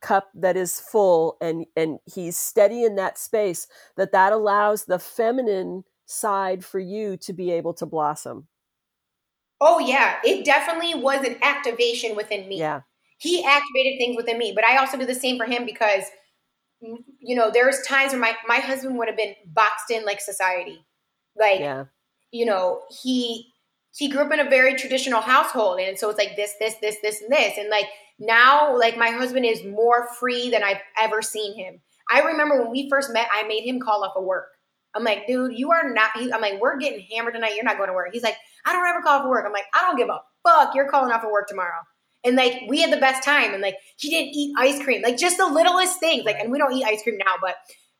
cup 0.00 0.28
that 0.34 0.56
is 0.56 0.78
full 0.78 1.36
and 1.40 1.66
and 1.76 1.98
he's 2.04 2.36
steady 2.36 2.84
in 2.84 2.94
that 2.94 3.18
space 3.18 3.66
that 3.96 4.12
that 4.12 4.32
allows 4.32 4.84
the 4.84 4.98
feminine 4.98 5.82
side 6.06 6.64
for 6.64 6.78
you 6.78 7.16
to 7.16 7.32
be 7.32 7.50
able 7.50 7.74
to 7.74 7.86
blossom. 7.86 8.46
Oh 9.60 9.80
yeah, 9.80 10.16
it 10.22 10.44
definitely 10.44 10.94
was 10.94 11.26
an 11.26 11.38
activation 11.42 12.14
within 12.14 12.48
me. 12.48 12.58
Yeah 12.58 12.82
he 13.24 13.42
activated 13.42 13.98
things 13.98 14.16
within 14.16 14.36
me. 14.36 14.52
But 14.54 14.64
I 14.64 14.76
also 14.76 14.98
do 14.98 15.06
the 15.06 15.14
same 15.14 15.38
for 15.38 15.46
him 15.46 15.64
because, 15.64 16.04
you 16.80 17.34
know, 17.34 17.50
there's 17.50 17.80
times 17.80 18.12
where 18.12 18.20
my, 18.20 18.36
my 18.46 18.56
husband 18.56 18.98
would 18.98 19.08
have 19.08 19.16
been 19.16 19.34
boxed 19.46 19.90
in 19.90 20.04
like 20.04 20.20
society. 20.20 20.84
Like, 21.34 21.60
yeah. 21.60 21.84
you 22.30 22.44
know, 22.44 22.82
he 23.02 23.50
he 23.96 24.08
grew 24.08 24.22
up 24.22 24.32
in 24.32 24.40
a 24.40 24.50
very 24.50 24.74
traditional 24.74 25.22
household. 25.22 25.80
And 25.80 25.98
so 25.98 26.10
it's 26.10 26.18
like 26.18 26.36
this, 26.36 26.52
this, 26.58 26.74
this, 26.82 26.96
this, 27.00 27.22
and 27.22 27.32
this. 27.32 27.56
And 27.56 27.70
like 27.70 27.86
now, 28.18 28.76
like 28.76 28.98
my 28.98 29.08
husband 29.10 29.46
is 29.46 29.64
more 29.64 30.08
free 30.18 30.50
than 30.50 30.62
I've 30.62 30.82
ever 31.00 31.22
seen 31.22 31.56
him. 31.56 31.80
I 32.10 32.20
remember 32.20 32.60
when 32.60 32.72
we 32.72 32.90
first 32.90 33.10
met, 33.12 33.28
I 33.32 33.44
made 33.44 33.62
him 33.62 33.80
call 33.80 34.04
off 34.04 34.16
of 34.16 34.24
work. 34.24 34.48
I'm 34.94 35.04
like, 35.04 35.26
dude, 35.26 35.56
you 35.56 35.70
are 35.70 35.94
not. 35.94 36.10
I'm 36.16 36.42
like, 36.42 36.60
we're 36.60 36.76
getting 36.76 37.06
hammered 37.10 37.34
tonight. 37.34 37.54
You're 37.54 37.64
not 37.64 37.78
going 37.78 37.88
to 37.88 37.94
work. 37.94 38.10
He's 38.12 38.22
like, 38.22 38.36
I 38.66 38.72
don't 38.72 38.86
ever 38.86 39.00
call 39.00 39.20
off 39.20 39.24
of 39.24 39.30
work. 39.30 39.46
I'm 39.46 39.52
like, 39.52 39.66
I 39.74 39.82
don't 39.82 39.96
give 39.96 40.08
a 40.08 40.20
fuck. 40.46 40.74
You're 40.74 40.90
calling 40.90 41.10
off 41.10 41.24
of 41.24 41.30
work 41.30 41.48
tomorrow 41.48 41.80
and 42.24 42.36
like 42.36 42.62
we 42.68 42.80
had 42.80 42.92
the 42.92 43.00
best 43.00 43.22
time 43.22 43.52
and 43.52 43.62
like 43.62 43.76
he 43.96 44.10
didn't 44.10 44.34
eat 44.34 44.54
ice 44.58 44.82
cream 44.82 45.02
like 45.02 45.16
just 45.16 45.36
the 45.36 45.46
littlest 45.46 46.00
things 46.00 46.24
like 46.24 46.36
and 46.36 46.50
we 46.50 46.58
don't 46.58 46.72
eat 46.72 46.84
ice 46.84 47.02
cream 47.02 47.18
now 47.18 47.34
but 47.40 47.56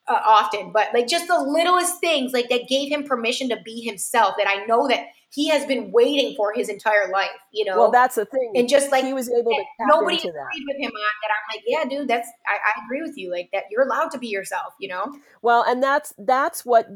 uh, 0.07 0.20
often 0.27 0.70
but 0.72 0.89
like 0.93 1.07
just 1.07 1.27
the 1.29 1.39
littlest 1.39 1.99
things 2.01 2.33
like 2.33 2.49
that 2.49 2.68
gave 2.68 2.91
him 2.91 3.05
permission 3.05 3.49
to 3.49 3.59
be 3.64 3.81
himself 3.81 4.35
that 4.37 4.49
i 4.49 4.64
know 4.66 4.87
that 4.89 5.07
he 5.33 5.49
has 5.49 5.66
been 5.66 5.91
waiting 5.91 6.35
for 6.37 6.53
his 6.55 6.68
entire 6.68 7.11
life 7.12 7.31
you 7.53 7.64
know? 7.64 7.77
Well 7.77 7.91
that's 7.91 8.14
the 8.16 8.25
thing. 8.25 8.53
And 8.55 8.68
just 8.68 8.93
like 8.93 9.05
he 9.05 9.12
was 9.12 9.29
able 9.31 9.51
to 9.51 9.64
nobody 9.81 10.16
agreed 10.16 10.31
with 10.31 10.77
him 10.79 10.91
on 10.91 11.11
that. 11.22 11.31
I'm 11.31 11.57
like 11.57 11.64
yeah 11.66 11.85
dude 11.89 12.09
that's 12.09 12.29
I, 12.47 12.57
I 12.57 12.85
agree 12.85 13.03
with 13.03 13.16
you 13.16 13.31
like 13.31 13.49
that 13.53 13.64
you're 13.70 13.83
allowed 13.83 14.11
to 14.11 14.18
be 14.18 14.29
yourself 14.29 14.75
you 14.79 14.89
know? 14.89 15.12
Well 15.43 15.64
and 15.66 15.83
that's 15.83 16.12
that's 16.18 16.64
what 16.64 16.87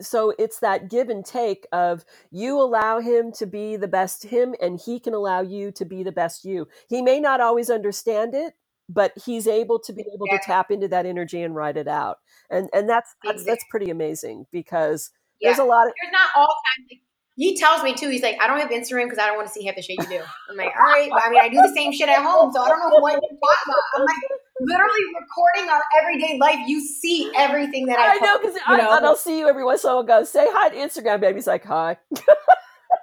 so 0.00 0.34
it's 0.38 0.60
that 0.60 0.90
give 0.90 1.08
and 1.08 1.24
take 1.24 1.66
of 1.72 2.04
you 2.30 2.60
allow 2.60 3.00
him 3.00 3.32
to 3.32 3.46
be 3.46 3.76
the 3.76 3.88
best 3.88 4.24
him 4.24 4.54
and 4.60 4.80
he 4.84 5.00
can 5.00 5.14
allow 5.14 5.40
you 5.40 5.70
to 5.72 5.84
be 5.84 6.02
the 6.02 6.12
best 6.12 6.44
you. 6.44 6.66
He 6.88 7.02
may 7.02 7.20
not 7.20 7.40
always 7.40 7.70
understand 7.70 8.34
it 8.34 8.54
but 8.92 9.12
he's 9.24 9.46
able 9.46 9.78
to 9.78 9.92
be 9.92 10.04
able 10.12 10.26
yeah. 10.26 10.36
to 10.36 10.44
tap 10.44 10.70
into 10.70 10.88
that 10.88 11.06
energy 11.06 11.40
and 11.42 11.54
write 11.54 11.76
it 11.76 11.86
out. 11.86 12.18
And 12.50 12.68
and 12.74 12.88
that's 12.88 13.14
that's, 13.22 13.44
that's 13.44 13.64
pretty 13.70 13.88
amazing 13.88 14.46
because 14.50 15.10
yeah. 15.40 15.48
there's 15.48 15.60
a 15.60 15.64
lot 15.64 15.86
of 15.86 15.92
there's 16.02 16.12
not 16.12 16.28
all 16.34 16.48
time 16.48 16.98
he 17.36 17.56
tells 17.56 17.82
me 17.82 17.94
too 17.94 18.10
he's 18.10 18.22
like 18.22 18.36
i 18.40 18.46
don't 18.46 18.58
have 18.58 18.70
instagram 18.70 19.04
because 19.04 19.18
i 19.18 19.26
don't 19.26 19.36
want 19.36 19.46
to 19.46 19.52
see 19.54 19.64
half 19.64 19.76
the 19.76 19.82
shit 19.82 19.96
you 19.98 20.18
do. 20.18 20.20
I'm 20.50 20.56
like 20.56 20.74
all 20.76 20.84
right 20.84 21.10
i 21.14 21.30
mean 21.30 21.40
i 21.40 21.48
do 21.48 21.56
the 21.56 21.72
same 21.74 21.92
shit 21.92 22.08
at 22.08 22.22
home 22.22 22.52
so 22.52 22.60
i 22.60 22.68
don't 22.68 22.80
know 22.80 22.98
what 22.98 23.12
you're 23.12 23.20
talking 23.20 23.38
about. 23.66 23.78
I'm 23.94 24.02
like 24.02 24.16
literally 24.60 25.04
recording 25.20 25.70
our 25.70 25.82
everyday 26.00 26.38
life, 26.38 26.58
you 26.66 26.80
see 26.80 27.30
everything 27.36 27.86
that 27.86 27.98
I. 27.98 28.16
I 28.16 28.18
know 28.18 28.38
because 28.38 28.56
I? 28.66 29.00
I'll 29.02 29.16
see 29.16 29.38
you 29.38 29.48
every 29.48 29.64
once 29.64 29.84
in 29.84 29.90
a 29.90 29.94
while. 29.94 30.02
Go 30.02 30.24
say 30.24 30.46
hi 30.48 30.68
to 30.68 30.76
Instagram, 30.76 31.20
baby. 31.20 31.36
He's 31.36 31.46
like 31.46 31.64
hi. 31.64 31.96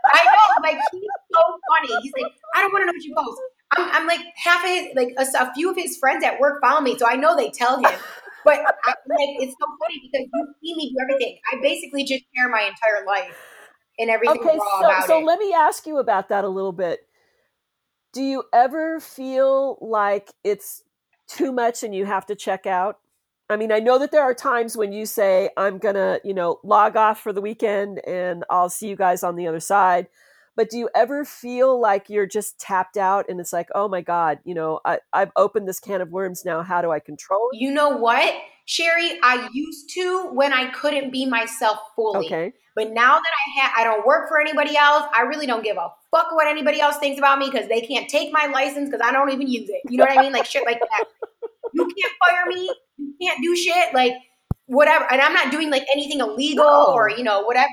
I 0.10 0.24
know, 0.26 0.64
like 0.64 0.78
he's 0.92 1.02
so 1.34 1.42
funny. 1.70 2.02
He's 2.02 2.14
like, 2.22 2.32
I 2.56 2.62
don't 2.62 2.72
want 2.72 2.84
to 2.84 2.86
know 2.88 2.94
what 2.94 3.04
you 3.04 3.16
post. 3.16 3.42
I'm, 3.72 4.02
I'm 4.02 4.08
like 4.08 4.22
half 4.36 4.64
of 4.64 4.70
his, 4.70 4.88
like 4.96 5.10
a, 5.18 5.44
a, 5.44 5.54
few 5.54 5.70
of 5.70 5.76
his 5.76 5.98
friends 5.98 6.24
at 6.24 6.40
work 6.40 6.62
follow 6.62 6.82
me, 6.82 6.98
so 6.98 7.06
I 7.06 7.16
know 7.16 7.36
they 7.36 7.50
tell 7.50 7.78
him. 7.78 7.92
But 8.46 8.60
I'm 8.60 8.96
like, 9.10 9.36
it's 9.40 9.56
so 9.60 9.68
funny 9.78 10.00
because 10.02 10.26
you 10.34 10.54
see 10.64 10.76
me 10.76 10.90
do 10.92 10.96
everything. 11.02 11.38
I 11.52 11.60
basically 11.62 12.06
just 12.06 12.24
share 12.34 12.48
my 12.48 12.62
entire 12.62 13.06
life 13.06 13.38
and 14.00 14.10
everything 14.10 14.40
okay, 14.40 14.58
so, 14.58 15.08
so 15.08 15.20
let 15.20 15.40
me 15.40 15.54
ask 15.54 15.86
you 15.86 15.98
about 15.98 16.30
that 16.30 16.46
a 16.46 16.48
little 16.50 16.72
bit. 16.72 17.00
Do 18.14 18.22
you 18.22 18.44
ever 18.54 19.02
feel 19.02 19.78
like 19.82 20.32
it's 20.46 20.82
too 21.28 21.52
much 21.52 21.84
and 21.84 21.94
you 21.94 22.06
have 22.06 22.26
to 22.28 22.36
check 22.36 22.66
out? 22.66 23.00
I 23.50 23.56
mean, 23.56 23.72
I 23.72 23.80
know 23.80 23.98
that 24.00 24.12
there 24.12 24.24
are 24.24 24.34
times 24.34 24.76
when 24.76 24.92
you 24.92 25.06
say, 25.06 25.50
I'm 25.56 25.78
going 25.78 25.96
to, 25.96 26.20
you 26.24 26.34
know, 26.34 26.60
log 26.64 26.98
off 26.98 27.22
for 27.22 27.32
the 27.32 27.40
weekend 27.40 28.06
and 28.06 28.44
I'll 28.50 28.70
see 28.70 28.90
you 28.90 28.98
guys 28.98 29.24
on 29.24 29.36
the 29.36 29.48
other 29.48 29.62
side. 29.62 30.08
But 30.58 30.70
do 30.70 30.78
you 30.78 30.90
ever 30.96 31.24
feel 31.24 31.80
like 31.80 32.10
you're 32.10 32.26
just 32.26 32.60
tapped 32.60 32.98
out 32.98 33.30
and 33.30 33.40
it's 33.40 33.54
like, 33.54 33.70
oh 33.76 33.88
my 33.88 34.02
God, 34.02 34.40
you 34.44 34.56
know, 34.56 34.80
I, 34.84 35.00
I've 35.14 35.32
opened 35.36 35.68
this 35.68 35.80
can 35.80 36.02
of 36.02 36.10
worms 36.10 36.44
now. 36.44 36.64
How 36.64 36.82
do 36.82 36.92
I 36.92 37.00
control 37.00 37.50
it? 37.54 37.60
You 37.60 37.72
know 37.72 37.90
what, 37.90 38.34
Sherry? 38.66 39.20
I 39.24 39.48
used 39.54 39.92
to 39.94 40.30
when 40.34 40.52
I 40.52 40.72
couldn't 40.72 41.12
be 41.12 41.28
myself 41.28 41.78
fully. 41.96 42.26
Okay. 42.26 42.54
But 42.78 42.92
now 42.92 43.16
that 43.16 43.24
I 43.26 43.60
have, 43.60 43.72
I 43.76 43.84
don't 43.84 44.06
work 44.06 44.30
for 44.30 44.40
anybody 44.40 44.78
else. 44.78 45.06
I 45.12 45.24
really 45.24 45.48
don't 45.48 45.64
give 45.64 45.78
a 45.78 45.90
fuck 46.12 46.32
what 46.34 46.46
anybody 46.46 46.80
else 46.80 46.98
thinks 46.98 47.18
about 47.18 47.40
me 47.40 47.50
because 47.50 47.68
they 47.68 47.82
can't 47.82 48.08
take 48.08 48.32
my 48.32 48.46
license 48.54 48.88
because 48.88 49.02
I 49.04 49.12
don't 49.12 49.32
even 49.32 49.48
use 49.48 49.68
it. 49.68 49.82
You 49.90 49.98
know 49.98 50.04
what 50.04 50.16
I 50.16 50.22
mean? 50.22 50.32
Like 50.32 50.46
shit 50.46 50.64
like 50.64 50.80
that. 50.80 51.06
You 51.74 51.86
can't 51.86 52.14
fire 52.24 52.46
me. 52.46 52.72
You 52.98 53.16
can't 53.20 53.42
do 53.42 53.56
shit. 53.56 53.96
Like 53.96 54.14
whatever. 54.68 55.12
And 55.12 55.20
I'm 55.20 55.34
not 55.34 55.52
doing 55.52 55.72
like 55.72 55.86
anything 55.92 56.20
illegal 56.20 56.66
no. 56.66 56.94
or 56.94 57.10
you 57.10 57.24
know 57.24 57.42
whatever. 57.42 57.68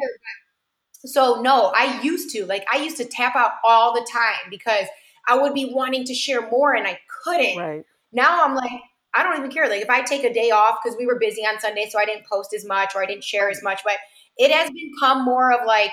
So 1.04 1.42
no, 1.42 1.70
I 1.76 2.00
used 2.00 2.30
to 2.30 2.46
like 2.46 2.64
I 2.72 2.78
used 2.78 2.96
to 2.96 3.04
tap 3.04 3.36
out 3.36 3.52
all 3.62 3.92
the 3.92 4.08
time 4.10 4.48
because 4.48 4.86
I 5.28 5.36
would 5.36 5.52
be 5.52 5.70
wanting 5.70 6.04
to 6.06 6.14
share 6.14 6.48
more 6.48 6.74
and 6.74 6.86
I 6.86 6.98
couldn't. 7.22 7.58
Right. 7.58 7.84
Now 8.10 8.42
I'm 8.42 8.54
like 8.54 8.80
I 9.12 9.22
don't 9.22 9.36
even 9.36 9.50
care. 9.50 9.68
Like 9.68 9.82
if 9.82 9.90
I 9.90 10.00
take 10.00 10.24
a 10.24 10.32
day 10.32 10.50
off 10.50 10.78
because 10.82 10.96
we 10.98 11.04
were 11.04 11.18
busy 11.18 11.42
on 11.42 11.60
Sunday, 11.60 11.90
so 11.90 11.98
I 11.98 12.06
didn't 12.06 12.24
post 12.26 12.54
as 12.54 12.64
much 12.64 12.92
or 12.94 13.02
I 13.02 13.06
didn't 13.06 13.22
share 13.24 13.50
as 13.50 13.62
much, 13.62 13.82
but 13.84 13.98
it 14.36 14.50
has 14.50 14.70
become 14.70 15.24
more 15.24 15.52
of 15.52 15.66
like 15.66 15.92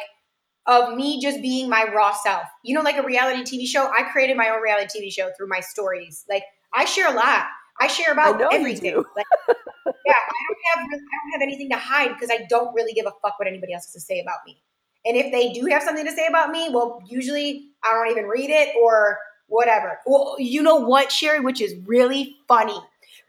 of 0.68 0.96
me 0.96 1.20
just 1.22 1.42
being 1.42 1.70
my 1.70 1.86
raw 1.94 2.14
self. 2.14 2.44
You 2.64 2.76
know, 2.76 2.82
like 2.82 2.98
a 2.98 3.04
reality 3.04 3.42
TV 3.44 3.68
show. 3.68 3.92
I 3.98 4.04
created 4.04 4.38
my 4.38 4.50
own 4.50 4.62
reality 4.62 5.00
TV 5.00 5.12
show 5.12 5.32
through 5.38 5.48
my 5.48 5.60
stories. 5.60 6.26
Like 6.30 6.44
I 6.74 6.86
share 6.86 7.12
a 7.12 7.16
lot. 7.16 7.48
I 7.80 7.88
share 7.88 8.12
about 8.12 8.42
I 8.42 8.56
everything. 8.56 8.96
Like, 8.96 9.26
yeah, 9.48 10.14
I 10.14 10.42
don't 10.48 10.58
have 10.76 10.86
I 10.86 10.90
don't 10.90 11.32
have 11.34 11.42
anything 11.42 11.70
to 11.70 11.78
hide 11.78 12.10
because 12.10 12.30
I 12.30 12.46
don't 12.50 12.74
really 12.76 12.94
give 12.94 13.06
a 13.06 13.14
fuck 13.22 13.40
what 13.40 13.48
anybody 13.48 13.74
else 13.74 13.86
has 13.86 13.94
to 13.94 14.00
say 14.00 14.20
about 14.20 14.40
me. 14.46 14.62
And 15.06 15.18
if 15.18 15.32
they 15.32 15.52
do 15.52 15.66
have 15.66 15.82
something 15.82 16.06
to 16.06 16.12
say 16.12 16.28
about 16.28 16.52
me, 16.52 16.70
well, 16.72 17.02
usually 17.08 17.72
I 17.84 17.94
don't 17.94 18.12
even 18.12 18.26
read 18.26 18.52
it 18.52 18.76
or 18.80 19.18
whatever. 19.48 20.00
Well, 20.06 20.36
you 20.40 20.62
know 20.62 20.76
what, 20.76 21.12
Sherry, 21.12 21.40
which 21.40 21.60
is 21.60 21.74
really 21.86 22.36
funny. 22.48 22.80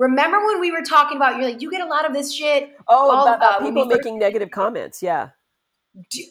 Remember 0.03 0.44
when 0.44 0.59
we 0.59 0.72
were 0.72 0.82
talking 0.82 1.16
about 1.16 1.36
you're 1.36 1.48
like 1.48 1.62
you 1.62 1.70
get 1.70 1.80
a 1.80 1.86
lot 1.86 2.05
of 2.05 2.12
this 2.12 2.34
shit. 2.34 2.76
Oh, 2.88 3.22
about, 3.22 3.40
uh, 3.40 3.61
people 3.61 3.84
making 3.84 4.18
negative 4.18 4.50
comments. 4.50 5.00
Yeah. 5.00 5.28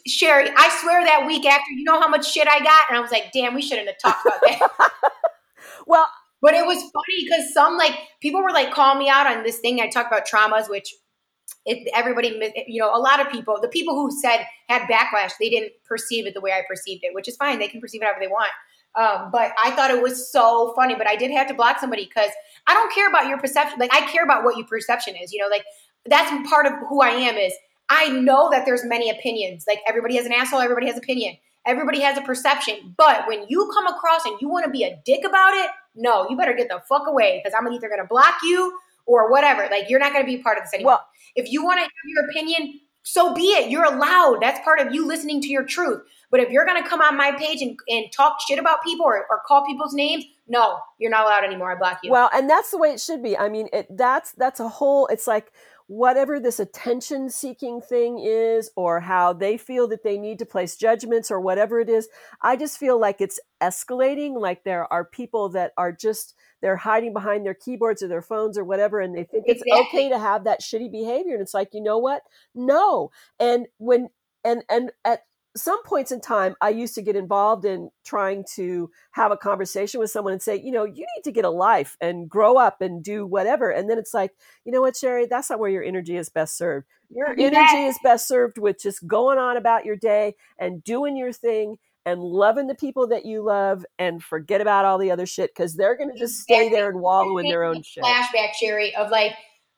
Sherry, 0.06 0.50
I 0.54 0.78
swear 0.82 1.02
that 1.04 1.26
week 1.26 1.46
after, 1.46 1.70
you 1.70 1.84
know 1.84 1.98
how 1.98 2.08
much 2.08 2.30
shit 2.30 2.46
I 2.46 2.58
got, 2.58 2.80
and 2.90 2.98
I 2.98 3.00
was 3.00 3.10
like, 3.10 3.30
damn, 3.32 3.54
we 3.54 3.62
shouldn't 3.62 3.88
have 3.88 3.96
talked 3.96 4.26
about 4.26 4.40
that. 4.42 4.90
well, 5.86 6.06
but 6.42 6.52
it 6.52 6.66
was 6.66 6.76
funny 6.76 7.24
because 7.24 7.54
some 7.54 7.78
like 7.78 7.96
people 8.20 8.42
were 8.42 8.50
like 8.50 8.72
calling 8.74 8.98
me 8.98 9.08
out 9.08 9.26
on 9.26 9.42
this 9.42 9.60
thing. 9.60 9.80
I 9.80 9.88
talked 9.88 10.12
about 10.12 10.26
traumas, 10.26 10.68
which 10.68 10.92
it, 11.64 11.88
everybody, 11.94 12.52
you 12.66 12.78
know, 12.78 12.94
a 12.94 13.00
lot 13.00 13.20
of 13.20 13.32
people, 13.32 13.58
the 13.58 13.68
people 13.68 13.94
who 13.94 14.10
said 14.20 14.44
had 14.68 14.82
backlash, 14.82 15.30
they 15.40 15.48
didn't 15.48 15.72
perceive 15.86 16.26
it 16.26 16.34
the 16.34 16.42
way 16.42 16.52
I 16.52 16.60
perceived 16.68 17.04
it, 17.04 17.14
which 17.14 17.26
is 17.26 17.36
fine. 17.36 17.58
They 17.58 17.68
can 17.68 17.80
perceive 17.80 18.02
it 18.02 18.04
however 18.04 18.20
they 18.20 18.28
want. 18.28 18.50
Um, 18.94 19.30
but 19.32 19.52
I 19.62 19.70
thought 19.70 19.90
it 19.90 20.02
was 20.02 20.30
so 20.30 20.72
funny. 20.74 20.94
But 20.94 21.06
I 21.06 21.16
did 21.16 21.30
have 21.30 21.48
to 21.48 21.54
block 21.54 21.78
somebody 21.80 22.04
because 22.04 22.30
I 22.66 22.74
don't 22.74 22.92
care 22.92 23.08
about 23.08 23.28
your 23.28 23.38
perception. 23.38 23.78
Like 23.78 23.92
I 23.92 24.02
care 24.10 24.24
about 24.24 24.44
what 24.44 24.56
your 24.56 24.66
perception 24.66 25.14
is. 25.16 25.32
You 25.32 25.42
know, 25.42 25.48
like 25.48 25.64
that's 26.06 26.48
part 26.48 26.66
of 26.66 26.72
who 26.88 27.00
I 27.00 27.10
am. 27.10 27.36
Is 27.36 27.52
I 27.88 28.08
know 28.08 28.50
that 28.50 28.64
there's 28.66 28.84
many 28.84 29.10
opinions. 29.10 29.64
Like 29.66 29.80
everybody 29.86 30.16
has 30.16 30.26
an 30.26 30.32
asshole. 30.32 30.60
Everybody 30.60 30.86
has 30.86 30.96
opinion. 30.96 31.36
Everybody 31.64 32.00
has 32.00 32.18
a 32.18 32.22
perception. 32.22 32.94
But 32.96 33.26
when 33.28 33.46
you 33.48 33.70
come 33.72 33.86
across 33.86 34.24
and 34.24 34.36
you 34.40 34.48
want 34.48 34.64
to 34.64 34.70
be 34.70 34.82
a 34.82 35.00
dick 35.04 35.24
about 35.24 35.54
it, 35.54 35.70
no, 35.94 36.28
you 36.28 36.36
better 36.36 36.54
get 36.54 36.68
the 36.68 36.82
fuck 36.88 37.06
away 37.06 37.40
because 37.42 37.56
I'm 37.58 37.72
either 37.72 37.88
going 37.88 38.00
to 38.00 38.06
block 38.06 38.34
you 38.42 38.76
or 39.06 39.30
whatever. 39.30 39.68
Like, 39.70 39.88
you're 39.88 40.00
not 40.00 40.12
going 40.12 40.24
to 40.24 40.30
be 40.30 40.42
part 40.42 40.58
of 40.58 40.64
this 40.64 40.74
anymore. 40.74 40.92
Well, 40.92 41.06
if 41.36 41.50
you 41.50 41.64
want 41.64 41.78
to 41.78 41.82
have 41.82 41.90
your 42.06 42.24
opinion, 42.30 42.80
so 43.02 43.34
be 43.34 43.52
it. 43.52 43.70
You're 43.70 43.84
allowed. 43.84 44.38
That's 44.40 44.60
part 44.64 44.80
of 44.80 44.94
you 44.94 45.06
listening 45.06 45.40
to 45.42 45.48
your 45.48 45.64
truth. 45.64 46.02
But 46.30 46.40
if 46.40 46.50
you're 46.50 46.64
going 46.64 46.82
to 46.82 46.88
come 46.88 47.00
on 47.00 47.16
my 47.16 47.32
page 47.32 47.60
and, 47.60 47.78
and 47.88 48.10
talk 48.12 48.38
shit 48.46 48.58
about 48.58 48.82
people 48.82 49.04
or, 49.04 49.26
or 49.28 49.42
call 49.46 49.66
people's 49.66 49.92
names, 49.92 50.24
no, 50.48 50.78
you're 50.98 51.10
not 51.10 51.26
allowed 51.26 51.44
anymore. 51.44 51.72
I 51.72 51.78
block 51.78 51.98
you. 52.02 52.10
Well, 52.10 52.30
and 52.32 52.48
that's 52.48 52.70
the 52.70 52.78
way 52.78 52.90
it 52.92 53.00
should 53.00 53.22
be. 53.22 53.36
I 53.36 53.48
mean, 53.48 53.68
it, 53.72 53.86
that's 53.90 54.32
that's 54.32 54.60
a 54.60 54.68
whole. 54.68 55.06
It's 55.08 55.26
like 55.26 55.52
whatever 55.88 56.40
this 56.40 56.58
attention 56.58 57.28
seeking 57.28 57.80
thing 57.80 58.18
is 58.18 58.70
or 58.76 59.00
how 59.00 59.32
they 59.32 59.56
feel 59.56 59.86
that 59.88 60.02
they 60.02 60.16
need 60.16 60.38
to 60.38 60.46
place 60.46 60.76
judgments 60.76 61.30
or 61.30 61.40
whatever 61.40 61.80
it 61.80 61.88
is 61.90 62.08
i 62.40 62.56
just 62.56 62.78
feel 62.78 62.98
like 62.98 63.20
it's 63.20 63.40
escalating 63.60 64.40
like 64.40 64.64
there 64.64 64.90
are 64.92 65.04
people 65.04 65.48
that 65.50 65.72
are 65.76 65.92
just 65.92 66.34
they're 66.62 66.76
hiding 66.76 67.12
behind 67.12 67.44
their 67.44 67.54
keyboards 67.54 68.02
or 68.02 68.08
their 68.08 68.22
phones 68.22 68.56
or 68.56 68.64
whatever 68.64 69.00
and 69.00 69.14
they 69.14 69.24
think 69.24 69.44
exactly. 69.46 69.72
it's 69.72 69.88
okay 69.88 70.08
to 70.08 70.18
have 70.18 70.44
that 70.44 70.62
shitty 70.62 70.90
behavior 70.90 71.34
and 71.34 71.42
it's 71.42 71.54
like 71.54 71.68
you 71.72 71.82
know 71.82 71.98
what 71.98 72.22
no 72.54 73.10
and 73.38 73.66
when 73.78 74.08
and 74.44 74.64
and 74.70 74.90
at 75.04 75.20
some 75.56 75.82
points 75.82 76.10
in 76.10 76.20
time, 76.20 76.54
I 76.60 76.70
used 76.70 76.94
to 76.94 77.02
get 77.02 77.16
involved 77.16 77.64
in 77.64 77.90
trying 78.04 78.44
to 78.54 78.90
have 79.12 79.32
a 79.32 79.36
conversation 79.36 80.00
with 80.00 80.10
someone 80.10 80.32
and 80.32 80.42
say, 80.42 80.56
you 80.56 80.70
know, 80.70 80.84
you 80.84 81.06
need 81.14 81.24
to 81.24 81.32
get 81.32 81.44
a 81.44 81.50
life 81.50 81.96
and 82.00 82.28
grow 82.28 82.56
up 82.56 82.80
and 82.80 83.02
do 83.02 83.26
whatever. 83.26 83.70
And 83.70 83.88
then 83.90 83.98
it's 83.98 84.14
like, 84.14 84.32
you 84.64 84.72
know 84.72 84.80
what, 84.80 84.96
Sherry, 84.96 85.26
that's 85.26 85.50
not 85.50 85.58
where 85.58 85.70
your 85.70 85.82
energy 85.82 86.16
is 86.16 86.30
best 86.30 86.56
served. 86.56 86.86
Your 87.10 87.28
energy 87.38 87.84
is 87.84 87.98
best 88.02 88.26
served 88.26 88.56
with 88.56 88.80
just 88.80 89.06
going 89.06 89.38
on 89.38 89.56
about 89.56 89.84
your 89.84 89.96
day 89.96 90.36
and 90.58 90.82
doing 90.82 91.16
your 91.16 91.32
thing 91.32 91.76
and 92.04 92.20
loving 92.20 92.66
the 92.66 92.74
people 92.74 93.06
that 93.08 93.24
you 93.24 93.42
love 93.42 93.84
and 93.98 94.22
forget 94.22 94.60
about 94.60 94.84
all 94.84 94.98
the 94.98 95.10
other 95.10 95.26
shit 95.26 95.50
because 95.54 95.74
they're 95.74 95.96
going 95.96 96.12
to 96.12 96.18
just 96.18 96.40
stay 96.40 96.68
there 96.68 96.88
and 96.88 97.00
wallow 97.00 97.38
in 97.38 97.46
their 97.46 97.64
own 97.64 97.82
shit. 97.82 98.02
Flashback, 98.02 98.54
Sherry, 98.60 98.94
of 98.96 99.10
like, 99.10 99.32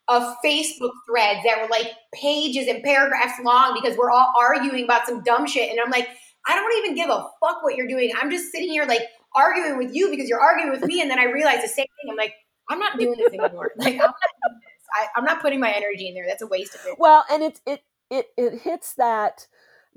of 0.09 0.23
Facebook 0.45 0.93
threads 1.09 1.41
that 1.45 1.61
were 1.61 1.69
like 1.69 1.93
pages 2.15 2.69
and 2.69 2.83
paragraphs 2.83 3.41
long 3.43 3.79
because 3.81 3.97
we're 3.97 4.11
all 4.11 4.33
arguing 4.39 4.85
about 4.85 5.07
some 5.07 5.23
dumb 5.23 5.47
shit. 5.47 5.71
And 5.71 5.81
I'm 5.81 5.91
like, 5.91 6.09
I 6.47 6.55
don't 6.55 6.85
even 6.85 6.95
give 6.95 7.09
a 7.09 7.27
fuck 7.41 7.63
what 7.63 7.75
you're 7.77 7.89
doing. 7.89 8.13
I'm 8.21 8.31
just 8.31 8.53
sitting 8.53 8.69
here 8.69 8.85
like 8.85 9.03
arguing 9.35 9.79
with 9.79 9.95
you 9.95 10.11
because 10.11 10.29
you're 10.29 10.41
arguing 10.41 10.71
with 10.71 10.85
me. 10.85 11.01
And 11.01 11.11
then 11.11 11.19
I 11.19 11.25
realize 11.25 11.63
the 11.63 11.69
same 11.69 11.87
thing. 11.87 12.11
I'm 12.11 12.17
like, 12.17 12.35
I'm 12.69 12.79
not 12.79 12.99
doing 12.99 13.17
this 13.17 13.33
anymore. 13.33 13.73
Like, 13.79 13.95
I'm 13.95 13.99
not 13.99 14.15
doing 14.47 14.61
this. 14.61 14.87
I, 14.95 15.07
I'm 15.17 15.25
not 15.25 15.41
putting 15.41 15.61
my 15.61 15.73
energy 15.73 16.09
in 16.09 16.15
there. 16.15 16.27
That's 16.27 16.43
a 16.43 16.47
waste 16.47 16.75
of 16.75 16.81
it. 16.87 16.97
Well, 16.99 17.25
and 17.31 17.43
it 17.43 17.61
it 17.67 17.83
it 18.11 18.27
it 18.37 18.61
hits 18.61 18.95
that 18.95 19.47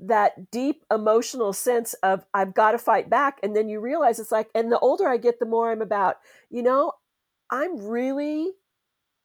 that 0.00 0.50
deep 0.50 0.84
emotional 0.90 1.52
sense 1.52 1.94
of 2.02 2.24
I've 2.32 2.54
got 2.54 2.72
to 2.72 2.78
fight 2.78 3.10
back. 3.10 3.38
And 3.42 3.54
then 3.56 3.68
you 3.68 3.80
realize 3.80 4.18
it's 4.18 4.32
like, 4.32 4.48
and 4.54 4.70
the 4.70 4.78
older 4.78 5.08
I 5.08 5.16
get, 5.16 5.38
the 5.40 5.46
more 5.46 5.70
I'm 5.70 5.82
about, 5.82 6.16
you 6.50 6.62
know, 6.62 6.92
I'm 7.50 7.78
really 7.78 8.50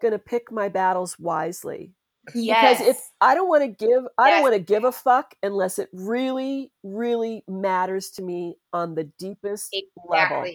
going 0.02 0.14
to 0.14 0.20
pick 0.20 0.52
my 0.52 0.70
battles 0.70 1.18
wisely. 1.20 1.94
Yes. 2.34 2.80
Because 2.80 2.96
if 2.96 3.10
I 3.20 3.36
don't 3.36 3.50
want 3.50 3.64
to 3.64 3.68
give, 3.68 4.04
I 4.18 4.30
yes. 4.30 4.38
don't 4.38 4.44
want 4.44 4.56
to 4.56 4.74
give 4.74 4.84
a 4.84 4.92
fuck 4.92 5.36
unless 5.44 5.78
it 5.78 5.90
really, 5.92 6.72
really 6.84 7.44
matters 7.48 8.10
to 8.12 8.22
me 8.22 8.56
on 8.72 8.96
the 8.96 9.06
deepest 9.20 9.70
exactly. 9.74 10.08
level. 10.10 10.52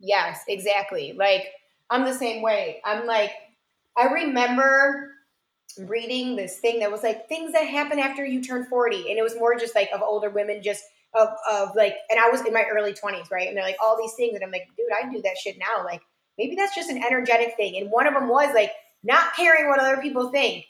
Yes, 0.00 0.40
exactly. 0.48 1.14
Like 1.16 1.46
I'm 1.88 2.04
the 2.04 2.14
same 2.14 2.42
way. 2.42 2.80
I'm 2.84 3.06
like, 3.06 3.30
I 3.96 4.06
remember 4.06 5.13
reading 5.78 6.36
this 6.36 6.58
thing 6.58 6.80
that 6.80 6.90
was 6.90 7.02
like 7.02 7.28
things 7.28 7.52
that 7.52 7.66
happen 7.66 7.98
after 7.98 8.24
you 8.24 8.42
turn 8.42 8.64
40. 8.66 9.10
And 9.10 9.18
it 9.18 9.22
was 9.22 9.36
more 9.36 9.56
just 9.56 9.74
like 9.74 9.90
of 9.94 10.02
older 10.02 10.30
women 10.30 10.62
just 10.62 10.84
of, 11.14 11.28
of 11.50 11.76
like, 11.76 11.94
and 12.10 12.18
I 12.18 12.28
was 12.28 12.40
in 12.42 12.52
my 12.52 12.64
early 12.70 12.92
20s, 12.92 13.30
right? 13.30 13.48
And 13.48 13.56
they're 13.56 13.64
like 13.64 13.76
all 13.82 13.96
these 13.96 14.14
things. 14.14 14.34
And 14.34 14.44
I'm 14.44 14.50
like, 14.50 14.68
dude, 14.76 14.86
I 14.92 15.10
do 15.10 15.22
that 15.22 15.38
shit 15.38 15.56
now. 15.58 15.84
Like, 15.84 16.02
maybe 16.38 16.56
that's 16.56 16.74
just 16.74 16.90
an 16.90 17.02
energetic 17.04 17.54
thing. 17.56 17.76
And 17.76 17.90
one 17.90 18.06
of 18.06 18.14
them 18.14 18.28
was 18.28 18.52
like 18.54 18.72
not 19.02 19.34
caring 19.36 19.68
what 19.68 19.78
other 19.80 20.00
people 20.00 20.30
think. 20.30 20.64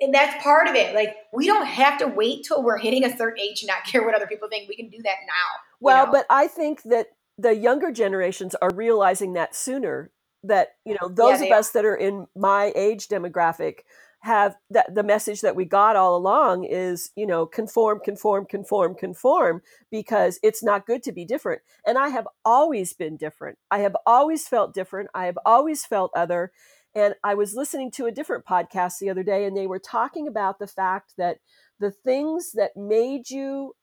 And 0.00 0.12
that's 0.12 0.42
part 0.42 0.68
of 0.68 0.74
it. 0.74 0.94
Like 0.94 1.14
we 1.32 1.46
don't 1.46 1.66
have 1.66 1.98
to 1.98 2.06
wait 2.06 2.44
till 2.44 2.62
we're 2.62 2.78
hitting 2.78 3.04
a 3.04 3.16
certain 3.16 3.40
age 3.40 3.60
to 3.60 3.66
not 3.66 3.84
care 3.84 4.04
what 4.04 4.14
other 4.14 4.26
people 4.26 4.48
think. 4.48 4.68
We 4.68 4.76
can 4.76 4.90
do 4.90 4.98
that 5.02 5.16
now. 5.26 5.60
Well, 5.80 6.06
know? 6.06 6.12
but 6.12 6.26
I 6.28 6.48
think 6.48 6.82
that 6.84 7.08
the 7.38 7.54
younger 7.54 7.90
generations 7.90 8.54
are 8.56 8.70
realizing 8.74 9.34
that 9.34 9.54
sooner. 9.54 10.10
That 10.42 10.76
you 10.84 10.96
know 11.00 11.08
those 11.08 11.40
yeah, 11.40 11.46
of 11.46 11.52
us 11.52 11.70
that 11.70 11.84
are 11.84 11.96
in 11.96 12.28
my 12.36 12.72
age 12.76 13.08
demographic 13.08 13.78
have 14.26 14.56
that 14.70 14.94
the 14.94 15.04
message 15.04 15.40
that 15.40 15.56
we 15.56 15.64
got 15.64 15.96
all 15.96 16.16
along 16.16 16.64
is 16.64 17.10
you 17.16 17.26
know 17.26 17.46
conform 17.46 18.00
conform 18.04 18.44
conform 18.44 18.94
conform 18.94 19.62
because 19.90 20.40
it's 20.42 20.64
not 20.64 20.86
good 20.86 21.02
to 21.04 21.12
be 21.12 21.24
different. 21.24 21.62
And 21.86 21.96
i 21.96 22.08
have 22.08 22.28
always 22.44 22.92
been 22.92 23.16
different. 23.16 23.58
I 23.70 23.78
have 23.80 23.96
always 24.04 24.48
felt 24.48 24.74
different. 24.74 25.10
I 25.14 25.26
have 25.26 25.38
always 25.46 25.86
felt 25.86 26.10
other. 26.14 26.52
And 26.94 27.14
i 27.24 27.34
was 27.34 27.54
listening 27.54 27.90
to 27.92 28.06
a 28.06 28.12
different 28.12 28.44
podcast 28.44 28.98
the 28.98 29.10
other 29.10 29.22
day 29.22 29.44
and 29.46 29.56
they 29.56 29.68
were 29.68 29.78
talking 29.78 30.28
about 30.28 30.58
the 30.58 30.66
fact 30.66 31.14
that 31.18 31.38
the 31.78 31.92
things 31.92 32.52
that 32.54 32.76
made 32.76 33.30
you 33.30 33.74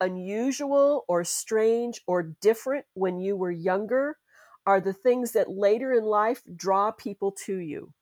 unusual 0.00 1.04
or 1.08 1.24
strange 1.24 2.02
or 2.06 2.22
different 2.22 2.84
when 2.94 3.18
you 3.18 3.36
were 3.36 3.50
younger 3.50 4.18
are 4.66 4.80
the 4.80 4.92
things 4.92 5.32
that 5.32 5.48
later 5.48 5.92
in 5.92 6.04
life 6.04 6.42
draw 6.56 6.90
people 6.90 7.32
to 7.46 7.56
you 7.56 7.92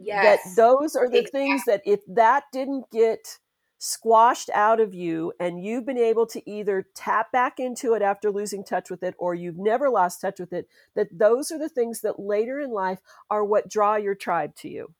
Yes. 0.00 0.42
That 0.44 0.56
those 0.56 0.96
are 0.96 1.08
the 1.08 1.18
exactly. 1.18 1.40
things 1.40 1.62
that 1.66 1.82
if 1.84 2.00
that 2.08 2.44
didn't 2.52 2.90
get 2.90 3.38
squashed 3.78 4.50
out 4.54 4.80
of 4.80 4.92
you 4.92 5.32
and 5.38 5.64
you've 5.64 5.86
been 5.86 5.98
able 5.98 6.26
to 6.26 6.50
either 6.50 6.86
tap 6.94 7.30
back 7.30 7.60
into 7.60 7.94
it 7.94 8.02
after 8.02 8.30
losing 8.30 8.64
touch 8.64 8.90
with 8.90 9.02
it 9.02 9.14
or 9.18 9.34
you've 9.34 9.58
never 9.58 9.88
lost 9.88 10.20
touch 10.20 10.40
with 10.40 10.52
it, 10.52 10.68
that 10.96 11.06
those 11.16 11.50
are 11.52 11.58
the 11.58 11.68
things 11.68 12.00
that 12.00 12.18
later 12.18 12.60
in 12.60 12.70
life 12.70 12.98
are 13.30 13.44
what 13.44 13.68
draw 13.68 13.96
your 13.96 14.16
tribe 14.16 14.54
to 14.56 14.68
you. 14.68 14.92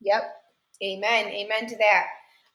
Yep. 0.00 0.22
Amen. 0.82 1.26
Amen 1.26 1.66
to 1.68 1.76
that. 1.76 2.06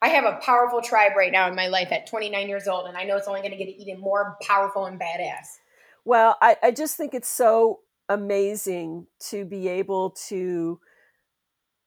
I 0.02 0.10
have 0.10 0.26
a 0.26 0.40
powerful 0.42 0.82
tribe 0.82 1.14
right 1.16 1.32
now 1.32 1.48
in 1.48 1.56
my 1.56 1.68
life 1.68 1.92
at 1.92 2.08
29 2.08 2.50
years 2.50 2.68
old, 2.68 2.88
and 2.88 2.98
I 2.98 3.06
know 3.06 3.16
it's 3.16 3.28
only 3.28 3.42
going 3.42 3.52
to 3.52 3.58
get 3.58 3.70
even 3.70 4.00
more 4.00 4.38
powerful 4.42 4.86
and 4.86 5.00
badass. 5.00 5.60
Well, 6.04 6.38
I, 6.42 6.58
I 6.62 6.72
just 6.72 6.98
think 6.98 7.14
it's 7.14 7.30
so 7.30 7.80
amazing 8.10 9.08
to 9.30 9.46
be 9.46 9.68
able 9.68 10.12
to 10.28 10.80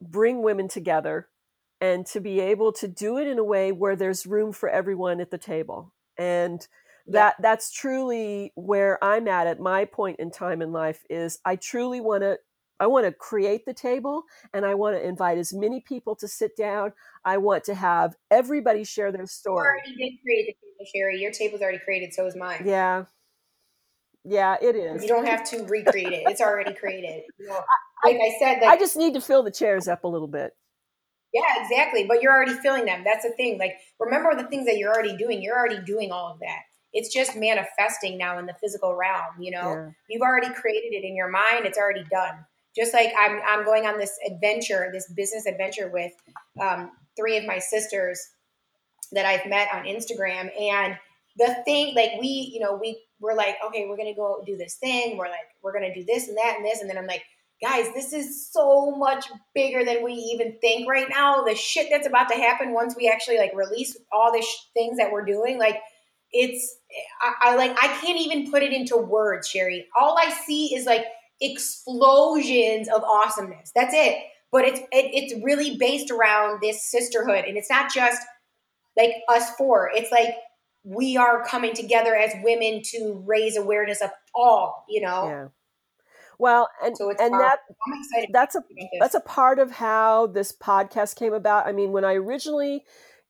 bring 0.01 0.42
women 0.42 0.68
together 0.68 1.28
and 1.80 2.07
to 2.07 2.20
be 2.20 2.40
able 2.40 2.72
to 2.72 2.88
do 2.88 3.18
it 3.18 3.28
in 3.28 3.38
a 3.38 3.44
way 3.44 3.72
where 3.72 3.96
there's 3.96 4.26
room 4.26 4.53
for 4.53 4.68
everyone 4.68 5.20
at 5.20 5.30
the 5.30 5.38
table. 5.38 5.92
And 6.16 6.66
that 7.09 7.36
yeah. 7.38 7.42
that's 7.42 7.72
truly 7.72 8.53
where 8.55 9.03
i'm 9.03 9.28
at 9.28 9.46
at 9.46 9.59
my 9.59 9.84
point 9.84 10.18
in 10.18 10.30
time 10.30 10.61
in 10.61 10.72
life 10.72 11.05
is 11.09 11.38
i 11.44 11.57
truly 11.57 12.01
want 12.01 12.22
to 12.22 12.38
i 12.80 12.86
want 12.86 13.07
to 13.07 13.12
create 13.12 13.64
the 13.64 13.72
table 13.72 14.24
and 14.53 14.66
i 14.66 14.74
want 14.74 14.94
to 14.94 15.03
invite 15.03 15.38
as 15.38 15.53
many 15.53 15.80
people 15.80 16.14
to 16.14 16.28
sit 16.28 16.57
down. 16.57 16.92
I 17.24 17.38
want 17.38 17.64
to 17.64 17.74
have 17.74 18.14
everybody 18.30 18.84
share 18.84 19.11
their 19.11 19.26
story. 19.26 19.80
You 19.86 19.92
already 19.92 20.11
did 20.11 20.22
create 20.22 20.46
the 20.46 20.53
table 20.53 20.90
sherry 20.94 21.20
your 21.20 21.32
table's 21.32 21.62
already 21.62 21.78
created 21.78 22.12
so 22.12 22.26
is 22.26 22.36
mine. 22.36 22.62
Yeah 22.64 23.05
yeah 24.29 24.57
it 24.61 24.76
is 24.76 25.03
you 25.03 25.09
don't 25.09 25.26
have 25.26 25.42
to 25.49 25.64
recreate 25.64 26.13
it 26.13 26.22
it's 26.26 26.41
already 26.41 26.72
created 26.75 27.22
you 27.38 27.46
know, 27.46 27.61
like 28.05 28.17
I, 28.17 28.18
I 28.18 28.37
said, 28.38 28.61
like, 28.61 28.71
I 28.71 28.76
just 28.76 28.96
need 28.96 29.14
to 29.14 29.21
fill 29.21 29.42
the 29.42 29.50
chairs 29.50 29.88
up 29.88 30.05
a 30.05 30.09
little 30.09 30.29
bit. 30.29 30.53
Yeah, 31.33 31.63
exactly. 31.63 32.05
But 32.07 32.22
you're 32.22 32.33
already 32.33 32.55
filling 32.55 32.87
them. 32.87 33.03
That's 33.05 33.25
the 33.25 33.33
thing. 33.33 33.59
Like, 33.59 33.75
remember 33.99 34.34
the 34.34 34.49
things 34.49 34.67
that 34.67 34.79
you're 34.79 34.92
already 34.92 35.17
doing. 35.17 35.42
You're 35.42 35.59
already 35.59 35.80
doing 35.84 36.11
all 36.11 36.33
of 36.33 36.41
that. 36.41 36.61
It's 36.92 37.13
just 37.13 37.37
manifesting 37.37 38.17
now 38.17 38.38
in 38.38 38.46
the 38.46 38.55
physical 38.61 38.95
realm. 38.95 39.41
You 39.41 39.50
know, 39.50 39.75
yeah. 39.75 39.91
you've 40.09 40.22
already 40.22 40.53
created 40.55 40.95
it 40.95 41.05
in 41.05 41.14
your 41.14 41.29
mind. 41.29 41.64
It's 41.67 41.79
already 41.79 42.05
done. 42.11 42.45
Just 42.75 42.95
like 42.95 43.13
I'm, 43.18 43.41
I'm 43.46 43.64
going 43.64 43.87
on 43.87 43.99
this 43.99 44.17
adventure, 44.26 44.91
this 44.92 45.11
business 45.13 45.46
adventure 45.46 45.91
with 45.92 46.13
um, 46.61 46.92
three 47.17 47.37
of 47.37 47.45
my 47.45 47.59
sisters 47.59 48.21
that 49.13 49.26
I've 49.26 49.46
met 49.46 49.68
on 49.72 49.84
Instagram, 49.84 50.50
and 50.61 50.96
the 51.38 51.57
thing, 51.64 51.95
like 51.95 52.13
we, 52.21 52.50
you 52.53 52.61
know, 52.61 52.79
we 52.80 53.00
we're 53.20 53.34
like, 53.34 53.57
okay, 53.66 53.86
we're 53.88 53.96
gonna 53.96 54.14
go 54.14 54.42
do 54.46 54.57
this 54.57 54.74
thing. 54.74 55.16
We're 55.16 55.28
like, 55.28 55.49
we're 55.62 55.72
gonna 55.72 55.95
do 55.95 56.04
this 56.04 56.28
and 56.28 56.36
that 56.36 56.54
and 56.57 56.64
this, 56.64 56.80
and 56.80 56.88
then 56.88 56.99
I'm 56.99 57.07
like 57.07 57.22
guys, 57.61 57.86
this 57.95 58.12
is 58.12 58.50
so 58.50 58.92
much 58.92 59.26
bigger 59.54 59.84
than 59.84 60.04
we 60.04 60.12
even 60.12 60.57
think 60.61 60.88
right 60.88 61.08
now. 61.08 61.42
The 61.42 61.54
shit 61.54 61.88
that's 61.90 62.07
about 62.07 62.28
to 62.28 62.36
happen 62.36 62.72
once 62.72 62.95
we 62.96 63.08
actually 63.08 63.38
like 63.38 63.53
release 63.54 63.96
all 64.12 64.32
the 64.32 64.42
sh- 64.42 64.68
things 64.74 64.96
that 64.99 65.11
we're 65.11 65.24
doing, 65.24 65.58
like 65.58 65.80
it's, 66.32 66.76
I, 67.20 67.50
I 67.50 67.57
like, 67.57 67.72
I 67.82 67.88
can't 68.00 68.20
even 68.20 68.50
put 68.50 68.62
it 68.62 68.72
into 68.72 68.96
words, 68.96 69.49
Sherry. 69.49 69.86
All 69.99 70.16
I 70.18 70.30
see 70.46 70.74
is 70.74 70.86
like 70.86 71.04
explosions 71.40 72.88
of 72.88 73.03
awesomeness. 73.03 73.72
That's 73.74 73.95
it. 73.95 74.18
But 74.50 74.64
it's 74.64 74.80
it, 74.80 75.11
it's 75.12 75.45
really 75.45 75.76
based 75.76 76.11
around 76.11 76.61
this 76.62 76.82
sisterhood, 76.82 77.45
and 77.46 77.58
it's 77.58 77.68
not 77.68 77.92
just 77.92 78.22
like 78.96 79.12
us 79.28 79.50
four. 79.57 79.90
It's 79.95 80.11
like 80.11 80.34
we 80.84 81.17
are 81.17 81.45
coming 81.45 81.75
together 81.75 82.14
as 82.14 82.33
women 82.42 82.83
to 82.83 83.22
raise 83.26 83.57
awareness 83.57 84.00
of 84.00 84.11
all, 84.34 84.84
you 84.88 85.00
know. 85.00 85.29
Yeah 85.29 85.49
well, 86.38 86.68
and 86.83 86.96
so 86.96 87.11
and 87.11 87.34
that 87.34 87.59
that's 88.33 88.55
a 88.55 88.63
that's 89.00 89.14
a 89.14 89.21
part 89.21 89.59
of 89.59 89.72
how 89.72 90.29
this 90.29 90.53
podcast 90.53 91.17
came 91.17 91.33
about. 91.33 91.67
I 91.67 91.72
mean, 91.72 91.91
when 91.91 92.05
I 92.05 92.14
originally 92.14 92.84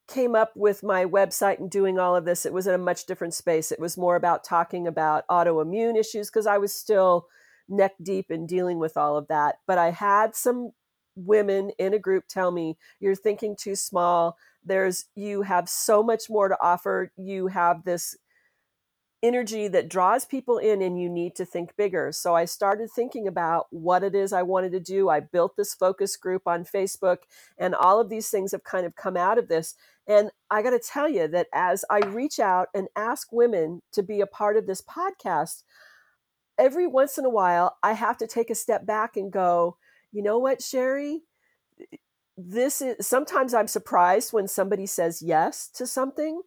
came 0.07 0.35
up 0.35 0.51
with 0.55 0.83
my 0.83 1.05
website 1.05 1.59
and 1.59 1.69
doing 1.69 1.97
all 1.97 2.15
of 2.15 2.25
this, 2.25 2.45
it 2.45 2.53
was 2.53 2.67
in 2.67 2.75
a 2.75 2.79
much 2.79 3.05
different 3.05 3.33
space. 3.33 3.71
It 3.71 3.79
was 3.79 3.97
more 3.97 4.15
about 4.15 4.43
talking 4.43 4.87
about 4.87 5.27
autoimmune 5.27 5.99
issues 5.99 6.29
because 6.29 6.45
I 6.47 6.59
was 6.59 6.73
still 6.73 7.27
neck 7.67 7.93
deep 8.01 8.29
in 8.29 8.45
dealing 8.45 8.77
with 8.77 8.95
all 8.95 9.17
of 9.17 9.27
that. 9.27 9.55
But 9.65 9.79
I 9.79 9.89
had 9.89 10.35
some 10.35 10.71
women 11.15 11.71
in 11.79 11.95
a 11.95 11.99
group 11.99 12.25
tell 12.27 12.51
me, 12.51 12.77
You're 12.99 13.15
thinking 13.15 13.55
too 13.59 13.75
small. 13.75 14.37
There's, 14.63 15.05
you 15.15 15.43
have 15.43 15.69
so 15.69 16.03
much 16.03 16.29
more 16.29 16.47
to 16.47 16.57
offer. 16.61 17.11
You 17.17 17.47
have 17.47 17.83
this 17.83 18.17
energy 19.21 19.67
that 19.67 19.89
draws 19.89 20.25
people 20.25 20.57
in 20.57 20.81
and 20.81 20.99
you 21.01 21.09
need 21.09 21.35
to 21.35 21.45
think 21.45 21.75
bigger. 21.75 22.11
So 22.11 22.35
I 22.35 22.45
started 22.45 22.89
thinking 22.89 23.27
about 23.27 23.67
what 23.69 24.03
it 24.03 24.15
is 24.15 24.31
I 24.31 24.43
wanted 24.43 24.71
to 24.73 24.79
do. 24.79 25.09
I 25.09 25.19
built 25.19 25.57
this 25.57 25.73
focus 25.73 26.15
group 26.15 26.43
on 26.45 26.63
Facebook 26.63 27.17
and 27.57 27.75
all 27.75 27.99
of 27.99 28.09
these 28.09 28.29
things 28.29 28.53
have 28.53 28.63
kind 28.63 28.85
of 28.85 28.95
come 28.95 29.17
out 29.17 29.37
of 29.37 29.49
this. 29.49 29.75
And 30.07 30.31
I 30.49 30.61
got 30.61 30.71
to 30.71 30.79
tell 30.79 31.09
you 31.09 31.27
that 31.27 31.47
as 31.53 31.83
I 31.89 31.99
reach 31.99 32.39
out 32.39 32.69
and 32.73 32.87
ask 32.95 33.31
women 33.31 33.81
to 33.91 34.01
be 34.01 34.21
a 34.21 34.27
part 34.27 34.55
of 34.55 34.67
this 34.67 34.81
podcast, 34.81 35.63
every 36.57 36.87
once 36.87 37.17
in 37.17 37.25
a 37.25 37.29
while 37.29 37.77
I 37.83 37.93
have 37.93 38.17
to 38.17 38.27
take 38.27 38.49
a 38.49 38.55
step 38.55 38.85
back 38.85 39.17
and 39.17 39.31
go, 39.31 39.77
you 40.11 40.23
know 40.23 40.39
what, 40.39 40.61
Sherry? 40.61 41.23
This 42.41 42.81
is 42.81 43.05
sometimes 43.05 43.53
I'm 43.53 43.67
surprised 43.67 44.31
when 44.31 44.47
somebody 44.47 44.85
says 44.85 45.21
yes 45.21 45.69
to 45.75 45.85
something 45.85 46.41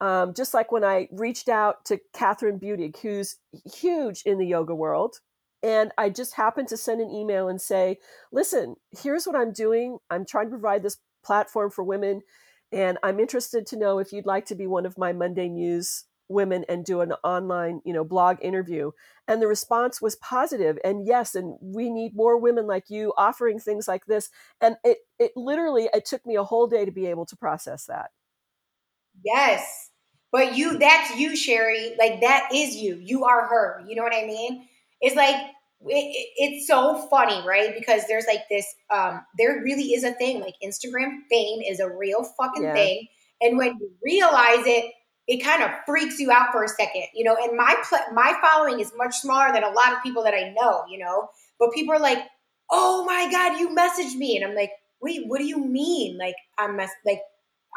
um, 0.00 0.32
just 0.34 0.54
like 0.54 0.72
when 0.72 0.84
I 0.84 1.08
reached 1.12 1.48
out 1.48 1.84
to 1.86 2.00
Kathryn 2.14 2.58
Budig, 2.60 2.98
who's 3.00 3.36
huge 3.74 4.22
in 4.24 4.38
the 4.38 4.46
yoga 4.46 4.74
world, 4.74 5.20
and 5.62 5.92
I 5.98 6.08
just 6.08 6.34
happened 6.34 6.68
to 6.68 6.76
send 6.76 7.02
an 7.02 7.10
email 7.10 7.48
and 7.48 7.60
say, 7.60 7.98
listen, 8.32 8.76
here's 9.02 9.26
what 9.26 9.36
I'm 9.36 9.52
doing. 9.52 9.98
I'm 10.08 10.24
trying 10.24 10.46
to 10.46 10.50
provide 10.50 10.82
this 10.82 10.96
platform 11.22 11.70
for 11.70 11.84
women, 11.84 12.22
and 12.72 12.96
I'm 13.02 13.20
interested 13.20 13.66
to 13.66 13.78
know 13.78 13.98
if 13.98 14.12
you'd 14.12 14.24
like 14.24 14.46
to 14.46 14.54
be 14.54 14.66
one 14.66 14.86
of 14.86 14.96
my 14.96 15.12
Monday 15.12 15.48
Muse 15.48 16.04
women 16.30 16.64
and 16.68 16.84
do 16.84 17.00
an 17.00 17.12
online 17.24 17.80
you 17.84 17.92
know 17.92 18.04
blog 18.04 18.38
interview 18.40 18.90
and 19.28 19.42
the 19.42 19.46
response 19.46 20.00
was 20.00 20.16
positive 20.16 20.78
and 20.84 21.06
yes 21.06 21.34
and 21.34 21.56
we 21.60 21.90
need 21.90 22.14
more 22.14 22.38
women 22.38 22.66
like 22.66 22.84
you 22.88 23.12
offering 23.18 23.58
things 23.58 23.86
like 23.86 24.06
this 24.06 24.30
and 24.60 24.76
it 24.84 24.98
it 25.18 25.32
literally 25.36 25.88
it 25.92 26.04
took 26.04 26.24
me 26.24 26.36
a 26.36 26.44
whole 26.44 26.66
day 26.66 26.84
to 26.84 26.92
be 26.92 27.06
able 27.06 27.26
to 27.26 27.36
process 27.36 27.86
that 27.86 28.10
yes 29.24 29.90
but 30.32 30.56
you, 30.56 30.78
that's 30.78 31.16
you, 31.16 31.36
Sherry. 31.36 31.94
Like 31.98 32.20
that 32.20 32.50
is 32.54 32.76
you. 32.76 32.96
You 32.96 33.24
are 33.24 33.46
her. 33.48 33.82
You 33.86 33.96
know 33.96 34.02
what 34.02 34.14
I 34.14 34.26
mean? 34.26 34.66
It's 35.00 35.16
like 35.16 35.34
it, 35.86 36.28
it's 36.36 36.66
so 36.66 37.06
funny, 37.08 37.44
right? 37.46 37.74
Because 37.76 38.02
there's 38.06 38.26
like 38.26 38.44
this. 38.48 38.66
Um, 38.90 39.24
there 39.38 39.60
really 39.62 39.92
is 39.94 40.04
a 40.04 40.12
thing. 40.12 40.40
Like 40.40 40.54
Instagram 40.64 41.20
fame 41.28 41.62
is 41.62 41.80
a 41.80 41.90
real 41.90 42.24
fucking 42.38 42.62
yeah. 42.62 42.74
thing, 42.74 43.08
and 43.40 43.58
when 43.58 43.78
you 43.80 43.90
realize 44.04 44.66
it, 44.66 44.92
it 45.30 45.44
kind 45.44 45.62
of 45.62 45.70
freaks 45.86 46.18
you 46.18 46.32
out 46.32 46.50
for 46.50 46.64
a 46.64 46.68
second, 46.68 47.04
you 47.14 47.22
know. 47.22 47.36
And 47.40 47.56
my 47.56 47.76
pl- 47.88 48.12
my 48.12 48.36
following 48.42 48.80
is 48.80 48.92
much 48.96 49.14
smaller 49.14 49.52
than 49.52 49.62
a 49.62 49.70
lot 49.70 49.92
of 49.92 50.02
people 50.02 50.24
that 50.24 50.34
I 50.34 50.52
know, 50.60 50.82
you 50.90 50.98
know. 50.98 51.28
But 51.60 51.72
people 51.72 51.94
are 51.94 52.00
like, 52.00 52.18
"Oh 52.68 53.04
my 53.04 53.30
god, 53.30 53.60
you 53.60 53.68
messaged 53.68 54.16
me," 54.16 54.36
and 54.36 54.44
I'm 54.44 54.56
like, 54.56 54.72
"Wait, 55.00 55.22
what 55.28 55.38
do 55.38 55.44
you 55.44 55.64
mean? 55.64 56.18
Like 56.18 56.34
I'm 56.58 56.76
mess 56.76 56.90
like 57.06 57.20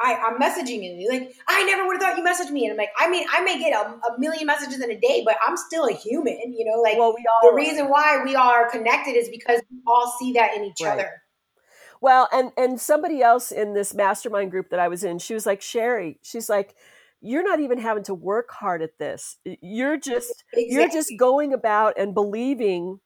I, 0.01 0.15
I'm 0.15 0.39
messaging 0.39 0.83
you. 0.83 1.07
Like, 1.07 1.35
I 1.47 1.63
never 1.65 1.85
would 1.85 2.01
have 2.01 2.01
thought 2.01 2.17
you 2.17 2.23
messaged 2.23 2.51
me. 2.51 2.65
And 2.65 2.71
I'm 2.71 2.77
like, 2.77 2.89
I 2.97 3.07
mean, 3.11 3.27
I 3.31 3.41
may 3.41 3.59
get 3.59 3.73
a, 3.73 3.89
a, 3.91 4.19
million 4.19 4.47
messages 4.47 4.81
in 4.81 4.89
a 4.89 4.99
day, 4.99 5.21
but 5.23 5.35
I'm 5.45 5.55
still 5.55 5.85
a 5.85 5.93
human, 5.93 6.55
you 6.57 6.65
know, 6.65 6.81
like 6.81 6.97
well, 6.97 7.13
we 7.15 7.23
all 7.31 7.51
the 7.51 7.55
reason 7.55 7.89
why 7.89 8.19
we 8.25 8.35
are 8.35 8.67
connected 8.71 9.11
is 9.11 9.29
because 9.29 9.61
we 9.69 9.77
all 9.85 10.15
see 10.19 10.33
that 10.33 10.57
in 10.57 10.63
each 10.63 10.81
right. 10.81 10.93
other. 10.93 11.21
Well, 12.01 12.27
and, 12.33 12.51
and 12.57 12.81
somebody 12.81 13.21
else 13.21 13.51
in 13.51 13.75
this 13.75 13.93
mastermind 13.93 14.49
group 14.49 14.71
that 14.71 14.79
I 14.79 14.87
was 14.87 15.03
in, 15.03 15.19
she 15.19 15.35
was 15.35 15.45
like, 15.45 15.61
Sherry, 15.61 16.17
she's 16.23 16.49
like, 16.49 16.75
you're 17.23 17.43
not 17.43 17.61
even 17.61 17.79
having 17.79 18.03
to 18.03 18.13
work 18.13 18.51
hard 18.51 18.81
at 18.81 18.99
this. 18.99 19.37
You're 19.45 19.97
just, 19.97 20.43
exactly. 20.51 20.67
you're 20.69 20.89
just 20.89 21.13
going 21.17 21.53
about 21.53 21.97
and 21.97 22.13
believing 22.13 22.99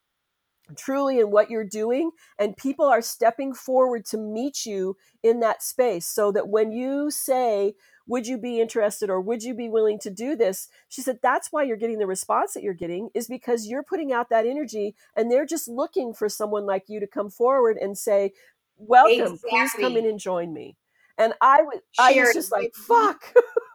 truly 0.76 1.18
in 1.18 1.30
what 1.30 1.50
you're 1.50 1.64
doing 1.64 2.10
and 2.38 2.56
people 2.56 2.84
are 2.86 3.00
stepping 3.00 3.54
forward 3.54 4.04
to 4.04 4.18
meet 4.18 4.66
you 4.66 4.96
in 5.22 5.40
that 5.40 5.62
space 5.62 6.06
so 6.06 6.30
that 6.30 6.48
when 6.48 6.72
you 6.72 7.10
say 7.10 7.74
would 8.06 8.26
you 8.26 8.38
be 8.38 8.60
interested 8.60 9.08
or 9.08 9.20
would 9.20 9.42
you 9.42 9.54
be 9.54 9.68
willing 9.68 9.98
to 9.98 10.10
do 10.10 10.36
this 10.36 10.68
she 10.88 11.00
said 11.00 11.18
that's 11.22 11.48
why 11.50 11.62
you're 11.62 11.76
getting 11.76 11.98
the 11.98 12.06
response 12.06 12.52
that 12.52 12.62
you're 12.62 12.74
getting 12.74 13.08
is 13.14 13.26
because 13.26 13.66
you're 13.66 13.82
putting 13.82 14.12
out 14.12 14.28
that 14.28 14.46
energy 14.46 14.94
and 15.16 15.30
they're 15.30 15.46
just 15.46 15.68
looking 15.68 16.12
for 16.12 16.28
someone 16.28 16.66
like 16.66 16.84
you 16.88 17.00
to 17.00 17.06
come 17.06 17.30
forward 17.30 17.78
and 17.80 17.96
say 17.96 18.32
welcome 18.76 19.32
exactly. 19.32 19.50
please 19.50 19.72
come 19.80 19.96
in 19.96 20.04
and 20.04 20.20
join 20.20 20.52
me 20.52 20.76
and 21.16 21.32
i 21.40 21.62
was 21.62 21.80
i 21.98 22.12
was 22.12 22.34
just 22.34 22.52
like 22.52 22.74
fuck 22.74 23.32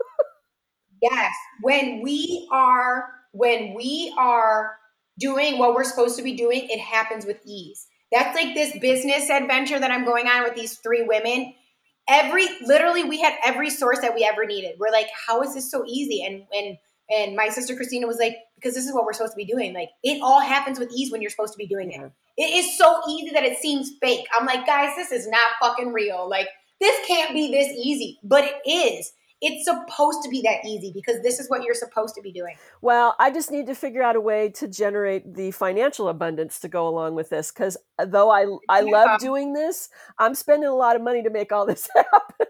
yes 1.12 1.34
when 1.62 2.02
we 2.02 2.48
are 2.52 3.06
when 3.34 3.74
we 3.74 4.14
are 4.18 4.78
doing 5.20 5.58
what 5.58 5.74
we're 5.74 5.84
supposed 5.84 6.16
to 6.18 6.24
be 6.24 6.36
doing, 6.36 6.68
it 6.70 6.80
happens 6.80 7.26
with 7.26 7.40
ease. 7.46 7.88
That's 8.12 8.36
like 8.36 8.54
this 8.54 8.78
business 8.80 9.30
adventure 9.30 9.80
that 9.80 9.92
I'm 9.92 10.06
going 10.06 10.28
on 10.28 10.44
with 10.44 10.56
these 10.56 10.78
three 10.78 11.04
women. 11.04 11.54
Every 12.08 12.46
literally, 12.66 13.04
we 13.04 13.22
had 13.22 13.34
every 13.44 13.70
source 13.70 14.00
that 14.00 14.14
we 14.14 14.24
ever 14.24 14.46
needed. 14.46 14.76
We're 14.78 14.92
like, 14.92 15.08
how 15.28 15.42
is 15.42 15.56
this 15.56 15.70
so 15.70 15.84
easy? 15.88 16.24
And 16.24 16.44
and 16.52 16.78
and 17.10 17.36
my 17.36 17.50
sister 17.50 17.76
Christina 17.76 18.08
was 18.08 18.18
like, 18.18 18.38
because 18.56 18.76
this 18.76 18.86
is 18.86 18.94
what 18.94 19.06
we're 19.06 19.14
supposed 19.14 19.34
to 19.34 19.38
be 19.38 19.46
doing. 19.46 19.74
Like 19.74 19.90
it 20.04 20.22
all 20.22 20.42
happens 20.42 20.80
with 20.80 20.92
ease 20.92 21.12
when 21.12 21.22
you're 21.22 21.32
supposed 21.32 21.54
to 21.54 21.58
be 21.58 21.68
doing 21.68 21.92
it. 21.92 22.12
It 22.38 22.56
is 22.56 22.78
so 22.78 23.02
easy 23.10 23.32
that 23.32 23.44
it 23.44 23.58
seems 23.58 23.92
fake. 24.02 24.26
I'm 24.38 24.46
like, 24.46 24.66
guys, 24.66 24.96
this 24.96 25.12
is 25.12 25.28
not 25.28 25.52
fucking 25.62 25.92
real. 25.92 26.30
Like 26.30 26.48
this 26.80 26.96
can't 27.08 27.34
be 27.34 27.52
this 27.52 27.72
easy, 27.72 28.20
but 28.24 28.44
it 28.44 28.70
is 28.70 29.12
it's 29.44 29.66
supposed 29.66 30.24
to 30.24 30.30
be 30.30 30.42
that 30.42 30.66
easy 30.66 30.92
because 30.94 31.22
this 31.22 31.40
is 31.40 31.50
what 31.50 31.64
you're 31.64 31.76
supposed 31.76 32.16
to 32.16 32.22
be 32.22 32.32
doing. 32.32 32.56
Well, 32.82 33.16
I 33.20 33.30
just 33.30 33.52
need 33.52 33.68
to 33.68 33.76
figure 33.76 34.02
out 34.02 34.16
a 34.16 34.22
way 34.22 34.50
to 34.52 34.68
generate 34.68 35.36
the 35.36 35.52
financial 35.52 36.08
abundance 36.08 36.60
to 36.62 36.70
go 36.70 36.88
along 36.88 37.16
with 37.16 37.30
this 37.30 37.52
because 37.52 37.78
though 38.04 38.32
I 38.32 38.46
I 38.70 38.82
yeah. 38.82 38.92
love 38.92 39.20
doing 39.20 39.54
this, 39.54 39.90
I'm 40.18 40.34
spending 40.34 40.70
a 40.70 40.76
lot 40.76 40.96
of 40.96 41.02
money 41.02 41.22
to 41.24 41.30
make 41.30 41.52
all 41.52 41.66
this 41.74 41.90
happen. 41.94 42.48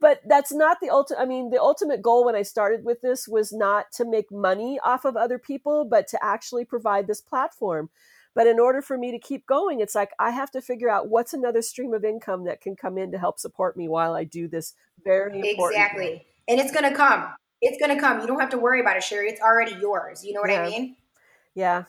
but 0.00 0.20
that's 0.26 0.52
not 0.52 0.78
the 0.80 0.90
ultimate 0.90 1.20
i 1.20 1.24
mean 1.24 1.50
the 1.50 1.60
ultimate 1.60 2.02
goal 2.02 2.24
when 2.24 2.34
i 2.34 2.42
started 2.42 2.84
with 2.84 3.00
this 3.00 3.28
was 3.28 3.52
not 3.52 3.90
to 3.92 4.04
make 4.04 4.30
money 4.30 4.78
off 4.84 5.04
of 5.04 5.16
other 5.16 5.38
people 5.38 5.84
but 5.84 6.06
to 6.08 6.18
actually 6.22 6.64
provide 6.64 7.06
this 7.06 7.20
platform 7.20 7.88
but 8.34 8.46
in 8.46 8.58
order 8.58 8.82
for 8.82 8.98
me 8.98 9.10
to 9.12 9.18
keep 9.18 9.46
going, 9.46 9.80
it's 9.80 9.94
like 9.94 10.10
I 10.18 10.30
have 10.30 10.50
to 10.52 10.60
figure 10.60 10.90
out 10.90 11.08
what's 11.08 11.32
another 11.32 11.62
stream 11.62 11.94
of 11.94 12.04
income 12.04 12.44
that 12.44 12.60
can 12.60 12.76
come 12.76 12.98
in 12.98 13.12
to 13.12 13.18
help 13.18 13.38
support 13.38 13.76
me 13.76 13.88
while 13.88 14.14
I 14.14 14.24
do 14.24 14.48
this 14.48 14.74
very 15.04 15.38
important. 15.38 15.80
Exactly. 15.80 16.06
Thing. 16.06 16.20
And 16.48 16.60
it's 16.60 16.72
going 16.72 16.88
to 16.88 16.94
come. 16.94 17.26
It's 17.60 17.78
going 17.78 17.94
to 17.94 18.00
come. 18.00 18.20
You 18.20 18.26
don't 18.26 18.40
have 18.40 18.50
to 18.50 18.58
worry 18.58 18.80
about 18.80 18.96
it, 18.96 19.02
Sherry. 19.02 19.28
It's 19.28 19.40
already 19.40 19.76
yours. 19.80 20.24
You 20.24 20.34
know 20.34 20.40
what 20.40 20.50
yeah. 20.50 20.62
I 20.62 20.68
mean? 20.68 20.96
Yeah. 21.54 21.84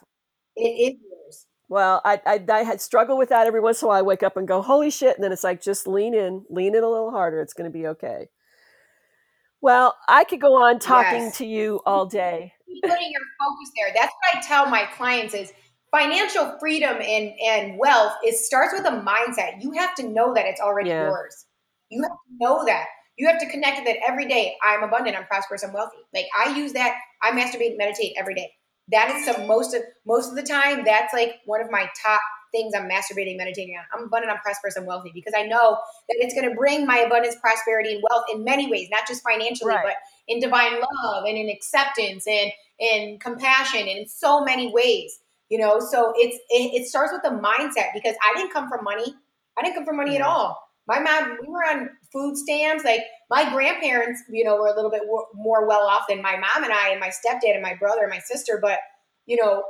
It 0.56 0.70
is 0.70 1.00
yours. 1.02 1.48
Well, 1.68 2.02
I, 2.06 2.22
I, 2.26 2.46
I 2.50 2.64
had 2.64 2.80
struggled 2.80 3.18
with 3.18 3.30
that 3.30 3.48
every 3.48 3.60
once 3.60 3.82
in 3.82 3.88
a 3.88 3.90
while. 3.90 4.00
I 4.00 4.04
wake 4.04 4.24
up 4.24 4.38
and 4.38 4.48
go, 4.48 4.62
holy 4.62 4.92
shit. 4.92 5.16
And 5.16 5.24
then 5.24 5.32
it's 5.32 5.44
like, 5.44 5.62
just 5.62 5.88
lean 5.88 6.14
in, 6.14 6.46
lean 6.50 6.76
in 6.76 6.84
a 6.84 6.90
little 6.90 7.12
harder. 7.12 7.42
It's 7.42 7.54
going 7.54 7.70
to 7.70 7.78
be 7.78 7.88
okay. 7.88 8.30
Well, 9.62 9.98
I 10.08 10.26
could 10.26 10.40
go 10.40 10.54
on 10.54 10.78
talking 10.78 11.24
yes. 11.24 11.38
to 11.40 11.46
you 11.46 11.82
all 11.88 12.06
day. 12.06 12.54
Keep 12.68 12.84
putting 12.84 13.12
your 13.12 13.22
focus 13.40 13.72
there. 13.76 13.94
That's 13.96 14.14
what 14.14 14.38
I 14.38 14.48
tell 14.48 14.68
my 14.68 14.88
clients 14.96 15.34
is 15.34 15.52
financial 15.96 16.58
freedom 16.60 16.98
and, 17.02 17.32
and 17.40 17.78
wealth 17.80 18.14
it 18.24 18.36
starts 18.36 18.74
with 18.74 18.86
a 18.86 19.02
mindset. 19.02 19.62
You 19.62 19.72
have 19.74 19.96
to 19.96 20.08
know 20.08 20.34
that 20.34 20.46
it's 20.46 20.60
already 20.60 20.90
yeah. 20.90 21.08
yours. 21.08 21.46
You 21.90 22.02
have 22.04 22.12
to 22.12 22.36
know 22.40 22.66
that. 22.66 22.86
You 23.18 23.28
have 23.28 23.40
to 23.40 23.50
connect 23.50 23.80
with 23.80 23.88
it 23.88 23.98
every 24.06 24.28
day. 24.28 24.58
I'm 24.62 24.84
abundant, 24.84 25.16
I'm 25.16 25.26
prosperous, 25.26 25.64
I'm 25.64 25.72
wealthy. 25.72 25.98
Like 26.14 26.26
I 26.38 26.56
use 26.58 26.74
that, 26.74 26.96
I 27.24 27.32
masturbate 27.32 27.78
meditate 27.78 28.14
every 28.18 28.36
day. 28.36 28.52
That 28.92 29.10
is 29.16 29.26
some 29.26 29.48
most 29.48 29.74
of 29.74 29.82
most 30.06 30.30
of 30.30 30.36
the 30.36 30.44
time, 30.44 30.84
that's 30.84 31.14
like 31.14 31.36
one 31.46 31.62
of 31.62 31.72
my 31.72 31.90
top 32.02 32.22
things 32.52 32.74
I'm 32.76 32.90
masturbating, 32.90 33.38
meditating 33.38 33.76
on. 33.78 33.86
I'm 33.94 34.08
abundant, 34.08 34.34
I'm 34.34 34.40
prosperous, 34.40 34.76
I'm 34.76 34.86
wealthy 34.86 35.12
because 35.14 35.34
I 35.36 35.44
know 35.44 35.78
that 36.10 36.18
it's 36.20 36.34
going 36.34 36.50
to 36.50 36.56
bring 36.56 36.86
my 36.86 36.98
abundance, 36.98 37.36
prosperity, 37.42 37.94
and 37.94 38.04
wealth 38.10 38.26
in 38.34 38.44
many 38.44 38.70
ways, 38.70 38.90
not 38.92 39.08
just 39.08 39.24
financially, 39.24 39.74
right. 39.74 39.86
but 39.86 39.96
in 40.28 40.40
divine 40.40 40.74
love 40.74 41.26
and 41.26 41.38
in 41.38 41.50
acceptance 41.50 42.28
and 42.28 42.52
in 42.80 43.18
compassion 43.20 43.82
and 43.82 44.00
in 44.00 44.08
so 44.08 44.44
many 44.44 44.72
ways 44.72 45.20
you 45.50 45.58
know? 45.58 45.80
So 45.80 46.14
it's 46.16 46.38
it, 46.50 46.82
it, 46.82 46.88
starts 46.88 47.12
with 47.12 47.24
the 47.24 47.30
mindset 47.30 47.94
because 47.94 48.16
i 48.24 48.34
didn't 48.36 48.52
come 48.52 48.70
from 48.70 48.84
money. 48.84 49.14
I 49.58 49.62
didn't 49.62 49.76
come 49.76 49.86
from 49.86 49.98
money 49.98 50.16
at 50.16 50.22
all. 50.22 50.60
My 50.88 51.00
mom 51.00 51.38
we 51.42 51.48
were 51.48 51.64
on 51.64 51.90
food 52.12 52.38
stamps. 52.38 52.84
Like 52.84 53.02
my 53.30 53.50
grandparents 53.52 54.22
you 54.30 54.44
know 54.44 54.56
were 54.56 54.68
a 54.68 54.76
little 54.76 54.92
bit 54.92 55.04
more 55.34 55.68
well 55.68 55.88
off 55.88 56.04
than 56.08 56.22
my 56.22 56.34
mom 56.34 56.64
and 56.64 56.74
i 56.74 56.90
and 56.90 57.00
my 57.00 57.10
stepdad 57.10 57.54
and 57.54 57.62
my 57.62 57.76
brother 57.76 58.02
and 58.02 58.10
my 58.10 58.20
sister 58.20 58.60
but 58.62 58.80
you 59.26 59.36
know 59.36 59.64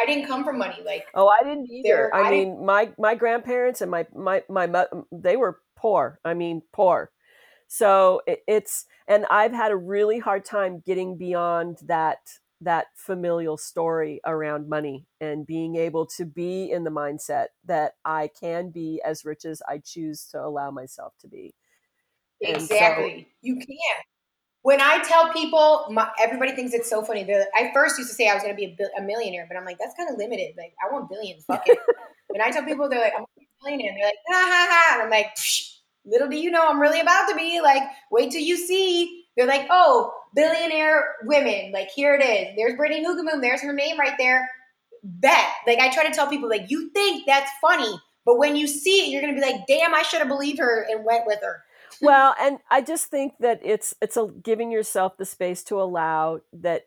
i 0.00 0.06
didn't 0.06 0.26
come 0.26 0.44
from 0.44 0.58
money 0.58 0.82
like 0.84 1.04
oh 1.14 1.28
i 1.28 1.42
didn't 1.44 1.70
either. 1.70 2.14
i, 2.14 2.22
I 2.22 2.30
mean 2.30 2.64
my 2.64 2.90
my 2.98 3.14
grandparents 3.14 3.80
and 3.80 3.90
my 3.90 4.06
my 4.14 4.42
my 4.48 4.86
they 5.12 5.36
were 5.36 5.60
poor. 5.76 6.18
I 6.24 6.34
mean 6.34 6.62
poor. 6.72 7.10
So 7.68 8.22
it, 8.26 8.40
it's 8.48 8.86
and 9.06 9.26
i've 9.30 9.52
had 9.52 9.70
a 9.70 9.76
really 9.76 10.18
hard 10.18 10.44
time 10.44 10.82
getting 10.84 11.16
beyond 11.16 11.78
that 11.86 12.18
that 12.60 12.86
familial 12.94 13.56
story 13.56 14.20
around 14.26 14.68
money 14.68 15.06
and 15.20 15.46
being 15.46 15.76
able 15.76 16.06
to 16.06 16.24
be 16.24 16.70
in 16.70 16.84
the 16.84 16.90
mindset 16.90 17.46
that 17.64 17.92
I 18.04 18.30
can 18.40 18.70
be 18.70 19.00
as 19.04 19.24
rich 19.24 19.44
as 19.44 19.62
I 19.68 19.78
choose 19.78 20.26
to 20.32 20.40
allow 20.40 20.70
myself 20.70 21.14
to 21.20 21.28
be. 21.28 21.54
Exactly. 22.40 23.28
So, 23.28 23.36
you 23.42 23.56
can't. 23.56 24.06
When 24.62 24.80
I 24.80 25.02
tell 25.02 25.32
people, 25.32 25.86
my, 25.90 26.10
everybody 26.20 26.52
thinks 26.52 26.74
it's 26.74 26.90
so 26.90 27.02
funny. 27.02 27.22
They're, 27.24 27.46
I 27.54 27.70
first 27.72 27.96
used 27.96 28.10
to 28.10 28.16
say 28.16 28.28
I 28.28 28.34
was 28.34 28.42
going 28.42 28.54
to 28.54 28.56
be 28.56 28.76
a, 28.78 29.00
a, 29.00 29.04
millionaire, 29.04 29.46
but 29.48 29.56
I'm 29.56 29.64
like, 29.64 29.78
that's 29.78 29.94
kind 29.96 30.10
of 30.10 30.18
limited. 30.18 30.54
Like, 30.58 30.74
I 30.84 30.92
want 30.92 31.08
billions. 31.08 31.44
Fuck 31.44 31.62
it. 31.66 31.78
when 32.28 32.42
I 32.42 32.50
tell 32.50 32.64
people, 32.64 32.88
they're 32.88 33.00
like, 33.00 33.14
I'm 33.16 33.22
a 33.22 33.64
millionaire. 33.64 33.94
They're 33.96 34.08
like, 34.08 34.16
ha 34.28 34.34
ha 34.34 34.66
ha. 34.68 34.94
And 34.94 35.02
I'm 35.04 35.10
like, 35.10 35.36
little 36.04 36.28
do 36.28 36.36
you 36.36 36.50
know, 36.50 36.68
I'm 36.68 36.80
really 36.80 37.00
about 37.00 37.28
to 37.28 37.36
be. 37.36 37.60
Like, 37.60 37.82
wait 38.10 38.32
till 38.32 38.42
you 38.42 38.56
see. 38.56 39.26
They're 39.36 39.46
like, 39.46 39.66
oh, 39.70 40.12
billionaire 40.34 41.16
women. 41.24 41.72
Like, 41.72 41.90
here 41.90 42.14
it 42.14 42.24
is. 42.24 42.56
There's 42.56 42.76
Brittany 42.76 43.04
Hoogamoon. 43.04 43.40
There's 43.40 43.62
her 43.62 43.72
name 43.72 43.98
right 43.98 44.16
there. 44.18 44.48
Bet. 45.02 45.46
Like, 45.66 45.78
I 45.78 45.90
try 45.90 46.06
to 46.06 46.12
tell 46.12 46.28
people, 46.28 46.48
like, 46.48 46.70
you 46.70 46.90
think 46.90 47.24
that's 47.26 47.50
funny, 47.60 47.92
but 48.24 48.38
when 48.38 48.56
you 48.56 48.66
see 48.66 49.02
it, 49.02 49.08
you're 49.10 49.22
going 49.22 49.34
to 49.34 49.40
be 49.40 49.46
like, 49.46 49.66
damn, 49.66 49.94
I 49.94 50.02
should 50.02 50.20
have 50.20 50.28
believed 50.28 50.58
her 50.58 50.86
and 50.90 51.04
went 51.04 51.26
with 51.26 51.40
her 51.42 51.62
well, 52.00 52.34
and 52.40 52.58
I 52.70 52.82
just 52.82 53.06
think 53.06 53.34
that 53.40 53.60
it's 53.64 53.94
it's 54.00 54.16
a, 54.16 54.28
giving 54.42 54.70
yourself 54.70 55.16
the 55.16 55.24
space 55.24 55.62
to 55.64 55.80
allow 55.80 56.40
that 56.52 56.86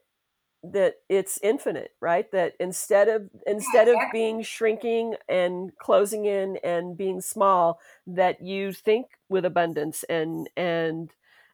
that 0.63 0.95
it's 1.09 1.39
infinite, 1.41 1.91
right? 1.99 2.31
That 2.31 2.53
instead 2.59 3.07
of 3.07 3.29
instead 3.47 3.87
of 3.87 3.97
being 4.11 4.43
shrinking 4.43 5.15
and 5.27 5.75
closing 5.77 6.25
in 6.25 6.57
and 6.63 6.97
being 6.97 7.21
small, 7.21 7.79
that 8.07 8.41
you 8.41 8.71
think 8.71 9.07
with 9.27 9.45
abundance 9.45 10.03
and 10.03 10.49
and 10.55 11.11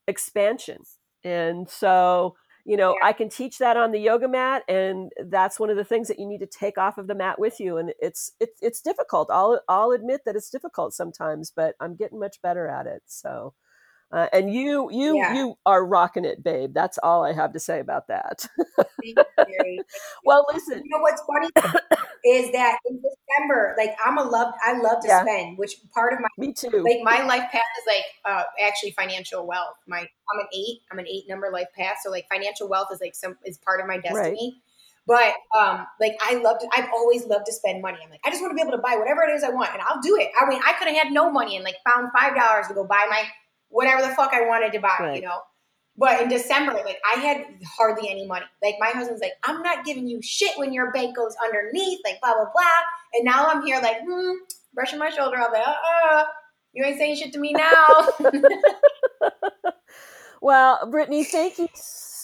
expansion. 0.07 0.84
And 1.23 1.69
so 1.69 2.35
you 2.68 2.76
know 2.76 2.95
yeah. 3.02 3.07
i 3.07 3.14
can 3.14 3.30
teach 3.30 3.57
that 3.57 3.77
on 3.77 3.91
the 3.91 3.99
yoga 3.99 4.27
mat 4.27 4.61
and 4.68 5.11
that's 5.30 5.60
one 5.60 5.69
of 5.69 5.77
the 5.77 5.85
things 5.85 6.10
that 6.10 6.19
you 6.19 6.27
need 6.27 6.39
to 6.39 6.45
take 6.45 6.77
off 6.77 6.98
of 6.98 7.07
the 7.07 7.15
mat 7.15 7.39
with 7.39 7.60
you 7.60 7.77
and 7.77 7.94
it's 7.99 8.34
it's 8.39 8.60
it's 8.61 8.81
difficult 8.81 9.30
i'll 9.31 9.61
i'll 9.69 9.91
admit 9.91 10.22
that 10.26 10.35
it's 10.35 10.49
difficult 10.49 10.94
sometimes 10.94 11.49
but 11.49 11.76
i'm 11.80 11.95
getting 11.95 12.19
much 12.19 12.41
better 12.41 12.68
at 12.68 12.85
it 12.85 13.02
so 13.06 13.53
uh, 14.11 14.27
and 14.31 14.53
you 14.53 14.89
you 14.91 15.17
yeah. 15.17 15.34
you 15.34 15.57
are 15.65 15.85
rocking 15.85 16.25
it 16.25 16.43
babe 16.43 16.73
that's 16.73 16.97
all 17.03 17.23
i 17.23 17.34
have 17.34 17.53
to 17.53 17.59
say 17.59 17.79
about 17.79 18.07
that 18.07 18.47
well 20.25 20.45
listen 20.53 20.81
you 20.84 20.89
know 20.89 21.01
what's 21.01 21.21
funny 21.23 21.49
is 22.27 22.51
that 22.51 22.77
in 22.85 23.01
December, 23.01 23.75
like 23.77 23.95
I'm 24.03 24.17
a 24.17 24.23
love, 24.23 24.53
I 24.65 24.73
love 24.79 25.01
to 25.01 25.07
yeah. 25.07 25.21
spend, 25.21 25.57
which 25.57 25.75
part 25.93 26.13
of 26.13 26.19
my 26.19 26.27
me 26.38 26.53
too. 26.53 26.84
Like 26.84 26.99
my 27.03 27.25
life 27.25 27.49
path 27.51 27.61
is 27.79 27.85
like 27.88 28.03
uh, 28.25 28.43
actually 28.61 28.91
financial 28.91 29.47
wealth. 29.47 29.75
My 29.88 29.99
I'm 29.99 30.39
an 30.39 30.47
eight, 30.53 30.79
I'm 30.91 30.99
an 30.99 31.07
eight 31.07 31.25
number 31.29 31.49
life 31.51 31.67
path, 31.77 31.97
so 32.03 32.11
like 32.11 32.25
financial 32.31 32.67
wealth 32.67 32.88
is 32.91 32.99
like 33.01 33.15
some 33.15 33.38
is 33.45 33.57
part 33.57 33.79
of 33.79 33.88
my 33.88 33.97
destiny. 33.97 34.61
Right. 35.07 35.34
But 35.53 35.57
um, 35.57 35.88
like 36.01 36.17
I 36.21 36.35
loved, 36.35 36.61
to, 36.61 36.69
I've 36.75 36.89
always 36.93 37.25
loved 37.27 37.45
to 37.45 37.53
spend 37.53 37.81
money. 37.81 37.97
I'm 38.03 38.09
like, 38.09 38.19
I 38.25 38.29
just 38.29 38.41
want 38.41 38.51
to 38.51 38.55
be 38.55 38.61
able 38.61 38.75
to 38.75 38.84
buy 38.84 38.97
whatever 38.97 39.23
it 39.23 39.31
is 39.34 39.41
I 39.41 39.49
want, 39.49 39.71
and 39.71 39.81
I'll 39.81 40.01
do 40.01 40.17
it. 40.17 40.29
I 40.39 40.49
mean, 40.49 40.59
I 40.65 40.73
could 40.73 40.89
have 40.89 40.97
had 40.97 41.13
no 41.13 41.31
money 41.31 41.55
and 41.55 41.63
like 41.63 41.75
found 41.88 42.09
five 42.17 42.35
dollars 42.35 42.67
to 42.67 42.73
go 42.73 42.84
buy 42.84 43.07
my 43.09 43.23
whatever 43.69 44.02
the 44.02 44.10
fuck 44.15 44.34
I 44.34 44.48
wanted 44.48 44.73
to 44.73 44.80
buy, 44.80 44.95
right. 44.99 45.15
you 45.15 45.27
know. 45.27 45.39
But 45.99 46.22
in 46.22 46.30
December, 46.30 46.73
like 46.73 46.99
I 47.06 47.19
had 47.19 47.45
hardly 47.65 48.10
any 48.10 48.27
money. 48.27 48.45
Like 48.61 48.76
my 48.80 48.89
husband's 48.89 49.22
like, 49.22 49.34
I'm 49.44 49.64
not 49.64 49.84
giving 49.84 50.07
you 50.07 50.22
shit 50.22 50.57
when 50.57 50.72
your 50.72 50.91
bank 50.91 51.15
goes 51.15 51.35
underneath, 51.44 51.99
like 52.06 52.22
blah 52.22 52.34
blah 52.34 52.52
blah. 52.53 52.64
And 53.15 53.26
now 53.26 53.48
I'm 53.48 53.65
here, 53.65 53.80
like, 53.81 53.98
hmm, 54.07 54.34
brushing 54.73 54.99
my 54.99 55.10
shoulder. 55.10 55.38
I'm 55.38 55.52
like, 55.52 55.68
uh, 55.68 55.73
uh 56.11 56.23
you 56.73 56.84
ain't 56.84 56.99
saying 56.99 57.15
shit 57.15 57.34
to 57.34 57.39
me 57.39 57.53
now. 57.53 58.10
well, 60.41 60.88
Brittany, 60.91 61.23
thank 61.23 61.57
you. 61.57 61.68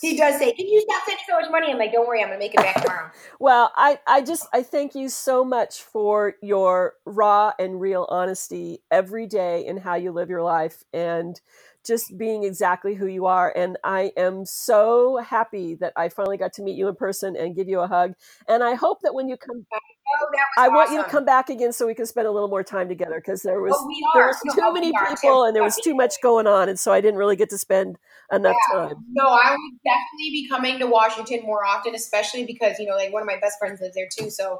He 0.04 0.18
does 0.18 0.38
say, 0.38 0.52
"Can 0.52 0.68
you 0.68 0.82
stop 0.82 1.04
sending 1.06 1.24
so 1.28 1.40
much 1.40 1.50
money?" 1.50 1.72
I'm 1.72 1.78
like, 1.78 1.94
"Don't 1.94 2.06
worry, 2.08 2.22
I'm 2.22 2.28
gonna 2.28 2.38
make 2.38 2.54
it 2.54 2.58
back 2.58 2.82
tomorrow." 2.82 3.10
well, 3.40 3.72
I, 3.76 4.00
I 4.06 4.22
just, 4.22 4.48
I 4.54 4.62
thank 4.62 4.96
you 4.96 5.08
so 5.08 5.46
much 5.46 5.82
for 5.82 6.36
your 6.42 6.96
raw 7.06 7.54
and 7.58 7.80
real 7.80 8.06
honesty 8.10 8.82
every 8.92 9.28
day 9.28 9.66
in 9.66 9.78
how 9.78 9.96
you 9.96 10.12
live 10.12 10.30
your 10.30 10.44
life, 10.44 10.84
and 10.94 11.40
just 11.86 12.18
being 12.18 12.44
exactly 12.44 12.96
who 12.96 13.08
you 13.08 13.26
are. 13.26 13.52
And 13.56 13.78
I 13.84 14.12
am 14.18 14.46
so 14.46 15.18
happy 15.18 15.76
that 15.76 15.94
I 15.96 16.10
finally 16.10 16.38
got 16.38 16.54
to 16.54 16.62
meet 16.62 16.76
you 16.76 16.88
in 16.88 16.96
person 16.96 17.36
and 17.36 17.56
give 17.56 17.68
you 17.68 17.80
a 17.80 17.88
hug. 17.88 18.14
And 18.48 18.64
I 18.64 18.76
hope 18.76 19.02
that 19.04 19.14
when 19.14 19.28
you 19.28 19.38
come 19.38 19.66
back, 19.72 19.82
oh, 20.22 20.28
I 20.58 20.62
awesome. 20.64 20.74
want 20.76 20.92
you 20.92 21.04
to 21.04 21.10
come 21.10 21.26
back 21.26 21.50
again 21.50 21.74
so 21.74 21.86
we 21.86 21.96
can 21.96 22.06
spend 22.06 22.28
a 22.28 22.32
little 22.32 22.48
more 22.48 22.64
time 22.64 22.88
together 22.88 23.16
because 23.16 23.42
there 23.42 23.62
was 23.62 23.74
oh, 23.76 24.12
there 24.14 24.28
was 24.28 24.38
no, 24.46 24.54
too 24.54 24.62
oh, 24.64 24.74
many 24.74 24.92
people 25.10 25.44
and 25.44 25.56
there 25.56 25.64
was 25.64 25.78
too 25.84 25.96
much 25.96 26.16
going 26.22 26.48
on, 26.48 26.70
and 26.70 26.80
so 26.80 26.94
I 26.94 27.02
didn't 27.02 27.18
really 27.18 27.36
get 27.36 27.50
to 27.50 27.58
spend 27.58 27.98
enough 28.32 28.56
yeah. 28.72 28.80
time. 28.80 28.96
No, 29.12 29.28
I 29.28 29.52
would 29.52 29.80
definitely 29.84 30.32
be 30.32 30.48
coming 30.50 30.80
to 30.80 30.88
Washington 30.88 31.42
more 31.44 31.66
often, 31.66 31.96
especially 31.96 32.46
because 32.46 32.80
you 32.80 32.88
know, 32.88 32.96
like 32.96 33.12
one 33.12 33.22
of 33.22 33.28
my 33.28 33.40
best 33.40 33.60
friends 33.60 33.82
lives 33.82 33.96
there 33.96 34.08
too. 34.18 34.30
So 34.30 34.60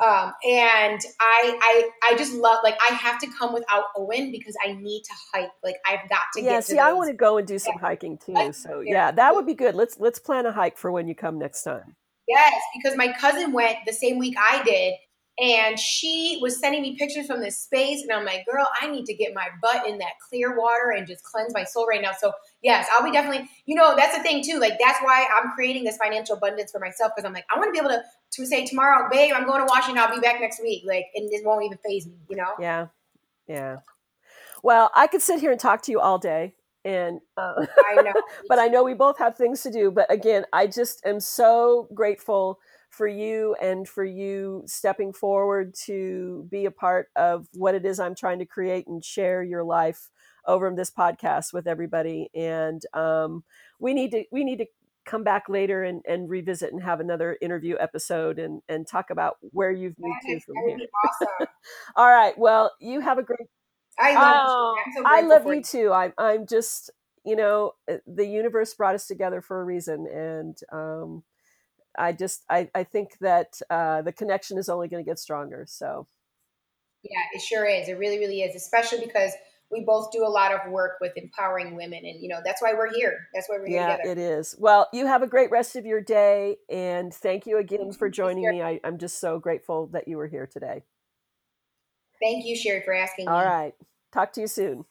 um, 0.00 0.32
and 0.44 1.00
I, 1.20 1.58
I, 1.60 1.90
I 2.10 2.16
just 2.16 2.32
love 2.32 2.58
like 2.62 2.78
I 2.88 2.94
have 2.94 3.20
to 3.20 3.26
come 3.38 3.52
without 3.52 3.84
Owen 3.96 4.30
because 4.30 4.54
I 4.64 4.72
need 4.72 5.02
to 5.02 5.12
hike. 5.32 5.50
Like 5.64 5.76
I've 5.86 6.08
got 6.08 6.20
to. 6.34 6.42
Get 6.42 6.50
Yeah, 6.50 6.60
see, 6.60 6.74
those. 6.74 6.82
I 6.82 6.92
want 6.92 7.10
to 7.10 7.16
go 7.16 7.38
and 7.38 7.46
do 7.46 7.58
some 7.58 7.74
yeah. 7.74 7.88
hiking 7.88 8.18
too. 8.18 8.52
So 8.52 8.80
yeah, 8.80 9.10
that 9.10 9.34
would 9.34 9.46
be 9.46 9.54
good. 9.54 9.74
Let's 9.74 9.98
let's 9.98 10.18
plan 10.18 10.46
a 10.46 10.52
hike 10.52 10.78
for 10.78 10.92
when 10.92 11.08
you 11.08 11.14
come 11.14 11.38
next 11.38 11.62
time. 11.62 11.96
Yes, 12.28 12.52
because 12.76 12.96
my 12.96 13.12
cousin 13.12 13.52
went 13.52 13.78
the 13.86 13.92
same 13.92 14.18
week 14.18 14.36
I 14.38 14.62
did, 14.62 14.94
and 15.40 15.78
she 15.78 16.38
was 16.42 16.58
sending 16.58 16.82
me 16.82 16.96
pictures 16.96 17.26
from 17.26 17.40
this 17.40 17.58
space 17.58 18.02
and 18.02 18.12
i'm 18.12 18.24
like 18.24 18.44
girl 18.46 18.68
i 18.80 18.88
need 18.88 19.04
to 19.04 19.14
get 19.14 19.32
my 19.34 19.48
butt 19.62 19.86
in 19.86 19.98
that 19.98 20.12
clear 20.28 20.58
water 20.58 20.92
and 20.96 21.06
just 21.06 21.22
cleanse 21.22 21.52
my 21.54 21.64
soul 21.64 21.86
right 21.86 22.02
now 22.02 22.10
so 22.18 22.32
yes 22.62 22.86
i'll 22.92 23.04
be 23.04 23.12
definitely 23.12 23.48
you 23.66 23.74
know 23.74 23.94
that's 23.96 24.16
the 24.16 24.22
thing 24.22 24.42
too 24.42 24.58
like 24.58 24.78
that's 24.80 24.98
why 25.02 25.26
i'm 25.36 25.50
creating 25.52 25.84
this 25.84 25.96
financial 25.96 26.36
abundance 26.36 26.72
for 26.72 26.80
myself 26.80 27.12
because 27.14 27.26
i'm 27.26 27.32
like 27.32 27.46
i 27.54 27.58
want 27.58 27.68
to 27.68 27.72
be 27.72 27.78
able 27.78 27.90
to 27.90 28.02
to 28.30 28.44
say 28.44 28.66
tomorrow 28.66 29.08
babe 29.10 29.32
i'm 29.34 29.46
going 29.46 29.60
to 29.60 29.66
washington 29.70 30.02
i'll 30.02 30.14
be 30.14 30.20
back 30.20 30.40
next 30.40 30.60
week 30.62 30.82
like 30.86 31.06
and 31.14 31.30
this 31.30 31.42
won't 31.44 31.64
even 31.64 31.78
phase 31.84 32.06
me 32.06 32.14
you 32.28 32.36
know 32.36 32.50
yeah 32.58 32.86
yeah 33.46 33.76
well 34.62 34.90
i 34.94 35.06
could 35.06 35.22
sit 35.22 35.40
here 35.40 35.52
and 35.52 35.60
talk 35.60 35.82
to 35.82 35.92
you 35.92 36.00
all 36.00 36.18
day 36.18 36.54
and 36.84 37.20
uh, 37.36 37.66
I 37.86 38.00
know. 38.00 38.12
but 38.48 38.58
I 38.58 38.68
know 38.68 38.82
we 38.82 38.94
both 38.94 39.18
have 39.18 39.36
things 39.36 39.62
to 39.62 39.70
do. 39.70 39.90
But 39.90 40.10
again, 40.10 40.46
I 40.52 40.66
just 40.66 41.04
am 41.04 41.20
so 41.20 41.88
grateful 41.92 42.60
for 42.90 43.06
you 43.06 43.54
and 43.60 43.88
for 43.88 44.04
you 44.04 44.62
stepping 44.66 45.12
forward 45.12 45.74
to 45.86 46.46
be 46.50 46.64
a 46.64 46.70
part 46.70 47.08
of 47.16 47.46
what 47.52 47.74
it 47.74 47.84
is 47.84 48.00
I'm 48.00 48.14
trying 48.14 48.38
to 48.38 48.46
create 48.46 48.86
and 48.86 49.04
share 49.04 49.42
your 49.42 49.64
life 49.64 50.10
over 50.46 50.72
this 50.74 50.90
podcast 50.90 51.52
with 51.52 51.66
everybody. 51.66 52.30
And 52.34 52.82
um, 52.94 53.44
we 53.78 53.94
need 53.94 54.10
to 54.12 54.24
we 54.32 54.44
need 54.44 54.58
to 54.58 54.66
come 55.04 55.24
back 55.24 55.48
later 55.48 55.82
and, 55.84 56.02
and 56.06 56.28
revisit 56.28 56.72
and 56.72 56.82
have 56.82 57.00
another 57.00 57.38
interview 57.40 57.76
episode 57.80 58.38
and, 58.38 58.60
and 58.68 58.86
talk 58.86 59.10
about 59.10 59.36
where 59.40 59.70
you've 59.70 59.96
moved 59.98 60.20
to 60.26 60.40
from 60.40 60.54
here. 60.66 60.78
Awesome. 61.04 61.48
All 61.96 62.08
right. 62.08 62.36
Well, 62.36 62.72
you 62.80 63.00
have 63.00 63.18
a 63.18 63.22
great. 63.22 63.48
I 63.98 64.14
love. 64.14 64.44
Oh, 64.46 64.76
so 64.96 65.02
I 65.04 65.22
love 65.22 65.46
you, 65.46 65.54
you 65.54 65.62
too. 65.62 65.92
I'm 65.92 66.12
I'm 66.18 66.46
just 66.46 66.90
you 67.24 67.36
know 67.36 67.72
the 68.06 68.26
universe 68.26 68.74
brought 68.74 68.94
us 68.94 69.06
together 69.06 69.40
for 69.40 69.60
a 69.60 69.64
reason 69.64 70.06
and 70.06 70.56
um, 70.72 71.24
I 71.98 72.12
just 72.12 72.44
I, 72.48 72.70
I 72.74 72.84
think 72.84 73.18
that 73.20 73.60
uh, 73.70 74.02
the 74.02 74.12
connection 74.12 74.58
is 74.58 74.68
only 74.68 74.88
going 74.88 75.04
to 75.04 75.08
get 75.08 75.18
stronger. 75.18 75.64
So 75.68 76.06
yeah, 77.02 77.22
it 77.32 77.42
sure 77.42 77.66
is. 77.66 77.88
It 77.88 77.98
really, 77.98 78.18
really 78.18 78.42
is, 78.42 78.56
especially 78.56 79.04
because 79.04 79.32
we 79.70 79.84
both 79.84 80.10
do 80.10 80.24
a 80.24 80.28
lot 80.28 80.52
of 80.52 80.70
work 80.70 80.98
with 81.00 81.12
empowering 81.16 81.76
women 81.76 82.04
and 82.04 82.20
you 82.20 82.28
know 82.28 82.40
that's 82.44 82.62
why 82.62 82.72
we're 82.72 82.92
here 82.92 83.28
that's 83.34 83.48
why 83.48 83.56
we're 83.58 83.68
yeah, 83.68 83.96
together 83.96 84.10
it 84.10 84.18
is 84.18 84.54
well 84.58 84.88
you 84.92 85.06
have 85.06 85.22
a 85.22 85.26
great 85.26 85.50
rest 85.50 85.76
of 85.76 85.84
your 85.84 86.00
day 86.00 86.56
and 86.68 87.12
thank 87.12 87.46
you 87.46 87.58
again 87.58 87.92
for 87.92 88.08
joining 88.08 88.48
me 88.48 88.62
I, 88.62 88.80
i'm 88.84 88.98
just 88.98 89.20
so 89.20 89.38
grateful 89.38 89.86
that 89.88 90.08
you 90.08 90.16
were 90.16 90.26
here 90.26 90.46
today 90.46 90.84
thank 92.22 92.44
you 92.44 92.56
sherry 92.56 92.82
for 92.84 92.94
asking 92.94 93.28
All 93.28 93.40
me. 93.40 93.44
right 93.44 93.74
talk 94.12 94.32
to 94.34 94.40
you 94.40 94.46
soon 94.46 94.84